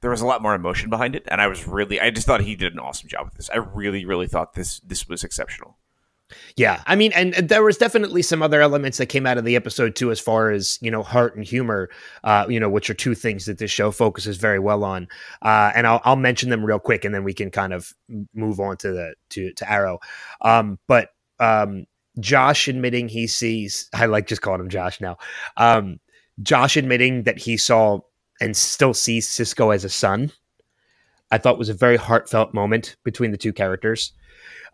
there 0.00 0.10
was 0.10 0.20
a 0.20 0.26
lot 0.26 0.42
more 0.42 0.54
emotion 0.54 0.90
behind 0.90 1.14
it, 1.14 1.24
and 1.28 1.40
I 1.40 1.46
was 1.46 1.66
really 1.66 2.00
I 2.00 2.10
just 2.10 2.26
thought 2.26 2.40
he 2.40 2.56
did 2.56 2.72
an 2.72 2.78
awesome 2.78 3.08
job 3.08 3.26
with 3.26 3.34
this. 3.34 3.50
I 3.50 3.56
really 3.56 4.04
really 4.04 4.26
thought 4.26 4.54
this 4.54 4.80
this 4.80 5.08
was 5.08 5.24
exceptional. 5.24 5.76
Yeah, 6.56 6.82
I 6.86 6.96
mean, 6.96 7.12
and, 7.12 7.34
and 7.34 7.48
there 7.48 7.62
was 7.62 7.76
definitely 7.76 8.22
some 8.22 8.42
other 8.42 8.60
elements 8.60 8.98
that 8.98 9.06
came 9.06 9.26
out 9.26 9.38
of 9.38 9.44
the 9.44 9.56
episode 9.56 9.96
too, 9.96 10.10
as 10.10 10.20
far 10.20 10.50
as 10.50 10.78
you 10.80 10.90
know, 10.90 11.02
heart 11.02 11.36
and 11.36 11.44
humor, 11.44 11.90
uh, 12.24 12.46
you 12.48 12.60
know, 12.60 12.68
which 12.68 12.88
are 12.90 12.94
two 12.94 13.14
things 13.14 13.46
that 13.46 13.58
this 13.58 13.70
show 13.70 13.90
focuses 13.90 14.36
very 14.36 14.58
well 14.58 14.84
on. 14.84 15.08
Uh, 15.42 15.72
and 15.74 15.86
I'll, 15.86 16.00
I'll 16.04 16.16
mention 16.16 16.50
them 16.50 16.64
real 16.64 16.78
quick, 16.78 17.04
and 17.04 17.14
then 17.14 17.24
we 17.24 17.34
can 17.34 17.50
kind 17.50 17.72
of 17.72 17.92
move 18.34 18.60
on 18.60 18.76
to 18.78 18.92
the 18.92 19.14
to 19.30 19.52
to 19.54 19.70
Arrow. 19.70 19.98
Um, 20.40 20.78
but 20.86 21.10
um, 21.38 21.86
Josh 22.18 22.68
admitting 22.68 23.08
he 23.08 23.26
sees, 23.26 23.88
I 23.92 24.06
like 24.06 24.26
just 24.26 24.42
calling 24.42 24.60
him 24.60 24.68
Josh 24.68 25.00
now. 25.00 25.16
Um, 25.56 26.00
Josh 26.42 26.76
admitting 26.76 27.24
that 27.24 27.38
he 27.38 27.56
saw 27.56 28.00
and 28.40 28.56
still 28.56 28.94
sees 28.94 29.28
Cisco 29.28 29.70
as 29.70 29.84
a 29.84 29.88
son, 29.88 30.32
I 31.30 31.38
thought 31.38 31.58
was 31.58 31.68
a 31.68 31.74
very 31.74 31.96
heartfelt 31.96 32.54
moment 32.54 32.96
between 33.04 33.30
the 33.30 33.36
two 33.36 33.52
characters. 33.52 34.12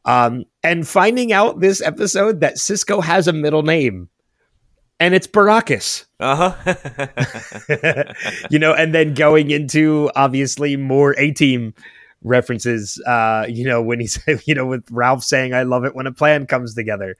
Um, 0.04 0.44
and 0.62 0.86
finding 0.86 1.32
out 1.32 1.60
this 1.60 1.82
episode 1.82 2.40
that 2.40 2.58
Cisco 2.58 3.00
has 3.00 3.26
a 3.26 3.32
middle 3.32 3.62
name, 3.62 4.08
and 5.00 5.14
it's 5.14 5.26
Baracus. 5.26 6.06
Uh 6.20 6.52
huh. 6.52 8.12
you 8.50 8.58
know, 8.58 8.72
and 8.72 8.94
then 8.94 9.14
going 9.14 9.50
into 9.50 10.10
obviously 10.14 10.76
more 10.76 11.14
A 11.18 11.32
team 11.32 11.74
references. 12.22 13.02
Uh, 13.04 13.46
you 13.48 13.64
know, 13.64 13.82
when 13.82 14.00
he's 14.00 14.18
you 14.46 14.54
know 14.54 14.66
with 14.66 14.84
Ralph 14.90 15.24
saying, 15.24 15.54
"I 15.54 15.64
love 15.64 15.84
it 15.84 15.94
when 15.94 16.06
a 16.06 16.12
plan 16.12 16.46
comes 16.46 16.74
together," 16.74 17.16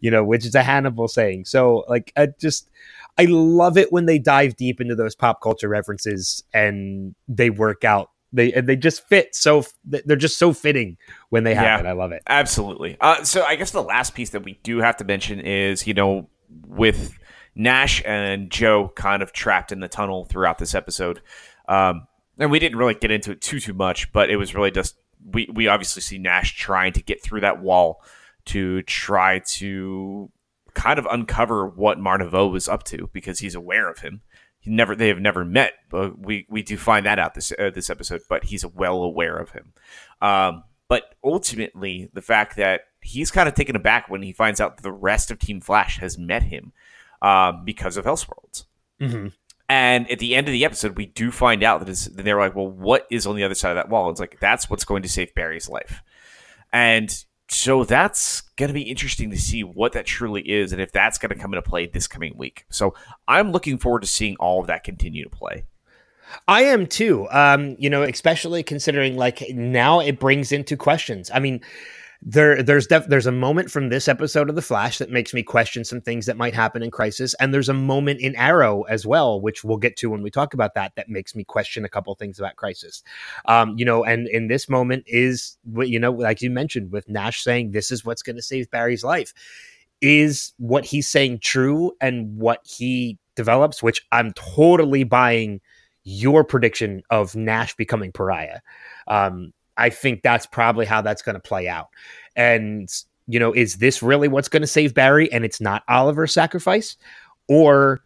you 0.00 0.10
know, 0.10 0.24
which 0.24 0.46
is 0.46 0.54
a 0.54 0.62
Hannibal 0.62 1.08
saying. 1.08 1.44
So 1.44 1.84
like, 1.88 2.12
I 2.16 2.28
just 2.38 2.70
I 3.18 3.26
love 3.26 3.76
it 3.76 3.92
when 3.92 4.06
they 4.06 4.18
dive 4.18 4.56
deep 4.56 4.80
into 4.80 4.94
those 4.94 5.14
pop 5.14 5.40
culture 5.42 5.68
references 5.68 6.42
and 6.54 7.14
they 7.28 7.50
work 7.50 7.84
out. 7.84 8.10
They 8.32 8.52
and 8.52 8.68
they 8.68 8.76
just 8.76 9.06
fit 9.08 9.34
so 9.34 9.64
they're 9.84 10.14
just 10.16 10.38
so 10.38 10.52
fitting 10.52 10.96
when 11.30 11.42
they 11.44 11.52
Yeah. 11.52 11.62
happen. 11.62 11.86
I 11.86 11.92
love 11.92 12.12
it. 12.12 12.22
Absolutely. 12.28 12.96
Uh, 13.00 13.24
so 13.24 13.42
I 13.44 13.56
guess 13.56 13.72
the 13.72 13.82
last 13.82 14.14
piece 14.14 14.30
that 14.30 14.44
we 14.44 14.60
do 14.62 14.78
have 14.78 14.96
to 14.98 15.04
mention 15.04 15.40
is, 15.40 15.86
you 15.86 15.94
know, 15.94 16.28
with 16.66 17.18
Nash 17.56 18.00
and 18.06 18.48
Joe 18.48 18.92
kind 18.94 19.22
of 19.22 19.32
trapped 19.32 19.72
in 19.72 19.80
the 19.80 19.88
tunnel 19.88 20.24
throughout 20.26 20.58
this 20.58 20.74
episode. 20.76 21.20
Um, 21.68 22.06
and 22.38 22.50
we 22.52 22.60
didn't 22.60 22.78
really 22.78 22.94
get 22.94 23.10
into 23.10 23.32
it 23.32 23.40
too 23.40 23.58
too 23.58 23.74
much, 23.74 24.12
but 24.12 24.30
it 24.30 24.36
was 24.36 24.54
really 24.54 24.70
just 24.70 24.96
we 25.32 25.48
we 25.52 25.66
obviously 25.66 26.00
see 26.00 26.18
Nash 26.18 26.56
trying 26.56 26.92
to 26.92 27.02
get 27.02 27.20
through 27.22 27.40
that 27.40 27.60
wall 27.60 28.00
to 28.46 28.82
try 28.82 29.40
to 29.40 30.30
kind 30.74 30.98
of 30.98 31.06
uncover 31.10 31.66
what 31.66 31.98
Mar 31.98 32.18
Novu 32.18 32.52
was 32.52 32.68
up 32.68 32.84
to 32.84 33.08
because 33.12 33.40
he's 33.40 33.54
aware 33.54 33.88
of 33.88 33.98
him. 33.98 34.22
He 34.58 34.70
never 34.70 34.94
they 34.94 35.08
have 35.08 35.20
never 35.20 35.44
met, 35.44 35.72
but 35.90 36.18
we 36.18 36.46
we 36.50 36.62
do 36.62 36.76
find 36.76 37.06
that 37.06 37.18
out 37.18 37.34
this 37.34 37.52
uh, 37.58 37.70
this 37.70 37.88
episode. 37.88 38.20
But 38.28 38.44
he's 38.44 38.64
well 38.66 39.02
aware 39.02 39.36
of 39.36 39.50
him. 39.50 39.72
Um, 40.20 40.64
but 40.88 41.14
ultimately, 41.24 42.10
the 42.12 42.22
fact 42.22 42.56
that 42.56 42.82
he's 43.00 43.30
kind 43.30 43.48
of 43.48 43.54
taken 43.54 43.76
aback 43.76 44.08
when 44.08 44.22
he 44.22 44.32
finds 44.32 44.60
out 44.60 44.82
the 44.82 44.92
rest 44.92 45.30
of 45.30 45.38
Team 45.38 45.60
Flash 45.60 45.98
has 45.98 46.18
met 46.18 46.42
him 46.42 46.72
um, 47.22 47.64
because 47.64 47.96
of 47.96 48.04
Elseworlds. 48.04 48.64
Mm-hmm. 49.00 49.28
And 49.68 50.10
at 50.10 50.18
the 50.18 50.34
end 50.34 50.48
of 50.48 50.52
the 50.52 50.64
episode, 50.64 50.96
we 50.96 51.06
do 51.06 51.30
find 51.30 51.62
out 51.62 51.78
that 51.78 51.88
it's, 51.88 52.06
that 52.06 52.24
they're 52.24 52.38
like, 52.38 52.56
well, 52.56 52.66
what 52.66 53.06
is 53.08 53.24
on 53.24 53.36
the 53.36 53.44
other 53.44 53.54
side 53.54 53.70
of 53.70 53.76
that 53.76 53.88
wall? 53.88 54.10
It's 54.10 54.18
like, 54.18 54.38
that's 54.40 54.68
what's 54.68 54.84
going 54.84 55.04
to 55.04 55.08
save 55.08 55.32
Barry's 55.34 55.68
life. 55.68 56.02
And 56.72 57.24
so 57.50 57.82
that's 57.82 58.42
going 58.56 58.68
to 58.68 58.74
be 58.74 58.82
interesting 58.82 59.30
to 59.30 59.38
see 59.38 59.64
what 59.64 59.92
that 59.92 60.06
truly 60.06 60.42
is 60.42 60.72
and 60.72 60.80
if 60.80 60.92
that's 60.92 61.18
going 61.18 61.30
to 61.30 61.34
come 61.34 61.52
into 61.52 61.68
play 61.68 61.86
this 61.86 62.06
coming 62.06 62.34
week. 62.36 62.64
So 62.70 62.94
I'm 63.26 63.50
looking 63.50 63.76
forward 63.76 64.02
to 64.02 64.08
seeing 64.08 64.36
all 64.36 64.60
of 64.60 64.68
that 64.68 64.84
continue 64.84 65.24
to 65.24 65.30
play. 65.30 65.64
I 66.46 66.62
am 66.62 66.86
too. 66.86 67.26
Um, 67.30 67.74
you 67.78 67.90
know, 67.90 68.04
especially 68.04 68.62
considering 68.62 69.16
like 69.16 69.42
now 69.50 69.98
it 69.98 70.20
brings 70.20 70.52
into 70.52 70.76
questions. 70.76 71.28
I 71.34 71.40
mean, 71.40 71.60
there 72.22 72.62
there's 72.62 72.86
def- 72.86 73.06
there's 73.06 73.26
a 73.26 73.32
moment 73.32 73.70
from 73.70 73.88
this 73.88 74.06
episode 74.06 74.50
of 74.50 74.54
The 74.54 74.62
Flash 74.62 74.98
that 74.98 75.10
makes 75.10 75.32
me 75.32 75.42
question 75.42 75.84
some 75.84 76.02
things 76.02 76.26
that 76.26 76.36
might 76.36 76.54
happen 76.54 76.82
in 76.82 76.90
Crisis, 76.90 77.34
and 77.40 77.52
there's 77.52 77.70
a 77.70 77.74
moment 77.74 78.20
in 78.20 78.36
Arrow 78.36 78.82
as 78.82 79.06
well, 79.06 79.40
which 79.40 79.64
we'll 79.64 79.78
get 79.78 79.96
to 79.96 80.10
when 80.10 80.22
we 80.22 80.30
talk 80.30 80.52
about 80.52 80.74
that, 80.74 80.92
that 80.96 81.08
makes 81.08 81.34
me 81.34 81.44
question 81.44 81.84
a 81.84 81.88
couple 81.88 82.14
things 82.14 82.38
about 82.38 82.56
Crisis. 82.56 83.02
Um, 83.46 83.78
you 83.78 83.84
know, 83.86 84.04
and 84.04 84.28
in 84.28 84.48
this 84.48 84.68
moment 84.68 85.04
is 85.06 85.56
what 85.64 85.88
you 85.88 85.98
know, 85.98 86.12
like 86.12 86.42
you 86.42 86.50
mentioned, 86.50 86.92
with 86.92 87.08
Nash 87.08 87.42
saying 87.42 87.70
this 87.70 87.90
is 87.90 88.04
what's 88.04 88.22
going 88.22 88.36
to 88.36 88.42
save 88.42 88.70
Barry's 88.70 89.04
life. 89.04 89.32
Is 90.02 90.52
what 90.58 90.84
he's 90.84 91.08
saying 91.08 91.40
true, 91.40 91.92
and 92.00 92.36
what 92.36 92.60
he 92.64 93.18
develops, 93.34 93.82
which 93.82 94.06
I'm 94.12 94.32
totally 94.34 95.04
buying 95.04 95.60
your 96.04 96.44
prediction 96.44 97.02
of 97.10 97.34
Nash 97.36 97.74
becoming 97.76 98.12
pariah. 98.12 98.60
Um, 99.06 99.52
I 99.80 99.90
think 99.90 100.22
that's 100.22 100.46
probably 100.46 100.86
how 100.86 101.00
that's 101.00 101.22
going 101.22 101.34
to 101.34 101.40
play 101.40 101.68
out. 101.68 101.88
And, 102.36 102.88
you 103.26 103.40
know, 103.40 103.52
is 103.52 103.76
this 103.76 104.02
really 104.02 104.28
what's 104.28 104.48
going 104.48 104.62
to 104.62 104.66
save 104.66 104.94
Barry 104.94 105.30
and 105.32 105.44
it's 105.44 105.60
not 105.60 105.82
Oliver's 105.88 106.32
sacrifice? 106.32 106.96
Or, 107.48 108.00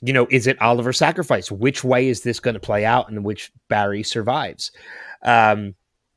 you 0.00 0.12
know, 0.12 0.26
is 0.30 0.46
it 0.46 0.60
Oliver's 0.60 0.98
sacrifice? 0.98 1.50
Which 1.50 1.82
way 1.84 2.08
is 2.08 2.22
this 2.22 2.40
going 2.40 2.54
to 2.54 2.60
play 2.60 2.84
out 2.84 3.08
and 3.08 3.24
which 3.24 3.50
Barry 3.68 4.02
survives? 4.02 4.70
Um, 5.22 5.74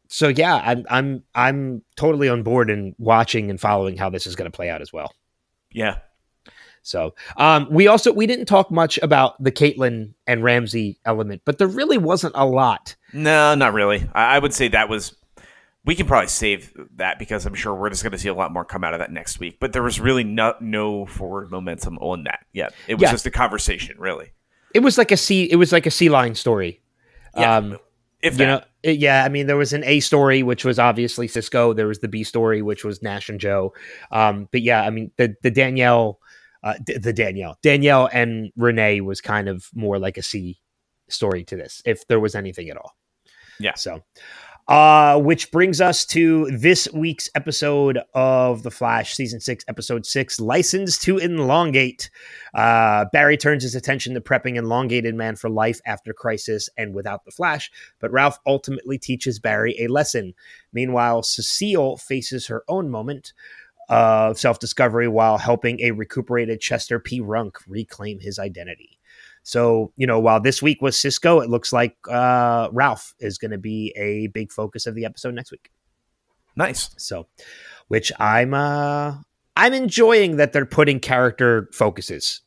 so 0.07 0.27
yeah, 0.27 0.55
I'm 0.55 0.85
I'm 0.89 1.23
I'm 1.35 1.83
totally 1.95 2.27
on 2.27 2.43
board 2.43 2.69
and 2.69 2.93
watching 2.97 3.49
and 3.49 3.59
following 3.59 3.95
how 3.95 4.09
this 4.09 4.27
is 4.27 4.35
going 4.35 4.51
to 4.51 4.55
play 4.55 4.69
out 4.69 4.81
as 4.81 4.91
well. 4.91 5.13
Yeah. 5.71 5.99
So 6.83 7.13
um, 7.37 7.67
we 7.69 7.87
also 7.87 8.11
we 8.11 8.25
didn't 8.27 8.45
talk 8.45 8.71
much 8.71 8.97
about 9.03 9.41
the 9.43 9.51
Caitlin 9.51 10.13
and 10.27 10.43
Ramsey 10.43 10.99
element, 11.05 11.41
but 11.45 11.57
there 11.57 11.67
really 11.67 11.97
wasn't 11.97 12.33
a 12.35 12.45
lot. 12.45 12.95
No, 13.13 13.53
not 13.55 13.73
really. 13.73 14.07
I, 14.13 14.35
I 14.35 14.39
would 14.39 14.53
say 14.53 14.67
that 14.69 14.89
was. 14.89 15.15
We 15.83 15.95
can 15.95 16.05
probably 16.05 16.27
save 16.27 16.71
that 16.97 17.17
because 17.17 17.47
I'm 17.47 17.55
sure 17.55 17.73
we're 17.73 17.89
just 17.89 18.03
going 18.03 18.11
to 18.11 18.19
see 18.19 18.29
a 18.29 18.35
lot 18.35 18.53
more 18.53 18.63
come 18.63 18.83
out 18.83 18.93
of 18.93 18.99
that 18.99 19.11
next 19.11 19.39
week. 19.39 19.57
But 19.59 19.73
there 19.73 19.81
was 19.81 19.99
really 19.99 20.23
no 20.23 20.53
no 20.59 21.07
forward 21.07 21.49
momentum 21.49 21.97
on 21.99 22.25
that 22.25 22.45
yet. 22.53 22.73
It 22.87 22.95
was 22.95 23.01
Yeah. 23.01 23.11
just 23.11 23.25
a 23.25 23.31
conversation, 23.31 23.95
really. 23.99 24.31
It 24.75 24.79
was 24.81 24.99
like 24.99 25.11
a 25.11 25.17
sea. 25.17 25.45
It 25.51 25.55
was 25.55 25.71
like 25.71 25.87
a 25.87 25.91
sea 25.91 26.09
line 26.09 26.35
story. 26.35 26.81
Yeah. 27.35 27.57
Um, 27.57 27.77
If 28.21 28.39
you 28.39 28.45
know, 28.45 28.61
it- 28.83 28.99
yeah. 28.99 29.23
I 29.25 29.29
mean, 29.29 29.47
there 29.47 29.57
was 29.57 29.73
an 29.73 29.83
A 29.83 29.99
story, 30.01 30.43
which 30.43 30.63
was 30.63 30.77
obviously 30.77 31.27
Cisco. 31.27 31.73
There 31.73 31.87
was 31.87 31.97
the 31.99 32.07
B 32.07 32.23
story, 32.23 32.61
which 32.61 32.85
was 32.85 33.01
Nash 33.01 33.27
and 33.27 33.39
Joe. 33.39 33.73
Um, 34.11 34.47
but 34.51 34.61
yeah, 34.61 34.83
I 34.83 34.91
mean, 34.91 35.09
the 35.17 35.35
the 35.41 35.49
Danielle, 35.49 36.19
uh, 36.63 36.75
d- 36.83 36.97
the 36.97 37.13
Danielle, 37.13 37.57
Danielle 37.61 38.09
and 38.11 38.51
Renee 38.55 39.01
was 39.01 39.21
kind 39.21 39.47
of 39.47 39.67
more 39.73 39.99
like 39.99 40.17
a 40.17 40.23
C 40.23 40.59
story 41.09 41.43
to 41.45 41.55
this, 41.55 41.81
if 41.85 42.07
there 42.07 42.19
was 42.19 42.35
anything 42.35 42.69
at 42.69 42.77
all. 42.77 42.95
Yeah. 43.59 43.75
So, 43.75 44.01
uh, 44.67 45.19
which 45.19 45.51
brings 45.51 45.81
us 45.81 46.05
to 46.05 46.45
this 46.51 46.87
week's 46.93 47.29
episode 47.35 47.99
of 48.13 48.63
The 48.63 48.71
Flash, 48.71 49.15
season 49.15 49.39
six, 49.39 49.65
episode 49.67 50.05
six, 50.05 50.39
License 50.39 50.97
to 50.99 51.17
Elongate. 51.17 52.09
Uh, 52.53 53.05
Barry 53.11 53.37
turns 53.37 53.63
his 53.63 53.75
attention 53.75 54.13
to 54.13 54.21
prepping 54.21 54.55
Elongated 54.55 55.15
Man 55.15 55.35
for 55.35 55.49
life 55.49 55.81
after 55.85 56.13
Crisis 56.13 56.69
and 56.77 56.93
without 56.93 57.25
the 57.25 57.31
Flash, 57.31 57.71
but 57.99 58.11
Ralph 58.11 58.39
ultimately 58.45 58.97
teaches 58.97 59.39
Barry 59.39 59.75
a 59.79 59.87
lesson. 59.87 60.33
Meanwhile, 60.71 61.23
Cecile 61.23 61.97
faces 61.97 62.47
her 62.47 62.63
own 62.67 62.89
moment 62.89 63.33
of 63.91 64.39
self 64.39 64.59
discovery 64.59 65.07
while 65.07 65.37
helping 65.37 65.79
a 65.81 65.91
recuperated 65.91 66.61
Chester 66.61 66.99
P. 66.99 67.21
Runk 67.21 67.55
reclaim 67.67 68.19
his 68.19 68.39
identity. 68.39 68.97
So, 69.43 69.91
you 69.97 70.05
know, 70.05 70.19
while 70.19 70.39
this 70.39 70.61
week 70.61 70.81
was 70.81 70.99
Cisco, 70.99 71.39
it 71.39 71.49
looks 71.49 71.73
like 71.73 71.95
uh, 72.09 72.69
Ralph 72.71 73.13
is 73.19 73.37
going 73.37 73.51
to 73.51 73.57
be 73.57 73.91
a 73.97 74.27
big 74.27 74.51
focus 74.51 74.85
of 74.85 74.93
the 74.95 75.03
episode 75.05 75.33
next 75.33 75.51
week. 75.51 75.71
nice. 76.55 76.91
So, 76.97 77.27
which 77.87 78.11
I'm 78.19 78.53
uh 78.53 79.15
I'm 79.57 79.73
enjoying 79.73 80.37
that 80.37 80.53
they're 80.53 80.65
putting 80.65 80.99
character 80.99 81.69
focuses 81.73 82.41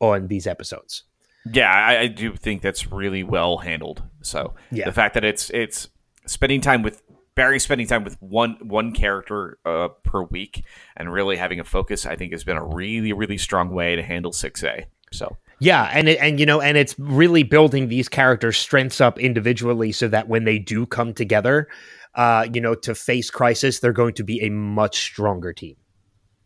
on 0.00 0.26
these 0.28 0.46
episodes. 0.46 1.04
Yeah, 1.52 1.70
I, 1.72 2.00
I 2.00 2.06
do 2.08 2.34
think 2.34 2.62
that's 2.62 2.90
really 2.90 3.22
well 3.22 3.58
handled. 3.58 4.02
So 4.22 4.54
Yeah. 4.72 4.84
the 4.86 4.92
fact 4.92 5.14
that 5.14 5.24
it's 5.24 5.50
it's 5.50 5.88
spending 6.26 6.60
time 6.60 6.82
with 6.82 7.02
Barry, 7.38 7.60
spending 7.60 7.86
time 7.86 8.02
with 8.02 8.20
one 8.20 8.58
one 8.62 8.90
character 8.90 9.58
uh, 9.64 9.88
per 10.02 10.24
week, 10.24 10.64
and 10.96 11.12
really 11.12 11.36
having 11.36 11.60
a 11.60 11.64
focus, 11.64 12.04
I 12.04 12.16
think 12.16 12.32
has 12.32 12.42
been 12.42 12.56
a 12.56 12.64
really 12.64 13.12
really 13.12 13.38
strong 13.38 13.70
way 13.70 13.94
to 13.94 14.02
handle 14.02 14.32
six 14.32 14.64
A. 14.64 14.88
So 15.12 15.36
Yeah, 15.60 15.88
and 15.92 16.08
it, 16.08 16.18
and 16.20 16.40
you 16.40 16.46
know, 16.46 16.60
and 16.60 16.76
it's 16.76 16.98
really 16.98 17.44
building 17.44 17.88
these 17.88 18.08
characters' 18.08 18.56
strengths 18.56 19.00
up 19.00 19.20
individually, 19.20 19.92
so 19.92 20.08
that 20.08 20.28
when 20.28 20.44
they 20.44 20.58
do 20.58 20.84
come 20.84 21.14
together, 21.14 21.68
uh, 22.16 22.46
you 22.52 22.60
know, 22.60 22.74
to 22.74 22.92
face 22.92 23.30
crisis, 23.30 23.78
they're 23.78 23.92
going 23.92 24.14
to 24.14 24.24
be 24.24 24.42
a 24.42 24.50
much 24.50 24.98
stronger 24.98 25.52
team. 25.52 25.76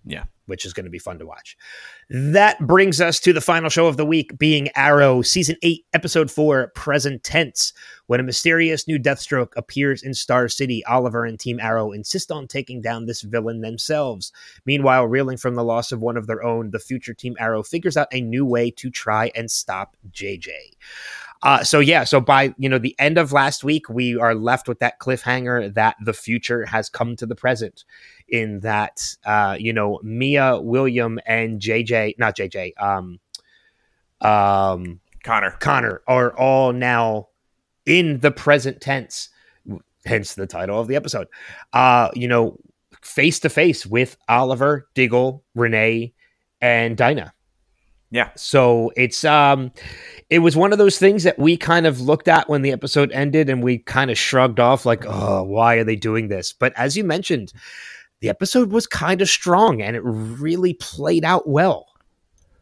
Yeah. 0.05 0.25
Which 0.47 0.65
is 0.65 0.73
going 0.73 0.85
to 0.85 0.91
be 0.91 0.99
fun 0.99 1.19
to 1.19 1.27
watch. 1.27 1.57
That 2.11 2.59
brings 2.67 3.01
us 3.01 3.21
to 3.21 3.33
the 3.33 3.41
final 3.41 3.71
show 3.71 3.87
of 3.87 3.97
the 3.97 4.07
week, 4.07 4.37
being 4.39 4.69
Arrow, 4.75 5.23
season 5.23 5.57
eight, 5.63 5.85
episode 5.93 6.31
four, 6.31 6.73
present 6.75 7.23
tense. 7.23 7.73
When 8.07 8.21
a 8.21 8.25
mysterious 8.25 8.87
new 8.87 8.99
Deathstroke 8.99 9.53
appears 9.57 10.03
in 10.03 10.13
Star 10.13 10.49
City, 10.49 10.85
Oliver 10.85 11.25
and 11.25 11.39
Team 11.39 11.59
Arrow 11.61 11.93
insist 11.93 12.31
on 12.31 12.47
taking 12.47 12.83
down 12.83 13.07
this 13.07 13.23
villain 13.23 13.61
themselves. 13.61 14.33
Meanwhile, 14.67 15.07
reeling 15.07 15.39
from 15.39 15.55
the 15.55 15.65
loss 15.65 15.93
of 15.93 16.03
one 16.03 16.17
of 16.17 16.27
their 16.27 16.43
own, 16.43 16.71
the 16.71 16.79
future 16.79 17.15
Team 17.15 17.37
Arrow 17.39 17.63
figures 17.63 17.97
out 17.97 18.09
a 18.13 18.21
new 18.21 18.45
way 18.45 18.71
to 18.73 18.91
try 18.91 19.31
and 19.35 19.51
stop 19.51 19.97
JJ. 20.11 20.49
Uh, 21.43 21.65
so 21.65 21.81
yeah, 21.81 22.05
so 22.05 22.21
by 22.21 22.55
you 22.57 22.69
know 22.69 22.79
the 22.79 22.95
end 22.99 23.19
of 23.19 23.33
last 23.33 23.65
week, 23.65 23.89
we 23.89 24.17
are 24.17 24.35
left 24.35 24.69
with 24.69 24.79
that 24.79 25.01
cliffhanger 25.01 25.73
that 25.75 25.97
the 26.05 26.13
future 26.13 26.65
has 26.67 26.89
come 26.89 27.17
to 27.17 27.27
the 27.27 27.35
present. 27.35 27.85
In 28.29 28.61
that, 28.61 29.17
uh, 29.27 29.57
you 29.59 29.75
know, 29.75 30.01
Mia, 30.03 30.59
William, 30.59 31.19
and 31.27 31.61
JJ, 31.61 32.15
not 32.19 32.35
JJ, 32.35 32.73
um, 32.81 33.21
um, 34.23 35.01
Connor, 35.23 35.51
Connor 35.61 36.01
are 36.07 36.35
all 36.39 36.73
now 36.73 37.29
in 37.85 38.21
the 38.21 38.31
present 38.31 38.81
tense, 38.81 39.29
hence 40.07 40.35
the 40.35 40.47
title 40.47 40.81
of 40.81 40.89
the 40.89 40.97
episode. 40.97 41.27
Uh, 41.73 42.09
you 42.15 42.29
know, 42.29 42.57
face 43.03 43.41
to 43.41 43.49
face 43.49 43.85
with 43.85 44.17
Oliver, 44.29 44.89
Diggle, 44.95 45.45
Renee, 45.55 46.15
and 46.61 46.97
Dinah. 46.97 47.35
Yeah. 48.13 48.29
So 48.37 48.93
it's 48.95 49.25
um 49.25 49.73
it 50.31 50.39
was 50.41 50.55
one 50.55 50.71
of 50.71 50.79
those 50.79 50.99
things 50.99 51.25
that 51.25 51.39
we 51.39 51.57
kind 51.57 51.87
of 51.87 52.01
looked 52.01 52.29
at 52.29 52.49
when 52.49 52.61
the 52.63 52.71
episode 52.71 53.11
ended 53.13 53.49
and 53.51 53.63
we 53.63 53.79
kind 53.79 54.11
of 54.11 54.19
shrugged 54.19 54.61
off 54.61 54.85
like, 54.87 55.05
"Oh, 55.07 55.43
why 55.45 55.77
are 55.77 55.85
they 55.85 55.97
doing 55.97 56.29
this?" 56.29 56.53
But 56.53 56.73
as 56.77 56.95
you 56.97 57.05
mentioned, 57.05 57.53
the 58.21 58.29
episode 58.29 58.71
was 58.71 58.87
kind 58.87 59.23
of 59.23 59.29
strong 59.31 59.81
and 59.83 59.97
it 59.97 60.03
really 60.05 60.75
played 60.75 61.25
out 61.25 61.49
well. 61.49 61.89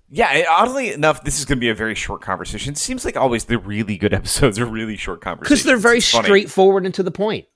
Yeah, 0.08 0.28
and 0.28 0.46
oddly 0.48 0.92
enough, 0.92 1.22
this 1.24 1.38
is 1.40 1.44
going 1.44 1.58
to 1.58 1.60
be 1.60 1.68
a 1.68 1.74
very 1.74 1.94
short 1.94 2.20
conversation. 2.20 2.72
It 2.72 2.78
seems 2.78 3.04
like 3.04 3.16
always 3.16 3.44
the 3.44 3.58
really 3.58 3.96
good 3.96 4.14
episodes 4.20 4.58
are 4.58 4.66
really 4.66 4.96
short 4.96 5.20
conversations 5.20 5.48
Because 5.60 5.64
they're 5.64 5.76
very 5.76 6.00
straightforward 6.00 6.84
and 6.86 6.94
to 6.94 7.02
the 7.02 7.10
point. 7.12 7.46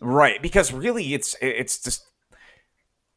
right? 0.00 0.40
Because 0.42 0.70
really, 0.72 1.14
it's 1.14 1.34
it's 1.40 1.78
just 1.82 2.04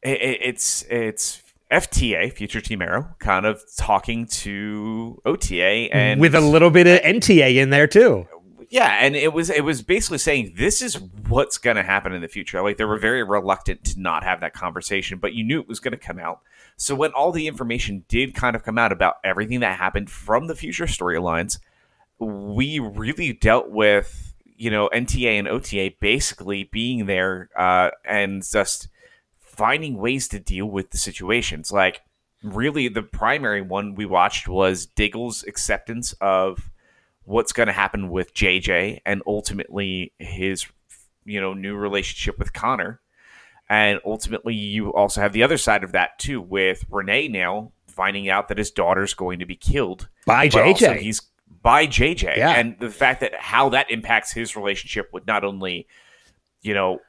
it, 0.01 0.22
it- 0.22 0.39
it's 0.41 0.84
it's 0.89 1.41
FTA, 1.72 2.32
Future 2.32 2.61
Team 2.61 2.82
Arrow, 2.82 3.16
kind 3.20 3.45
of 3.45 3.61
talking 3.78 4.28
to 4.28 5.22
OTA 5.26 5.89
and 5.91 6.20
with 6.20 6.36
a 6.36 6.41
little 6.41 6.70
bit 6.70 6.88
of 6.88 7.01
NTA 7.01 7.55
in 7.55 7.72
there 7.72 7.88
too. 7.88 8.28
yeah, 8.70 8.97
and 9.01 9.16
it 9.16 9.34
was 9.34 9.49
it 9.49 9.63
was 9.63 9.82
basically 9.82 10.20
saying 10.20 10.53
this 10.57 10.82
is 10.82 10.99
what's 11.28 11.57
going 11.57 11.76
to 11.76 11.84
happen 11.84 12.13
in 12.13 12.22
the 12.22 12.28
future. 12.28 12.61
Like 12.61 12.78
they 12.78 12.86
were 12.86 12.99
very 12.99 13.24
reluctant 13.24 13.84
to 13.86 13.99
not 13.99 14.24
have 14.24 14.41
that 14.41 14.53
conversation, 14.53 15.18
but 15.18 15.34
you 15.34 15.43
knew 15.43 15.59
it 15.59 15.68
was 15.68 15.80
going 15.80 15.93
to 15.93 15.97
come 15.97 16.20
out. 16.20 16.41
So 16.78 16.93
when 16.93 17.11
all 17.11 17.32
the 17.32 17.47
information 17.47 18.05
did 18.07 18.36
kind 18.36 18.55
of 18.55 18.63
come 18.63 18.78
out 18.78 18.91
about 18.91 19.16
everything 19.24 19.61
that 19.61 19.78
happened 19.80 20.09
from 20.09 20.47
the 20.47 20.55
future 20.55 20.86
storylines, 20.86 21.57
we 22.20 22.80
really 22.80 23.34
dealt 23.34 23.70
with 23.72 24.34
you 24.57 24.70
know 24.70 24.89
NTA 24.93 25.39
and 25.39 25.47
OTA 25.47 25.93
basically 25.99 26.66
being 26.66 27.07
there 27.07 27.49
uh, 27.57 27.89
and 28.05 28.43
just 28.47 28.88
finding 29.56 29.97
ways 29.97 30.28
to 30.30 30.39
deal 30.39 30.66
with 30.66 30.91
the 30.91 30.97
situations. 30.97 31.72
Like 31.72 32.01
really, 32.43 32.88
the 32.88 33.01
primary 33.03 33.62
one 33.62 33.95
we 33.95 34.06
watched 34.06 34.47
was 34.47 34.86
Diggle's 34.86 35.43
acceptance 35.43 36.14
of 36.22 36.70
what's 37.24 37.53
going 37.53 37.68
to 37.68 37.74
happen 37.74 38.10
with 38.10 38.34
JJ 38.34 38.99
and 39.06 39.22
ultimately 39.26 40.14
his 40.20 40.66
you 41.26 41.41
know 41.41 41.53
new 41.56 41.76
relationship 41.76 42.38
with 42.38 42.53
Connor 42.53 42.99
and 43.68 43.99
ultimately 44.06 44.53
you 44.53 44.94
also 44.94 45.22
have 45.22 45.34
the 45.34 45.41
other 45.41 45.57
side 45.57 45.84
of 45.84 45.91
that 45.94 46.19
too 46.19 46.40
with 46.40 46.86
Renee 46.88 47.27
now 47.27 47.72
finding 47.88 48.30
out 48.30 48.48
that 48.49 48.60
his 48.60 48.69
daughter's 48.69 49.15
going 49.15 49.40
to 49.40 49.45
be 49.48 49.56
killed 49.56 50.07
By 50.27 50.49
JJ. 50.49 50.98
he's 50.99 51.19
by 51.64 51.88
JJ 51.88 52.38
Yeah. 52.38 52.52
and 52.52 52.77
the 52.80 52.91
fact 52.91 53.22
that 53.22 53.34
how 53.34 53.69
that 53.69 53.90
impacts 53.90 54.32
his 54.34 54.56
relationship 54.56 55.10
with 55.11 55.26
not 55.26 55.44
only 55.44 55.88
you 56.61 56.76
know 56.76 56.99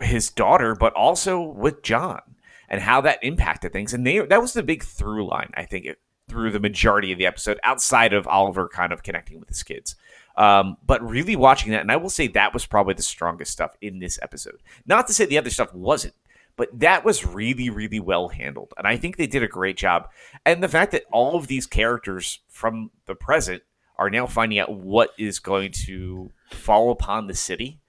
his 0.00 0.30
daughter 0.30 0.74
but 0.74 0.92
also 0.94 1.40
with 1.40 1.82
John 1.82 2.20
and 2.68 2.80
how 2.80 3.00
that 3.02 3.22
impacted 3.22 3.72
things. 3.72 3.94
And 3.94 4.06
they 4.06 4.18
that 4.18 4.40
was 4.40 4.52
the 4.52 4.62
big 4.62 4.82
through 4.82 5.26
line 5.26 5.52
I 5.54 5.64
think 5.64 5.86
it, 5.86 5.98
through 6.28 6.50
the 6.50 6.60
majority 6.60 7.12
of 7.12 7.18
the 7.18 7.26
episode 7.26 7.60
outside 7.62 8.12
of 8.12 8.26
Oliver 8.26 8.68
kind 8.68 8.92
of 8.92 9.02
connecting 9.02 9.38
with 9.38 9.48
his 9.48 9.62
kids. 9.62 9.96
Um, 10.36 10.76
but 10.84 11.06
really 11.08 11.36
watching 11.36 11.72
that 11.72 11.82
and 11.82 11.92
I 11.92 11.96
will 11.96 12.10
say 12.10 12.28
that 12.28 12.52
was 12.52 12.66
probably 12.66 12.94
the 12.94 13.02
strongest 13.02 13.52
stuff 13.52 13.76
in 13.80 13.98
this 13.98 14.18
episode. 14.22 14.60
Not 14.86 15.06
to 15.06 15.14
say 15.14 15.26
the 15.26 15.38
other 15.38 15.50
stuff 15.50 15.72
wasn't 15.74 16.14
but 16.56 16.70
that 16.78 17.04
was 17.04 17.26
really 17.26 17.70
really 17.70 18.00
well 18.00 18.28
handled. 18.28 18.72
And 18.76 18.86
i 18.86 18.96
think 18.96 19.16
they 19.16 19.26
did 19.26 19.42
a 19.42 19.48
great 19.48 19.76
job. 19.76 20.08
And 20.44 20.62
the 20.62 20.68
fact 20.68 20.92
that 20.92 21.04
all 21.12 21.36
of 21.36 21.46
these 21.46 21.66
characters 21.66 22.40
from 22.48 22.90
the 23.06 23.14
present 23.14 23.62
are 23.98 24.10
now 24.10 24.26
finding 24.26 24.58
out 24.58 24.72
what 24.74 25.10
is 25.18 25.38
going 25.38 25.72
to 25.72 26.30
fall 26.50 26.90
upon 26.90 27.26
the 27.26 27.34
city 27.34 27.80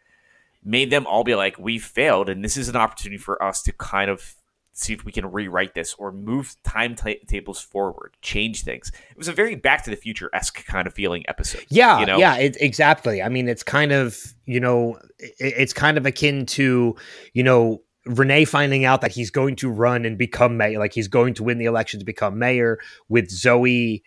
made 0.68 0.90
them 0.90 1.08
all 1.08 1.24
be 1.24 1.34
like 1.34 1.58
we 1.58 1.80
failed 1.80 2.30
and 2.30 2.44
this 2.44 2.58
is 2.58 2.68
an 2.68 2.76
opportunity 2.76 3.18
for 3.18 3.42
us 3.42 3.64
to 3.64 3.72
kind 3.72 4.12
of 4.12 4.36
see 4.74 4.94
if 4.94 5.04
we 5.04 5.12
can 5.12 5.32
rewrite 5.32 5.74
this 5.74 5.96
or 5.96 6.12
move 6.12 6.56
timetables 6.64 7.60
forward 7.60 8.16
change 8.22 8.64
things 8.64 8.92
it 9.10 9.18
was 9.18 9.28
a 9.28 9.34
very 9.34 9.56
back 9.56 9.84
to 9.84 9.90
the 9.90 9.96
future-esque 9.96 10.64
kind 10.66 10.86
of 10.86 10.94
feeling 10.94 11.24
episode 11.28 11.66
Yeah, 11.70 12.00
you 12.00 12.06
know 12.06 12.18
yeah, 12.18 12.36
it, 12.38 12.58
exactly. 12.60 13.24
I 13.24 13.30
mean, 13.30 13.48
it's 13.48 13.64
kind 13.64 13.92
of 13.92 14.22
you 14.46 14.60
know, 14.60 15.00
it, 15.20 15.34
it's 15.40 15.74
kind 15.74 15.98
of 15.98 16.06
akin 16.06 16.46
to 16.48 16.96
you 17.34 17.44
know 17.44 17.82
Renee 18.06 18.46
finding 18.46 18.86
out 18.86 19.02
that 19.02 19.12
he's 19.12 19.32
going 19.32 19.56
to 19.58 19.70
run 19.70 20.06
and 20.06 20.18
become 20.18 20.58
mayor, 20.58 20.80
like 20.80 20.94
he's 20.94 21.08
going 21.08 21.34
to 21.36 21.44
win 21.44 21.58
the 21.58 21.66
election 21.66 22.00
to 22.00 22.06
become 22.06 22.38
mayor. 22.38 22.80
With 23.10 23.30
Zoe, 23.30 24.04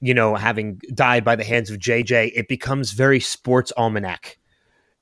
you 0.00 0.14
know, 0.14 0.34
having 0.34 0.80
died 0.92 1.24
by 1.24 1.36
the 1.36 1.44
hands 1.44 1.70
of 1.70 1.78
JJ, 1.78 2.32
it 2.34 2.48
becomes 2.48 2.92
very 2.92 3.20
sports 3.20 3.72
almanac 3.76 4.38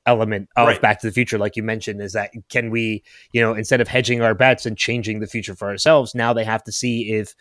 element 0.09 0.49
of 0.57 0.67
Right. 0.67 0.81
Back 0.81 1.01
to 1.01 1.07
the 1.07 1.13
Future, 1.13 1.39
like 1.39 1.55
you 1.55 1.63
mentioned, 1.63 2.01
is 2.03 2.15
that 2.15 2.33
can 2.49 2.71
we, 2.71 3.03
you 3.33 3.41
know, 3.41 3.55
instead 3.55 3.81
of 3.81 3.89
hedging 3.89 4.23
our 4.23 4.35
bets 4.35 4.67
and 4.67 4.77
changing 4.77 5.21
the 5.21 5.27
future 5.27 5.55
for 5.55 5.69
ourselves, 5.69 6.15
now 6.15 6.33
they 6.33 6.45
have 6.45 6.65
to 6.65 6.73
see 6.73 7.13
if, 7.13 7.35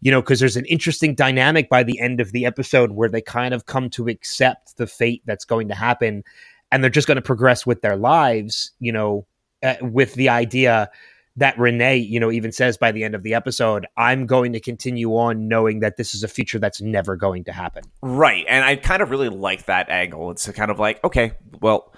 you 0.00 0.10
know, 0.10 0.22
because 0.22 0.40
there's 0.40 0.56
an 0.56 0.64
interesting 0.64 1.14
dynamic 1.14 1.68
by 1.68 1.82
the 1.82 2.00
end 2.00 2.20
of 2.20 2.32
the 2.32 2.46
episode 2.46 2.92
where 2.92 3.08
they 3.08 3.20
kind 3.20 3.52
of 3.52 3.66
come 3.66 3.90
to 3.90 4.08
accept 4.08 4.76
the 4.78 4.86
fate 4.86 5.22
that's 5.26 5.44
going 5.44 5.68
to 5.68 5.74
happen 5.74 6.24
and 6.72 6.82
they're 6.82 6.90
just 6.90 7.06
going 7.06 7.16
to 7.16 7.22
progress 7.22 7.66
with 7.66 7.82
their 7.82 7.96
lives, 7.96 8.72
you 8.80 8.92
know, 8.92 9.26
uh, 9.62 9.74
with 9.82 10.14
the 10.14 10.28
idea 10.28 10.90
that 11.38 11.58
Renee, 11.58 11.96
you 11.96 12.18
know, 12.20 12.30
even 12.30 12.52
says 12.52 12.76
by 12.76 12.92
the 12.92 13.04
end 13.04 13.14
of 13.14 13.22
the 13.22 13.34
episode, 13.34 13.86
I'm 13.96 14.26
going 14.26 14.52
to 14.52 14.60
continue 14.60 15.10
on 15.16 15.48
knowing 15.48 15.80
that 15.80 15.96
this 15.96 16.14
is 16.14 16.22
a 16.22 16.28
future 16.28 16.58
that's 16.58 16.80
never 16.80 17.16
going 17.16 17.44
to 17.44 17.52
happen. 17.52 17.84
Right. 18.02 18.44
And 18.48 18.64
I 18.64 18.76
kind 18.76 19.02
of 19.02 19.10
really 19.10 19.28
like 19.28 19.66
that 19.66 19.88
angle. 19.88 20.30
It's 20.30 20.48
kind 20.50 20.70
of 20.70 20.78
like, 20.78 21.02
okay, 21.04 21.32
well, 21.60 21.94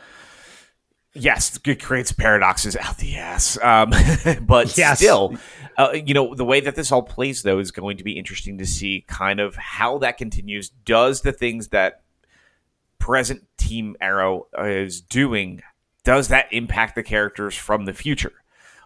yes, 1.14 1.58
it 1.64 1.82
creates 1.82 2.12
paradoxes 2.12 2.76
out 2.76 2.98
the 2.98 3.16
ass. 3.16 3.58
Um, 3.62 3.92
but 4.42 4.76
Yes. 4.76 4.98
still, 4.98 5.36
uh, 5.78 5.92
you 5.92 6.12
know, 6.14 6.34
the 6.34 6.44
way 6.44 6.60
that 6.60 6.74
this 6.74 6.92
all 6.92 7.02
plays, 7.02 7.42
though, 7.42 7.58
is 7.58 7.70
going 7.70 7.96
to 7.96 8.04
be 8.04 8.18
interesting 8.18 8.58
to 8.58 8.66
see 8.66 9.04
kind 9.08 9.40
of 9.40 9.56
how 9.56 9.98
that 9.98 10.18
continues. 10.18 10.68
Does 10.68 11.22
the 11.22 11.32
things 11.32 11.68
that 11.68 12.02
present 12.98 13.46
Team 13.56 13.96
Arrow 14.00 14.48
is 14.58 15.00
doing, 15.00 15.62
does 16.04 16.28
that 16.28 16.52
impact 16.52 16.94
the 16.94 17.02
characters 17.02 17.54
from 17.56 17.86
the 17.86 17.94
future? 17.94 18.32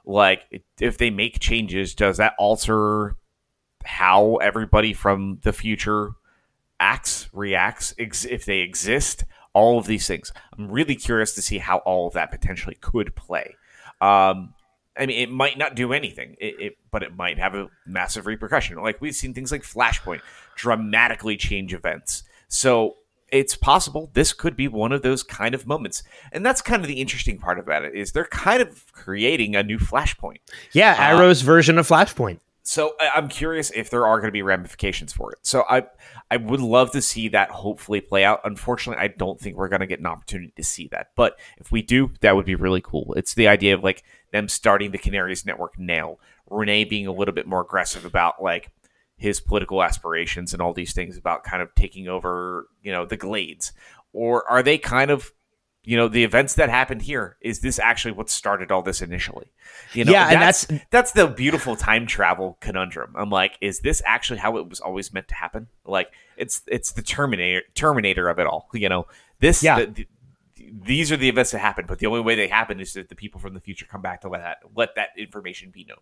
Like, 0.05 0.65
if 0.81 0.99
they 0.99 1.11
make 1.11 1.39
changes, 1.39 1.95
does 1.95 2.19
that 2.19 2.35
alter 2.39 3.17
how 3.85 4.37
everybody 4.37 4.93
from 4.93 5.39
the 5.43 5.53
future 5.53 6.13
acts, 6.81 7.29
reacts, 7.33 7.95
ex- 7.99 8.25
if 8.25 8.45
they 8.45 8.61
exist, 8.61 9.25
all 9.53 9.79
of 9.79 9.87
these 9.87 10.07
things. 10.07 10.33
I'm 10.57 10.71
really 10.71 10.97
curious 10.97 11.35
to 11.35 11.43
see 11.43 11.59
how 11.59 11.79
all 11.79 12.09
of 12.09 12.15
that 12.15 12.31
potentially 12.31 12.77
could 12.81 13.15
play. 13.15 13.57
Um, 14.01 14.55
I 14.97 15.07
mean, 15.07 15.21
it 15.21 15.31
might 15.31 15.59
not 15.59 15.75
do 15.75 15.93
anything, 15.93 16.37
it, 16.41 16.55
it, 16.61 16.79
but 16.91 17.03
it 17.03 17.17
might 17.17 17.39
have 17.39 17.55
a 17.55 17.69
massive 17.87 18.27
repercussion. 18.27 18.77
Like 18.79 19.01
we've 19.01 19.15
seen 19.15 19.35
things 19.35 19.51
like 19.51 19.63
Flashpoint 19.63 20.21
dramatically 20.57 21.37
change 21.37 21.75
events. 21.75 22.25
So 22.49 22.97
it's 23.35 23.57
possible 23.57 24.11
this 24.15 24.33
could 24.33 24.57
be 24.57 24.69
one 24.69 24.93
of 24.93 25.03
those 25.03 25.23
kind 25.23 25.55
of 25.55 25.67
moments, 25.67 26.03
and 26.33 26.47
that's 26.47 26.63
kind 26.63 26.81
of 26.83 26.89
the 26.89 27.01
interesting 27.01 27.39
part 27.39 27.59
about 27.59 27.85
it 27.85 27.95
is 27.95 28.13
they're 28.13 28.25
kind 28.25 28.63
of 28.63 28.91
creating 28.93 29.57
a 29.57 29.63
new 29.63 29.79
Flashpoint. 29.79 30.39
Yeah, 30.73 30.93
Uh, 30.93 31.19
Arrow's 31.19 31.43
version 31.43 31.77
of 31.79 31.87
Flashpoint. 31.89 32.39
So 32.67 32.95
I'm 33.15 33.29
curious 33.29 33.71
if 33.73 33.91
there 33.91 34.07
are 34.07 34.19
going 34.21 34.29
to 34.29 34.33
be 34.33 34.41
ramifications 34.41 35.13
for 35.13 35.33
it. 35.33 35.39
So 35.43 35.65
I 35.69 35.85
I 36.31 36.39
would 36.39 36.61
love 36.61 36.93
to 36.93 37.03
see 37.03 37.29
that 37.29 37.51
hopefully 37.51 38.01
play 38.01 38.25
out. 38.25 38.41
Unfortunately, 38.45 39.03
I 39.05 39.09
don't 39.09 39.39
think 39.39 39.57
we're 39.57 39.69
going 39.69 39.81
to 39.81 39.87
get 39.87 40.01
an 40.01 40.07
opportunity 40.07 40.53
to 40.57 40.65
see 40.65 40.89
that. 40.93 41.09
But 41.15 41.39
if 41.59 41.71
we 41.71 41.83
do, 41.83 42.13
that 42.23 42.35
would 42.37 42.47
be 42.47 42.55
really 42.55 42.81
cool. 42.81 43.13
It's 43.19 43.35
the 43.35 43.49
idea 43.49 43.75
of 43.75 43.85
like 43.85 44.03
them 44.33 44.49
starting 44.49 44.93
the 44.93 44.99
Canaries 44.99 45.45
network 45.45 45.79
now. 45.79 46.17
Renee 46.49 46.85
being 46.85 47.07
a 47.07 47.13
little 47.13 47.35
bit 47.35 47.47
more 47.47 47.61
aggressive 47.61 48.07
about 48.07 48.43
like 48.43 48.71
his 49.25 49.41
political 49.41 49.83
aspirations 49.83 50.53
and 50.53 50.61
all 50.63 50.73
these 50.75 50.93
things 50.93 51.17
about 51.17 51.43
kind 51.45 51.63
of 51.63 51.75
taking 51.75 52.07
over, 52.09 52.69
you 52.83 52.93
know, 52.93 53.05
the 53.07 53.17
Glades. 53.17 53.73
Or 54.13 54.49
are 54.51 54.63
they 54.63 54.79
kind 54.79 55.11
of 55.11 55.33
you 55.87 55.99
know 55.99 56.09
the 56.09 56.25
events 56.25 56.55
that 56.55 56.71
happened 56.71 57.03
here 57.03 57.37
is 57.43 57.61
this 57.61 57.79
actually 57.79 58.13
what 58.13 58.31
started 58.31 58.71
all 58.73 58.81
this 58.83 59.03
initially? 59.03 59.49
You 59.93 60.05
know 60.05 60.13
Yeah, 60.13 60.29
and 60.31 60.41
that's 60.41 60.67
that's 60.91 61.13
the 61.13 61.27
beautiful 61.27 61.77
time 61.77 62.07
travel 62.07 62.57
conundrum. 62.61 63.15
I'm 63.17 63.29
like 63.31 63.59
is 63.61 63.81
this 63.81 64.01
actually 64.07 64.39
how 64.39 64.57
it 64.59 64.69
was 64.69 64.81
always 64.81 65.13
meant 65.13 65.29
to 65.29 65.35
happen? 65.35 65.67
Like 65.85 66.11
it's 66.37 66.63
it's 66.69 66.93
the 66.93 67.03
terminator 67.03 67.63
terminator 67.75 68.29
of 68.29 68.39
it 68.39 68.47
all 68.47 68.69
you 68.73 68.89
know? 68.89 69.07
This 69.41 69.63
Yeah. 69.63 69.81
the- 69.81 69.87
the- 69.87 70.09
these 70.87 71.13
are 71.13 71.19
the 71.19 71.29
events 71.29 71.51
that 71.51 71.59
happen 71.59 71.85
but 71.87 71.99
the 71.99 72.07
only 72.07 72.21
way 72.21 72.35
they 72.35 72.49
happen 72.49 72.81
is 72.81 72.95
that 72.95 73.09
the 73.11 73.15
people 73.15 73.39
from 73.41 73.53
the 73.53 73.61
future 73.61 73.85
come 73.85 74.01
back 74.01 74.21
to 74.23 74.29
let 74.29 74.41
that 74.41 74.59
let 74.75 74.95
that 74.95 75.11
information 75.19 75.71
be 75.71 75.85
known. 75.85 75.99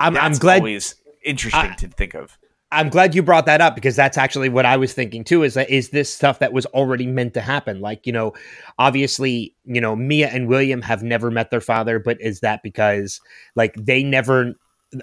I'm, 0.00 0.16
I'm 0.16 0.30
That's 0.32 0.38
glad 0.38 0.58
always 0.60 0.94
interesting 1.22 1.72
I- 1.72 1.74
to 1.82 1.88
think 1.88 2.14
of 2.14 2.38
I'm 2.72 2.88
glad 2.88 3.14
you 3.14 3.22
brought 3.22 3.46
that 3.46 3.60
up 3.60 3.74
because 3.76 3.94
that's 3.94 4.18
actually 4.18 4.48
what 4.48 4.66
I 4.66 4.76
was 4.76 4.92
thinking 4.92 5.22
too. 5.22 5.44
Is 5.44 5.54
that 5.54 5.70
is 5.70 5.90
this 5.90 6.12
stuff 6.12 6.40
that 6.40 6.52
was 6.52 6.66
already 6.66 7.06
meant 7.06 7.34
to 7.34 7.40
happen? 7.40 7.80
Like 7.80 8.06
you 8.06 8.12
know, 8.12 8.32
obviously 8.78 9.54
you 9.64 9.80
know 9.80 9.94
Mia 9.94 10.28
and 10.28 10.48
William 10.48 10.82
have 10.82 11.02
never 11.02 11.30
met 11.30 11.50
their 11.50 11.60
father, 11.60 11.98
but 11.98 12.20
is 12.20 12.40
that 12.40 12.62
because 12.62 13.20
like 13.54 13.74
they 13.74 14.02
never 14.02 14.54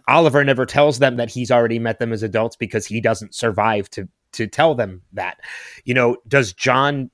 Oliver 0.07 0.44
never 0.44 0.65
tells 0.65 0.99
them 0.99 1.18
that 1.18 1.30
he's 1.30 1.52
already 1.52 1.80
met 1.80 1.99
them 1.99 2.11
as 2.11 2.23
adults 2.23 2.56
because 2.56 2.85
he 2.85 2.99
doesn't 2.99 3.34
survive 3.34 3.90
to 3.91 4.07
to 4.34 4.48
tell 4.48 4.76
them 4.76 5.02
that. 5.14 5.38
You 5.85 5.94
know, 5.94 6.18
does 6.27 6.53
John 6.53 7.11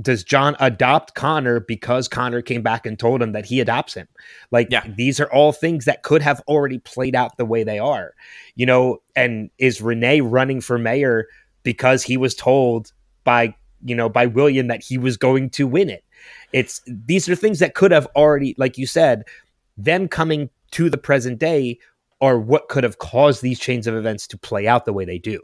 does 0.00 0.22
John 0.22 0.56
adopt 0.60 1.14
Connor 1.14 1.60
because 1.60 2.08
Connor 2.08 2.40
came 2.40 2.62
back 2.62 2.86
and 2.86 2.98
told 2.98 3.20
him 3.20 3.32
that 3.32 3.44
he 3.44 3.60
adopts 3.60 3.94
him? 3.94 4.06
Like 4.50 4.68
Yeah. 4.70 4.84
these 4.96 5.18
are 5.20 5.30
all 5.32 5.52
things 5.52 5.84
that 5.86 6.02
could 6.02 6.22
have 6.22 6.40
already 6.46 6.78
played 6.78 7.16
out 7.16 7.36
the 7.36 7.44
way 7.44 7.64
they 7.64 7.78
are. 7.78 8.14
You 8.54 8.66
know, 8.66 9.02
and 9.16 9.50
is 9.58 9.82
Renee 9.82 10.20
running 10.20 10.60
for 10.60 10.78
mayor 10.78 11.26
because 11.62 12.02
he 12.02 12.16
was 12.16 12.34
told 12.34 12.92
by, 13.24 13.54
you 13.84 13.94
know, 13.94 14.08
by 14.08 14.26
William 14.26 14.68
that 14.68 14.82
he 14.82 14.98
was 14.98 15.16
going 15.16 15.50
to 15.50 15.66
win 15.66 15.90
it? 15.90 16.04
It's 16.52 16.80
these 16.86 17.28
are 17.28 17.34
things 17.36 17.58
that 17.58 17.74
could 17.74 17.90
have 17.90 18.06
already 18.14 18.54
like 18.56 18.78
you 18.78 18.86
said, 18.86 19.24
them 19.76 20.08
coming 20.08 20.50
to 20.72 20.90
the 20.90 20.98
present 20.98 21.38
day 21.38 21.78
are 22.20 22.38
what 22.38 22.68
could 22.68 22.84
have 22.84 22.98
caused 22.98 23.42
these 23.42 23.60
chains 23.60 23.86
of 23.86 23.94
events 23.94 24.26
to 24.26 24.38
play 24.38 24.66
out 24.66 24.84
the 24.84 24.92
way 24.92 25.04
they 25.04 25.18
do. 25.18 25.40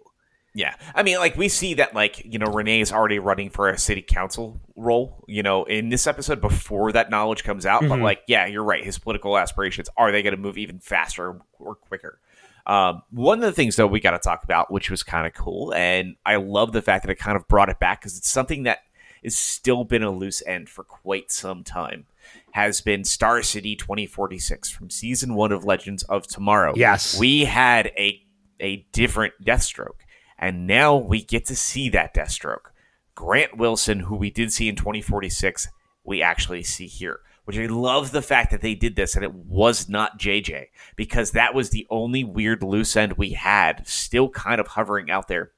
Yeah, 0.56 0.74
I 0.94 1.02
mean, 1.02 1.18
like 1.18 1.36
we 1.36 1.48
see 1.48 1.74
that, 1.74 1.94
like 1.94 2.24
you 2.24 2.38
know, 2.38 2.46
Renee 2.46 2.80
is 2.80 2.92
already 2.92 3.18
running 3.18 3.50
for 3.50 3.68
a 3.68 3.76
city 3.76 4.02
council 4.02 4.60
role. 4.76 5.24
You 5.26 5.42
know, 5.42 5.64
in 5.64 5.88
this 5.88 6.06
episode 6.06 6.40
before 6.40 6.92
that 6.92 7.10
knowledge 7.10 7.42
comes 7.42 7.66
out. 7.66 7.80
But 7.82 7.98
Mhm. 7.98 8.02
like, 8.02 8.22
yeah, 8.28 8.46
you're 8.46 8.62
right. 8.62 8.84
His 8.84 8.98
political 8.98 9.36
aspirations 9.36 9.88
are 9.96 10.12
they 10.12 10.22
going 10.22 10.34
to 10.36 10.40
move 10.40 10.56
even 10.56 10.78
faster 10.78 11.40
or 11.58 11.74
quicker? 11.74 12.20
Um, 12.66 13.02
one 13.10 13.38
of 13.38 13.44
the 13.44 13.52
things 13.52 13.76
though 13.76 13.86
we 13.88 13.98
got 14.00 14.12
to 14.12 14.18
talk 14.20 14.44
about, 14.44 14.70
which 14.70 14.90
was 14.90 15.02
kind 15.02 15.26
of 15.26 15.34
cool, 15.34 15.74
and 15.74 16.14
I 16.24 16.36
love 16.36 16.72
the 16.72 16.80
fact 16.82 17.04
that 17.04 17.10
it 17.10 17.16
kind 17.18 17.36
of 17.36 17.46
brought 17.48 17.68
it 17.68 17.78
back 17.80 18.00
because 18.00 18.16
it's 18.16 18.30
something 18.30 18.62
that 18.62 18.78
has 19.24 19.36
still 19.36 19.84
been 19.84 20.02
a 20.04 20.10
loose 20.10 20.42
end 20.46 20.68
for 20.68 20.84
quite 20.84 21.32
some 21.32 21.64
time. 21.64 22.06
Has 22.52 22.80
been 22.80 23.02
Star 23.04 23.42
City 23.42 23.74
2046 23.76 24.70
from 24.70 24.88
season 24.88 25.34
one 25.34 25.50
of 25.52 25.64
Legends 25.64 26.04
of 26.04 26.26
Tomorrow 26.28 26.74
Yes. 26.76 27.18
we 27.18 27.44
had 27.44 27.88
a 27.98 28.20
a 28.60 28.86
different 28.92 29.34
Deathstroke, 29.44 30.00
and 30.38 30.66
now 30.66 30.96
we 30.96 31.22
get 31.22 31.46
to 31.46 31.56
see 31.56 31.88
that 31.90 32.14
Deathstroke. 32.14 32.70
Grant 33.14 33.56
Wilson, 33.56 34.00
who 34.00 34.16
we 34.16 34.30
did 34.30 34.52
see 34.52 34.68
in 34.68 34.76
2046, 34.76 35.68
we 36.02 36.22
actually 36.22 36.62
see 36.62 36.86
here. 36.86 37.20
Which 37.44 37.58
I 37.58 37.66
love 37.66 38.10
the 38.10 38.22
fact 38.22 38.50
that 38.52 38.62
they 38.62 38.74
did 38.74 38.96
this 38.96 39.14
and 39.14 39.22
it 39.22 39.34
was 39.34 39.86
not 39.86 40.18
JJ 40.18 40.68
because 40.96 41.32
that 41.32 41.54
was 41.54 41.70
the 41.70 41.86
only 41.90 42.24
weird 42.24 42.62
loose 42.62 42.96
end 42.96 43.14
we 43.14 43.30
had 43.30 43.86
still 43.86 44.30
kind 44.30 44.60
of 44.60 44.68
hovering 44.68 45.10
out 45.10 45.28
there. 45.28 45.50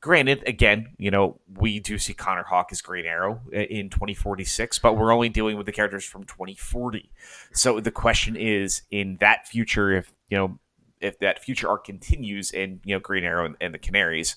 Granted, 0.00 0.42
again, 0.48 0.94
you 0.98 1.12
know, 1.12 1.40
we 1.56 1.78
do 1.78 1.96
see 1.96 2.12
Connor 2.12 2.42
Hawke 2.42 2.68
as 2.72 2.80
Green 2.80 3.06
Arrow 3.06 3.40
uh, 3.52 3.58
in 3.58 3.88
2046, 3.88 4.80
but 4.80 4.96
we're 4.96 5.12
only 5.12 5.28
dealing 5.28 5.56
with 5.56 5.66
the 5.66 5.72
characters 5.72 6.04
from 6.04 6.24
2040. 6.24 7.10
So 7.52 7.80
the 7.80 7.90
question 7.90 8.34
is, 8.36 8.82
in 8.90 9.16
that 9.20 9.46
future, 9.46 9.92
if 9.92 10.12
you 10.30 10.38
know, 10.38 10.58
if 11.00 11.18
that 11.20 11.42
future 11.42 11.68
arc 11.68 11.84
continues 11.84 12.50
in 12.50 12.80
you 12.84 12.94
know 12.94 13.00
Green 13.00 13.24
Arrow 13.24 13.46
and, 13.46 13.56
and 13.60 13.72
the 13.74 13.78
Canaries, 13.78 14.36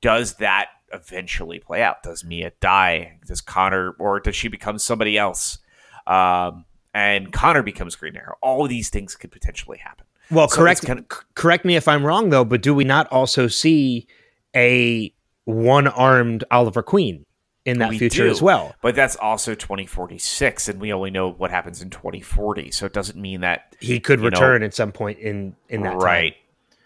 does 0.00 0.34
that 0.36 0.66
eventually 0.92 1.58
play 1.58 1.82
out? 1.82 2.02
Does 2.02 2.24
Mia 2.24 2.52
die? 2.60 3.18
Does 3.26 3.40
Connor, 3.40 3.92
or 3.98 4.20
does 4.20 4.36
she 4.36 4.48
become 4.48 4.78
somebody 4.78 5.16
else? 5.16 5.58
Um, 6.06 6.64
and 6.94 7.32
Connor 7.32 7.62
becomes 7.62 7.96
Green 7.96 8.16
Arrow. 8.16 8.34
All 8.42 8.64
of 8.64 8.68
these 8.68 8.90
things 8.90 9.14
could 9.16 9.30
potentially 9.32 9.78
happen. 9.78 10.04
Well, 10.30 10.48
So 10.48 10.56
correct 10.56 10.84
kind 10.86 10.98
of- 10.98 11.06
c- 11.10 11.22
correct 11.34 11.64
me 11.64 11.76
if 11.76 11.88
I'm 11.88 12.04
wrong 12.04 12.30
though, 12.30 12.44
but 12.44 12.60
do 12.62 12.74
we 12.74 12.84
not 12.84 13.06
also 13.12 13.48
see 13.48 14.06
a 14.54 15.12
one-armed 15.44 16.44
Oliver 16.50 16.82
Queen 16.82 17.24
in 17.64 17.78
that 17.78 17.90
We 17.90 17.98
future 17.98 18.24
do. 18.24 18.30
as 18.30 18.42
well? 18.42 18.74
But 18.82 18.94
that's 18.96 19.14
also 19.16 19.54
2046, 19.54 20.68
and 20.68 20.80
we 20.80 20.92
only 20.92 21.10
know 21.10 21.30
what 21.30 21.50
happens 21.50 21.80
in 21.82 21.90
2040. 21.90 22.70
So 22.72 22.86
it 22.86 22.92
doesn't 22.92 23.20
mean 23.20 23.40
that 23.42 23.76
He 23.80 24.00
could 24.00 24.18
You 24.20 24.30
know- 24.30 24.36
return 24.36 24.62
at 24.62 24.74
some 24.74 24.92
point 24.92 25.18
in 25.20 25.54
in 25.68 25.82
that 25.82 25.90
time. 25.90 25.98
right 26.00 26.36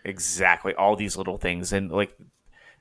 exactly 0.05 0.73
all 0.75 0.95
these 0.95 1.17
little 1.17 1.37
things 1.37 1.73
and 1.73 1.91
like 1.91 2.17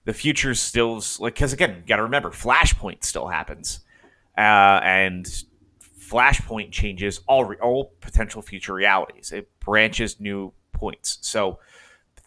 the 0.04 0.14
future 0.14 0.54
still 0.54 1.02
like 1.20 1.34
because 1.34 1.54
again 1.54 1.78
you 1.78 1.82
got 1.88 1.96
to 1.96 2.04
remember 2.04 2.30
flashpoint 2.30 3.04
still 3.04 3.28
happens 3.30 3.80
uh, 4.38 4.80
and 4.84 5.26
flashpoint 6.00 6.72
changes 6.72 7.22
all 7.28 7.44
re- 7.44 7.58
all 7.64 7.92
potential 8.02 8.44
future 8.44 8.74
realities 8.76 9.32
it 9.32 9.50
branches 9.60 10.20
new 10.20 10.54
points 10.72 11.18
so 11.22 11.58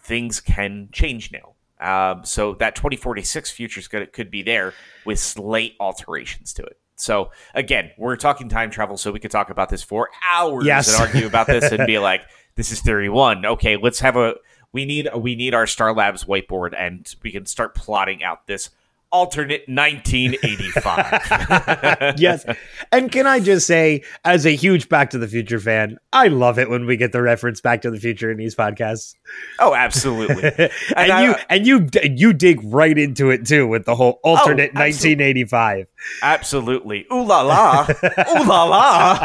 things 0.02 0.40
can 0.40 0.88
change 0.90 1.30
now 1.30 1.54
um, 1.80 2.24
so 2.24 2.54
that 2.54 2.74
2046 2.74 3.50
future 3.50 3.80
gonna 3.90 4.06
could 4.06 4.30
be 4.30 4.42
there 4.42 4.74
with 5.04 5.18
slight 5.18 5.74
alterations 5.80 6.52
to 6.54 6.62
it 6.62 6.78
so 6.96 7.30
again 7.54 7.90
we're 7.98 8.16
talking 8.16 8.48
time 8.48 8.70
travel 8.70 8.96
so 8.96 9.12
we 9.12 9.20
could 9.20 9.30
talk 9.30 9.50
about 9.50 9.68
this 9.68 9.82
for 9.82 10.08
hours 10.32 10.66
Yes. 10.66 10.92
and 10.92 11.00
argue 11.08 11.26
about 11.26 11.46
this 11.46 11.70
and 11.70 11.86
be 11.86 11.98
like 12.10 12.22
this 12.56 12.72
is 12.72 12.80
theory 12.80 13.08
one 13.08 13.46
okay 13.46 13.76
let's 13.76 14.00
have 14.00 14.16
a 14.16 14.34
we 14.72 14.84
need 14.84 15.08
we 15.16 15.34
need 15.36 15.54
our 15.54 15.66
star 15.66 15.94
labs 15.94 16.24
whiteboard 16.24 16.74
and 16.76 17.14
we 17.22 17.30
can 17.30 17.46
start 17.46 17.74
plotting 17.74 18.22
out 18.24 18.46
this 18.48 18.70
alternate 19.10 19.68
1985. 19.68 22.14
yes. 22.18 22.44
And 22.92 23.10
can 23.10 23.26
I 23.26 23.40
just 23.40 23.66
say, 23.66 24.02
as 24.24 24.46
a 24.46 24.54
huge 24.54 24.88
Back 24.88 25.10
to 25.10 25.18
the 25.18 25.28
Future 25.28 25.60
fan, 25.60 25.98
I 26.12 26.28
love 26.28 26.58
it 26.58 26.70
when 26.70 26.86
we 26.86 26.96
get 26.96 27.12
the 27.12 27.22
reference 27.22 27.60
Back 27.60 27.82
to 27.82 27.90
the 27.90 28.00
Future 28.00 28.30
in 28.30 28.38
these 28.38 28.54
podcasts. 28.54 29.14
Oh, 29.58 29.74
absolutely. 29.74 30.44
and, 30.44 30.70
and 30.96 31.12
I, 31.12 31.24
you 31.24 31.34
and 31.48 31.66
you 31.66 31.88
you 32.02 32.32
dig 32.32 32.60
right 32.64 32.96
into 32.96 33.30
it 33.30 33.46
too 33.46 33.66
with 33.66 33.84
the 33.84 33.94
whole 33.94 34.20
alternate 34.22 34.72
oh, 34.74 34.80
1985. 34.80 35.86
Absolutely. 36.22 37.06
Ooh 37.12 37.24
la 37.24 37.42
la. 37.42 37.86
Ooh 38.36 38.44
la 38.44 38.64
la. 38.64 39.24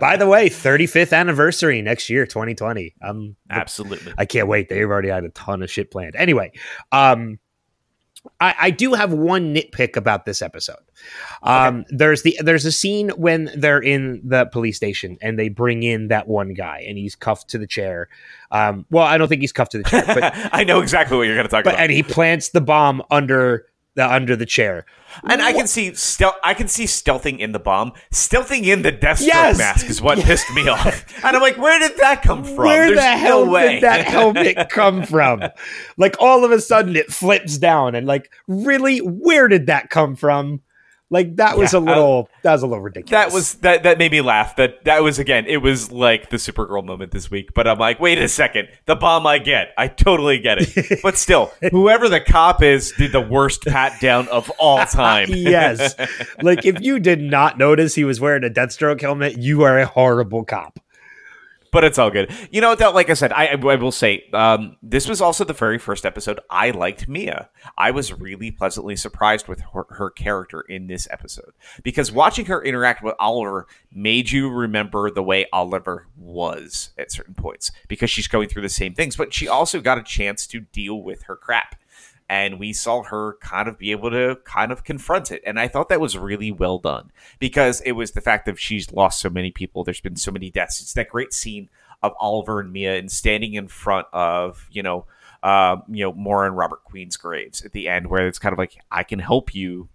By 0.00 0.16
the 0.16 0.26
way, 0.28 0.48
35th 0.48 1.16
anniversary 1.16 1.82
next 1.82 2.10
year, 2.10 2.26
2020. 2.26 2.94
Um 3.02 3.36
absolutely. 3.50 4.12
I 4.18 4.24
can't 4.24 4.48
wait. 4.48 4.68
They've 4.68 4.88
already 4.88 5.08
had 5.08 5.24
a 5.24 5.30
ton 5.30 5.62
of 5.62 5.70
shit 5.70 5.90
planned. 5.90 6.16
Anyway, 6.16 6.52
um 6.92 7.38
I, 8.40 8.54
I, 8.58 8.70
do 8.70 8.94
have 8.94 9.12
one 9.12 9.54
nitpick 9.54 9.96
about 9.96 10.24
this 10.24 10.42
episode. 10.42 10.76
Um, 11.42 11.80
okay. 11.80 11.88
There's 11.90 12.22
the 12.22 12.38
there's 12.42 12.64
a 12.64 12.72
scene 12.72 13.10
when 13.10 13.50
they're 13.56 13.82
in 13.82 14.20
the 14.24 14.46
police 14.46 14.76
station 14.76 15.18
and 15.20 15.38
they 15.38 15.48
bring 15.48 15.82
in 15.82 16.08
that 16.08 16.28
one 16.28 16.54
guy 16.54 16.84
and 16.86 16.98
he's 16.98 17.14
cuffed 17.14 17.48
to 17.50 17.58
the 17.58 17.66
chair. 17.66 18.08
Um, 18.50 18.86
well, 18.90 19.04
I 19.04 19.18
don't 19.18 19.28
think 19.28 19.40
he's 19.40 19.52
cuffed 19.52 19.72
to 19.72 19.78
the 19.78 19.84
chair, 19.84 20.04
but 20.06 20.32
I 20.52 20.64
know 20.64 20.80
exactly 20.80 21.16
what 21.16 21.24
you're 21.24 21.36
going 21.36 21.46
to 21.46 21.50
talk 21.50 21.64
but, 21.64 21.74
about. 21.74 21.82
And 21.82 21.92
he 21.92 22.02
plants 22.02 22.50
the 22.50 22.60
bomb 22.60 23.02
under 23.10 23.66
the 23.96 24.10
under 24.10 24.36
the 24.36 24.46
chair. 24.46 24.86
And 25.24 25.42
I 25.42 25.52
can 25.52 25.66
see 25.66 25.94
stealth. 25.94 26.36
I 26.44 26.54
can 26.54 26.68
see 26.68 26.84
stealthing 26.84 27.38
in 27.38 27.52
the 27.52 27.58
bomb, 27.58 27.92
stealthing 28.12 28.64
in 28.64 28.82
the 28.82 28.92
Deathstroke 28.92 29.26
yes! 29.26 29.58
mask 29.58 29.88
is 29.88 30.00
what 30.00 30.18
yes. 30.18 30.26
pissed 30.44 30.54
me 30.54 30.68
off. 30.68 31.24
And 31.24 31.34
I'm 31.34 31.42
like, 31.42 31.56
where 31.56 31.78
did 31.78 31.96
that 31.98 32.22
come 32.22 32.44
from? 32.44 32.56
Where 32.56 32.86
There's 32.86 32.98
the 32.98 33.16
hell 33.16 33.46
no 33.46 33.58
did 33.58 33.82
that 33.82 34.06
helmet 34.06 34.68
come 34.70 35.02
from? 35.04 35.42
like 35.96 36.16
all 36.20 36.44
of 36.44 36.52
a 36.52 36.60
sudden 36.60 36.94
it 36.94 37.10
flips 37.10 37.58
down, 37.58 37.94
and 37.94 38.06
like, 38.06 38.30
really, 38.46 38.98
where 38.98 39.48
did 39.48 39.66
that 39.66 39.90
come 39.90 40.14
from? 40.14 40.60
Like 41.08 41.36
that 41.36 41.56
was 41.56 41.72
yeah, 41.72 41.78
a 41.78 41.80
little 41.80 42.28
that 42.42 42.52
was 42.52 42.62
a 42.64 42.66
little 42.66 42.82
ridiculous. 42.82 43.10
That 43.10 43.32
was 43.32 43.54
that 43.56 43.82
that 43.84 43.98
made 43.98 44.10
me 44.10 44.20
laugh. 44.22 44.56
That 44.56 44.84
that 44.86 45.04
was 45.04 45.20
again, 45.20 45.46
it 45.46 45.58
was 45.58 45.92
like 45.92 46.30
the 46.30 46.36
Supergirl 46.36 46.84
moment 46.84 47.12
this 47.12 47.30
week. 47.30 47.54
But 47.54 47.68
I'm 47.68 47.78
like, 47.78 48.00
wait 48.00 48.18
a 48.18 48.28
second, 48.28 48.68
the 48.86 48.96
bomb 48.96 49.24
I 49.24 49.38
get, 49.38 49.72
I 49.78 49.86
totally 49.86 50.40
get 50.40 50.58
it. 50.60 51.00
but 51.04 51.16
still, 51.16 51.52
whoever 51.70 52.08
the 52.08 52.20
cop 52.20 52.60
is 52.60 52.92
did 52.98 53.12
the 53.12 53.20
worst 53.20 53.64
pat 53.64 54.00
down 54.00 54.26
of 54.28 54.50
all 54.58 54.84
time. 54.86 55.28
yes, 55.30 55.94
like 56.42 56.66
if 56.66 56.80
you 56.80 56.98
did 56.98 57.20
not 57.20 57.56
notice 57.56 57.94
he 57.94 58.04
was 58.04 58.20
wearing 58.20 58.42
a 58.42 58.50
Deathstroke 58.50 59.00
helmet, 59.00 59.38
you 59.38 59.62
are 59.62 59.78
a 59.78 59.86
horrible 59.86 60.44
cop 60.44 60.80
but 61.76 61.84
it's 61.84 61.98
all 61.98 62.10
good. 62.10 62.32
You 62.50 62.62
know, 62.62 62.74
that, 62.74 62.94
like 62.94 63.10
I 63.10 63.12
said, 63.12 63.34
I, 63.34 63.48
I 63.48 63.74
will 63.74 63.92
say 63.92 64.24
um, 64.32 64.78
this 64.82 65.06
was 65.06 65.20
also 65.20 65.44
the 65.44 65.52
very 65.52 65.76
first 65.76 66.06
episode 66.06 66.40
I 66.48 66.70
liked 66.70 67.06
Mia. 67.06 67.50
I 67.76 67.90
was 67.90 68.14
really 68.14 68.50
pleasantly 68.50 68.96
surprised 68.96 69.46
with 69.46 69.60
her, 69.74 69.84
her, 69.90 70.08
character 70.08 70.62
in 70.62 70.86
this 70.86 71.06
episode 71.10 71.52
because 71.82 72.10
watching 72.10 72.46
her 72.46 72.64
interact 72.64 73.02
with 73.02 73.14
Oliver 73.18 73.66
made 73.92 74.30
you 74.30 74.48
remember 74.48 75.10
the 75.10 75.22
way 75.22 75.44
Oliver 75.52 76.06
was 76.16 76.92
at 76.96 77.12
certain 77.12 77.34
points 77.34 77.70
because 77.88 78.08
she's 78.08 78.26
going 78.26 78.48
through 78.48 78.62
the 78.62 78.70
same 78.70 78.94
things, 78.94 79.14
but 79.14 79.34
she 79.34 79.46
also 79.46 79.82
got 79.82 79.98
a 79.98 80.02
chance 80.02 80.46
to 80.46 80.60
deal 80.60 81.02
with 81.02 81.24
her 81.24 81.36
crap 81.36 81.76
and 82.28 82.58
we 82.58 82.72
saw 82.72 83.02
her 83.04 83.36
kind 83.40 83.68
of 83.68 83.78
be 83.78 83.92
able 83.92 84.10
to 84.10 84.36
kind 84.44 84.72
of 84.72 84.84
confront 84.84 85.30
it. 85.30 85.42
And 85.46 85.58
i 85.60 85.68
thought 85.68 85.88
that 85.88 86.00
was 86.00 86.18
really 86.18 86.50
well 86.50 86.78
done 86.78 87.10
because 87.38 87.80
it 87.82 87.92
was 87.92 88.12
the 88.12 88.20
fact 88.20 88.46
that 88.46 88.58
she's 88.58 88.92
lost 88.92 89.20
so 89.20 89.30
many 89.30 89.50
people. 89.50 89.84
There's 89.84 90.00
been 90.00 90.16
so 90.16 90.30
many 90.30 90.50
deaths. 90.50 90.80
It's 90.80 90.94
that 90.94 91.08
great 91.08 91.32
scene 91.32 91.68
of 92.02 92.12
oliver 92.18 92.60
and 92.60 92.72
mia 92.72 92.96
and 92.96 93.10
standing 93.10 93.54
in 93.54 93.68
front 93.68 94.06
of 94.12 94.68
you 94.70 94.82
know 94.82 95.06
uh, 95.42 95.76
you 95.88 96.04
know 96.04 96.12
Moira 96.12 96.46
and 96.46 96.56
robert 96.56 96.84
queen's 96.84 97.16
graves 97.16 97.64
at 97.64 97.72
the 97.72 97.88
end 97.88 98.08
where 98.08 98.26
it's 98.26 98.38
kind 98.38 98.52
of 98.52 98.58
like 98.58 98.76
i 98.90 99.02
can 99.02 99.18
help 99.18 99.54
you 99.54 99.88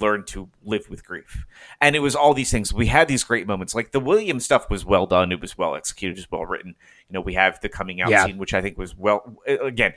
learn 0.00 0.22
to 0.22 0.50
live 0.62 0.90
with 0.90 1.02
grief. 1.02 1.46
And 1.80 1.96
it 1.96 2.00
was 2.00 2.14
all 2.14 2.34
these 2.34 2.50
things. 2.50 2.74
We 2.74 2.88
had 2.88 3.08
these 3.08 3.24
great 3.24 3.46
moments. 3.46 3.74
Like 3.74 3.92
the 3.92 4.00
william 4.00 4.38
stuff 4.38 4.68
was 4.68 4.84
well 4.84 5.06
done. 5.06 5.32
It 5.32 5.40
was 5.40 5.56
well 5.56 5.74
executed. 5.74 6.18
It 6.18 6.20
was 6.20 6.30
well 6.30 6.44
written. 6.44 6.74
You 7.08 7.14
know 7.14 7.20
we 7.20 7.34
have 7.34 7.60
the 7.60 7.68
coming 7.68 8.02
out 8.02 8.10
yeah. 8.10 8.26
scene 8.26 8.36
which 8.36 8.52
i 8.52 8.60
think 8.60 8.76
was 8.76 8.94
well 8.94 9.38
again 9.46 9.94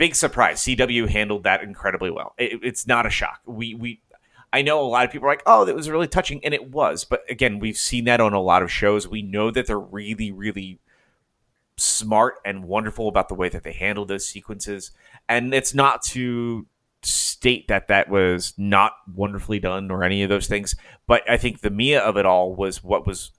big 0.00 0.14
surprise. 0.14 0.62
CW 0.62 1.10
handled 1.10 1.44
that 1.44 1.62
incredibly 1.62 2.10
well. 2.10 2.34
It, 2.38 2.60
it's 2.62 2.86
not 2.86 3.04
a 3.04 3.10
shock. 3.10 3.40
We 3.44 3.74
we 3.74 4.00
I 4.50 4.62
know 4.62 4.80
a 4.80 4.88
lot 4.88 5.04
of 5.04 5.12
people 5.12 5.28
are 5.28 5.32
like, 5.32 5.42
"Oh, 5.44 5.66
that 5.66 5.76
was 5.76 5.90
really 5.90 6.08
touching," 6.08 6.42
and 6.42 6.54
it 6.54 6.70
was. 6.70 7.04
But 7.04 7.22
again, 7.28 7.58
we've 7.60 7.76
seen 7.76 8.06
that 8.06 8.18
on 8.18 8.32
a 8.32 8.40
lot 8.40 8.62
of 8.62 8.72
shows. 8.72 9.06
We 9.06 9.20
know 9.20 9.50
that 9.50 9.66
they're 9.66 9.78
really, 9.78 10.32
really 10.32 10.80
smart 11.76 12.36
and 12.44 12.64
wonderful 12.64 13.08
about 13.08 13.28
the 13.28 13.34
way 13.34 13.50
that 13.50 13.62
they 13.62 13.72
handle 13.72 14.06
those 14.06 14.26
sequences. 14.26 14.90
And 15.28 15.52
it's 15.52 15.74
not 15.74 16.02
to 16.04 16.66
state 17.02 17.68
that 17.68 17.88
that 17.88 18.08
was 18.08 18.54
not 18.56 18.92
wonderfully 19.14 19.58
done 19.60 19.90
or 19.90 20.02
any 20.02 20.22
of 20.22 20.30
those 20.30 20.46
things, 20.46 20.74
but 21.06 21.28
I 21.28 21.36
think 21.36 21.60
the 21.60 21.70
Mia 21.70 22.00
of 22.00 22.16
it 22.16 22.26
all 22.26 22.54
was 22.54 22.82
what 22.82 23.06
was 23.06 23.32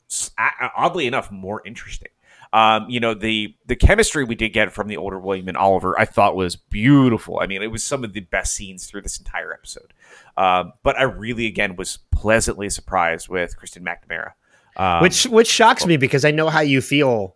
oddly 0.78 1.08
enough 1.08 1.32
more 1.32 1.62
interesting. 1.66 2.10
Um, 2.54 2.90
you 2.90 3.00
know, 3.00 3.14
the 3.14 3.56
the 3.66 3.76
chemistry 3.76 4.24
we 4.26 4.36
did 4.36 4.50
get 4.50 4.74
from 4.74 4.88
the 4.88 4.98
older 4.98 5.18
William 5.18 5.48
and 5.48 5.56
Oliver, 5.56 5.98
I 6.00 6.06
thought 6.06 6.36
was 6.36 6.56
beautiful. 6.56 7.40
I 7.40 7.48
mean, 7.48 7.62
it 7.62 7.72
was 7.72 7.84
some 7.84 8.04
of 8.04 8.14
the 8.14 8.20
best 8.20 8.54
scenes 8.54 8.86
through 8.86 9.02
this 9.02 9.18
entire 9.18 9.54
episode. 9.54 9.94
Um, 10.36 10.74
but 10.84 10.98
I 10.98 11.04
really, 11.04 11.46
again, 11.46 11.76
was 11.76 12.00
pleasantly 12.12 12.70
surprised 12.70 13.30
with 13.30 13.56
Kristen 13.56 13.86
McNamara, 13.86 14.34
um, 14.76 15.02
which 15.02 15.24
which 15.26 15.48
shocks 15.48 15.84
well, 15.84 15.90
me 15.90 15.98
because 15.98 16.26
I 16.26 16.32
know 16.32 16.50
how 16.50 16.60
you 16.60 16.82
feel 16.82 17.36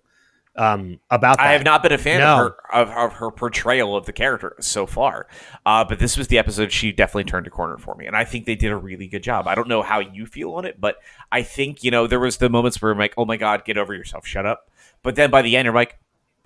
um, 0.57 0.99
about 1.09 1.37
that. 1.37 1.47
I 1.47 1.51
have 1.53 1.63
not 1.63 1.83
been 1.83 1.91
a 1.91 1.97
fan 1.97 2.19
no. 2.19 2.33
of, 2.33 2.37
her, 2.37 2.55
of, 2.73 2.89
of, 2.89 3.13
her 3.13 3.31
portrayal 3.31 3.95
of 3.95 4.05
the 4.05 4.13
character 4.13 4.55
so 4.59 4.85
far. 4.85 5.27
Uh, 5.65 5.83
but 5.83 5.99
this 5.99 6.17
was 6.17 6.27
the 6.27 6.37
episode 6.37 6.71
she 6.71 6.91
definitely 6.91 7.25
turned 7.25 7.47
a 7.47 7.49
corner 7.49 7.77
for 7.77 7.95
me. 7.95 8.05
And 8.05 8.15
I 8.15 8.23
think 8.23 8.45
they 8.45 8.55
did 8.55 8.71
a 8.71 8.77
really 8.77 9.07
good 9.07 9.23
job. 9.23 9.47
I 9.47 9.55
don't 9.55 9.67
know 9.67 9.81
how 9.81 9.99
you 9.99 10.25
feel 10.25 10.53
on 10.53 10.65
it, 10.65 10.79
but 10.79 10.97
I 11.31 11.43
think, 11.43 11.83
you 11.83 11.91
know, 11.91 12.07
there 12.07 12.19
was 12.19 12.37
the 12.37 12.49
moments 12.49 12.81
where 12.81 12.91
I'm 12.91 12.97
like, 12.97 13.13
oh 13.17 13.25
my 13.25 13.37
God, 13.37 13.65
get 13.65 13.77
over 13.77 13.93
yourself, 13.93 14.25
shut 14.25 14.45
up. 14.45 14.69
But 15.05 15.15
then 15.15 15.29
by 15.29 15.43
the 15.43 15.55
end, 15.55 15.65
you're 15.65 15.73
like, 15.73 15.99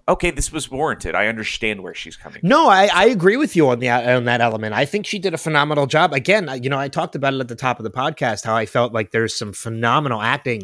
okay, 0.09 0.31
this 0.31 0.51
was 0.51 0.69
warranted. 0.69 1.15
I 1.15 1.27
understand 1.27 1.81
where 1.81 1.93
she's 1.93 2.17
coming. 2.17 2.41
From. 2.41 2.49
No, 2.49 2.67
I, 2.67 2.89
I 2.93 3.05
agree 3.05 3.37
with 3.37 3.55
you 3.55 3.69
on 3.69 3.79
the 3.79 3.89
on 3.89 4.25
that 4.25 4.41
element. 4.41 4.73
I 4.73 4.83
think 4.83 5.05
she 5.05 5.17
did 5.17 5.33
a 5.33 5.37
phenomenal 5.37 5.85
job. 5.85 6.13
Again, 6.13 6.49
you 6.61 6.69
know, 6.69 6.77
I 6.77 6.89
talked 6.89 7.15
about 7.15 7.33
it 7.33 7.39
at 7.39 7.47
the 7.47 7.55
top 7.55 7.79
of 7.79 7.85
the 7.85 7.91
podcast 7.91 8.43
how 8.43 8.55
I 8.55 8.65
felt 8.65 8.91
like 8.91 9.11
there's 9.11 9.33
some 9.33 9.53
phenomenal 9.53 10.21
acting, 10.21 10.63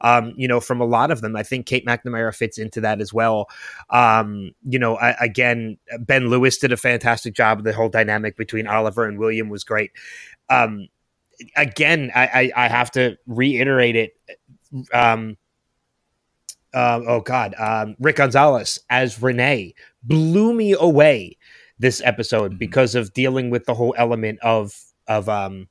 um, 0.00 0.32
you 0.36 0.48
know, 0.48 0.58
from 0.58 0.80
a 0.80 0.86
lot 0.86 1.10
of 1.10 1.20
them. 1.20 1.36
I 1.36 1.42
think 1.42 1.66
Kate 1.66 1.84
McNamara 1.84 2.34
fits 2.34 2.56
into 2.56 2.80
that 2.80 3.02
as 3.02 3.12
well. 3.12 3.48
Um, 3.90 4.52
you 4.62 4.78
know, 4.78 4.96
I, 4.96 5.10
again, 5.20 5.76
Ben 5.98 6.30
Lewis 6.30 6.56
did 6.56 6.72
a 6.72 6.78
fantastic 6.78 7.34
job. 7.34 7.64
The 7.64 7.74
whole 7.74 7.90
dynamic 7.90 8.38
between 8.38 8.66
Oliver 8.66 9.04
and 9.06 9.18
William 9.18 9.50
was 9.50 9.64
great. 9.64 9.90
Um, 10.48 10.88
again, 11.56 12.10
I, 12.14 12.52
I, 12.56 12.64
I 12.64 12.68
have 12.68 12.90
to 12.92 13.18
reiterate 13.26 13.96
it. 13.96 14.12
Um, 14.92 15.36
um, 16.74 17.04
oh 17.06 17.20
God, 17.20 17.54
um, 17.58 17.96
Rick 18.00 18.16
Gonzalez 18.16 18.80
as 18.90 19.22
Renee 19.22 19.74
blew 20.02 20.52
me 20.52 20.72
away 20.72 21.38
this 21.78 22.02
episode 22.04 22.52
mm-hmm. 22.52 22.58
because 22.58 22.94
of 22.94 23.12
dealing 23.12 23.50
with 23.50 23.64
the 23.64 23.74
whole 23.74 23.94
element 23.96 24.38
of 24.42 24.78
of 25.06 25.28
um 25.28 25.68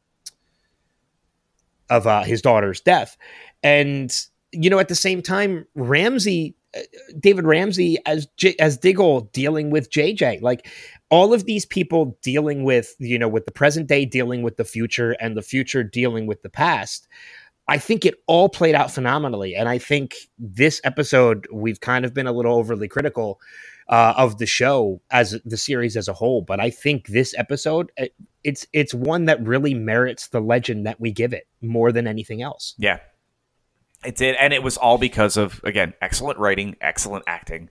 of 1.89 2.07
uh, 2.07 2.23
his 2.23 2.41
daughter's 2.41 2.80
death, 2.80 3.17
and 3.61 4.25
you 4.51 4.69
know 4.69 4.80
at 4.80 4.88
the 4.88 4.95
same 4.95 5.21
time 5.21 5.65
Ramsey, 5.75 6.55
uh, 6.75 6.80
David 7.19 7.45
Ramsey 7.45 7.97
as 8.05 8.27
J- 8.38 8.55
as 8.59 8.77
Diggle 8.77 9.21
dealing 9.34 9.69
with 9.69 9.89
JJ, 9.91 10.41
like 10.41 10.67
all 11.09 11.34
of 11.34 11.45
these 11.45 11.65
people 11.65 12.17
dealing 12.21 12.63
with 12.63 12.95
you 12.99 13.19
know 13.19 13.27
with 13.27 13.45
the 13.45 13.51
present 13.51 13.88
day 13.88 14.05
dealing 14.05 14.41
with 14.41 14.57
the 14.57 14.65
future 14.65 15.11
and 15.19 15.35
the 15.35 15.41
future 15.41 15.84
dealing 15.84 16.27
with 16.27 16.41
the 16.43 16.49
past 16.49 17.07
I 17.68 17.77
think 17.77 18.06
it 18.06 18.15
all 18.27 18.49
played 18.49 18.76
out 18.76 18.91
phenomenally. 18.91 19.56
And 19.56 19.69
I 19.69 19.77
think 19.77 20.15
this 20.38 20.81
episode, 20.84 21.48
we've 21.52 21.80
kind 21.80 22.06
of 22.06 22.14
been 22.14 22.27
a 22.27 22.31
little 22.31 22.56
overly 22.56 22.88
critical 22.88 23.40
uh, 23.88 24.14
of 24.18 24.38
the 24.38 24.45
show 24.45 25.02
as 25.11 25.40
the 25.45 25.57
series 25.57 25.95
as 25.95 26.07
a 26.07 26.14
whole. 26.14 26.41
But 26.41 26.60
I 26.60 26.69
think 26.69 27.07
this 27.07 27.34
episode, 27.38 27.91
it, 27.98 28.14
it's 28.44 28.65
it's 28.73 28.94
one 28.94 29.26
that 29.26 29.45
really 29.45 29.73
merits 29.73 30.27
the 30.27 30.41
legend 30.41 30.85
that 30.85 30.99
we 30.99 31.11
give 31.11 31.34
it 31.34 31.48
more 31.61 31.91
than 31.91 32.07
anything 32.07 32.41
else. 32.41 32.76
Yeah, 32.77 32.99
it 34.05 34.15
did, 34.15 34.35
and 34.35 34.53
it 34.53 34.63
was 34.63 34.77
all 34.77 34.97
because 34.97 35.38
of 35.38 35.61
again 35.63 35.93
excellent 36.01 36.39
writing, 36.39 36.75
excellent 36.81 37.23
acting, 37.27 37.69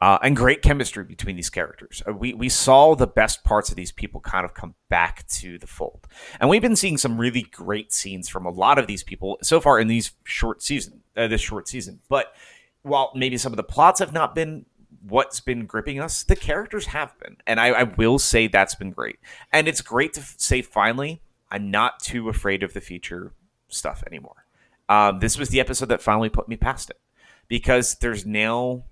uh, 0.00 0.18
and 0.22 0.36
great 0.36 0.62
chemistry 0.62 1.04
between 1.04 1.36
these 1.36 1.50
characters. 1.50 2.02
Uh, 2.06 2.12
we 2.12 2.34
we 2.34 2.48
saw 2.48 2.94
the 2.94 3.06
best 3.06 3.44
parts 3.44 3.70
of 3.70 3.76
these 3.76 3.92
people 3.92 4.20
kind 4.20 4.44
of 4.44 4.54
come 4.54 4.74
back 4.88 5.26
to 5.28 5.58
the 5.58 5.66
fold, 5.66 6.06
and 6.40 6.48
we've 6.48 6.62
been 6.62 6.76
seeing 6.76 6.98
some 6.98 7.18
really 7.18 7.42
great 7.42 7.92
scenes 7.92 8.28
from 8.28 8.46
a 8.46 8.50
lot 8.50 8.78
of 8.78 8.86
these 8.86 9.02
people 9.02 9.38
so 9.42 9.60
far 9.60 9.78
in 9.78 9.88
these 9.88 10.12
short 10.24 10.62
season, 10.62 11.02
uh, 11.16 11.28
this 11.28 11.40
short 11.40 11.68
season. 11.68 12.00
But 12.08 12.34
while 12.82 13.12
maybe 13.14 13.38
some 13.38 13.52
of 13.52 13.56
the 13.56 13.62
plots 13.62 14.00
have 14.00 14.12
not 14.12 14.34
been 14.34 14.66
what's 15.08 15.40
been 15.40 15.66
gripping 15.66 16.00
us, 16.00 16.22
the 16.22 16.36
characters 16.36 16.86
have 16.86 17.18
been, 17.18 17.36
and 17.46 17.58
I, 17.58 17.68
I 17.68 17.82
will 17.82 18.18
say 18.18 18.46
that's 18.46 18.74
been 18.74 18.90
great, 18.90 19.18
and 19.52 19.68
it's 19.68 19.80
great 19.80 20.12
to 20.14 20.22
say 20.36 20.62
finally 20.62 21.22
I'm 21.52 21.70
not 21.70 22.00
too 22.00 22.30
afraid 22.30 22.62
of 22.62 22.72
the 22.72 22.80
future 22.80 23.34
stuff 23.68 24.02
anymore. 24.06 24.41
Um, 24.88 25.20
this 25.20 25.38
was 25.38 25.48
the 25.48 25.60
episode 25.60 25.86
that 25.86 26.02
finally 26.02 26.28
put 26.28 26.48
me 26.48 26.56
past 26.56 26.90
it 26.90 27.00
because 27.48 27.96
there's 27.96 28.26
now 28.26 28.84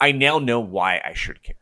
I 0.00 0.12
now 0.12 0.38
know 0.38 0.60
why 0.60 1.00
I 1.04 1.12
should 1.12 1.42
care. 1.42 1.54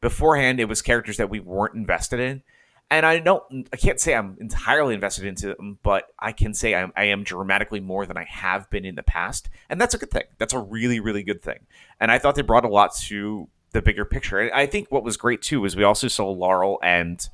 Beforehand, 0.00 0.60
it 0.60 0.66
was 0.66 0.82
characters 0.82 1.16
that 1.16 1.30
we 1.30 1.40
weren't 1.40 1.74
invested 1.74 2.20
in, 2.20 2.42
and 2.90 3.04
I 3.04 3.18
don't, 3.18 3.68
I 3.72 3.76
can't 3.76 3.98
say 3.98 4.14
I'm 4.14 4.36
entirely 4.40 4.94
invested 4.94 5.24
into 5.24 5.48
them, 5.48 5.78
but 5.82 6.04
I 6.18 6.32
can 6.32 6.54
say 6.54 6.74
I'm, 6.74 6.92
I 6.94 7.04
am 7.04 7.24
dramatically 7.24 7.80
more 7.80 8.06
than 8.06 8.16
I 8.16 8.24
have 8.24 8.70
been 8.70 8.84
in 8.84 8.94
the 8.94 9.02
past, 9.02 9.48
and 9.68 9.80
that's 9.80 9.94
a 9.94 9.98
good 9.98 10.10
thing. 10.10 10.24
That's 10.38 10.52
a 10.52 10.58
really, 10.58 11.00
really 11.00 11.22
good 11.22 11.42
thing. 11.42 11.66
And 11.98 12.12
I 12.12 12.18
thought 12.18 12.36
they 12.36 12.42
brought 12.42 12.64
a 12.64 12.68
lot 12.68 12.94
to 13.06 13.48
the 13.72 13.82
bigger 13.82 14.04
picture. 14.04 14.38
And 14.38 14.52
I 14.52 14.66
think 14.66 14.92
what 14.92 15.02
was 15.02 15.16
great 15.16 15.42
too 15.42 15.62
was 15.62 15.74
we 15.74 15.82
also 15.82 16.06
saw 16.06 16.30
Laurel 16.30 16.78
and 16.82 17.28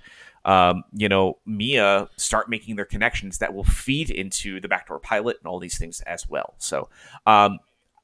um, 0.45 0.85
you 0.93 1.09
know, 1.09 1.39
Mia 1.47 2.09
start 2.17 2.49
making 2.49 2.77
their 2.77 2.85
connections 2.85 3.39
that 3.39 3.55
will 3.55 3.65
feed 3.65 4.11
into 4.11 4.61
the 4.61 4.69
backdoor 4.69 4.99
pilot 4.99 5.37
and 5.41 5.47
all 5.47 5.59
these 5.59 5.79
things 5.79 6.01
as 6.03 6.29
well. 6.29 6.55
So 6.59 6.89
um, 7.27 7.59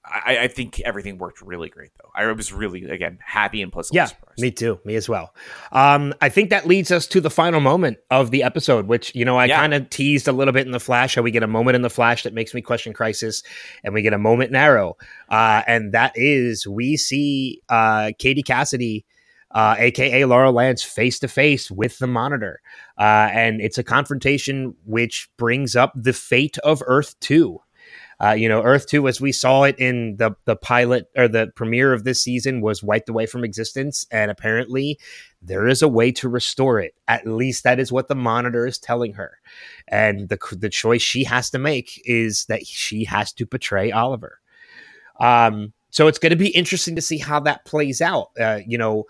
I, 0.08 0.38
I, 0.42 0.48
think 0.48 0.80
everything 0.80 1.18
worked 1.18 1.42
really 1.42 1.68
great, 1.68 1.90
though. 2.00 2.10
I 2.14 2.30
was 2.30 2.52
really, 2.52 2.84
again, 2.84 3.18
happy 3.24 3.60
and 3.60 3.72
pleasantly 3.72 3.98
yeah, 3.98 4.04
surprised. 4.06 4.40
Me 4.40 4.50
too. 4.50 4.78
Me 4.84 4.94
as 4.94 5.08
well. 5.08 5.34
Um, 5.72 6.14
I 6.20 6.28
think 6.28 6.50
that 6.50 6.66
leads 6.66 6.90
us 6.90 7.06
to 7.08 7.20
the 7.20 7.30
final 7.30 7.60
moment 7.60 7.98
of 8.10 8.30
the 8.30 8.42
episode, 8.42 8.86
which, 8.86 9.14
you 9.14 9.24
know, 9.24 9.36
I 9.36 9.46
yeah. 9.46 9.58
kind 9.58 9.74
of 9.74 9.90
teased 9.90 10.28
a 10.28 10.32
little 10.32 10.52
bit 10.52 10.66
in 10.66 10.72
the 10.72 10.80
Flash 10.80 11.16
how 11.16 11.22
we 11.22 11.30
get 11.30 11.42
a 11.42 11.48
moment 11.48 11.74
in 11.74 11.82
the 11.82 11.90
Flash 11.90 12.22
that 12.22 12.34
makes 12.34 12.54
me 12.54 12.62
question 12.62 12.92
Crisis, 12.92 13.42
and 13.82 13.94
we 13.94 14.02
get 14.02 14.12
a 14.12 14.18
moment 14.18 14.50
in 14.50 14.56
Arrow. 14.56 14.96
Uh, 15.28 15.62
and 15.66 15.92
that 15.92 16.12
is 16.14 16.66
we 16.66 16.96
see 16.96 17.62
uh, 17.68 18.12
Katie 18.18 18.42
Cassidy. 18.42 19.04
Uh, 19.56 19.74
aka 19.78 20.22
Laurel 20.26 20.52
Lance, 20.52 20.82
face 20.82 21.18
to 21.18 21.28
face 21.28 21.70
with 21.70 21.98
the 21.98 22.06
monitor. 22.06 22.60
Uh, 22.98 23.30
and 23.32 23.62
it's 23.62 23.78
a 23.78 23.82
confrontation 23.82 24.74
which 24.84 25.30
brings 25.38 25.74
up 25.74 25.94
the 25.96 26.12
fate 26.12 26.58
of 26.58 26.82
Earth 26.86 27.18
2. 27.20 27.58
Uh, 28.22 28.32
you 28.32 28.50
know, 28.50 28.62
Earth 28.62 28.86
Two, 28.86 29.08
as 29.08 29.20
we 29.20 29.30
saw 29.30 29.64
it 29.64 29.78
in 29.78 30.16
the 30.16 30.32
the 30.46 30.56
pilot 30.56 31.06
or 31.16 31.28
the 31.28 31.52
premiere 31.54 31.92
of 31.92 32.04
this 32.04 32.22
season, 32.22 32.62
was 32.62 32.82
wiped 32.82 33.10
away 33.10 33.26
from 33.26 33.44
existence, 33.44 34.06
and 34.10 34.30
apparently 34.30 34.98
there 35.42 35.66
is 35.66 35.82
a 35.82 35.88
way 35.88 36.10
to 36.12 36.28
restore 36.28 36.80
it. 36.80 36.94
At 37.08 37.26
least 37.26 37.64
that 37.64 37.78
is 37.78 37.92
what 37.92 38.08
the 38.08 38.14
monitor 38.14 38.66
is 38.66 38.78
telling 38.78 39.12
her, 39.14 39.38
and 39.86 40.30
the 40.30 40.38
the 40.52 40.70
choice 40.70 41.02
she 41.02 41.24
has 41.24 41.50
to 41.50 41.58
make 41.58 42.00
is 42.06 42.46
that 42.46 42.66
she 42.66 43.04
has 43.04 43.34
to 43.34 43.44
betray 43.44 43.92
Oliver. 43.92 44.40
Um, 45.20 45.74
so 45.90 46.08
it's 46.08 46.18
going 46.18 46.30
to 46.30 46.36
be 46.36 46.48
interesting 46.48 46.96
to 46.96 47.02
see 47.02 47.18
how 47.18 47.40
that 47.40 47.64
plays 47.64 48.00
out. 48.00 48.30
Uh, 48.38 48.60
you 48.66 48.78
know, 48.78 49.04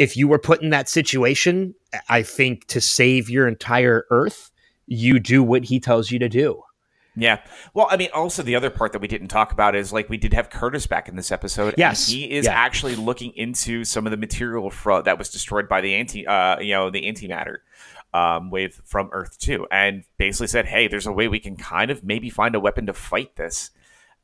if 0.00 0.16
you 0.16 0.26
were 0.26 0.38
put 0.38 0.62
in 0.62 0.70
that 0.70 0.88
situation, 0.88 1.74
I 2.08 2.22
think 2.22 2.66
to 2.68 2.80
save 2.80 3.28
your 3.28 3.46
entire 3.46 4.06
Earth, 4.08 4.50
you 4.86 5.20
do 5.20 5.42
what 5.42 5.64
he 5.64 5.78
tells 5.78 6.10
you 6.10 6.18
to 6.20 6.28
do. 6.28 6.62
Yeah. 7.14 7.42
Well, 7.74 7.86
I 7.90 7.98
mean, 7.98 8.08
also 8.14 8.42
the 8.42 8.56
other 8.56 8.70
part 8.70 8.92
that 8.92 9.02
we 9.02 9.08
didn't 9.08 9.28
talk 9.28 9.52
about 9.52 9.76
is 9.76 9.92
like 9.92 10.08
we 10.08 10.16
did 10.16 10.32
have 10.32 10.48
Curtis 10.48 10.86
back 10.86 11.06
in 11.06 11.16
this 11.16 11.30
episode. 11.30 11.74
Yes, 11.76 12.08
he 12.08 12.30
is 12.30 12.46
yeah. 12.46 12.52
actually 12.52 12.96
looking 12.96 13.32
into 13.36 13.84
some 13.84 14.06
of 14.06 14.10
the 14.10 14.16
material 14.16 14.70
fro- 14.70 15.02
that 15.02 15.18
was 15.18 15.28
destroyed 15.28 15.68
by 15.68 15.82
the 15.82 15.94
anti, 15.94 16.26
uh, 16.26 16.58
you 16.60 16.72
know, 16.72 16.88
the 16.88 17.02
antimatter 17.02 17.58
um, 18.14 18.50
wave 18.50 18.80
from 18.86 19.10
Earth 19.12 19.38
Two, 19.38 19.66
and 19.70 20.04
basically 20.16 20.46
said, 20.46 20.64
"Hey, 20.64 20.88
there's 20.88 21.06
a 21.06 21.12
way 21.12 21.28
we 21.28 21.40
can 21.40 21.56
kind 21.56 21.90
of 21.90 22.02
maybe 22.02 22.30
find 22.30 22.54
a 22.54 22.60
weapon 22.60 22.86
to 22.86 22.94
fight 22.94 23.36
this." 23.36 23.70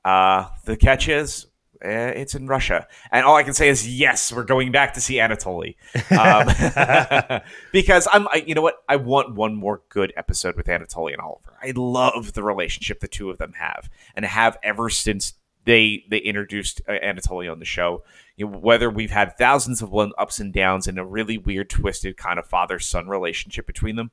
Uh, 0.07 0.48
the 0.65 0.77
catch 0.78 1.07
is 1.07 1.48
eh, 1.86 2.08
it's 2.08 2.34
in 2.34 2.46
Russia. 2.46 2.86
And 3.10 3.24
all 3.24 3.36
I 3.36 3.42
can 3.42 3.54
say 3.54 3.68
is, 3.68 3.88
yes, 3.88 4.32
we're 4.32 4.44
going 4.44 4.72
back 4.72 4.94
to 4.94 5.00
see 5.00 5.14
Anatoly. 5.14 5.76
Um, 6.10 7.40
because 7.72 8.08
I'm, 8.12 8.28
I, 8.28 8.44
you 8.46 8.54
know 8.54 8.62
what? 8.62 8.76
I 8.88 8.96
want 8.96 9.34
one 9.34 9.54
more 9.54 9.82
good 9.88 10.12
episode 10.16 10.56
with 10.56 10.66
Anatoly 10.66 11.12
and 11.12 11.20
Oliver. 11.20 11.56
I 11.62 11.72
love 11.74 12.32
the 12.32 12.42
relationship 12.42 13.00
the 13.00 13.08
two 13.08 13.30
of 13.30 13.38
them 13.38 13.54
have 13.54 13.88
and 14.14 14.24
have 14.24 14.58
ever 14.62 14.90
since 14.90 15.34
they 15.64 16.04
they 16.08 16.18
introduced 16.18 16.80
uh, 16.88 16.92
Anatoly 16.92 17.50
on 17.50 17.58
the 17.58 17.64
show. 17.64 18.02
You 18.36 18.46
know, 18.46 18.58
whether 18.58 18.88
we've 18.88 19.10
had 19.10 19.36
thousands 19.36 19.82
of 19.82 19.90
one 19.90 20.12
ups 20.16 20.38
and 20.38 20.52
downs 20.52 20.86
and 20.86 20.98
a 20.98 21.04
really 21.04 21.38
weird, 21.38 21.68
twisted 21.68 22.16
kind 22.16 22.38
of 22.38 22.46
father 22.46 22.78
son 22.78 23.08
relationship 23.08 23.66
between 23.66 23.96
them. 23.96 24.10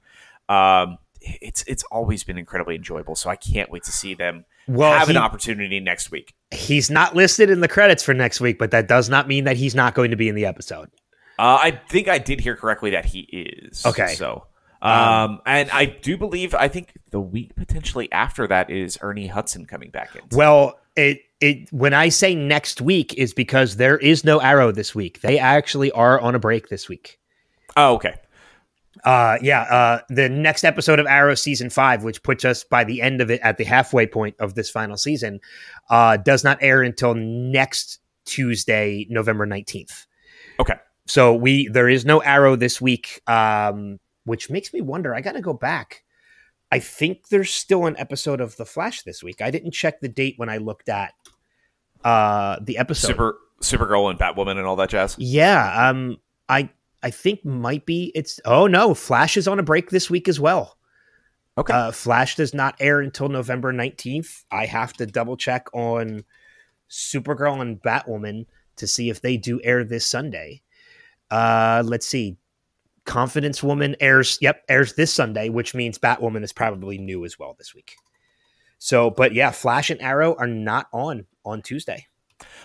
Um, 0.50 0.98
it's 1.22 1.64
it's 1.68 1.84
always 1.84 2.24
been 2.24 2.38
incredibly 2.38 2.76
enjoyable. 2.76 3.16
So 3.16 3.30
I 3.30 3.36
can't 3.36 3.72
wait 3.72 3.84
to 3.84 3.92
see 3.92 4.14
them 4.14 4.46
well, 4.68 4.98
have 4.98 5.08
he, 5.08 5.16
an 5.16 5.22
opportunity 5.22 5.80
next 5.80 6.12
week. 6.12 6.34
He's 6.52 6.90
not 6.90 7.16
listed 7.16 7.50
in 7.50 7.62
the 7.62 7.68
credits 7.68 8.04
for 8.04 8.14
next 8.14 8.42
week, 8.42 8.58
but 8.58 8.72
that 8.72 8.88
does 8.88 9.10
not 9.10 9.28
mean 9.28 9.44
that 9.46 9.58
he's 9.58 9.76
not 9.76 9.94
going 9.96 10.12
to 10.12 10.18
be 10.18 10.30
in 10.30 10.36
the 10.36 10.46
episode. 10.46 10.90
Uh, 11.40 11.60
I 11.62 11.72
think 11.90 12.08
I 12.08 12.20
did 12.20 12.40
hear 12.40 12.56
correctly 12.56 12.92
that 12.92 13.06
he 13.06 13.22
is. 13.22 13.86
Okay. 13.86 14.14
So, 14.16 14.46
um, 14.82 14.92
um, 14.92 15.42
and 15.46 15.72
I 15.72 15.86
do 15.86 16.18
believe 16.18 16.54
I 16.54 16.68
think 16.68 16.94
the 17.12 17.20
week 17.20 17.56
potentially 17.56 18.12
after 18.12 18.48
that 18.48 18.70
is 18.70 18.98
Ernie 19.02 19.28
Hudson 19.28 19.66
coming 19.66 19.90
back 19.90 20.16
in. 20.16 20.22
Well, 20.32 20.80
it 20.96 21.22
it 21.42 21.72
when 21.72 21.94
I 21.94 22.10
say 22.10 22.36
next 22.36 22.82
week 22.82 23.14
is 23.16 23.34
because 23.34 23.78
there 23.78 23.98
is 23.98 24.24
no 24.24 24.40
Arrow 24.40 24.72
this 24.72 24.94
week. 24.94 25.22
They 25.22 25.40
actually 25.40 25.92
are 25.92 26.20
on 26.20 26.36
a 26.36 26.40
break 26.40 26.70
this 26.70 26.88
week. 26.88 27.20
Oh, 27.76 27.96
okay. 27.96 28.16
Uh, 29.04 29.38
yeah, 29.42 29.62
uh, 29.64 30.00
the 30.10 30.30
next 30.30 30.64
episode 30.64 31.00
of 31.00 31.06
Arrow 31.08 31.36
season 31.36 31.70
five, 31.70 32.04
which 32.04 32.24
puts 32.24 32.46
us 32.46 32.64
by 32.64 32.84
the 32.84 33.02
end 33.02 33.20
of 33.22 33.30
it 33.30 33.42
at 33.42 33.58
the 33.58 33.66
halfway 33.66 34.08
point 34.08 34.36
of 34.40 34.56
this 34.56 34.70
final 34.70 34.96
season, 34.96 35.42
uh, 35.90 36.18
does 36.18 36.44
not 36.44 36.58
air 36.62 36.82
until 36.82 37.14
next 37.14 38.00
Tuesday, 38.26 39.06
November 39.10 39.46
nineteenth. 39.46 40.06
Okay, 40.60 40.76
so 41.06 41.34
we 41.34 41.68
there 41.68 41.90
is 41.90 42.06
no 42.06 42.20
Arrow 42.20 42.56
this 42.56 42.80
week, 42.80 43.22
um, 43.28 44.00
which 44.24 44.50
makes 44.50 44.74
me 44.74 44.80
wonder. 44.80 45.14
I 45.14 45.20
got 45.20 45.34
to 45.34 45.42
go 45.42 45.54
back. 45.54 46.04
I 46.72 46.80
think 46.80 47.28
there's 47.28 47.54
still 47.54 47.86
an 47.86 47.96
episode 48.00 48.42
of 48.42 48.56
The 48.56 48.66
Flash 48.66 49.04
this 49.04 49.22
week. 49.22 49.42
I 49.42 49.52
didn't 49.52 49.72
check 49.72 50.00
the 50.00 50.08
date 50.08 50.36
when 50.38 50.50
I 50.50 50.58
looked 50.58 50.90
at 50.90 51.14
uh, 52.04 52.58
the 52.62 52.78
episode. 52.78 53.08
Super 53.08 53.38
Supergirl 53.60 54.10
and 54.10 54.18
Batwoman 54.18 54.58
and 54.58 54.66
all 54.66 54.76
that 54.78 54.90
jazz. 54.90 55.16
Yeah, 55.20 55.90
um, 55.90 56.18
I 56.48 56.70
I 57.04 57.12
think 57.12 57.44
might 57.46 57.86
be 57.86 58.12
it's 58.16 58.40
oh 58.46 58.68
no, 58.68 58.94
Flash 58.94 59.38
is 59.38 59.48
on 59.48 59.60
a 59.60 59.64
break 59.64 59.90
this 59.90 60.10
week 60.10 60.28
as 60.28 60.40
well. 60.40 60.78
Okay. 61.58 61.74
Uh, 61.74 61.92
Flash 61.92 62.36
does 62.36 62.54
not 62.54 62.76
air 62.80 63.00
until 63.00 63.30
November 63.30 63.72
19th. 63.72 64.44
I 64.52 64.66
have 64.66 64.94
to 64.94 65.06
double 65.06 65.38
check 65.38 65.68
on 65.74 66.24
Supergirl 66.90 67.62
and 67.62 67.82
Batwoman 67.82 68.46
to 68.78 68.88
see 68.88 69.10
if 69.10 69.22
they 69.22 69.38
do 69.38 69.62
air 69.64 69.84
this 69.84 70.06
Sunday. 70.06 70.64
Uh, 71.30 71.84
let's 71.86 72.08
see. 72.08 72.38
Confidence 73.06 73.62
Woman 73.62 73.96
airs, 74.00 74.38
yep, 74.42 74.64
airs 74.70 74.94
this 74.94 75.14
Sunday, 75.14 75.50
which 75.50 75.76
means 75.76 76.00
Batwoman 76.00 76.44
is 76.44 76.54
probably 76.54 76.98
new 76.98 77.26
as 77.26 77.38
well 77.38 77.54
this 77.58 77.76
week. 77.76 77.96
So, 78.80 79.10
but 79.10 79.34
yeah, 79.34 79.52
Flash 79.52 79.90
and 79.90 80.02
Arrow 80.02 80.36
are 80.36 80.48
not 80.48 80.88
on 80.92 81.26
on 81.46 81.62
Tuesday. 81.62 82.08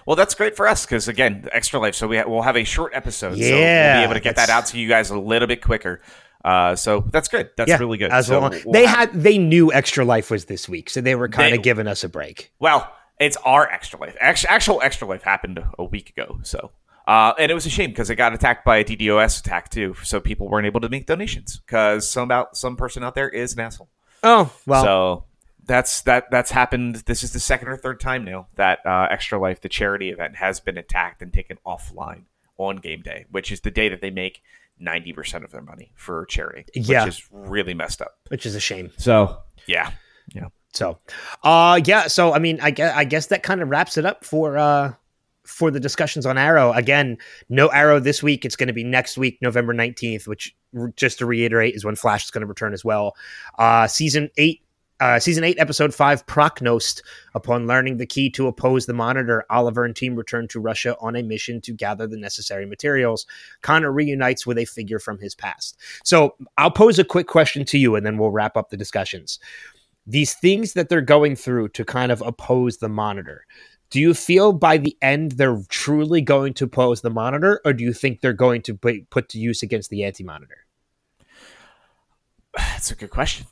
Well, 0.09 0.17
that's 0.17 0.35
great 0.35 0.57
for 0.57 0.67
us 0.67 0.87
because 0.87 1.07
again, 1.07 1.51
extra 1.53 1.79
life. 1.79 1.95
So 1.95 2.09
we 2.09 2.17
ha- 2.17 2.25
we'll 2.27 2.41
have 2.41 2.57
a 2.57 2.65
short 2.65 2.95
episode. 2.95 3.37
Yeah, 3.37 3.49
so 3.49 3.55
we'll 3.57 4.01
be 4.01 4.05
able 4.05 4.15
to 4.15 4.21
get 4.21 4.37
that 4.37 4.49
out 4.49 4.65
to 4.69 4.79
you 4.79 4.89
guys 4.89 5.11
a 5.11 5.19
little 5.19 5.47
bit 5.47 5.61
quicker. 5.61 6.01
Uh, 6.43 6.75
so 6.77 7.05
that's 7.13 7.29
good. 7.29 7.51
That's 7.59 7.69
yeah, 7.69 7.77
really 7.77 7.99
good. 7.99 8.11
As 8.11 8.29
so 8.29 8.41
well, 8.41 8.51
they 8.73 8.87
have- 8.87 9.13
had 9.13 9.23
they 9.23 9.37
knew 9.37 9.71
extra 9.71 10.07
life 10.07 10.31
was 10.31 10.47
this 10.47 10.67
week, 10.67 10.89
so 10.89 11.03
they 11.03 11.15
were 11.15 11.29
kind 11.29 11.55
of 11.55 11.61
giving 11.63 11.87
us 11.87 12.05
a 12.05 12.09
break. 12.09 12.55
Well, 12.59 12.91
it's 13.21 13.37
our 13.45 13.71
extra 13.71 14.01
life. 14.01 14.17
Actual 14.19 14.81
extra 14.81 15.07
life 15.07 15.23
happened 15.23 15.63
a 15.79 15.85
week 15.85 16.09
ago. 16.09 16.41
So. 16.43 16.71
Uh, 17.07 17.35
and 17.39 17.51
it 17.51 17.55
was 17.55 17.67
a 17.67 17.71
shame 17.71 17.91
because 17.91 18.09
it 18.09 18.17
got 18.17 18.33
attacked 18.33 18.65
by 18.65 18.79
a 18.79 18.85
DDoS 18.85 19.41
attack 19.41 19.69
too, 19.69 19.95
so 20.05 20.21
people 20.21 20.49
weren't 20.49 20.67
able 20.67 20.81
to 20.81 20.89
make 20.89 21.05
donations 21.05 21.61
because 21.67 22.09
some 22.09 22.31
out 22.31 22.57
some 22.57 22.77
person 22.77 23.05
out 23.05 23.15
there 23.15 23.29
is 23.29 23.53
an 23.53 23.61
asshole. 23.61 23.91
Oh 24.23 24.51
well, 24.65 24.85
so 24.85 25.25
that's 25.69 26.01
that 26.03 26.31
that's 26.33 26.51
happened. 26.51 26.97
This 27.07 27.23
is 27.23 27.33
the 27.33 27.39
second 27.39 27.69
or 27.69 27.77
third 27.77 28.01
time 28.01 28.25
now 28.25 28.49
that 28.57 28.81
uh, 28.85 29.07
Extra 29.11 29.39
Life, 29.39 29.61
the 29.61 29.69
charity 29.69 30.09
event, 30.09 30.37
has 30.37 30.59
been 30.59 30.77
attacked 30.77 31.23
and 31.23 31.33
taken 31.33 31.59
offline 31.65 32.23
on 32.57 32.79
game 32.79 33.03
day, 33.03 33.27
which 33.31 33.53
is 33.53 33.61
the 33.61 33.71
day 33.71 33.89
that 33.89 34.01
they 34.01 34.11
make 34.11 34.43
ninety 34.81 35.13
percent 35.13 35.45
of 35.45 35.53
their 35.53 35.63
money 35.63 35.93
for 35.95 36.27
charity. 36.27 36.65
Yeah, 36.75 37.05
which 37.05 37.15
is 37.15 37.29
really 37.31 37.75
messed 37.75 38.03
up. 38.03 38.17
Which 38.29 38.47
is 38.47 38.57
a 38.57 38.61
shame. 38.61 38.91
So 38.97 39.39
yeah, 39.67 39.93
yeah. 40.35 40.49
So, 40.73 40.99
uh, 41.45 41.81
yeah. 41.85 42.09
So 42.09 42.35
I 42.35 42.39
mean, 42.41 42.59
I 42.61 42.71
guess 42.71 42.97
I 42.97 43.05
guess 43.05 43.27
that 43.27 43.43
kind 43.43 43.63
of 43.63 43.69
wraps 43.69 43.97
it 43.97 44.05
up 44.05 44.25
for 44.25 44.59
uh 44.59 44.95
for 45.45 45.71
the 45.71 45.81
discussions 45.81 46.27
on 46.27 46.37
Arrow. 46.37 46.73
Again, 46.73 47.19
no 47.49 47.69
Arrow 47.69 48.01
this 48.01 48.23
week. 48.23 48.45
It's 48.45 48.57
going 48.57 48.67
to 48.67 48.75
be 48.75 48.85
next 48.85 49.17
week, 49.17 49.39
November 49.41 49.73
nineteenth, 49.73 50.27
which 50.27 50.57
just 50.97 51.19
to 51.19 51.27
reiterate 51.27 51.75
is 51.75 51.85
when 51.85 51.97
Flash 51.97 52.25
is 52.25 52.31
going 52.31 52.43
to 52.43 52.47
return 52.47 52.73
as 52.73 52.85
well. 52.85 53.15
Uh, 53.59 53.87
season 53.87 54.31
eight 54.37 54.63
uh, 55.01 55.21
season 55.21 55.45
8, 55.45 55.57
episode 55.61 55.95
5, 55.95 56.27
Prochnost. 56.27 57.03
Upon 57.35 57.67
learning 57.67 57.99
the 57.99 58.07
key 58.07 58.31
to 58.31 58.49
oppose 58.49 58.87
the 58.87 58.93
monitor, 58.93 59.45
Oliver 59.49 59.85
and 59.85 59.95
team 59.95 60.17
return 60.17 60.49
to 60.49 60.61
Russia 60.61 60.97
on 61.01 61.15
a 61.15 61.23
mission 61.23 61.61
to 61.63 61.73
gather 61.73 62.07
the 62.07 62.17
necessary 62.17 62.67
materials. 62.67 63.27
Connor 63.63 63.93
reunites 63.93 64.47
with 64.47 64.59
a 64.59 64.65
figure 64.65 64.99
from 64.99 65.19
his 65.19 65.35
past. 65.35 65.79
So 66.05 66.35
I'll 66.57 66.71
pose 66.71 66.99
a 66.99 67.05
quick 67.05 67.29
question 67.29 67.65
to 67.67 67.79
you 67.79 67.95
and 67.95 68.05
then 68.05 68.19
we'll 68.19 68.31
wrap 68.31 68.57
up 68.57 68.71
the 68.71 68.77
discussions. 68.77 69.39
These 70.07 70.35
things 70.35 70.73
that 70.73 70.89
they're 70.89 71.01
going 71.01 71.37
through 71.37 71.69
to 71.71 71.85
kind 71.85 72.11
of 72.11 72.23
oppose 72.23 72.79
the 72.79 72.89
monitor, 72.89 73.45
do 73.91 74.01
you 74.01 74.15
feel 74.15 74.53
by 74.53 74.79
the 74.79 74.97
end 75.01 75.33
they're 75.33 75.63
truly 75.69 76.23
going 76.23 76.55
to 76.55 76.65
oppose 76.65 77.03
the 77.03 77.11
monitor, 77.11 77.61
or 77.65 77.73
do 77.73 77.85
you 77.85 77.93
think 77.93 78.21
they're 78.21 78.33
going 78.33 78.63
to 78.63 78.75
put 78.75 79.29
to 79.31 79.39
use 79.39 79.63
against 79.63 79.91
the 79.91 80.05
anti 80.05 80.25
monitor? 80.25 80.67
That's 82.57 82.91
a 82.91 82.97
good 82.97 83.11
question. 83.11 83.47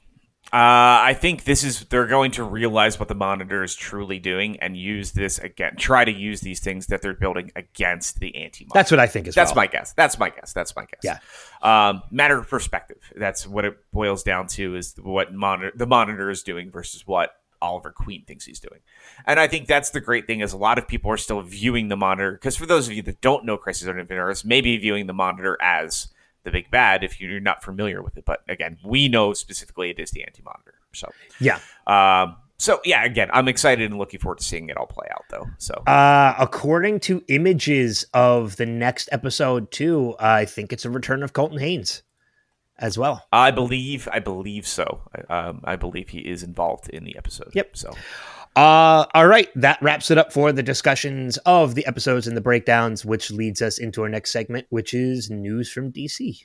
Uh, 0.52 1.02
I 1.02 1.16
think 1.18 1.42
this 1.42 1.64
is 1.64 1.80
they're 1.86 2.06
going 2.06 2.30
to 2.32 2.44
realize 2.44 3.00
what 3.00 3.08
the 3.08 3.16
monitor 3.16 3.64
is 3.64 3.74
truly 3.74 4.20
doing 4.20 4.60
and 4.60 4.76
use 4.76 5.10
this 5.10 5.38
again. 5.38 5.74
Try 5.76 6.04
to 6.04 6.12
use 6.12 6.40
these 6.40 6.60
things 6.60 6.86
that 6.86 7.02
they're 7.02 7.14
building 7.14 7.50
against 7.56 8.20
the 8.20 8.34
anti. 8.36 8.68
That's 8.72 8.92
what 8.92 9.00
I 9.00 9.08
think 9.08 9.26
as 9.26 9.34
That's 9.34 9.50
well. 9.50 9.64
my 9.64 9.66
guess. 9.66 9.92
That's 9.94 10.18
my 10.20 10.30
guess. 10.30 10.52
That's 10.52 10.76
my 10.76 10.84
guess. 10.84 11.00
Yeah. 11.02 11.88
Um, 11.88 12.02
matter 12.12 12.38
of 12.38 12.48
perspective. 12.48 12.98
That's 13.16 13.44
what 13.44 13.64
it 13.64 13.76
boils 13.92 14.22
down 14.22 14.46
to 14.48 14.76
is 14.76 14.94
what 15.02 15.34
monitor 15.34 15.72
the 15.74 15.86
monitor 15.86 16.30
is 16.30 16.44
doing 16.44 16.70
versus 16.70 17.04
what 17.06 17.32
Oliver 17.60 17.90
Queen 17.90 18.24
thinks 18.24 18.44
he's 18.44 18.60
doing. 18.60 18.80
And 19.26 19.40
I 19.40 19.48
think 19.48 19.66
that's 19.66 19.90
the 19.90 20.00
great 20.00 20.28
thing 20.28 20.40
is 20.40 20.52
a 20.52 20.56
lot 20.56 20.78
of 20.78 20.86
people 20.86 21.10
are 21.10 21.16
still 21.16 21.42
viewing 21.42 21.88
the 21.88 21.96
monitor 21.96 22.32
because 22.32 22.56
for 22.56 22.66
those 22.66 22.86
of 22.86 22.94
you 22.94 23.02
that 23.02 23.20
don't 23.20 23.44
know 23.44 23.56
Crisis 23.56 23.88
on 23.88 23.98
Infinite 23.98 24.20
Earths, 24.20 24.44
maybe 24.44 24.76
viewing 24.76 25.06
the 25.06 25.12
monitor 25.12 25.58
as 25.60 26.08
the 26.46 26.50
big 26.50 26.70
bad 26.70 27.04
if 27.04 27.20
you're 27.20 27.40
not 27.40 27.62
familiar 27.62 28.02
with 28.02 28.16
it. 28.16 28.24
But 28.24 28.40
again, 28.48 28.78
we 28.82 29.08
know 29.08 29.34
specifically 29.34 29.90
it 29.90 29.98
is 29.98 30.10
the 30.12 30.24
anti 30.24 30.42
monitor. 30.42 30.74
So 30.94 31.10
Yeah. 31.38 31.58
um, 31.86 32.36
so 32.56 32.80
yeah, 32.86 33.04
again, 33.04 33.28
I'm 33.34 33.48
excited 33.48 33.90
and 33.90 33.98
looking 33.98 34.18
forward 34.18 34.38
to 34.38 34.44
seeing 34.44 34.70
it 34.70 34.78
all 34.78 34.86
play 34.86 35.06
out 35.10 35.24
though. 35.28 35.46
So 35.58 35.74
Uh, 35.86 36.34
according 36.38 37.00
to 37.00 37.22
images 37.28 38.06
of 38.14 38.56
the 38.56 38.64
next 38.64 39.10
episode, 39.12 39.70
too, 39.70 40.14
I 40.18 40.46
think 40.46 40.72
it's 40.72 40.86
a 40.86 40.90
return 40.90 41.22
of 41.22 41.34
Colton 41.34 41.58
Haynes 41.58 42.02
as 42.78 42.96
well. 42.96 43.26
I 43.32 43.50
believe, 43.50 44.08
I 44.10 44.20
believe 44.20 44.66
so. 44.66 45.02
I, 45.28 45.34
um, 45.48 45.60
I 45.64 45.76
believe 45.76 46.08
he 46.10 46.20
is 46.20 46.42
involved 46.42 46.88
in 46.88 47.04
the 47.04 47.16
episode. 47.18 47.50
Yep. 47.52 47.76
So 47.76 47.92
Uh, 48.56 49.04
all 49.12 49.26
right, 49.26 49.50
that 49.54 49.80
wraps 49.82 50.10
it 50.10 50.16
up 50.16 50.32
for 50.32 50.50
the 50.50 50.62
discussions 50.62 51.36
of 51.44 51.74
the 51.74 51.84
episodes 51.86 52.26
and 52.26 52.34
the 52.34 52.40
breakdowns, 52.40 53.04
which 53.04 53.30
leads 53.30 53.60
us 53.60 53.76
into 53.76 54.02
our 54.02 54.08
next 54.08 54.32
segment, 54.32 54.66
which 54.70 54.94
is 54.94 55.30
news 55.30 55.70
from 55.70 55.92
DC. 55.92 56.38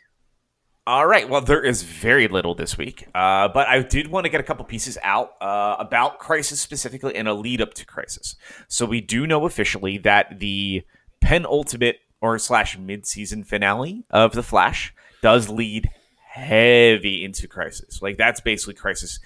All 0.86 1.08
right. 1.08 1.30
Well, 1.30 1.40
there 1.40 1.64
is 1.64 1.84
very 1.84 2.28
little 2.28 2.54
this 2.54 2.78
week, 2.78 3.08
uh, 3.16 3.48
but 3.48 3.68
I 3.68 3.82
did 3.82 4.08
want 4.08 4.26
to 4.26 4.30
get 4.30 4.42
a 4.42 4.44
couple 4.44 4.66
pieces 4.66 4.98
out 5.04 5.34
uh, 5.40 5.78
about 5.80 6.20
Crisis 6.20 6.60
specifically 6.60 7.16
and 7.16 7.30
a 7.30 7.34
lead 7.34 7.62
up 7.62 7.74
to 7.76 7.86
Crisis. 7.86 8.36
So 8.68 8.86
we 8.86 9.00
do 9.00 9.26
know 9.26 9.46
officially 9.46 9.98
that 10.00 10.40
the 10.40 10.82
penultimate 11.22 12.00
or 12.20 12.38
slash 12.40 12.78
mid 12.78 13.06
season 13.06 13.44
finale 13.44 14.04
of 14.10 14.34
The 14.34 14.44
Flash 14.44 14.94
does 15.22 15.50
lead 15.50 15.90
heavy 16.28 17.24
into 17.24 17.48
Crisis. 17.48 18.02
Like 18.02 18.18
that's 18.18 18.42
basically 18.42 18.74
Crisis. 18.74 19.20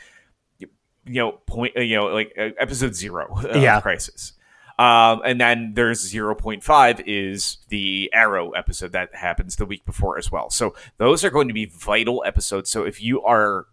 You 1.06 1.16
know, 1.16 1.32
point. 1.46 1.78
uh, 1.78 1.82
You 1.82 1.98
know, 1.98 2.06
like 2.08 2.34
uh, 2.38 2.50
episode 2.60 2.96
zero 2.96 3.28
of 3.36 3.62
Yeah. 3.62 3.82
Crisis. 3.82 4.34
Um, 4.78 5.22
and 5.24 5.40
then 5.40 5.72
there's 5.74 6.12
0.5 6.12 7.04
is 7.08 7.60
the 7.70 8.10
Arrow 8.14 8.52
episode 8.52 8.92
that 8.92 9.16
happens 9.16 9.56
the 9.56 9.66
week 9.66 9.86
before 9.86 10.18
as 10.18 10.30
well. 10.32 10.50
So 10.50 10.76
those 10.98 11.24
are 11.24 11.30
going 11.30 11.48
to 11.48 11.54
be 11.54 11.64
vital 11.66 12.24
episodes. 12.26 12.70
So 12.70 12.84
if 12.84 13.02
you 13.02 13.22
are 13.22 13.68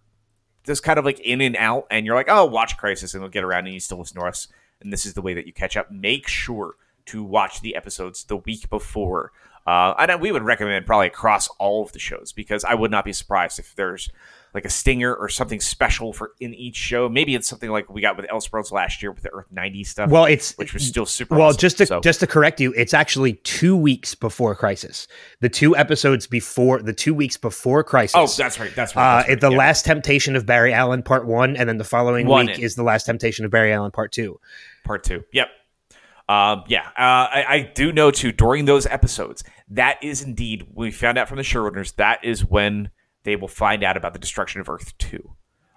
just 0.64 0.84
kind 0.84 1.00
of 1.00 1.04
like 1.04 1.18
in 1.18 1.40
and 1.40 1.56
out 1.56 1.88
and 1.90 2.06
you're 2.06 2.14
like, 2.14 2.28
oh, 2.28 2.44
watch 2.44 2.76
Crisis 2.76 3.14
and 3.14 3.20
we'll 3.20 3.30
get 3.30 3.42
around 3.42 3.64
and 3.66 3.74
you 3.74 3.80
still 3.80 3.98
listen 3.98 4.20
to 4.20 4.26
us, 4.26 4.46
and 4.80 4.92
this 4.92 5.04
is 5.04 5.14
the 5.14 5.22
way 5.22 5.34
that 5.34 5.44
you 5.44 5.52
catch 5.52 5.76
up, 5.76 5.90
make 5.90 6.28
sure 6.28 6.76
to 7.06 7.24
watch 7.24 7.62
the 7.62 7.74
episodes 7.74 8.22
the 8.22 8.36
week 8.36 8.70
before. 8.70 9.32
Uh, 9.66 9.94
and 9.98 10.20
we 10.20 10.30
would 10.30 10.44
recommend 10.44 10.86
probably 10.86 11.08
across 11.08 11.48
all 11.58 11.82
of 11.82 11.90
the 11.92 11.98
shows 11.98 12.32
because 12.32 12.62
I 12.64 12.74
would 12.74 12.92
not 12.92 13.04
be 13.04 13.12
surprised 13.12 13.58
if 13.58 13.74
there's 13.74 14.08
like 14.54 14.64
a 14.66 14.70
stinger 14.70 15.14
or 15.14 15.28
something 15.28 15.60
special 15.60 16.12
for 16.12 16.32
in 16.38 16.52
each 16.54 16.76
show. 16.76 17.08
Maybe 17.08 17.34
it's 17.34 17.48
something 17.48 17.70
like 17.70 17.88
we 17.88 18.00
got 18.02 18.16
with 18.18 18.26
Elseworlds 18.26 18.70
last 18.70 19.02
year 19.02 19.10
with 19.10 19.22
the 19.22 19.30
Earth 19.32 19.46
90 19.50 19.84
stuff 19.84 20.10
Well, 20.10 20.26
it's 20.26 20.52
which 20.58 20.74
was 20.74 20.86
still 20.86 21.06
super. 21.06 21.36
well 21.36 21.48
awesome. 21.48 21.58
just 21.58 21.78
to 21.78 21.86
So- 21.86 22.00
just 22.00 22.20
to 22.20 22.26
correct 22.26 22.60
you, 22.60 22.72
it's 22.76 22.92
actually 22.92 23.34
two 23.44 23.76
weeks 23.76 24.14
before 24.14 24.54
Crisis. 24.54 25.06
The 25.40 25.48
two 25.48 25.74
episodes 25.76 26.26
before 26.26 26.82
the 26.82 26.92
two 26.92 27.14
weeks 27.14 27.36
before 27.36 27.82
Crisis. 27.82 28.14
oh, 28.14 28.26
that's 28.42 28.60
right. 28.60 28.74
That's 28.74 28.94
right. 28.94 29.02
uh, 29.02 29.16
that's 29.18 29.28
right, 29.30 29.40
the 29.40 29.50
yeah. 29.50 29.56
last 29.56 29.84
temptation 29.86 30.36
of 30.36 30.44
Barry 30.44 30.72
Allen, 30.72 31.02
part 31.02 31.26
one, 31.26 31.56
and 31.56 31.68
then 31.68 31.78
the 31.78 31.84
following 31.84 32.26
One 32.26 32.46
week 32.46 32.58
in. 32.58 32.64
is 32.64 32.74
the 32.74 32.82
last 32.82 33.04
temptation 33.04 33.44
of 33.46 33.50
Barry 33.50 33.72
Allen, 33.72 33.90
part 33.90 34.12
two. 34.12 34.38
part 34.84 35.02
two. 35.04 35.24
Yep. 35.32 35.48
Um, 36.28 36.64
yeah, 36.68 36.86
uh, 36.96 37.28
I, 37.28 37.44
I 37.48 37.72
do 37.74 37.92
know 37.92 38.10
too. 38.10 38.32
During 38.32 38.64
those 38.64 38.86
episodes, 38.86 39.42
that 39.70 40.02
is 40.02 40.22
indeed 40.22 40.66
we 40.72 40.90
found 40.90 41.18
out 41.18 41.28
from 41.28 41.36
the 41.36 41.42
showrunners. 41.42 41.96
That 41.96 42.24
is 42.24 42.44
when 42.44 42.90
they 43.24 43.36
will 43.36 43.48
find 43.48 43.82
out 43.82 43.96
about 43.96 44.12
the 44.12 44.18
destruction 44.18 44.60
of 44.60 44.68
Earth 44.68 44.96
two. 44.98 45.34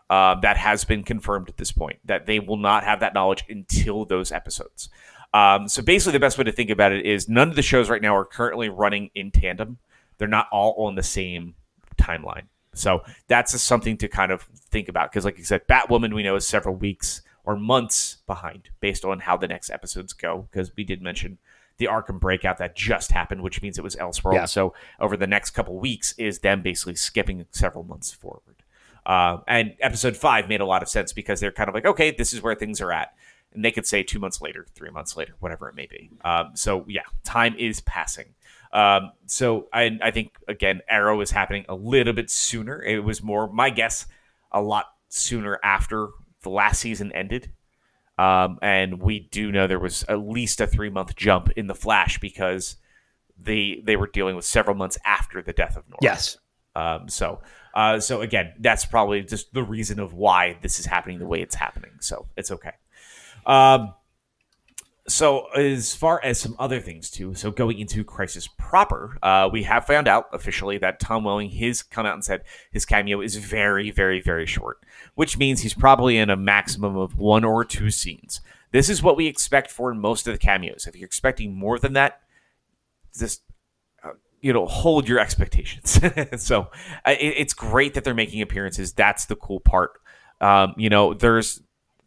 Uh, 0.09 0.35
that 0.41 0.57
has 0.57 0.85
been 0.85 1.03
confirmed 1.03 1.49
at 1.49 1.57
this 1.57 1.71
point. 1.71 1.99
That 2.05 2.25
they 2.25 2.39
will 2.39 2.57
not 2.57 2.83
have 2.83 2.99
that 2.99 3.13
knowledge 3.13 3.43
until 3.49 4.05
those 4.05 4.31
episodes. 4.31 4.89
Um, 5.33 5.67
so 5.67 5.81
basically, 5.81 6.13
the 6.13 6.19
best 6.19 6.37
way 6.37 6.43
to 6.43 6.51
think 6.51 6.69
about 6.69 6.91
it 6.91 7.05
is 7.05 7.27
none 7.27 7.49
of 7.49 7.55
the 7.55 7.61
shows 7.61 7.89
right 7.89 8.01
now 8.01 8.15
are 8.15 8.23
currently 8.25 8.69
running 8.69 9.09
in 9.15 9.31
tandem. 9.31 9.79
They're 10.17 10.27
not 10.27 10.47
all 10.51 10.85
on 10.85 10.95
the 10.95 11.03
same 11.03 11.55
timeline. 11.97 12.43
So 12.73 13.03
that's 13.27 13.59
something 13.61 13.97
to 13.97 14.07
kind 14.07 14.31
of 14.31 14.43
think 14.43 14.87
about 14.89 15.11
because, 15.11 15.25
like 15.25 15.37
you 15.37 15.43
said, 15.43 15.67
Batwoman 15.67 16.13
we 16.13 16.23
know 16.23 16.35
is 16.35 16.45
several 16.45 16.75
weeks 16.75 17.21
or 17.43 17.55
months 17.55 18.17
behind 18.27 18.69
based 18.79 19.05
on 19.05 19.19
how 19.19 19.37
the 19.37 19.47
next 19.47 19.69
episodes 19.69 20.13
go. 20.13 20.47
Because 20.51 20.75
we 20.75 20.83
did 20.83 21.01
mention 21.01 21.37
the 21.77 21.85
Arkham 21.85 22.19
breakout 22.19 22.57
that 22.59 22.75
just 22.75 23.11
happened, 23.11 23.41
which 23.41 23.61
means 23.61 23.77
it 23.77 23.83
was 23.83 23.95
Elseworld. 23.95 24.33
Yeah. 24.33 24.45
So 24.45 24.73
over 24.99 25.17
the 25.17 25.27
next 25.27 25.51
couple 25.51 25.77
weeks 25.77 26.13
is 26.17 26.39
them 26.39 26.61
basically 26.61 26.95
skipping 26.95 27.45
several 27.51 27.83
months 27.83 28.11
forward. 28.11 28.63
Uh, 29.05 29.37
and 29.47 29.75
episode 29.81 30.17
five 30.17 30.49
made 30.49 30.61
a 30.61 30.65
lot 30.65 30.81
of 30.81 30.89
sense 30.89 31.13
because 31.13 31.39
they're 31.39 31.51
kind 31.51 31.69
of 31.69 31.75
like, 31.75 31.85
okay, 31.85 32.11
this 32.11 32.33
is 32.33 32.41
where 32.41 32.55
things 32.55 32.81
are 32.81 32.91
at. 32.91 33.13
And 33.53 33.63
they 33.63 33.71
could 33.71 33.85
say 33.85 34.03
two 34.03 34.19
months 34.19 34.41
later, 34.41 34.65
three 34.73 34.89
months 34.89 35.15
later, 35.15 35.33
whatever 35.39 35.69
it 35.69 35.75
may 35.75 35.85
be. 35.85 36.09
Um, 36.23 36.51
so 36.55 36.85
yeah, 36.87 37.03
time 37.23 37.55
is 37.57 37.81
passing. 37.81 38.33
Um, 38.73 39.11
so 39.25 39.67
I, 39.71 39.97
I 40.01 40.11
think 40.11 40.35
again, 40.47 40.81
Arrow 40.89 41.21
is 41.21 41.31
happening 41.31 41.65
a 41.69 41.75
little 41.75 42.13
bit 42.13 42.29
sooner. 42.29 42.81
It 42.81 43.03
was 43.03 43.23
more 43.23 43.51
my 43.51 43.69
guess, 43.69 44.07
a 44.51 44.61
lot 44.61 44.85
sooner 45.09 45.59
after 45.63 46.09
the 46.41 46.49
last 46.49 46.79
season 46.79 47.11
ended. 47.11 47.51
Um, 48.17 48.59
and 48.61 49.01
we 49.01 49.27
do 49.31 49.51
know 49.51 49.67
there 49.67 49.79
was 49.79 50.03
at 50.03 50.19
least 50.19 50.61
a 50.61 50.67
three 50.67 50.89
month 50.89 51.15
jump 51.15 51.51
in 51.57 51.67
the 51.67 51.75
Flash 51.75 52.19
because 52.19 52.77
they 53.37 53.81
they 53.83 53.95
were 53.95 54.07
dealing 54.07 54.35
with 54.35 54.45
several 54.45 54.75
months 54.75 54.97
after 55.05 55.41
the 55.41 55.53
death 55.53 55.75
of 55.75 55.83
Nora. 55.89 55.99
Yes. 56.01 56.37
Um, 56.75 57.07
so, 57.07 57.41
uh, 57.73 57.99
so 57.99 58.21
again, 58.21 58.53
that's 58.59 58.85
probably 58.85 59.23
just 59.23 59.53
the 59.53 59.63
reason 59.63 59.99
of 59.99 60.13
why 60.13 60.57
this 60.61 60.79
is 60.79 60.85
happening 60.85 61.19
the 61.19 61.25
way 61.25 61.41
it's 61.41 61.55
happening. 61.55 61.91
So 61.99 62.27
it's 62.35 62.51
okay. 62.51 62.71
Um, 63.45 63.93
so 65.07 65.45
as 65.51 65.93
far 65.93 66.19
as 66.23 66.39
some 66.39 66.55
other 66.57 66.79
things 66.79 67.11
too, 67.11 67.35
so 67.35 67.51
going 67.51 67.77
into 67.79 68.03
Crisis 68.03 68.47
proper, 68.57 69.17
uh, 69.21 69.47
we 69.51 69.63
have 69.63 69.85
found 69.85 70.07
out 70.07 70.25
officially 70.33 70.79
that 70.79 70.99
Tom 70.99 71.23
Welling 71.23 71.49
has 71.51 71.83
come 71.83 72.05
out 72.05 72.15
and 72.15 72.25
said 72.25 72.41
his 72.71 72.85
cameo 72.85 73.21
is 73.21 73.35
very, 73.35 73.91
very, 73.91 74.19
very 74.19 74.47
short, 74.47 74.79
which 75.15 75.37
means 75.37 75.61
he's 75.61 75.73
probably 75.73 76.17
in 76.17 76.29
a 76.29 76.35
maximum 76.35 76.95
of 76.95 77.17
one 77.17 77.43
or 77.43 77.65
two 77.65 77.89
scenes. 77.89 78.41
This 78.71 78.89
is 78.89 79.01
what 79.01 79.17
we 79.17 79.27
expect 79.27 79.71
for 79.71 79.93
most 79.93 80.27
of 80.27 80.33
the 80.33 80.37
cameos. 80.37 80.85
If 80.85 80.95
you're 80.95 81.05
expecting 81.05 81.55
more 81.55 81.79
than 81.79 81.93
that, 81.93 82.21
just 83.17 83.41
uh, 84.03 84.11
you 84.41 84.51
know 84.51 84.65
hold 84.65 85.07
your 85.07 85.19
expectations. 85.19 85.99
so 86.37 86.69
uh, 87.05 87.11
it, 87.11 87.33
it's 87.37 87.53
great 87.53 87.93
that 87.93 88.03
they're 88.03 88.13
making 88.13 88.41
appearances. 88.41 88.91
That's 88.93 89.25
the 89.25 89.35
cool 89.37 89.61
part. 89.61 89.93
Um, 90.41 90.75
you 90.77 90.89
know, 90.89 91.13
there's 91.13 91.61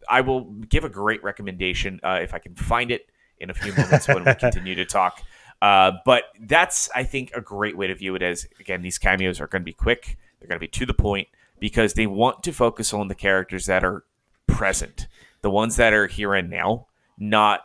I 0.09 0.21
will 0.21 0.45
give 0.45 0.85
a 0.85 0.91
great 0.91 1.23
recommendation 1.25 2.01
uh, 2.03 2.21
if 2.23 2.35
I 2.35 2.39
can 2.39 2.55
find 2.55 2.91
it 2.91 3.07
in 3.39 3.51
a 3.51 3.55
few 3.55 3.73
moments 3.73 4.07
when 4.09 4.25
we 4.25 4.35
continue 4.35 4.75
to 4.75 4.85
talk. 4.85 5.23
Uh, 5.63 5.93
but 6.05 6.25
that's 6.43 6.91
I 6.95 7.05
think 7.05 7.33
a 7.35 7.41
great 7.41 7.77
way 7.77 7.87
to 7.87 7.95
view 7.95 8.15
it 8.15 8.23
as 8.23 8.47
again 8.61 8.83
these 8.83 8.99
cameos 8.99 9.41
are 9.41 9.47
going 9.47 9.63
to 9.63 9.67
be 9.67 9.73
quick. 9.73 10.19
They're 10.39 10.49
going 10.49 10.59
to 10.59 10.61
be 10.61 10.69
to 10.69 10.87
the 10.87 10.95
point 10.95 11.29
because 11.61 11.95
they 11.95 12.07
want 12.07 12.43
to 12.45 12.53
focus 12.53 12.93
on 12.93 13.09
the 13.09 13.15
characters 13.15 13.67
that 13.67 13.85
are 13.85 14.05
present, 14.47 15.09
the 15.43 15.51
ones 15.51 15.77
that 15.77 15.93
are 15.93 16.07
here 16.07 16.35
and 16.35 16.51
now, 16.51 16.87
not 17.19 17.61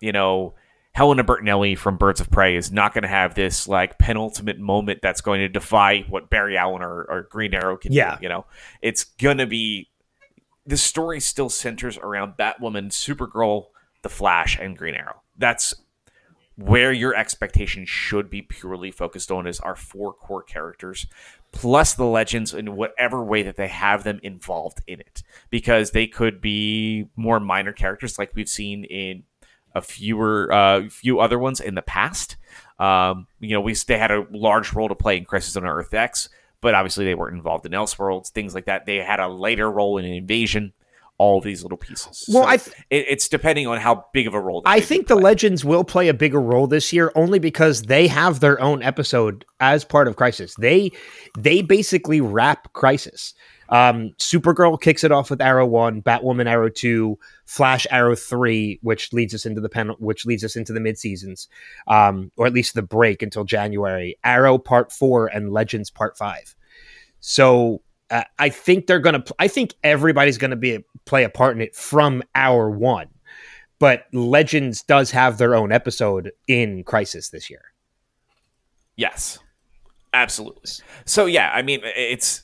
you 0.00 0.12
know 0.12 0.54
Helena 0.92 1.24
Bertinelli 1.24 1.76
from 1.76 1.96
Birds 1.96 2.20
of 2.20 2.30
Prey 2.30 2.54
is 2.56 2.70
not 2.70 2.94
going 2.94 3.02
to 3.02 3.08
have 3.08 3.34
this 3.34 3.66
like 3.66 3.98
penultimate 3.98 4.58
moment 4.60 5.00
that's 5.02 5.20
going 5.20 5.40
to 5.40 5.48
defy 5.48 6.00
what 6.08 6.30
Barry 6.30 6.56
Allen 6.56 6.82
or, 6.82 7.04
or 7.10 7.26
Green 7.30 7.52
Arrow 7.54 7.76
can 7.76 7.92
Yeah. 7.92 8.16
do. 8.16 8.22
You 8.22 8.28
know, 8.28 8.46
it's 8.80 9.02
going 9.04 9.38
to 9.38 9.46
be 9.46 9.88
the 10.66 10.76
story 10.76 11.18
still 11.20 11.48
centers 11.50 11.98
around 11.98 12.34
Batwoman, 12.38 12.90
Supergirl, 12.90 13.66
The 14.02 14.08
Flash, 14.08 14.56
and 14.58 14.78
Green 14.78 14.94
Arrow. 14.94 15.20
That's 15.36 15.74
where 16.56 16.92
your 16.92 17.14
expectation 17.14 17.84
should 17.84 18.30
be 18.30 18.42
purely 18.42 18.90
focused 18.90 19.30
on 19.30 19.46
is 19.46 19.60
our 19.60 19.74
four 19.74 20.12
core 20.12 20.42
characters 20.42 21.06
plus 21.52 21.94
the 21.94 22.04
legends 22.04 22.52
in 22.52 22.76
whatever 22.76 23.24
way 23.24 23.42
that 23.42 23.56
they 23.56 23.68
have 23.68 24.04
them 24.04 24.20
involved 24.22 24.82
in 24.86 25.00
it. 25.00 25.22
Because 25.50 25.90
they 25.90 26.06
could 26.06 26.40
be 26.40 27.08
more 27.16 27.40
minor 27.40 27.72
characters 27.72 28.18
like 28.18 28.32
we've 28.34 28.48
seen 28.48 28.84
in 28.84 29.24
a 29.74 29.80
fewer 29.80 30.52
uh, 30.52 30.88
few 30.88 31.20
other 31.20 31.38
ones 31.38 31.60
in 31.60 31.74
the 31.74 31.82
past. 31.82 32.36
Um, 32.78 33.26
you 33.40 33.50
know 33.50 33.60
we 33.60 33.74
they 33.74 33.98
had 33.98 34.10
a 34.10 34.26
large 34.30 34.72
role 34.72 34.88
to 34.88 34.94
play 34.94 35.16
in 35.16 35.24
crisis 35.24 35.56
on 35.56 35.64
earth 35.64 35.94
x 35.94 36.28
but 36.60 36.74
obviously 36.74 37.04
they 37.04 37.14
weren't 37.14 37.36
involved 37.36 37.66
in 37.66 37.72
elseworlds 37.72 38.28
things 38.28 38.54
like 38.54 38.64
that. 38.64 38.84
They 38.86 38.96
had 38.96 39.20
a 39.20 39.28
later 39.28 39.70
role 39.70 39.98
in 39.98 40.04
invasion 40.04 40.72
all 41.18 41.40
these 41.40 41.62
little 41.62 41.78
pieces 41.78 42.24
Well, 42.28 42.44
So 42.44 42.48
I 42.48 42.56
th- 42.56 42.76
it, 42.90 43.06
it's 43.08 43.28
depending 43.28 43.66
on 43.66 43.78
how 43.78 44.06
big 44.12 44.26
of 44.26 44.34
a 44.34 44.40
role 44.40 44.62
I 44.66 44.80
think 44.80 45.06
the. 45.08 45.14
Legends 45.14 45.64
will 45.64 45.84
play 45.84 46.08
a 46.08 46.14
bigger 46.14 46.40
role 46.40 46.66
this 46.66 46.92
year 46.92 47.10
only 47.14 47.38
because 47.38 47.82
they 47.82 48.08
have 48.08 48.40
their 48.40 48.60
own 48.60 48.82
episode 48.82 49.44
as 49.58 49.84
part 49.84 50.06
of 50.06 50.16
Crisis. 50.16 50.54
They 50.58 50.90
they 51.38 51.62
basically 51.62 52.20
wrap 52.20 52.72
Crisis. 52.72 53.32
Um, 53.68 54.10
Supergirl 54.18 54.78
kicks 54.80 55.04
it 55.04 55.12
off 55.12 55.30
with 55.30 55.40
Arrow 55.40 55.66
One, 55.66 56.02
Batwoman 56.02 56.46
Arrow 56.46 56.68
Two, 56.68 57.18
Flash 57.46 57.86
Arrow 57.90 58.14
Three, 58.14 58.78
which 58.82 59.12
leads 59.12 59.34
us 59.34 59.46
into 59.46 59.60
the 59.60 59.68
pen, 59.68 59.90
which 59.98 60.26
leads 60.26 60.44
us 60.44 60.56
into 60.56 60.72
the 60.72 60.80
mid 60.80 60.98
seasons, 60.98 61.48
um, 61.86 62.30
or 62.36 62.46
at 62.46 62.52
least 62.52 62.74
the 62.74 62.82
break 62.82 63.22
until 63.22 63.44
January. 63.44 64.18
Arrow 64.24 64.58
Part 64.58 64.92
Four 64.92 65.28
and 65.28 65.52
Legends 65.52 65.90
Part 65.90 66.18
Five. 66.18 66.54
So 67.20 67.80
uh, 68.10 68.24
I 68.38 68.48
think 68.48 68.86
they're 68.86 69.00
gonna. 69.00 69.24
I 69.38 69.48
think 69.48 69.74
everybody's 69.82 70.38
gonna 70.38 70.56
be 70.56 70.74
a, 70.76 70.80
play 71.04 71.24
a 71.24 71.28
part 71.28 71.56
in 71.56 71.62
it 71.62 71.74
from 71.74 72.22
hour 72.34 72.70
one, 72.70 73.08
but 73.78 74.04
Legends 74.12 74.82
does 74.82 75.10
have 75.10 75.38
their 75.38 75.54
own 75.54 75.72
episode 75.72 76.32
in 76.46 76.84
Crisis 76.84 77.30
this 77.30 77.48
year. 77.50 77.62
Yes, 78.96 79.38
absolutely. 80.12 80.70
So 81.04 81.26
yeah, 81.26 81.50
I 81.54 81.62
mean, 81.62 81.80
it's 81.84 82.42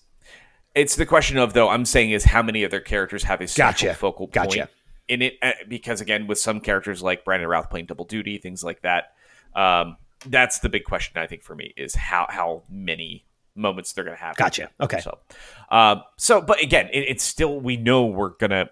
it's 0.75 0.97
the 0.97 1.07
question 1.07 1.37
of 1.39 1.53
though. 1.53 1.69
I'm 1.69 1.85
saying 1.85 2.11
is 2.11 2.25
how 2.25 2.43
many 2.43 2.63
of 2.65 2.71
their 2.71 2.81
characters 2.81 3.23
have 3.25 3.41
a 3.41 3.47
Gotcha. 3.47 3.95
focal 3.95 4.27
point 4.27 4.33
Gotcha. 4.55 4.69
in 5.09 5.23
it? 5.23 5.35
uh, 5.43 5.53
Because 5.69 6.01
again, 6.01 6.27
with 6.27 6.39
some 6.39 6.61
characters 6.61 7.03
like 7.03 7.25
Brandon 7.25 7.49
Routh 7.49 7.71
playing 7.71 7.87
double 7.87 8.05
duty, 8.05 8.39
things 8.39 8.65
like 8.65 8.83
that. 8.83 9.13
Um, 9.55 9.97
that's 10.27 10.59
the 10.59 10.69
big 10.69 10.85
question 10.85 11.21
I 11.21 11.27
think 11.27 11.43
for 11.43 11.55
me 11.55 11.73
is 11.77 11.95
how 11.95 12.27
how 12.29 12.63
many 12.69 13.25
moments 13.55 13.93
they're 13.93 14.05
going 14.05 14.17
to 14.17 14.23
have. 14.23 14.37
Gotcha. 14.37 14.71
Okay. 14.81 15.01
So, 15.01 15.19
um, 15.71 16.03
so 16.17 16.41
but 16.41 16.63
again, 16.63 16.89
it, 16.93 17.01
it's 17.09 17.25
still 17.25 17.61
we 17.61 17.77
know 17.77 18.07
we're 18.07 18.31
gonna 18.31 18.71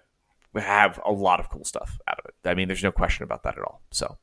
have 0.55 0.99
a 1.05 1.11
lot 1.11 1.39
of 1.39 1.49
cool 1.49 1.63
stuff 1.63 1.99
out 2.07 2.19
of 2.19 2.25
it. 2.25 2.33
I 2.47 2.53
mean, 2.55 2.67
there's 2.67 2.83
no 2.83 2.91
question 2.91 3.23
about 3.23 3.43
that 3.43 3.57
at 3.57 3.63
all. 3.63 3.81
So, 3.91 4.17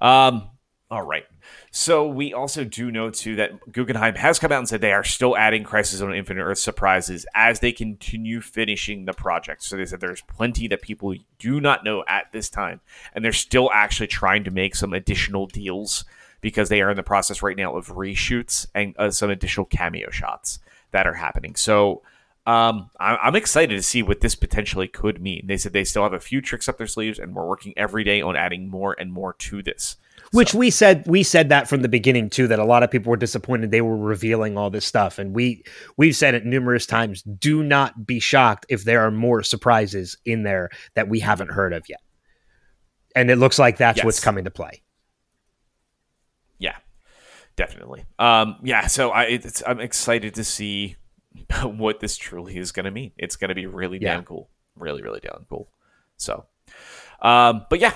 um, 0.00 0.50
all 0.90 1.02
right. 1.02 1.24
So 1.70 2.06
we 2.06 2.34
also 2.34 2.64
do 2.64 2.90
know 2.90 3.08
too 3.10 3.36
that 3.36 3.72
Guggenheim 3.72 4.14
has 4.16 4.38
come 4.38 4.52
out 4.52 4.58
and 4.58 4.68
said 4.68 4.82
they 4.82 4.92
are 4.92 5.04
still 5.04 5.36
adding 5.36 5.64
Crisis 5.64 6.02
on 6.02 6.14
Infinite 6.14 6.42
Earth 6.42 6.58
surprises 6.58 7.24
as 7.34 7.60
they 7.60 7.72
continue 7.72 8.42
finishing 8.42 9.06
the 9.06 9.14
project. 9.14 9.62
So 9.62 9.76
they 9.76 9.86
said 9.86 10.00
there's 10.00 10.20
plenty 10.20 10.68
that 10.68 10.82
people 10.82 11.14
do 11.38 11.60
not 11.60 11.82
know 11.82 12.04
at 12.06 12.30
this 12.32 12.50
time, 12.50 12.80
and 13.14 13.24
they're 13.24 13.32
still 13.32 13.70
actually 13.72 14.08
trying 14.08 14.44
to 14.44 14.50
make 14.50 14.76
some 14.76 14.92
additional 14.92 15.46
deals 15.46 16.04
because 16.42 16.68
they 16.68 16.82
are 16.82 16.90
in 16.90 16.96
the 16.96 17.02
process 17.02 17.42
right 17.42 17.56
now 17.56 17.74
of 17.74 17.86
reshoots 17.86 18.66
and 18.74 18.94
uh, 18.98 19.10
some 19.10 19.30
additional 19.30 19.64
cameo 19.64 20.10
shots 20.10 20.58
that 20.90 21.06
are 21.06 21.14
happening. 21.14 21.56
So 21.56 22.02
um, 22.44 22.90
I- 23.00 23.16
I'm 23.22 23.36
excited 23.36 23.74
to 23.76 23.82
see 23.82 24.02
what 24.02 24.20
this 24.20 24.34
potentially 24.34 24.88
could 24.88 25.22
mean. 25.22 25.46
They 25.46 25.56
said 25.56 25.72
they 25.72 25.84
still 25.84 26.02
have 26.02 26.12
a 26.12 26.20
few 26.20 26.42
tricks 26.42 26.68
up 26.68 26.76
their 26.76 26.86
sleeves, 26.88 27.18
and 27.18 27.34
we're 27.34 27.46
working 27.48 27.72
every 27.76 28.04
day 28.04 28.20
on 28.20 28.36
adding 28.36 28.68
more 28.68 28.94
and 28.98 29.12
more 29.12 29.32
to 29.34 29.62
this. 29.62 29.96
Which 30.32 30.54
we 30.54 30.70
said 30.70 31.04
we 31.06 31.22
said 31.24 31.50
that 31.50 31.68
from 31.68 31.82
the 31.82 31.88
beginning 31.88 32.30
too 32.30 32.48
that 32.48 32.58
a 32.58 32.64
lot 32.64 32.82
of 32.82 32.90
people 32.90 33.10
were 33.10 33.16
disappointed 33.18 33.70
they 33.70 33.82
were 33.82 33.96
revealing 33.98 34.56
all 34.56 34.70
this 34.70 34.86
stuff 34.86 35.18
and 35.18 35.34
we 35.34 35.62
we've 35.98 36.16
said 36.16 36.34
it 36.34 36.46
numerous 36.46 36.86
times 36.86 37.22
do 37.22 37.62
not 37.62 38.06
be 38.06 38.18
shocked 38.18 38.64
if 38.70 38.84
there 38.84 39.02
are 39.02 39.10
more 39.10 39.42
surprises 39.42 40.16
in 40.24 40.42
there 40.42 40.70
that 40.94 41.08
we 41.08 41.20
haven't 41.20 41.50
heard 41.50 41.74
of 41.74 41.86
yet. 41.88 42.00
And 43.14 43.30
it 43.30 43.36
looks 43.36 43.58
like 43.58 43.76
that's 43.76 43.98
Yes. 43.98 44.04
what's 44.06 44.20
coming 44.20 44.44
to 44.44 44.50
play. 44.50 44.82
Definitely. 47.56 48.04
Um, 48.18 48.56
yeah, 48.62 48.86
so 48.86 49.10
I 49.10 49.24
it's, 49.24 49.62
I'm 49.66 49.80
excited 49.80 50.34
to 50.34 50.44
see 50.44 50.96
what 51.62 52.00
this 52.00 52.16
truly 52.16 52.56
is 52.56 52.72
going 52.72 52.84
to 52.84 52.90
mean. 52.90 53.12
It's 53.18 53.36
going 53.36 53.48
to 53.50 53.54
be 53.54 53.66
really 53.66 53.98
Yeah. 54.00 54.14
damn 54.14 54.24
cool, 54.24 54.48
really 54.76 55.02
really 55.02 55.20
damn 55.20 55.44
cool. 55.48 55.68
So, 56.16 56.46
um, 57.20 57.66
but 57.68 57.78
yeah, 57.80 57.94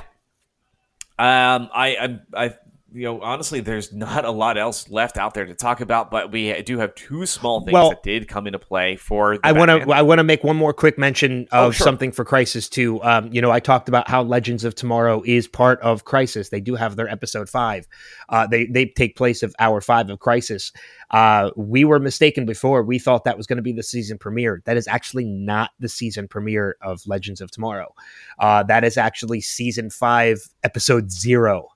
um, 1.18 1.68
I 1.74 1.96
I'm 1.98 2.20
I. 2.34 2.54
You 2.92 3.02
know, 3.02 3.20
honestly, 3.20 3.58
there's 3.60 3.92
not 3.92 4.24
a 4.24 4.30
lot 4.30 4.56
else 4.56 4.88
left 4.88 5.18
out 5.18 5.34
there 5.34 5.44
to 5.44 5.54
talk 5.54 5.80
about, 5.80 6.08
but 6.08 6.30
we 6.30 6.62
do 6.62 6.78
have 6.78 6.94
two 6.94 7.26
small 7.26 7.60
things 7.60 7.72
Well, 7.72 7.90
that 7.90 8.04
did 8.04 8.28
come 8.28 8.46
into 8.46 8.60
play 8.60 8.94
for. 8.94 9.36
The 9.36 9.46
I 9.46 9.52
want 9.52 9.70
to 9.70 9.92
I 9.92 10.02
want 10.02 10.20
to 10.20 10.24
make 10.24 10.44
one 10.44 10.56
more 10.56 10.72
quick 10.72 10.96
mention 10.96 11.48
of 11.50 11.68
Oh, 11.68 11.70
sure. 11.72 11.84
something 11.84 12.12
for 12.12 12.24
Crisis 12.24 12.68
too. 12.68 13.02
Um, 13.02 13.32
you 13.32 13.42
know, 13.42 13.50
I 13.50 13.58
talked 13.58 13.88
about 13.88 14.08
how 14.08 14.22
Legends 14.22 14.62
of 14.64 14.76
Tomorrow 14.76 15.22
is 15.26 15.48
part 15.48 15.80
of 15.80 16.04
Crisis. 16.04 16.50
They 16.50 16.60
do 16.60 16.76
have 16.76 16.94
their 16.94 17.08
episode 17.08 17.48
five. 17.50 17.88
Uh, 18.28 18.46
they 18.46 18.66
they 18.66 18.86
take 18.86 19.16
place 19.16 19.42
of 19.42 19.52
hour 19.58 19.80
five 19.80 20.08
of 20.08 20.20
Crisis. 20.20 20.72
Uh, 21.10 21.50
we 21.56 21.84
were 21.84 21.98
mistaken 21.98 22.46
before. 22.46 22.84
We 22.84 23.00
thought 23.00 23.24
that 23.24 23.36
was 23.36 23.48
going 23.48 23.58
to 23.58 23.62
be 23.62 23.72
the 23.72 23.82
season 23.82 24.16
premiere. 24.16 24.62
That 24.64 24.76
is 24.76 24.86
actually 24.86 25.24
not 25.24 25.70
the 25.80 25.88
season 25.88 26.28
premiere 26.28 26.76
of 26.82 27.00
Legends 27.06 27.40
of 27.40 27.50
Tomorrow. 27.50 27.92
Uh, 28.38 28.62
that 28.62 28.84
is 28.84 28.96
actually 28.96 29.40
season 29.40 29.90
five, 29.90 30.38
episode 30.62 31.10
zero. 31.10 31.68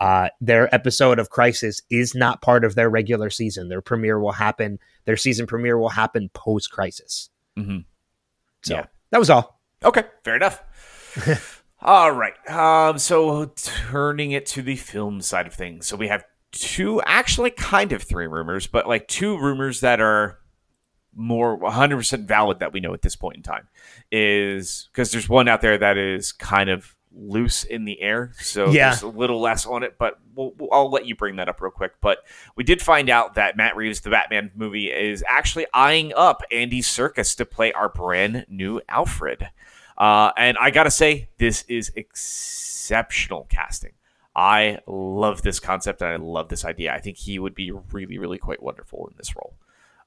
Uh, 0.00 0.28
their 0.40 0.72
episode 0.74 1.18
of 1.18 1.30
Crisis 1.30 1.82
is 1.90 2.14
not 2.14 2.40
part 2.42 2.64
of 2.64 2.74
their 2.74 2.88
regular 2.88 3.30
season. 3.30 3.68
Their 3.68 3.80
premiere 3.80 4.20
will 4.20 4.32
happen. 4.32 4.78
Their 5.06 5.16
season 5.16 5.46
premiere 5.46 5.78
will 5.78 5.88
happen 5.88 6.30
post 6.34 6.70
Crisis. 6.70 7.30
Mhm. 7.58 7.84
So 8.62 8.74
Yeah. 8.76 8.86
that 9.10 9.18
was 9.18 9.30
all. 9.30 9.60
Okay, 9.84 10.04
fair 10.24 10.36
enough. 10.36 10.62
All 11.82 12.10
right. 12.12 12.34
Um, 12.50 12.98
so 12.98 13.46
turning 13.56 14.32
it 14.32 14.46
to 14.46 14.62
the 14.62 14.74
film 14.76 15.20
side 15.20 15.46
of 15.46 15.54
things. 15.54 15.86
So 15.86 15.96
we 15.96 16.08
have 16.08 16.24
two, 16.50 17.00
actually, 17.06 17.50
kind 17.50 17.92
of 17.92 18.02
three 18.02 18.26
rumors, 18.26 18.66
but 18.66 18.88
like 18.88 19.06
two 19.06 19.38
rumors 19.38 19.80
that 19.80 20.00
are 20.00 20.38
more 21.14 21.56
100% 21.58 22.26
valid 22.26 22.58
that 22.60 22.72
we 22.72 22.80
know 22.80 22.94
at 22.94 23.02
this 23.02 23.14
point 23.16 23.36
in 23.36 23.42
time 23.42 23.68
is 24.10 24.88
because 24.92 25.10
there's 25.12 25.28
one 25.28 25.46
out 25.48 25.60
there 25.60 25.78
that 25.78 25.96
is 25.96 26.32
kind 26.32 26.68
of 26.70 26.94
loose 27.20 27.64
in 27.64 27.84
the 27.84 28.00
air. 28.00 28.30
So 28.38 28.70
Yeah. 28.70 28.90
there's 28.90 29.02
a 29.02 29.08
little 29.08 29.40
less 29.40 29.66
on 29.66 29.82
it, 29.82 29.96
but 29.98 30.18
we'll, 30.36 30.52
we'll- 30.56 30.68
I'll 30.72 30.90
let 30.90 31.04
you 31.06 31.16
bring 31.16 31.36
that 31.36 31.48
up 31.48 31.60
real 31.60 31.70
quick. 31.72 31.92
But 32.00 32.18
we 32.56 32.62
did 32.64 32.80
find 32.80 33.10
out 33.10 33.34
that 33.34 33.56
Matt 33.56 33.74
Reeves, 33.76 34.00
the 34.00 34.10
Batman 34.10 34.52
movie, 34.54 34.90
is 34.90 35.24
actually 35.26 35.66
eyeing 35.74 36.12
up 36.14 36.42
Andy 36.52 36.80
Serkis 36.80 37.36
to 37.36 37.44
play 37.44 37.72
our 37.72 37.88
brand 37.88 38.46
new 38.48 38.80
Alfred. 38.88 39.48
Uh, 39.96 40.30
and 40.36 40.56
I 40.58 40.70
gotta 40.70 40.92
say, 40.92 41.28
this 41.38 41.64
is 41.68 41.90
exceptional 41.96 43.46
casting. 43.50 43.92
I 44.36 44.78
love 44.86 45.42
this 45.42 45.58
concept 45.58 46.00
and 46.02 46.10
I 46.12 46.16
love 46.16 46.48
this 46.48 46.64
idea. 46.64 46.94
I 46.94 47.00
think 47.00 47.16
he 47.16 47.38
would 47.40 47.54
be 47.54 47.72
really, 47.92 48.18
really 48.18 48.38
quite 48.38 48.62
wonderful 48.62 49.08
in 49.10 49.14
this 49.16 49.34
role. 49.34 49.54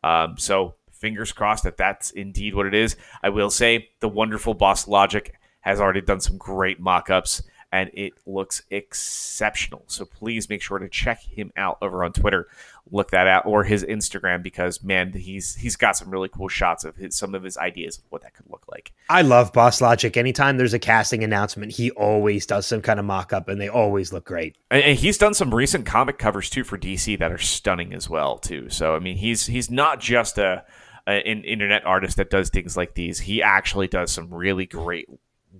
Um, 0.04 0.38
so 0.38 0.76
fingers 0.94 1.34
crossed 1.34 1.66
that 1.66 1.76
that's 1.76 2.12
indeed 2.12 2.56
what 2.56 2.66
it 2.66 2.74
is. 2.74 2.96
I 3.22 3.30
will 3.30 3.50
say 3.50 3.90
the 4.00 4.08
wonderful 4.08 4.54
Boss 4.54 4.88
Logic 4.88 5.34
has 5.62 5.80
already 5.80 6.02
done 6.02 6.20
some 6.20 6.38
great 6.38 6.80
mock-ups 6.80 7.44
and 7.72 7.90
it 7.94 8.14
looks 8.26 8.64
exceptional. 8.70 9.84
So 9.88 10.06
please 10.06 10.50
make 10.50 10.62
sure 10.62 10.78
to 10.78 10.90
check 10.90 11.22
him 11.22 11.54
out 11.56 11.78
over 11.82 12.04
on 12.04 12.12
Twitter. 12.12 12.48
Look 12.92 13.12
that 13.12 13.28
out 13.28 13.46
or 13.46 13.64
his 13.64 13.86
Instagram 13.86 14.44
because 14.44 14.84
man, 14.84 15.14
he's 15.14 15.56
he's 15.56 15.78
got 15.78 15.96
some 15.96 16.10
really 16.10 16.28
cool 16.28 16.50
shots 16.50 16.84
of 16.84 16.98
his 16.98 17.16
some 17.16 17.34
of 17.34 17.44
his 17.44 17.58
ideas 17.58 18.00
of 18.00 18.04
what 18.10 18.24
that 18.24 18.34
could 18.34 18.50
look 18.50 18.66
like. 18.70 18.92
I 19.10 19.22
love 19.22 19.54
Boss 19.54 19.80
Logic. 19.80 20.16
Anytime 20.18 20.58
there's 20.58 20.74
a 20.74 20.80
casting 20.80 21.24
announcement, 21.24 21.72
he 21.72 21.92
always 21.92 22.46
does 22.46 22.66
some 22.66 22.82
kind 22.82 23.00
of 23.00 23.06
mock 23.06 23.32
up 23.32 23.48
and 23.48 23.62
they 23.62 23.70
always 23.70 24.12
look 24.12 24.26
great. 24.26 24.58
And, 24.70 24.84
and 24.84 25.00
he's 25.00 25.18
done 25.18 25.34
some 25.34 25.56
recent 25.56 25.86
comic 25.86 26.18
covers 26.18 26.50
too 26.50 26.66
for 26.66 26.78
DC 26.78 27.18
that 27.20 27.32
are 27.32 27.38
stunning 27.38 27.94
as 27.94 28.10
well 28.10 28.38
too. 28.38 28.70
So 28.70 28.96
I 28.96 29.00
mean, 29.00 29.16
he's 29.16 29.46
he's 29.46 29.72
not 29.72 30.02
just 30.02 30.38
a 30.38 30.66
an 31.08 31.44
internet 31.44 31.86
artist 31.86 32.18
that 32.18 32.30
does 32.30 32.50
things 32.50 32.76
like 32.76 32.94
these. 32.96 33.20
He 33.20 33.42
actually 33.42 33.88
does 33.88 34.12
some 34.12 34.34
really 34.34 34.66
great, 34.66 35.08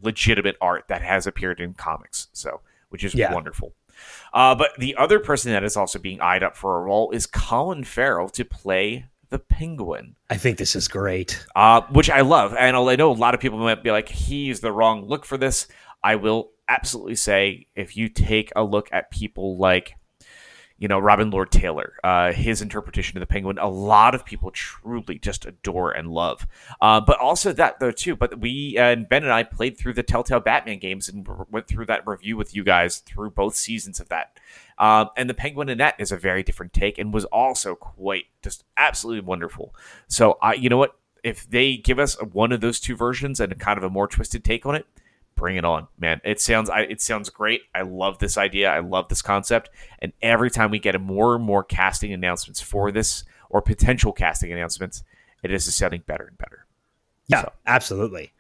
legitimate 0.02 0.56
art 0.62 0.86
that 0.88 1.02
has 1.02 1.28
appeared 1.28 1.60
in 1.60 1.74
comics. 1.74 2.28
So 2.34 2.62
which 2.90 3.04
is 3.04 3.14
Yeah. 3.16 3.34
wonderful. 3.34 3.74
Uh, 4.34 4.54
but 4.56 4.72
the 4.78 4.96
other 4.96 5.20
person 5.20 5.52
that 5.52 5.64
is 5.64 5.78
also 5.78 6.00
being 6.00 6.20
eyed 6.22 6.44
up 6.44 6.58
for 6.58 6.78
a 6.78 6.82
role 6.82 7.12
is 7.12 7.26
Colin 7.26 7.84
Farrell 7.84 8.30
to 8.30 8.44
play 8.44 9.06
the 9.30 9.40
Penguin 9.40 10.16
I 10.30 10.36
think 10.38 10.58
this 10.58 10.76
is 10.76 10.88
great. 10.90 11.46
uh, 11.56 11.82
which 11.92 12.10
I 12.10 12.22
love. 12.22 12.54
And 12.54 12.76
I 12.76 12.96
know 12.98 13.12
a 13.12 13.14
lot 13.14 13.34
of 13.34 13.40
people 13.40 13.60
might 13.60 13.82
be 13.84 13.92
like, 13.92 14.10
he's 14.10 14.60
the 14.60 14.72
wrong 14.74 15.06
look 15.06 15.24
for 15.26 15.38
this. 15.38 15.68
I 16.04 16.16
will 16.16 16.52
absolutely 16.68 17.16
say, 17.16 17.68
if 17.76 17.96
you 17.96 18.10
take 18.10 18.52
a 18.56 18.64
look 18.64 18.90
at 18.92 19.10
people 19.12 19.58
like, 19.58 19.96
you 20.82 20.88
know, 20.88 20.98
Robin 20.98 21.30
Lord 21.30 21.52
Taylor, 21.52 21.94
uh, 22.04 22.34
his 22.34 22.60
interpretation 22.60 23.16
of 23.16 23.20
the 23.20 23.28
Penguin, 23.28 23.60
a 23.60 23.70
lot 23.70 24.16
of 24.16 24.26
people 24.26 24.50
truly 24.50 25.20
just 25.20 25.46
adore 25.46 25.92
and 25.92 26.08
love. 26.08 26.48
Uh, 26.82 27.00
but 27.00 27.20
also 27.20 27.54
that 27.54 27.80
though 27.80 27.92
too. 27.92 28.16
But 28.16 28.40
we 28.40 28.76
and 28.80 29.08
Ben 29.08 29.22
and 29.22 29.32
I 29.32 29.44
played 29.44 29.78
through 29.78 29.94
the 29.94 30.02
Telltale 30.02 30.40
Batman 30.40 30.80
games 30.80 31.08
and 31.08 31.28
r- 31.30 31.46
went 31.52 31.68
through 31.68 31.86
that 31.86 32.08
review 32.08 32.36
with 32.36 32.56
you 32.56 32.64
guys 32.64 32.98
through 32.98 33.30
both 33.30 33.54
seasons 33.56 34.00
of 34.00 34.10
that. 34.10 34.40
Um, 34.80 35.12
and 35.16 35.30
the 35.30 35.36
Penguin 35.36 35.70
Annette 35.70 35.98
is 36.00 36.12
a 36.12 36.18
very 36.18 36.42
different 36.42 36.74
take 36.74 36.98
and 36.98 37.14
was 37.14 37.26
also 37.26 37.76
quite 37.76 38.26
just 38.42 38.64
absolutely 38.76 39.22
wonderful. 39.22 39.76
So 40.08 40.40
I, 40.42 40.56
you 40.56 40.68
know 40.68 40.78
what, 40.78 40.98
if 41.24 41.48
they 41.48 41.78
give 41.78 42.00
us 42.00 42.20
one 42.20 42.52
of 42.52 42.62
those 42.62 42.80
two 42.80 42.96
versions 42.96 43.40
and 43.40 43.56
kind 43.60 43.78
of 43.78 43.84
a 43.84 43.90
more 43.92 44.08
twisted 44.08 44.44
take 44.44 44.66
on 44.66 44.74
it, 44.74 44.88
bring 45.36 45.58
it 45.58 45.66
on, 45.66 45.88
man. 45.98 46.22
It 46.24 46.40
sounds, 46.40 46.70
I, 46.70 46.82
it 46.82 47.02
sounds 47.02 47.30
great. 47.30 47.62
I 47.74 47.82
love 47.82 48.20
this 48.20 48.38
idea. 48.38 48.70
I 48.72 48.80
love 48.80 49.08
this 49.10 49.22
concept. 49.22 49.70
And 50.00 50.14
every 50.22 50.52
time 50.52 50.72
we 50.72 50.80
get 50.80 51.00
more 51.02 51.36
and 51.36 51.44
more 51.44 51.64
casting 51.64 52.14
announcements 52.14 52.62
for 52.62 52.92
this 52.92 53.24
or 53.50 53.62
potential 53.62 54.12
casting 54.12 54.52
announcements, 54.52 55.04
it 55.44 55.52
is 55.52 55.74
sounding 55.74 56.04
better 56.06 56.26
and 56.26 56.38
better. 56.38 56.66
Yeah, 57.28 57.42
So. 57.42 57.52
absolutely. 57.66 58.32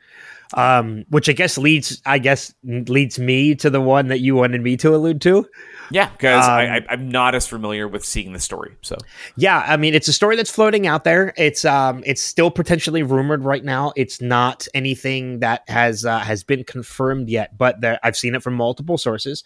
um, 0.53 1.05
which 1.09 1.30
I 1.30 1.34
guess 1.34 1.57
leads, 1.57 2.01
I 2.05 2.19
guess 2.19 2.53
leads 2.63 3.18
me 3.18 3.55
to 3.55 3.69
the 3.69 3.81
one 3.81 4.09
that 4.09 4.19
you 4.19 4.35
wanted 4.35 4.61
me 4.61 4.76
to 4.77 4.93
allude 4.93 5.22
to. 5.22 5.47
Yeah, 5.91 6.09
because 6.09 6.45
Um, 6.45 6.51
I, 6.51 6.77
I, 6.77 6.85
I'm 6.89 7.09
not 7.09 7.35
as 7.35 7.45
familiar 7.47 7.88
with 7.88 8.03
seeing 8.05 8.34
the 8.34 8.39
story. 8.39 8.76
So 8.81 8.97
Yeah, 9.35 9.63
I 9.68 9.77
mean 9.77 9.93
it's 9.93 10.07
a 10.07 10.13
story 10.13 10.35
that's 10.35 10.49
floating 10.49 10.88
out 10.88 11.03
there. 11.03 11.34
It's 11.38 11.65
um 11.65 12.03
it's 12.05 12.22
still 12.22 12.49
potentially 12.49 13.03
rumored 13.03 13.43
right 13.43 13.63
now. 13.63 13.93
It's 13.95 14.22
not 14.22 14.68
anything 14.73 15.39
that 15.39 15.63
has 15.68 16.05
uh, 16.05 16.19
has 16.19 16.43
been 16.43 16.63
confirmed 16.63 17.30
yet, 17.30 17.57
but 17.57 17.81
there, 17.81 17.99
I've 18.03 18.18
seen 18.18 18.35
it 18.35 18.41
from 18.41 18.53
multiple 18.55 18.97
sources. 18.97 19.43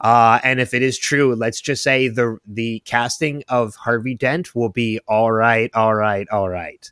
Uh, 0.00 0.38
and 0.44 0.60
if 0.60 0.74
it 0.74 0.82
is 0.82 0.96
true, 0.96 1.34
let's 1.34 1.60
just 1.60 1.82
say 1.82 2.08
the 2.08 2.38
the 2.46 2.80
casting 2.86 3.42
of 3.48 3.74
Harvey 3.74 4.14
Dent 4.14 4.54
will 4.54 4.68
be 4.70 5.00
all 5.08 5.32
right, 5.32 5.70
all 5.74 5.94
right, 5.94 6.28
all 6.30 6.48
right. 6.48 6.90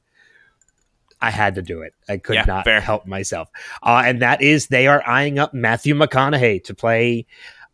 I 1.21 1.31
had 1.31 1.55
to 1.55 1.63
do 1.63 1.81
it. 1.81 1.95
I 2.11 2.19
could 2.19 2.35
Yeah, 2.35 2.45
not 2.47 2.65
fair. 2.65 2.81
help 2.81 3.07
myself. 3.07 3.49
Uh, 3.83 4.03
and 4.05 4.21
that 4.21 4.43
is 4.43 4.67
they 4.67 4.87
are 4.87 5.03
eyeing 5.07 5.39
up 5.39 5.55
Matthew 5.55 5.95
McConaughey 5.95 6.63
to 6.65 6.75
play 6.75 7.27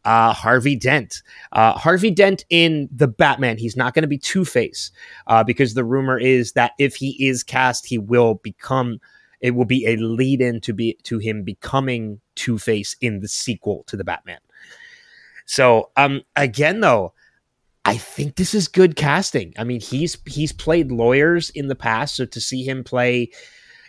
uh, 0.05 0.33
Harvey 0.33 0.77
Dent. 0.77 1.23
Uh, 1.53 1.73
Harvey 1.73 2.11
Dent 2.11 2.45
in 2.51 2.89
the 2.95 3.09
Batman. 3.09 3.59
He's 3.59 3.77
not 3.77 3.95
going 3.95 4.03
to 4.03 4.09
be 4.09 4.19
Two 4.19 4.45
Face 4.45 4.91
uh, 5.27 5.45
because 5.45 5.75
the 5.75 5.85
rumor 5.85 6.19
is 6.19 6.53
that 6.53 6.73
if 6.79 6.97
he 6.97 7.11
is 7.25 7.43
cast, 7.43 7.87
he 7.87 7.99
will 7.99 8.35
become. 8.35 9.01
It 9.41 9.57
will 9.57 9.65
be 9.65 9.87
a 9.87 9.97
lead 9.97 10.41
in 10.41 10.61
to 10.61 10.73
be 10.73 10.97
to 11.03 11.19
him 11.19 11.43
becoming 11.43 12.21
Two 12.35 12.59
Face 12.59 12.97
in 13.01 13.21
the 13.21 13.29
sequel 13.29 13.85
to 13.89 13.97
the 13.97 14.05
Batman. 14.05 14.39
So, 15.47 15.91
um, 15.97 16.23
again 16.37 16.81
though, 16.81 17.13
I 17.85 17.97
think 17.97 18.37
this 18.37 18.55
is 18.55 18.69
good 18.69 18.95
casting. 18.95 19.53
I 19.59 19.65
mean, 19.65 19.81
he's 19.81 20.17
he's 20.27 20.53
played 20.53 20.93
lawyers 20.93 21.51
in 21.51 21.69
the 21.69 21.75
past, 21.75 22.17
so 22.17 22.27
to 22.27 22.41
see 22.41 22.63
him 22.63 22.85
play, 22.85 23.31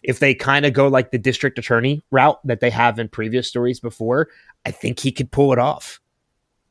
if 0.01 0.19
they 0.19 0.33
kind 0.33 0.65
of 0.65 0.73
go 0.73 0.87
like 0.87 1.11
the 1.11 1.17
district 1.19 1.59
attorney 1.59 2.03
route 2.11 2.39
that 2.45 2.59
they 2.59 2.71
have 2.71 2.97
in 2.97 3.07
previous 3.07 3.47
stories 3.47 3.79
before, 3.79 4.29
I 4.65 4.71
think 4.71 4.99
he 4.99 5.11
could 5.11 5.31
pull 5.31 5.53
it 5.53 5.59
off. 5.59 5.99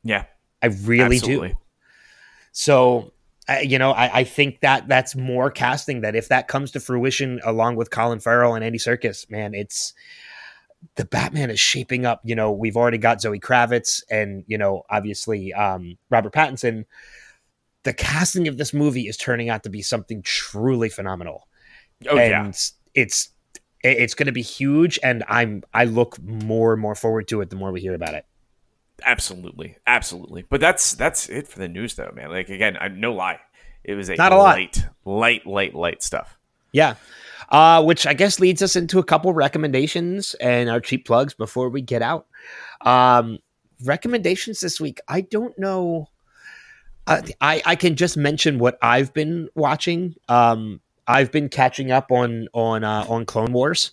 Yeah, 0.03 0.25
I 0.61 0.67
really 0.67 1.19
do. 1.19 1.55
So, 2.51 3.11
uh, 3.49 3.57
you 3.63 3.79
know, 3.79 3.91
I, 3.91 4.19
I 4.19 4.23
think 4.23 4.61
that 4.61 4.87
that's 4.87 5.15
more 5.15 5.49
casting 5.49 6.01
that 6.01 6.15
if 6.15 6.29
that 6.29 6.47
comes 6.47 6.71
to 6.71 6.79
fruition 6.79 7.41
along 7.43 7.75
with 7.75 7.89
Colin 7.89 8.19
Farrell 8.19 8.55
and 8.55 8.63
Andy 8.63 8.77
Serkis, 8.77 9.29
man, 9.29 9.53
it's 9.53 9.93
the 10.95 11.05
Batman 11.05 11.49
is 11.49 11.59
shaping 11.59 12.05
up. 12.05 12.21
You 12.23 12.35
know, 12.35 12.51
we've 12.51 12.77
already 12.77 12.97
got 12.97 13.21
Zoe 13.21 13.39
Kravitz 13.39 14.03
and, 14.09 14.43
you 14.47 14.57
know, 14.57 14.83
obviously 14.89 15.53
um, 15.53 15.97
Robert 16.09 16.33
Pattinson. 16.33 16.85
The 17.83 17.93
casting 17.93 18.47
of 18.47 18.57
this 18.57 18.73
movie 18.73 19.07
is 19.07 19.17
turning 19.17 19.49
out 19.49 19.63
to 19.63 19.69
be 19.69 19.81
something 19.81 20.21
truly 20.21 20.87
phenomenal. 20.87 21.47
Oh 22.07 22.15
yeah, 22.15 22.45
and 22.45 22.57
it's 22.93 23.29
it's 23.83 24.13
going 24.13 24.27
to 24.27 24.31
be 24.31 24.41
huge 24.41 24.97
and 25.03 25.23
I'm 25.27 25.63
I 25.73 25.85
look 25.85 26.21
more 26.21 26.73
and 26.73 26.81
more 26.81 26.95
forward 26.95 27.27
to 27.29 27.41
it 27.41 27.49
the 27.49 27.57
more 27.57 27.71
we 27.71 27.81
hear 27.81 27.93
about 27.93 28.13
it. 28.13 28.25
Absolutely, 29.05 29.77
absolutely. 29.87 30.45
But 30.49 30.61
that's 30.61 30.93
that's 30.93 31.29
it 31.29 31.47
for 31.47 31.59
the 31.59 31.67
news, 31.67 31.95
though, 31.95 32.11
man. 32.15 32.29
Like 32.29 32.49
again, 32.49 32.77
I 32.79 32.87
no 32.87 33.13
lie, 33.13 33.39
it 33.83 33.95
was 33.95 34.09
a 34.09 34.15
Not 34.15 34.31
a 34.31 34.37
lot. 34.37 34.55
light, 34.55 34.85
light, 35.05 35.45
light, 35.45 35.75
light 35.75 36.03
stuff. 36.03 36.37
Yeah. 36.71 36.95
Uh, 37.49 37.83
which 37.83 38.07
I 38.07 38.13
guess 38.13 38.39
leads 38.39 38.61
us 38.61 38.75
into 38.75 38.97
a 38.99 39.03
couple 39.03 39.31
recommendations 39.33 40.33
and 40.35 40.69
our 40.69 40.79
cheap 40.79 41.05
plugs 41.05 41.33
before 41.33 41.69
we 41.69 41.81
get 41.81 42.01
out. 42.01 42.25
Um, 42.81 43.39
recommendations 43.83 44.59
this 44.59 44.81
week. 44.81 44.99
I 45.07 45.21
don't 45.21 45.57
know. 45.59 46.09
Uh, 47.05 47.21
I 47.41 47.61
I 47.65 47.75
can 47.75 47.95
just 47.95 48.15
mention 48.17 48.59
what 48.59 48.77
I've 48.81 49.13
been 49.13 49.49
watching. 49.55 50.15
Um, 50.29 50.79
I've 51.05 51.31
been 51.31 51.49
catching 51.49 51.91
up 51.91 52.11
on 52.11 52.47
on 52.53 52.83
uh, 52.83 53.05
on 53.09 53.25
Clone 53.25 53.51
Wars, 53.51 53.91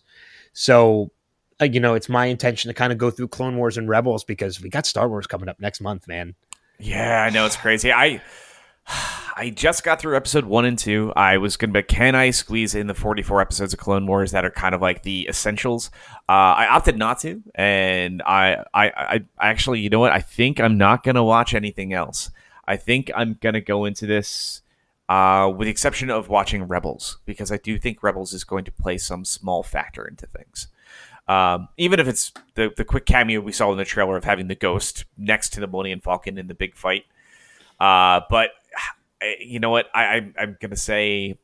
so 0.53 1.11
uh, 1.61 1.65
you 1.65 1.81
know 1.81 1.95
it's 1.95 2.09
my 2.09 2.27
intention 2.27 2.69
to 2.69 2.75
kind 2.75 2.93
of 2.93 2.99
go 2.99 3.11
through 3.11 3.29
Clone 3.29 3.57
Wars 3.57 3.77
and 3.77 3.89
Rebels 3.89 4.25
because 4.25 4.61
we 4.61 4.69
got 4.69 4.87
Star 4.87 5.09
Wars 5.09 5.27
coming 5.27 5.49
up 5.49 5.61
next 5.61 5.81
month, 5.81 6.09
man. 6.09 6.35
Yeah, 6.79 7.23
I 7.23 7.31
know 7.31 7.47
it's 7.47 7.57
crazy. 7.57 7.93
I 7.93 8.23
I 9.37 9.51
just 9.51 9.85
got 9.85 10.01
through 10.01 10.17
episode 10.17 10.45
one 10.45 10.65
and 10.65 10.79
two. 10.79 11.13
I 11.15 11.39
was 11.39 11.57
gonna, 11.57 11.73
but 11.73 11.89
can 11.89 12.15
I 12.15 12.31
squeeze 12.31 12.75
in 12.75 12.87
the 12.87 12.95
forty-four 12.95 13.41
episodes 13.41 13.73
of 13.73 13.79
Clone 13.79 14.07
Wars 14.07 14.33
that 14.33 14.45
are 14.45 14.51
kind 14.51 14.75
of 14.75 14.81
like 14.81 15.03
the 15.03 15.27
essentials? 15.29 15.91
Uh, 16.29 16.33
I 16.33 16.67
opted 16.69 16.97
not 16.97 17.21
to, 17.21 17.43
and 17.55 18.23
I, 18.23 18.65
I, 18.75 18.87
I, 18.89 19.25
I 19.39 19.49
actually, 19.49 19.81
you 19.81 19.91
know 19.91 20.01
what? 20.01 20.13
I 20.13 20.21
think 20.21 20.61
I'm 20.61 20.79
not 20.79 21.03
gonna 21.03 21.25
watch 21.25 21.55
anything 21.55 21.93
else. 21.93 22.31
I 22.67 22.77
think 22.77 23.11
I'm 23.15 23.39
gonna 23.41 23.61
go 23.61 23.85
into 23.85 24.07
this. 24.07 24.63
Uh, 25.09 25.49
with 25.49 25.67
the 25.67 25.73
exception 25.73 26.09
of 26.09 26.29
watching 26.29 26.63
Rebels, 26.63 27.19
because 27.25 27.51
I 27.51 27.57
do 27.57 27.81
think 27.81 28.01
Rebels 28.01 28.33
is 28.33 28.45
going 28.45 28.65
to 28.67 28.71
play 28.71 28.97
some 28.97 29.25
small 29.25 29.65
factor 29.65 30.07
into 30.07 30.29
things. 30.29 30.69
Um, 31.31 31.69
even 31.77 32.01
if 32.01 32.09
it's 32.09 32.33
the 32.55 32.73
the 32.77 32.85
quick 32.85 33.07
cameo 33.07 33.41
we 33.41 33.53
saw 33.53 33.71
in 33.71 33.79
the 33.79 33.85
trailer 33.85 34.17
of 34.17 34.25
having 34.25 34.49
the 34.49 34.57
ghost 34.57 35.05
next 35.17 35.51
to 35.51 35.61
the 35.61 35.69
Millennium 35.69 36.01
Falcon 36.01 36.39
in 36.39 36.49
the 36.49 36.55
big 36.55 36.75
fight. 36.75 37.05
Uh, 37.79 38.23
but 38.29 38.51
you 39.39 39.61
know 39.61 39.71
what? 39.71 39.87
I, 39.95 40.03
I 40.03 40.33
I'm 40.41 40.57
gonna 40.61 40.75
say 40.75 41.39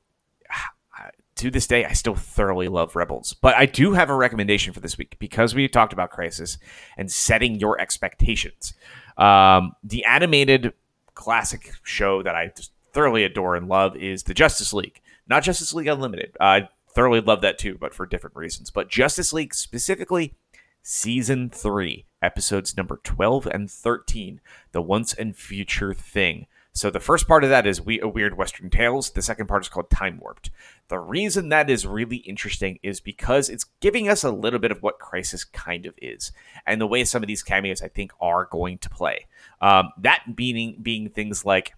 to 1.36 1.50
this 1.52 1.68
day, 1.68 1.84
I 1.84 1.92
still 1.92 2.16
thoroughly 2.16 2.66
love 2.66 2.96
Rebels. 2.96 3.32
But 3.34 3.54
I 3.54 3.66
do 3.66 3.92
have 3.92 4.10
a 4.10 4.14
recommendation 4.16 4.72
for 4.72 4.80
this 4.80 4.98
week 4.98 5.14
because 5.20 5.54
we 5.54 5.68
talked 5.68 5.92
about 5.92 6.10
Crisis 6.10 6.58
and 6.96 7.12
setting 7.12 7.60
your 7.60 7.80
expectations. 7.80 8.74
Um, 9.16 9.76
the 9.84 10.04
animated 10.04 10.72
classic 11.14 11.70
show 11.84 12.24
that 12.24 12.34
I 12.34 12.48
just 12.56 12.72
thoroughly 12.92 13.22
adore 13.22 13.54
and 13.54 13.68
love 13.68 13.96
is 13.96 14.24
the 14.24 14.34
Justice 14.34 14.72
League, 14.72 15.00
not 15.28 15.44
Justice 15.44 15.72
League 15.72 15.86
Unlimited. 15.86 16.36
I 16.40 16.70
thoroughly 16.96 17.20
love 17.20 17.42
that 17.42 17.58
too, 17.58 17.76
but 17.78 17.92
for 17.92 18.06
different 18.06 18.34
reasons. 18.34 18.70
But 18.70 18.88
Justice 18.88 19.30
League 19.30 19.54
specifically, 19.54 20.34
season 20.82 21.50
three, 21.50 22.06
episodes 22.22 22.74
number 22.74 23.00
12 23.04 23.46
and 23.46 23.70
13, 23.70 24.40
The 24.72 24.80
Once 24.80 25.12
and 25.12 25.36
Future 25.36 25.92
Thing. 25.92 26.46
So 26.72 26.90
the 26.90 26.98
first 26.98 27.28
part 27.28 27.44
of 27.44 27.50
that 27.50 27.66
is 27.66 27.82
we, 27.82 28.00
a 28.00 28.08
Weird 28.08 28.38
Western 28.38 28.70
Tales. 28.70 29.10
The 29.10 29.20
second 29.20 29.46
part 29.46 29.62
is 29.62 29.68
called 29.68 29.90
Time 29.90 30.18
Warped. 30.18 30.50
The 30.88 30.98
reason 30.98 31.50
that 31.50 31.68
is 31.68 31.86
really 31.86 32.16
interesting 32.16 32.78
is 32.82 33.00
because 33.00 33.50
it's 33.50 33.64
giving 33.80 34.08
us 34.08 34.24
a 34.24 34.30
little 34.30 34.58
bit 34.58 34.70
of 34.70 34.82
what 34.82 34.98
Crisis 34.98 35.44
kind 35.44 35.84
of 35.84 35.94
is, 36.00 36.32
and 36.66 36.80
the 36.80 36.86
way 36.86 37.04
some 37.04 37.22
of 37.22 37.28
these 37.28 37.42
cameos 37.42 37.82
I 37.82 37.88
think 37.88 38.12
are 38.20 38.46
going 38.46 38.78
to 38.78 38.90
play. 38.90 39.26
Um, 39.60 39.90
that 39.98 40.34
being 40.34 40.78
being 40.82 41.10
things 41.10 41.44
like 41.44 41.74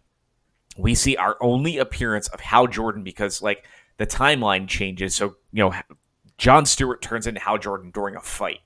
we 0.79 0.95
see 0.95 1.17
our 1.17 1.37
only 1.41 1.77
appearance 1.77 2.29
of 2.29 2.41
Hal 2.41 2.69
Jordan 2.69 3.03
because 3.03 3.43
like 3.43 3.65
the 3.99 4.07
timeline 4.07 4.67
changes. 4.67 5.15
So 5.15 5.37
you 5.53 5.65
know, 5.65 5.75
John 6.39 6.67
Stewart 6.67 7.03
turns 7.03 7.27
into 7.27 7.41
Hal 7.41 7.59
Jordan 7.59 7.91
during 7.91 8.17
a 8.17 8.21
fight 8.21 8.61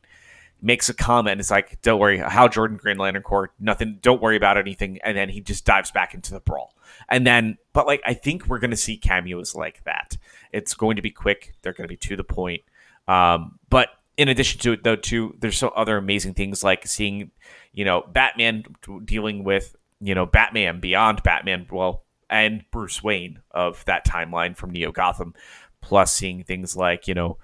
makes 0.62 0.88
a 0.88 0.94
comment. 0.94 1.40
It's 1.40 1.50
like, 1.50 1.82
don't 1.82 1.98
worry, 1.98 2.18
Hal 2.18 2.48
Jordan, 2.48 2.76
Green 2.76 2.96
Lantern 2.96 3.22
Corps, 3.22 3.52
nothing, 3.58 3.98
don't 4.00 4.22
worry 4.22 4.36
about 4.36 4.56
anything. 4.56 4.98
And 5.02 5.16
then 5.16 5.28
he 5.28 5.40
just 5.40 5.64
dives 5.64 5.90
back 5.90 6.14
into 6.14 6.32
the 6.32 6.40
brawl. 6.40 6.74
And 7.08 7.26
then, 7.26 7.58
but 7.72 7.86
like, 7.86 8.00
I 8.06 8.14
think 8.14 8.46
we're 8.46 8.60
going 8.60 8.70
to 8.70 8.76
see 8.76 8.96
cameos 8.96 9.54
like 9.54 9.82
that. 9.84 10.16
It's 10.52 10.74
going 10.74 10.96
to 10.96 11.02
be 11.02 11.10
quick. 11.10 11.54
They're 11.62 11.72
going 11.72 11.84
to 11.84 11.92
be 11.92 11.96
to 11.96 12.16
the 12.16 12.24
point. 12.24 12.62
Um, 13.08 13.58
but 13.68 13.88
in 14.16 14.28
addition 14.28 14.60
to 14.60 14.72
it, 14.72 14.84
though, 14.84 14.96
too, 14.96 15.36
there's 15.40 15.58
so 15.58 15.68
other 15.70 15.96
amazing 15.96 16.34
things 16.34 16.62
like 16.62 16.86
seeing, 16.86 17.32
you 17.72 17.84
know, 17.84 18.02
Batman 18.12 18.64
dealing 19.04 19.42
with, 19.42 19.74
you 20.00 20.14
know, 20.14 20.26
Batman 20.26 20.78
beyond 20.80 21.22
Batman, 21.24 21.66
well, 21.70 22.04
and 22.32 22.64
Bruce 22.72 23.02
Wayne 23.02 23.42
of 23.52 23.84
that 23.84 24.04
timeline 24.04 24.56
from 24.56 24.70
Neo 24.70 24.90
Gotham, 24.90 25.34
plus 25.80 26.12
seeing 26.12 26.42
things 26.42 26.74
like, 26.74 27.06
you 27.06 27.14
know, 27.14 27.38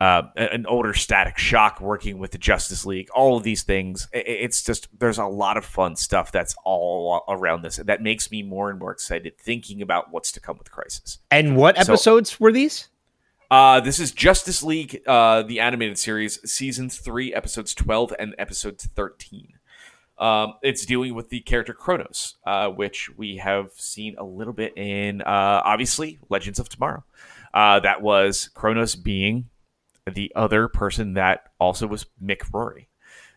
uh, 0.00 0.22
an 0.36 0.66
older 0.66 0.92
Static 0.92 1.38
Shock 1.38 1.80
working 1.80 2.18
with 2.18 2.30
the 2.30 2.38
Justice 2.38 2.84
League, 2.84 3.08
all 3.14 3.36
of 3.36 3.42
these 3.42 3.62
things. 3.62 4.08
It's 4.12 4.62
just 4.62 4.88
there's 4.98 5.18
a 5.18 5.24
lot 5.26 5.56
of 5.56 5.64
fun 5.64 5.96
stuff 5.96 6.32
that's 6.32 6.54
all 6.64 7.24
around 7.28 7.62
this 7.62 7.76
that 7.76 8.02
makes 8.02 8.30
me 8.30 8.42
more 8.42 8.70
and 8.70 8.78
more 8.78 8.92
excited 8.92 9.38
thinking 9.38 9.82
about 9.82 10.12
what's 10.12 10.32
to 10.32 10.40
come 10.40 10.58
with 10.58 10.70
Crisis. 10.70 11.18
And 11.30 11.56
what 11.56 11.76
So- 11.76 11.82
episodes 11.92 12.38
were 12.40 12.52
these? 12.52 12.88
Uh, 13.50 13.78
this 13.78 14.00
is 14.00 14.10
Justice 14.10 14.62
League, 14.62 15.02
uh, 15.06 15.42
the 15.42 15.60
animated 15.60 15.98
series, 15.98 16.40
season 16.50 16.90
three, 16.90 17.32
episodes 17.32 17.72
twelve 17.74 18.12
and 18.18 18.34
episodes 18.38 18.86
thirteen. 18.96 19.53
Um, 20.18 20.54
it's 20.62 20.86
dealing 20.86 21.14
with 21.14 21.28
the 21.28 21.40
character 21.40 21.74
Chronos, 21.74 22.36
uh, 22.46 22.68
which 22.68 23.10
we 23.16 23.38
have 23.38 23.72
seen 23.74 24.14
a 24.16 24.24
little 24.24 24.52
bit 24.52 24.76
in, 24.76 25.22
uh, 25.22 25.62
obviously, 25.64 26.18
Legends 26.28 26.58
of 26.58 26.68
Tomorrow. 26.68 27.04
Uh, 27.52 27.80
that 27.80 28.02
was 28.02 28.48
Chronos 28.54 28.94
being 28.94 29.48
the 30.12 30.32
other 30.36 30.68
person 30.68 31.14
that 31.14 31.50
also 31.58 31.86
was 31.86 32.06
Mick 32.22 32.42
Rory. 32.52 32.88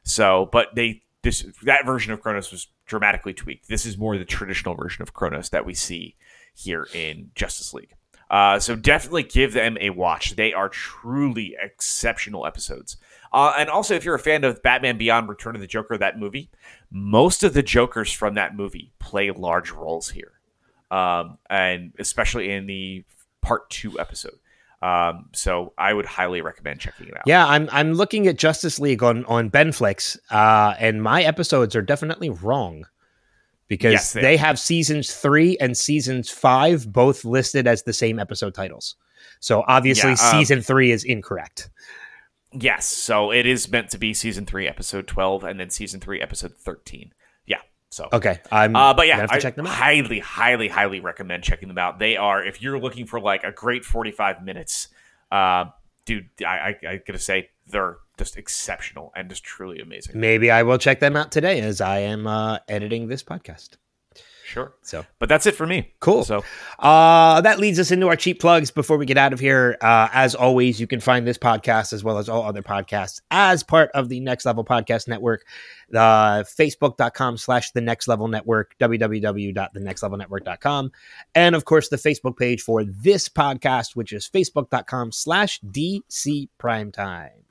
So, 0.04 0.50
but 0.52 0.76
they 0.76 1.04
this 1.24 1.46
that 1.64 1.86
version 1.86 2.14
of 2.14 2.22
Chronos 2.22 2.52
was 2.52 2.68
dramatically 2.86 3.34
tweaked. 3.34 3.68
This 3.68 3.86
is 3.86 3.98
more 3.98 4.18
the 4.18 4.26
traditional 4.26 4.76
version 4.76 5.02
of 5.02 5.14
Chronos 5.14 5.50
that 5.50 5.66
we 5.66 5.74
see 5.74 6.16
here 6.54 6.88
in 6.94 7.32
Justice 7.36 7.74
League. 7.74 7.94
Uh, 8.30 8.60
so 8.60 8.76
definitely 8.76 9.24
give 9.24 9.54
them 9.54 9.78
a 9.80 9.90
watch. 9.90 10.36
They 10.36 10.54
are 10.54 10.70
truly 10.70 11.56
exceptional 11.62 12.46
episodes. 12.46 12.98
Uh, 13.32 13.54
and 13.58 13.70
also, 13.70 13.94
if 13.94 14.06
you're 14.06 14.16
a 14.16 14.20
fan 14.20 14.44
of 14.44 14.62
Batman 14.64 14.98
Beyond: 14.98 15.30
Return 15.30 15.56
of 15.56 15.62
the 15.62 15.68
Joker, 15.68 15.98
that 15.98 16.20
movie, 16.20 16.50
most 16.92 17.44
of 17.44 17.54
the 17.54 17.64
Jokers 17.64 18.12
from 18.12 18.36
that 18.36 18.56
movie 18.56 18.92
play 19.00 19.32
large 19.32 19.72
roles 19.72 20.10
here, 20.10 20.34
um, 20.92 21.38
and 21.50 21.94
especially 22.00 22.52
in 22.52 22.68
the 22.68 23.04
part 23.42 23.70
two 23.70 24.00
episode. 24.00 24.40
Um, 24.82 25.30
so 25.34 25.74
I 25.78 25.92
would 25.92 26.06
highly 26.06 26.42
recommend 26.42 26.80
checking 26.80 27.08
it 27.08 27.18
out. 27.18 27.24
Yeah, 27.26 27.48
I'm 27.48 27.68
I'm 27.72 27.94
looking 27.94 28.28
at 28.28 28.38
Justice 28.38 28.80
League 28.80 29.02
on 29.02 29.26
on 29.26 29.50
Benflix, 29.50 30.18
uh, 30.30 30.76
and 30.80 31.02
my 31.02 31.24
episodes 31.24 31.76
are 31.76 31.82
definitely 31.82 32.30
wrong 32.30 32.86
because 33.68 33.94
Yes, 33.94 34.14
they 34.14 34.22
they, 34.22 34.38
have 34.38 34.60
seasons 34.60 35.14
three 35.14 35.58
and 35.60 35.76
seasons 35.76 36.30
five 36.30 36.92
both 36.92 37.26
listed 37.26 37.68
as 37.68 37.84
the 37.84 37.94
same 37.94 38.20
episode 38.20 38.54
titles. 38.54 38.96
So 39.40 39.64
obviously, 39.68 40.12
Yeah, 40.12 40.30
um, 40.30 40.40
season 40.40 40.62
three 40.62 40.92
is 40.92 41.04
incorrect. 41.04 41.70
Yes, 42.60 42.86
so 42.88 43.32
it 43.32 43.46
is 43.46 43.70
meant 43.70 43.90
to 43.92 43.98
be 43.98 44.14
season 44.14 44.46
three, 44.46 44.68
episode 44.68 45.08
twelve, 45.08 45.44
and 45.44 45.60
then 45.60 45.70
season 45.70 46.00
three, 46.00 46.22
episode 46.22 46.54
thirteen. 46.54 47.14
Yeah. 47.46 47.62
So 47.90 48.10
Okay, 48.12 48.40
I'm. 48.52 48.76
Uh, 48.76 48.94
but 48.94 49.08
yeah, 49.08 49.26
I 49.30 49.40
check 49.40 49.56
them 49.56 49.68
out. 49.68 49.74
highly, 49.74 50.20
highly, 50.20 50.68
highly 50.68 51.00
recommend 51.00 51.44
checking 51.44 51.68
them 51.68 51.78
out. 51.78 52.00
They 52.00 52.18
are, 52.18 52.44
if 52.44 52.62
you're 52.62 52.80
looking 52.80 53.06
for 53.06 53.20
like 53.20 53.44
a 53.44 53.52
great 53.52 53.86
45 53.86 54.44
minutes, 54.44 54.90
uh, 55.32 55.66
dude, 56.06 56.30
I, 56.42 56.46
I, 56.84 56.88
I 56.90 57.02
gotta 57.06 57.20
say, 57.20 57.50
they're 57.68 57.98
just 58.18 58.38
exceptional 58.38 59.12
and 59.16 59.30
just 59.30 59.44
truly 59.44 59.80
amazing. 59.80 60.20
Maybe 60.20 60.52
I 60.52 60.64
will 60.64 60.78
check 60.78 61.00
them 61.00 61.16
out 61.16 61.32
today 61.32 61.62
as 61.62 61.82
I 61.82 62.00
am 62.00 62.28
uh, 62.28 62.60
editing 62.68 63.08
this 63.08 63.24
podcast. 63.24 63.78
Sure. 64.48 64.74
So 64.82 65.06
But 65.20 65.28
that's 65.28 65.46
it 65.46 65.56
for 65.56 65.68
me. 65.68 65.94
Cool. 66.00 66.24
So 66.24 66.42
Uh, 66.80 67.42
that 67.42 67.60
leads 67.60 67.80
us 67.80 67.92
into 67.92 68.08
our 68.08 68.16
cheap 68.16 68.40
plugs 68.40 68.72
before 68.72 68.96
we 68.98 69.06
get 69.06 69.18
out 69.18 69.34
of 69.34 69.42
here. 69.42 69.78
Uh, 69.82 70.08
as 70.14 70.36
always, 70.36 70.80
you 70.80 70.88
can 70.88 71.02
find 71.02 71.28
this 71.28 71.38
podcast 71.38 71.92
as 71.92 72.02
well 72.02 72.18
as 72.18 72.30
all 72.30 72.44
other 72.44 72.62
podcasts 72.62 73.20
as 73.30 73.62
part 73.62 73.92
of 73.94 74.08
the 74.08 74.22
Next 74.22 74.46
Level 74.46 74.64
Podcast 74.64 75.10
Network. 75.10 75.46
Uh, 75.94 76.44
Facebook.com 76.44 77.36
slash 77.36 77.72
The 77.72 77.82
Next 77.82 78.08
Level 78.08 78.30
Network, 78.30 78.74
www.thenextlevelnetwork.com. 78.80 80.92
And 81.36 81.54
of 81.54 81.66
course, 81.66 81.90
the 81.90 81.98
Facebook 81.98 82.38
page 82.38 82.62
for 82.62 82.86
this 82.86 83.28
podcast, 83.28 83.98
which 83.98 84.14
is 84.14 84.30
facebook.com 84.30 85.12
slash 85.12 85.60
DC 85.62 86.48
Primetime. 86.58 87.47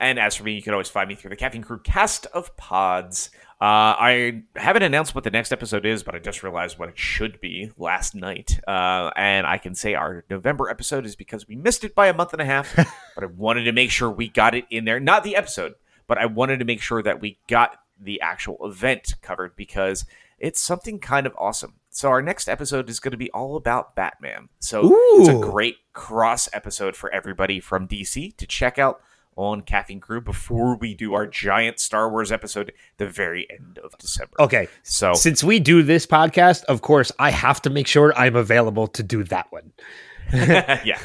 And 0.00 0.18
as 0.18 0.34
for 0.34 0.44
me, 0.44 0.52
you 0.54 0.62
can 0.62 0.72
always 0.72 0.88
find 0.88 1.08
me 1.08 1.14
through 1.14 1.30
the 1.30 1.36
Caffeine 1.36 1.62
Crew 1.62 1.78
cast 1.78 2.24
of 2.26 2.56
pods. 2.56 3.30
Uh, 3.60 3.92
I 4.00 4.42
haven't 4.56 4.82
announced 4.82 5.14
what 5.14 5.24
the 5.24 5.30
next 5.30 5.52
episode 5.52 5.84
is, 5.84 6.02
but 6.02 6.14
I 6.14 6.18
just 6.18 6.42
realized 6.42 6.78
what 6.78 6.88
it 6.88 6.98
should 6.98 7.38
be 7.42 7.70
last 7.76 8.14
night. 8.14 8.58
Uh, 8.66 9.10
and 9.14 9.46
I 9.46 9.58
can 9.58 9.74
say 9.74 9.92
our 9.94 10.24
November 10.30 10.70
episode 10.70 11.04
is 11.04 11.14
because 11.14 11.46
we 11.46 11.56
missed 11.56 11.84
it 11.84 11.94
by 11.94 12.06
a 12.06 12.14
month 12.14 12.32
and 12.32 12.40
a 12.40 12.46
half, 12.46 12.74
but 13.14 13.22
I 13.22 13.26
wanted 13.26 13.64
to 13.64 13.72
make 13.72 13.90
sure 13.90 14.10
we 14.10 14.28
got 14.28 14.54
it 14.54 14.64
in 14.70 14.86
there. 14.86 14.98
Not 14.98 15.22
the 15.22 15.36
episode, 15.36 15.74
but 16.06 16.16
I 16.16 16.24
wanted 16.24 16.60
to 16.60 16.64
make 16.64 16.80
sure 16.80 17.02
that 17.02 17.20
we 17.20 17.38
got 17.46 17.76
the 18.00 18.22
actual 18.22 18.56
event 18.62 19.16
covered 19.20 19.54
because 19.54 20.06
it's 20.38 20.62
something 20.62 20.98
kind 20.98 21.26
of 21.26 21.36
awesome. 21.38 21.74
So 21.90 22.08
our 22.08 22.22
next 22.22 22.48
episode 22.48 22.88
is 22.88 22.98
going 22.98 23.12
to 23.12 23.18
be 23.18 23.30
all 23.32 23.56
about 23.56 23.94
Batman. 23.94 24.48
So 24.60 24.90
it's 25.18 25.28
a 25.28 25.38
great 25.38 25.76
cross 25.92 26.48
episode 26.54 26.96
for 26.96 27.12
everybody 27.12 27.60
from 27.60 27.86
DC 27.86 28.36
to 28.38 28.46
check 28.46 28.78
out 28.78 29.02
on 29.40 29.62
Caffeine 29.62 30.00
Crew 30.00 30.20
before 30.20 30.76
we 30.76 30.94
do 30.94 31.14
our 31.14 31.26
giant 31.26 31.80
Star 31.80 32.10
Wars 32.10 32.30
episode 32.30 32.72
the 32.98 33.06
very 33.06 33.46
end 33.50 33.78
of 33.82 33.96
December. 33.98 34.34
Okay. 34.38 34.68
So 34.82 35.14
Since 35.14 35.42
we 35.42 35.58
do 35.60 35.82
this 35.82 36.06
podcast, 36.06 36.64
of 36.64 36.82
course, 36.82 37.10
I 37.18 37.30
have 37.30 37.62
to 37.62 37.70
make 37.70 37.86
sure 37.86 38.12
I'm 38.16 38.36
available 38.36 38.86
to 38.88 39.02
do 39.02 39.24
that 39.24 39.50
one. 39.50 39.72
yeah, 40.32 40.98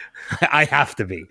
I 0.52 0.64
have 0.64 0.94
to 0.96 1.04
be. 1.04 1.24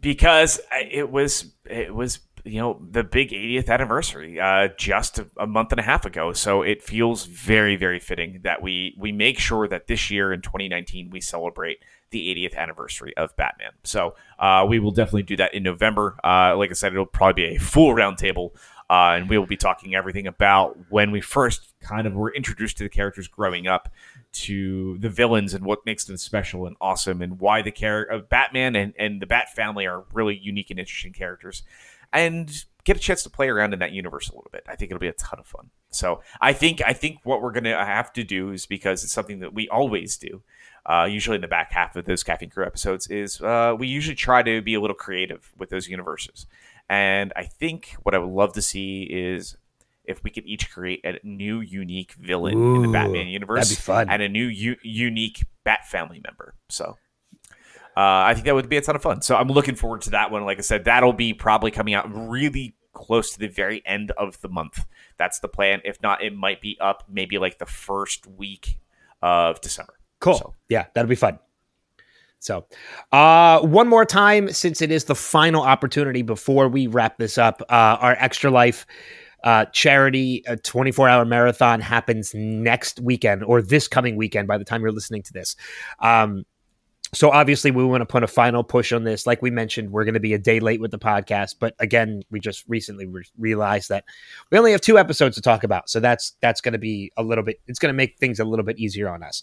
because 0.00 0.60
it 0.70 1.10
was 1.10 1.46
it 1.64 1.94
was 1.94 2.20
you 2.44 2.60
know 2.60 2.80
the 2.90 3.02
big 3.02 3.30
80th 3.30 3.68
anniversary 3.68 4.38
uh, 4.40 4.68
just 4.76 5.18
a, 5.18 5.26
a 5.38 5.46
month 5.46 5.72
and 5.72 5.80
a 5.80 5.82
half 5.82 6.04
ago 6.04 6.32
so 6.32 6.62
it 6.62 6.82
feels 6.82 7.24
very 7.24 7.74
very 7.76 7.98
fitting 7.98 8.40
that 8.44 8.62
we 8.62 8.94
we 8.98 9.12
make 9.12 9.38
sure 9.38 9.66
that 9.68 9.86
this 9.86 10.10
year 10.10 10.32
in 10.32 10.40
2019 10.40 11.10
we 11.10 11.20
celebrate 11.20 11.78
the 12.10 12.34
80th 12.34 12.56
anniversary 12.56 13.16
of 13.16 13.36
batman. 13.36 13.72
So 13.84 14.14
uh, 14.38 14.64
we 14.68 14.78
will 14.78 14.92
definitely 14.92 15.24
do 15.24 15.36
that 15.36 15.54
in 15.54 15.62
november. 15.62 16.16
Uh, 16.22 16.56
like 16.56 16.70
i 16.70 16.74
said 16.74 16.92
it'll 16.92 17.06
probably 17.06 17.42
be 17.42 17.56
a 17.56 17.58
full 17.58 17.94
roundtable 17.94 18.52
uh, 18.90 19.16
and 19.16 19.28
we 19.28 19.36
will 19.36 19.46
be 19.46 19.56
talking 19.56 19.94
everything 19.94 20.26
about 20.26 20.78
when 20.88 21.10
we 21.10 21.20
first 21.20 21.74
kind 21.80 22.06
of 22.06 22.14
were 22.14 22.32
introduced 22.34 22.78
to 22.78 22.84
the 22.84 22.88
characters 22.88 23.28
growing 23.28 23.66
up 23.66 23.90
to 24.32 24.96
the 24.98 25.10
villains 25.10 25.52
and 25.52 25.64
what 25.64 25.84
makes 25.84 26.04
them 26.06 26.16
special 26.16 26.66
and 26.66 26.74
awesome 26.80 27.20
and 27.20 27.38
why 27.38 27.60
the 27.60 27.70
character 27.70 28.14
of 28.14 28.30
Batman 28.30 28.74
and, 28.76 28.94
and 28.98 29.20
the 29.20 29.26
Bat 29.26 29.50
family 29.54 29.86
are 29.86 30.04
really 30.12 30.36
unique 30.36 30.70
and 30.70 30.78
interesting 30.78 31.12
characters. 31.12 31.62
And 32.14 32.50
get 32.88 32.96
a 32.96 33.00
chance 33.00 33.22
to 33.22 33.30
play 33.30 33.48
around 33.48 33.72
in 33.74 33.78
that 33.80 33.92
universe 33.92 34.28
a 34.30 34.34
little 34.34 34.50
bit. 34.50 34.64
I 34.66 34.74
think 34.74 34.90
it'll 34.90 34.98
be 34.98 35.08
a 35.08 35.12
ton 35.12 35.38
of 35.38 35.46
fun. 35.46 35.68
So 35.90 36.22
I 36.40 36.52
think 36.54 36.80
I 36.84 36.92
think 36.94 37.18
what 37.22 37.42
we're 37.42 37.52
gonna 37.52 37.76
have 37.84 38.12
to 38.14 38.24
do 38.24 38.50
is 38.50 38.64
because 38.66 39.04
it's 39.04 39.12
something 39.12 39.40
that 39.40 39.52
we 39.54 39.68
always 39.68 40.16
do, 40.16 40.42
uh, 40.86 41.06
usually 41.08 41.34
in 41.36 41.42
the 41.42 41.48
back 41.48 41.70
half 41.72 41.96
of 41.96 42.06
those 42.06 42.22
Caffeine 42.24 42.50
Crew 42.50 42.64
episodes, 42.64 43.06
is 43.08 43.40
uh, 43.42 43.74
we 43.78 43.86
usually 43.86 44.16
try 44.16 44.42
to 44.42 44.62
be 44.62 44.74
a 44.74 44.80
little 44.80 44.96
creative 44.96 45.52
with 45.56 45.68
those 45.70 45.86
universes. 45.88 46.46
And 46.88 47.32
I 47.36 47.44
think 47.44 47.94
what 48.02 48.14
I 48.14 48.18
would 48.18 48.32
love 48.32 48.54
to 48.54 48.62
see 48.62 49.02
is 49.02 49.56
if 50.04 50.24
we 50.24 50.30
could 50.30 50.46
each 50.46 50.70
create 50.70 51.04
a 51.04 51.18
new 51.22 51.60
unique 51.60 52.12
villain 52.14 52.54
in 52.54 52.82
the 52.82 52.88
Batman 52.88 53.26
universe 53.26 53.68
that'd 53.68 53.76
be 53.76 53.82
fun. 53.82 54.08
and 54.08 54.22
a 54.22 54.28
new 54.28 54.46
u- 54.46 54.76
unique 54.82 55.44
Bat 55.64 55.86
family 55.86 56.22
member. 56.24 56.54
So 56.70 56.96
uh, 57.94 58.24
I 58.30 58.32
think 58.32 58.46
that 58.46 58.54
would 58.54 58.68
be 58.70 58.76
a 58.78 58.80
ton 58.80 58.96
of 58.96 59.02
fun. 59.02 59.20
So 59.20 59.36
I'm 59.36 59.48
looking 59.48 59.74
forward 59.74 60.00
to 60.02 60.10
that 60.10 60.30
one. 60.30 60.44
Like 60.46 60.56
I 60.58 60.62
said, 60.62 60.84
that'll 60.84 61.12
be 61.12 61.34
probably 61.34 61.70
coming 61.70 61.92
out 61.94 62.06
really 62.10 62.74
close 62.98 63.30
to 63.32 63.38
the 63.38 63.48
very 63.48 63.82
end 63.86 64.10
of 64.12 64.40
the 64.40 64.48
month. 64.48 64.84
That's 65.16 65.38
the 65.38 65.48
plan. 65.48 65.80
If 65.84 66.02
not, 66.02 66.22
it 66.22 66.34
might 66.36 66.60
be 66.60 66.76
up 66.80 67.04
maybe 67.08 67.38
like 67.38 67.58
the 67.58 67.66
first 67.66 68.26
week 68.26 68.80
of 69.22 69.60
December. 69.60 69.94
Cool. 70.20 70.34
So- 70.38 70.54
Yeah, 70.68 70.86
that'll 70.94 71.08
be 71.08 71.14
fun. 71.14 71.38
So, 72.40 72.66
uh, 73.10 73.60
one 73.62 73.88
more 73.88 74.04
time, 74.04 74.52
since 74.52 74.80
it 74.80 74.92
is 74.92 75.04
the 75.06 75.14
final 75.16 75.62
opportunity 75.62 76.22
before 76.22 76.68
we 76.68 76.86
wrap 76.86 77.18
this 77.18 77.36
up, 77.36 77.62
uh, 77.68 77.96
our 78.00 78.12
Extra 78.18 78.50
Life 78.50 78.86
uh, 79.44 79.64
charity 79.66 80.44
uh 80.48 80.56
24 80.64 81.08
hour 81.08 81.24
marathon 81.24 81.80
happens 81.80 82.32
next 82.34 82.98
weekend 83.00 83.44
or 83.44 83.62
this 83.62 83.86
coming 83.86 84.16
weekend 84.16 84.48
by 84.48 84.58
the 84.58 84.64
time 84.64 84.80
you're 84.82 84.90
listening 84.90 85.22
to 85.22 85.32
this. 85.32 85.54
Um, 86.00 86.44
so 87.12 87.30
obviously 87.30 87.70
we 87.70 87.84
want 87.84 88.02
to 88.02 88.06
put 88.06 88.22
a 88.22 88.26
final 88.26 88.62
push 88.62 88.92
on 88.92 89.04
this. 89.04 89.26
Like 89.26 89.40
we 89.40 89.50
mentioned, 89.50 89.90
we're 89.90 90.04
going 90.04 90.14
to 90.14 90.20
be 90.20 90.34
a 90.34 90.38
day 90.38 90.60
late 90.60 90.80
with 90.80 90.90
the 90.90 90.98
podcast, 90.98 91.56
but 91.58 91.74
again, 91.78 92.22
we 92.30 92.40
just 92.40 92.64
recently 92.68 93.06
re- 93.06 93.24
realized 93.38 93.88
that 93.88 94.04
we 94.50 94.58
only 94.58 94.72
have 94.72 94.80
two 94.80 94.98
episodes 94.98 95.36
to 95.36 95.42
talk 95.42 95.64
about, 95.64 95.88
so 95.88 96.00
that's 96.00 96.36
that's 96.40 96.60
going 96.60 96.72
to 96.72 96.78
be 96.78 97.12
a 97.16 97.22
little 97.22 97.44
bit. 97.44 97.60
It's 97.66 97.78
going 97.78 97.92
to 97.92 97.96
make 97.96 98.18
things 98.18 98.40
a 98.40 98.44
little 98.44 98.64
bit 98.64 98.78
easier 98.78 99.08
on 99.08 99.22
us. 99.22 99.42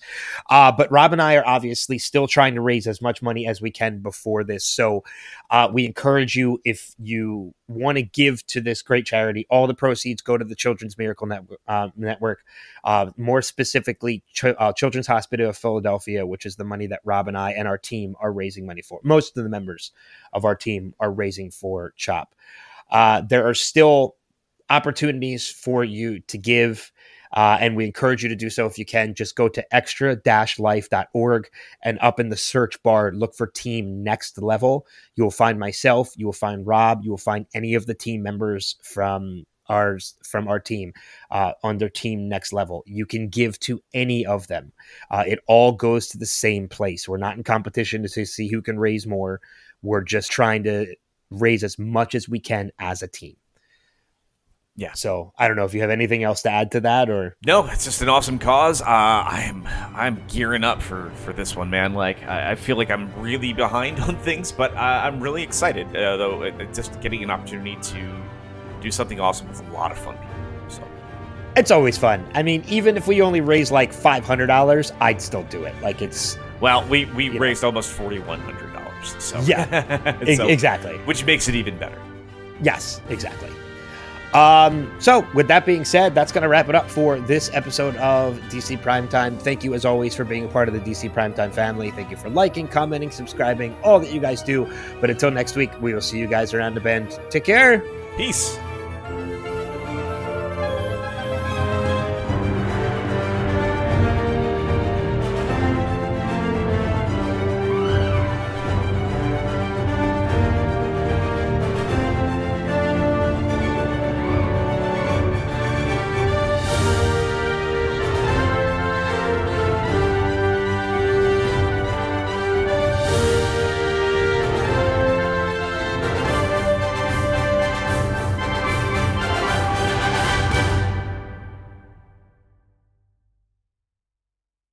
Uh, 0.50 0.72
but 0.72 0.92
Rob 0.92 1.14
and 1.14 1.22
I 1.22 1.36
are 1.36 1.48
obviously 1.48 1.98
still 1.98 2.28
trying 2.28 2.56
to 2.56 2.62
raise 2.62 2.88
as 2.88 3.02
much 3.02 3.22
money 3.22 3.48
as 3.48 3.62
we 3.62 3.72
can 3.72 4.00
before 4.00 4.44
this. 4.44 4.66
So 4.66 5.04
uh, 5.50 5.70
we 5.72 5.86
encourage 5.86 6.36
you 6.36 6.60
if 6.66 6.94
you 7.00 7.54
want 7.68 7.98
to 7.98 8.04
give 8.04 8.46
to 8.48 8.62
this 8.62 8.82
great 8.82 9.06
charity, 9.06 9.46
all 9.50 9.68
the 9.68 9.74
proceeds 9.74 10.22
go 10.22 10.38
to 10.38 10.46
the 10.46 10.56
Children's 10.56 10.98
Miracle 10.98 11.28
Network. 11.28 11.60
Uh, 11.68 11.90
network. 11.96 12.44
Uh, 12.84 13.12
more 13.18 13.42
specifically, 13.42 14.24
Ch- 14.34 14.46
uh, 14.46 14.74
Children's 14.74 15.08
Hospital 15.08 15.50
of 15.50 15.58
Philadelphia, 15.58 16.26
which 16.26 16.46
is 16.46 16.56
the 16.56 16.64
money 16.64 16.88
that 16.88 17.02
Rob 17.04 17.28
and 17.28 17.38
I 17.38 17.52
and 17.52 17.68
our 17.68 17.78
team 17.78 18.16
are 18.20 18.32
raising 18.32 18.66
money 18.66 18.82
for. 18.82 19.00
Most 19.04 19.38
of 19.38 19.44
the 19.44 19.50
members 19.50 19.92
of 20.34 20.46
our 20.46 20.56
team 20.56 20.94
are 21.00 21.12
raising 21.12 21.52
for 21.52 21.94
CHOP. 21.98 22.36
Uh, 22.92 23.22
there 23.22 23.48
are 23.48 23.56
still 23.56 24.16
opportunities 24.70 25.50
for 25.50 25.84
you 25.84 26.20
to 26.22 26.38
give. 26.38 26.92
Uh, 27.34 27.58
and 27.60 27.76
we 27.76 27.86
encourage 27.86 28.24
you 28.24 28.30
to 28.30 28.36
do 28.36 28.50
so 28.50 28.66
if 28.66 28.78
you 28.78 28.86
can. 28.86 29.14
Just 29.14 29.36
go 29.36 29.48
to 29.50 29.76
extra-life.org 29.76 31.50
and 31.84 32.00
up 32.02 32.20
in 32.20 32.30
the 32.30 32.38
search 32.38 32.82
bar, 32.84 33.12
look 33.12 33.36
for 33.36 33.48
Team 33.48 34.04
Next 34.04 34.42
Level. 34.42 34.86
You 35.16 35.24
will 35.24 35.32
find 35.32 35.60
myself. 35.60 36.14
You 36.16 36.26
will 36.26 36.34
find 36.34 36.66
Rob. 36.66 37.04
You 37.04 37.12
will 37.12 37.18
find 37.18 37.46
any 37.54 37.74
of 37.76 37.86
the 37.86 37.94
team 37.94 38.24
members 38.24 38.76
from 38.82 39.46
ours 39.68 40.16
from 40.24 40.48
our 40.48 40.60
team 40.60 40.94
uh, 41.32 41.54
on 41.64 41.78
their 41.78 41.90
team 41.90 42.30
next 42.30 42.54
level 42.54 42.84
you 42.86 43.06
can 43.06 43.30
give 43.30 43.60
to 43.60 43.82
any 43.94 44.26
of 44.26 44.48
them 44.48 44.72
uh, 45.10 45.24
it 45.26 45.40
all 45.48 45.72
goes 45.72 46.08
to 46.08 46.18
the 46.18 46.26
same 46.26 46.68
place 46.68 47.08
we're 47.08 47.18
not 47.18 47.36
in 47.36 47.44
competition 47.44 48.04
to 48.04 48.26
see 48.26 48.48
who 48.48 48.62
can 48.62 48.78
raise 48.78 49.08
more 49.08 49.42
we're 49.82 50.04
just 50.04 50.32
trying 50.32 50.64
to 50.64 50.96
raise 51.32 51.64
as 51.64 51.80
much 51.80 52.14
as 52.14 52.30
we 52.30 52.40
can 52.40 52.72
as 52.80 53.02
a 53.02 53.08
team 53.08 53.36
Yeah. 54.78 54.94
so 54.94 55.32
i 55.38 55.48
don't 55.48 55.56
know 55.58 55.64
if 55.66 55.74
you 55.74 55.82
have 55.82 55.90
anything 55.90 56.24
else 56.24 56.42
to 56.44 56.50
add 56.52 56.72
to 56.72 56.82
that 56.82 57.10
or 57.10 57.36
No, 57.46 57.66
it's 57.68 57.86
just 57.86 58.02
an 58.02 58.10
awesome 58.10 58.38
cause. 58.40 58.82
Uh, 58.82 58.86
I'm 58.88 59.66
I'm 59.96 60.22
gearing 60.28 60.64
up 60.64 60.82
for 60.82 61.12
for 61.24 61.32
this 61.34 61.56
one, 61.56 61.70
man. 61.70 61.94
Like 61.94 62.22
I, 62.28 62.52
I 62.52 62.56
feel 62.56 62.76
like 62.78 62.90
I'm 62.92 63.14
really 63.22 63.54
behind 63.54 64.00
on 64.08 64.16
things, 64.18 64.52
but 64.52 64.74
uh, 64.76 65.02
I'm 65.06 65.20
really 65.22 65.44
excited. 65.44 65.88
Uh, 65.96 66.18
though, 66.18 66.44
it, 66.44 66.60
it- 66.60 66.74
just 66.74 67.00
getting 67.02 67.24
an 67.24 67.32
opportunity 67.32 67.76
to 67.94 68.22
do 68.82 68.92
something 68.92 69.20
awesome 69.20 69.48
with 69.48 69.62
a 69.68 69.72
lot 69.72 69.92
of 69.92 69.98
fun 69.98 70.16
people. 70.18 70.70
So 70.70 70.84
it's 71.56 71.72
always 71.72 71.98
fun 71.98 72.20
i 72.34 72.44
mean 72.44 72.62
even 72.68 72.98
if 72.98 73.08
we 73.08 73.22
only 73.22 73.40
raise 73.40 73.72
like 73.72 73.94
$500 73.94 74.92
i'd 75.00 75.22
still 75.22 75.44
do 75.44 75.64
it 75.64 75.74
like 75.82 76.02
it's 76.02 76.38
well, 76.62 76.86
we 76.88 77.06
we 77.16 77.26
You 77.26 77.34
know. 77.34 77.40
raised 77.40 77.64
almost 77.64 77.92
forty 77.92 78.20
one 78.20 78.40
hundred 78.42 78.72
dollars. 78.74 79.16
So 79.20 79.40
Yeah. 79.42 80.18
So- 80.36 80.48
exactly 80.48 80.98
which 81.06 81.24
makes 81.26 81.48
it 81.48 81.56
even 81.56 81.78
better. 81.78 82.02
Yes, 82.62 83.02
exactly. 83.10 83.50
Um, 84.36 84.92
so, 85.00 85.26
with 85.34 85.48
that 85.48 85.66
being 85.66 85.86
said, 85.86 86.14
that's 86.14 86.34
going 86.34 86.42
to 86.42 86.50
wrap 86.50 86.68
it 86.68 86.76
up 86.76 86.90
for 86.90 87.22
this 87.22 87.50
episode 87.54 87.96
of 87.96 88.38
DC 88.50 88.78
Primetime. 88.82 89.40
Thank 89.40 89.64
you, 89.64 89.74
as 89.74 89.86
always, 89.86 90.14
for 90.14 90.26
being 90.26 90.44
a 90.44 90.50
part 90.50 90.68
of 90.68 90.74
the 90.74 90.82
DC 90.82 91.10
Primetime 91.14 91.54
family. 91.54 91.90
Thank 91.92 92.12
you 92.12 92.18
for 92.18 92.30
liking, 92.30 92.68
commenting, 92.68 93.12
subscribing, 93.12 93.74
all 93.82 93.98
that 94.02 94.12
you 94.12 94.20
guys 94.20 94.44
do. 94.44 94.70
But 95.00 95.10
until 95.10 95.32
next 95.32 95.56
week, 95.56 95.72
we 95.82 95.94
will 95.94 96.02
see 96.02 96.20
you 96.20 96.28
guys 96.28 96.54
around 96.54 96.74
the 96.74 96.82
bend. 96.82 97.18
Take 97.30 97.46
care. 97.46 97.82
Peace. 98.18 98.60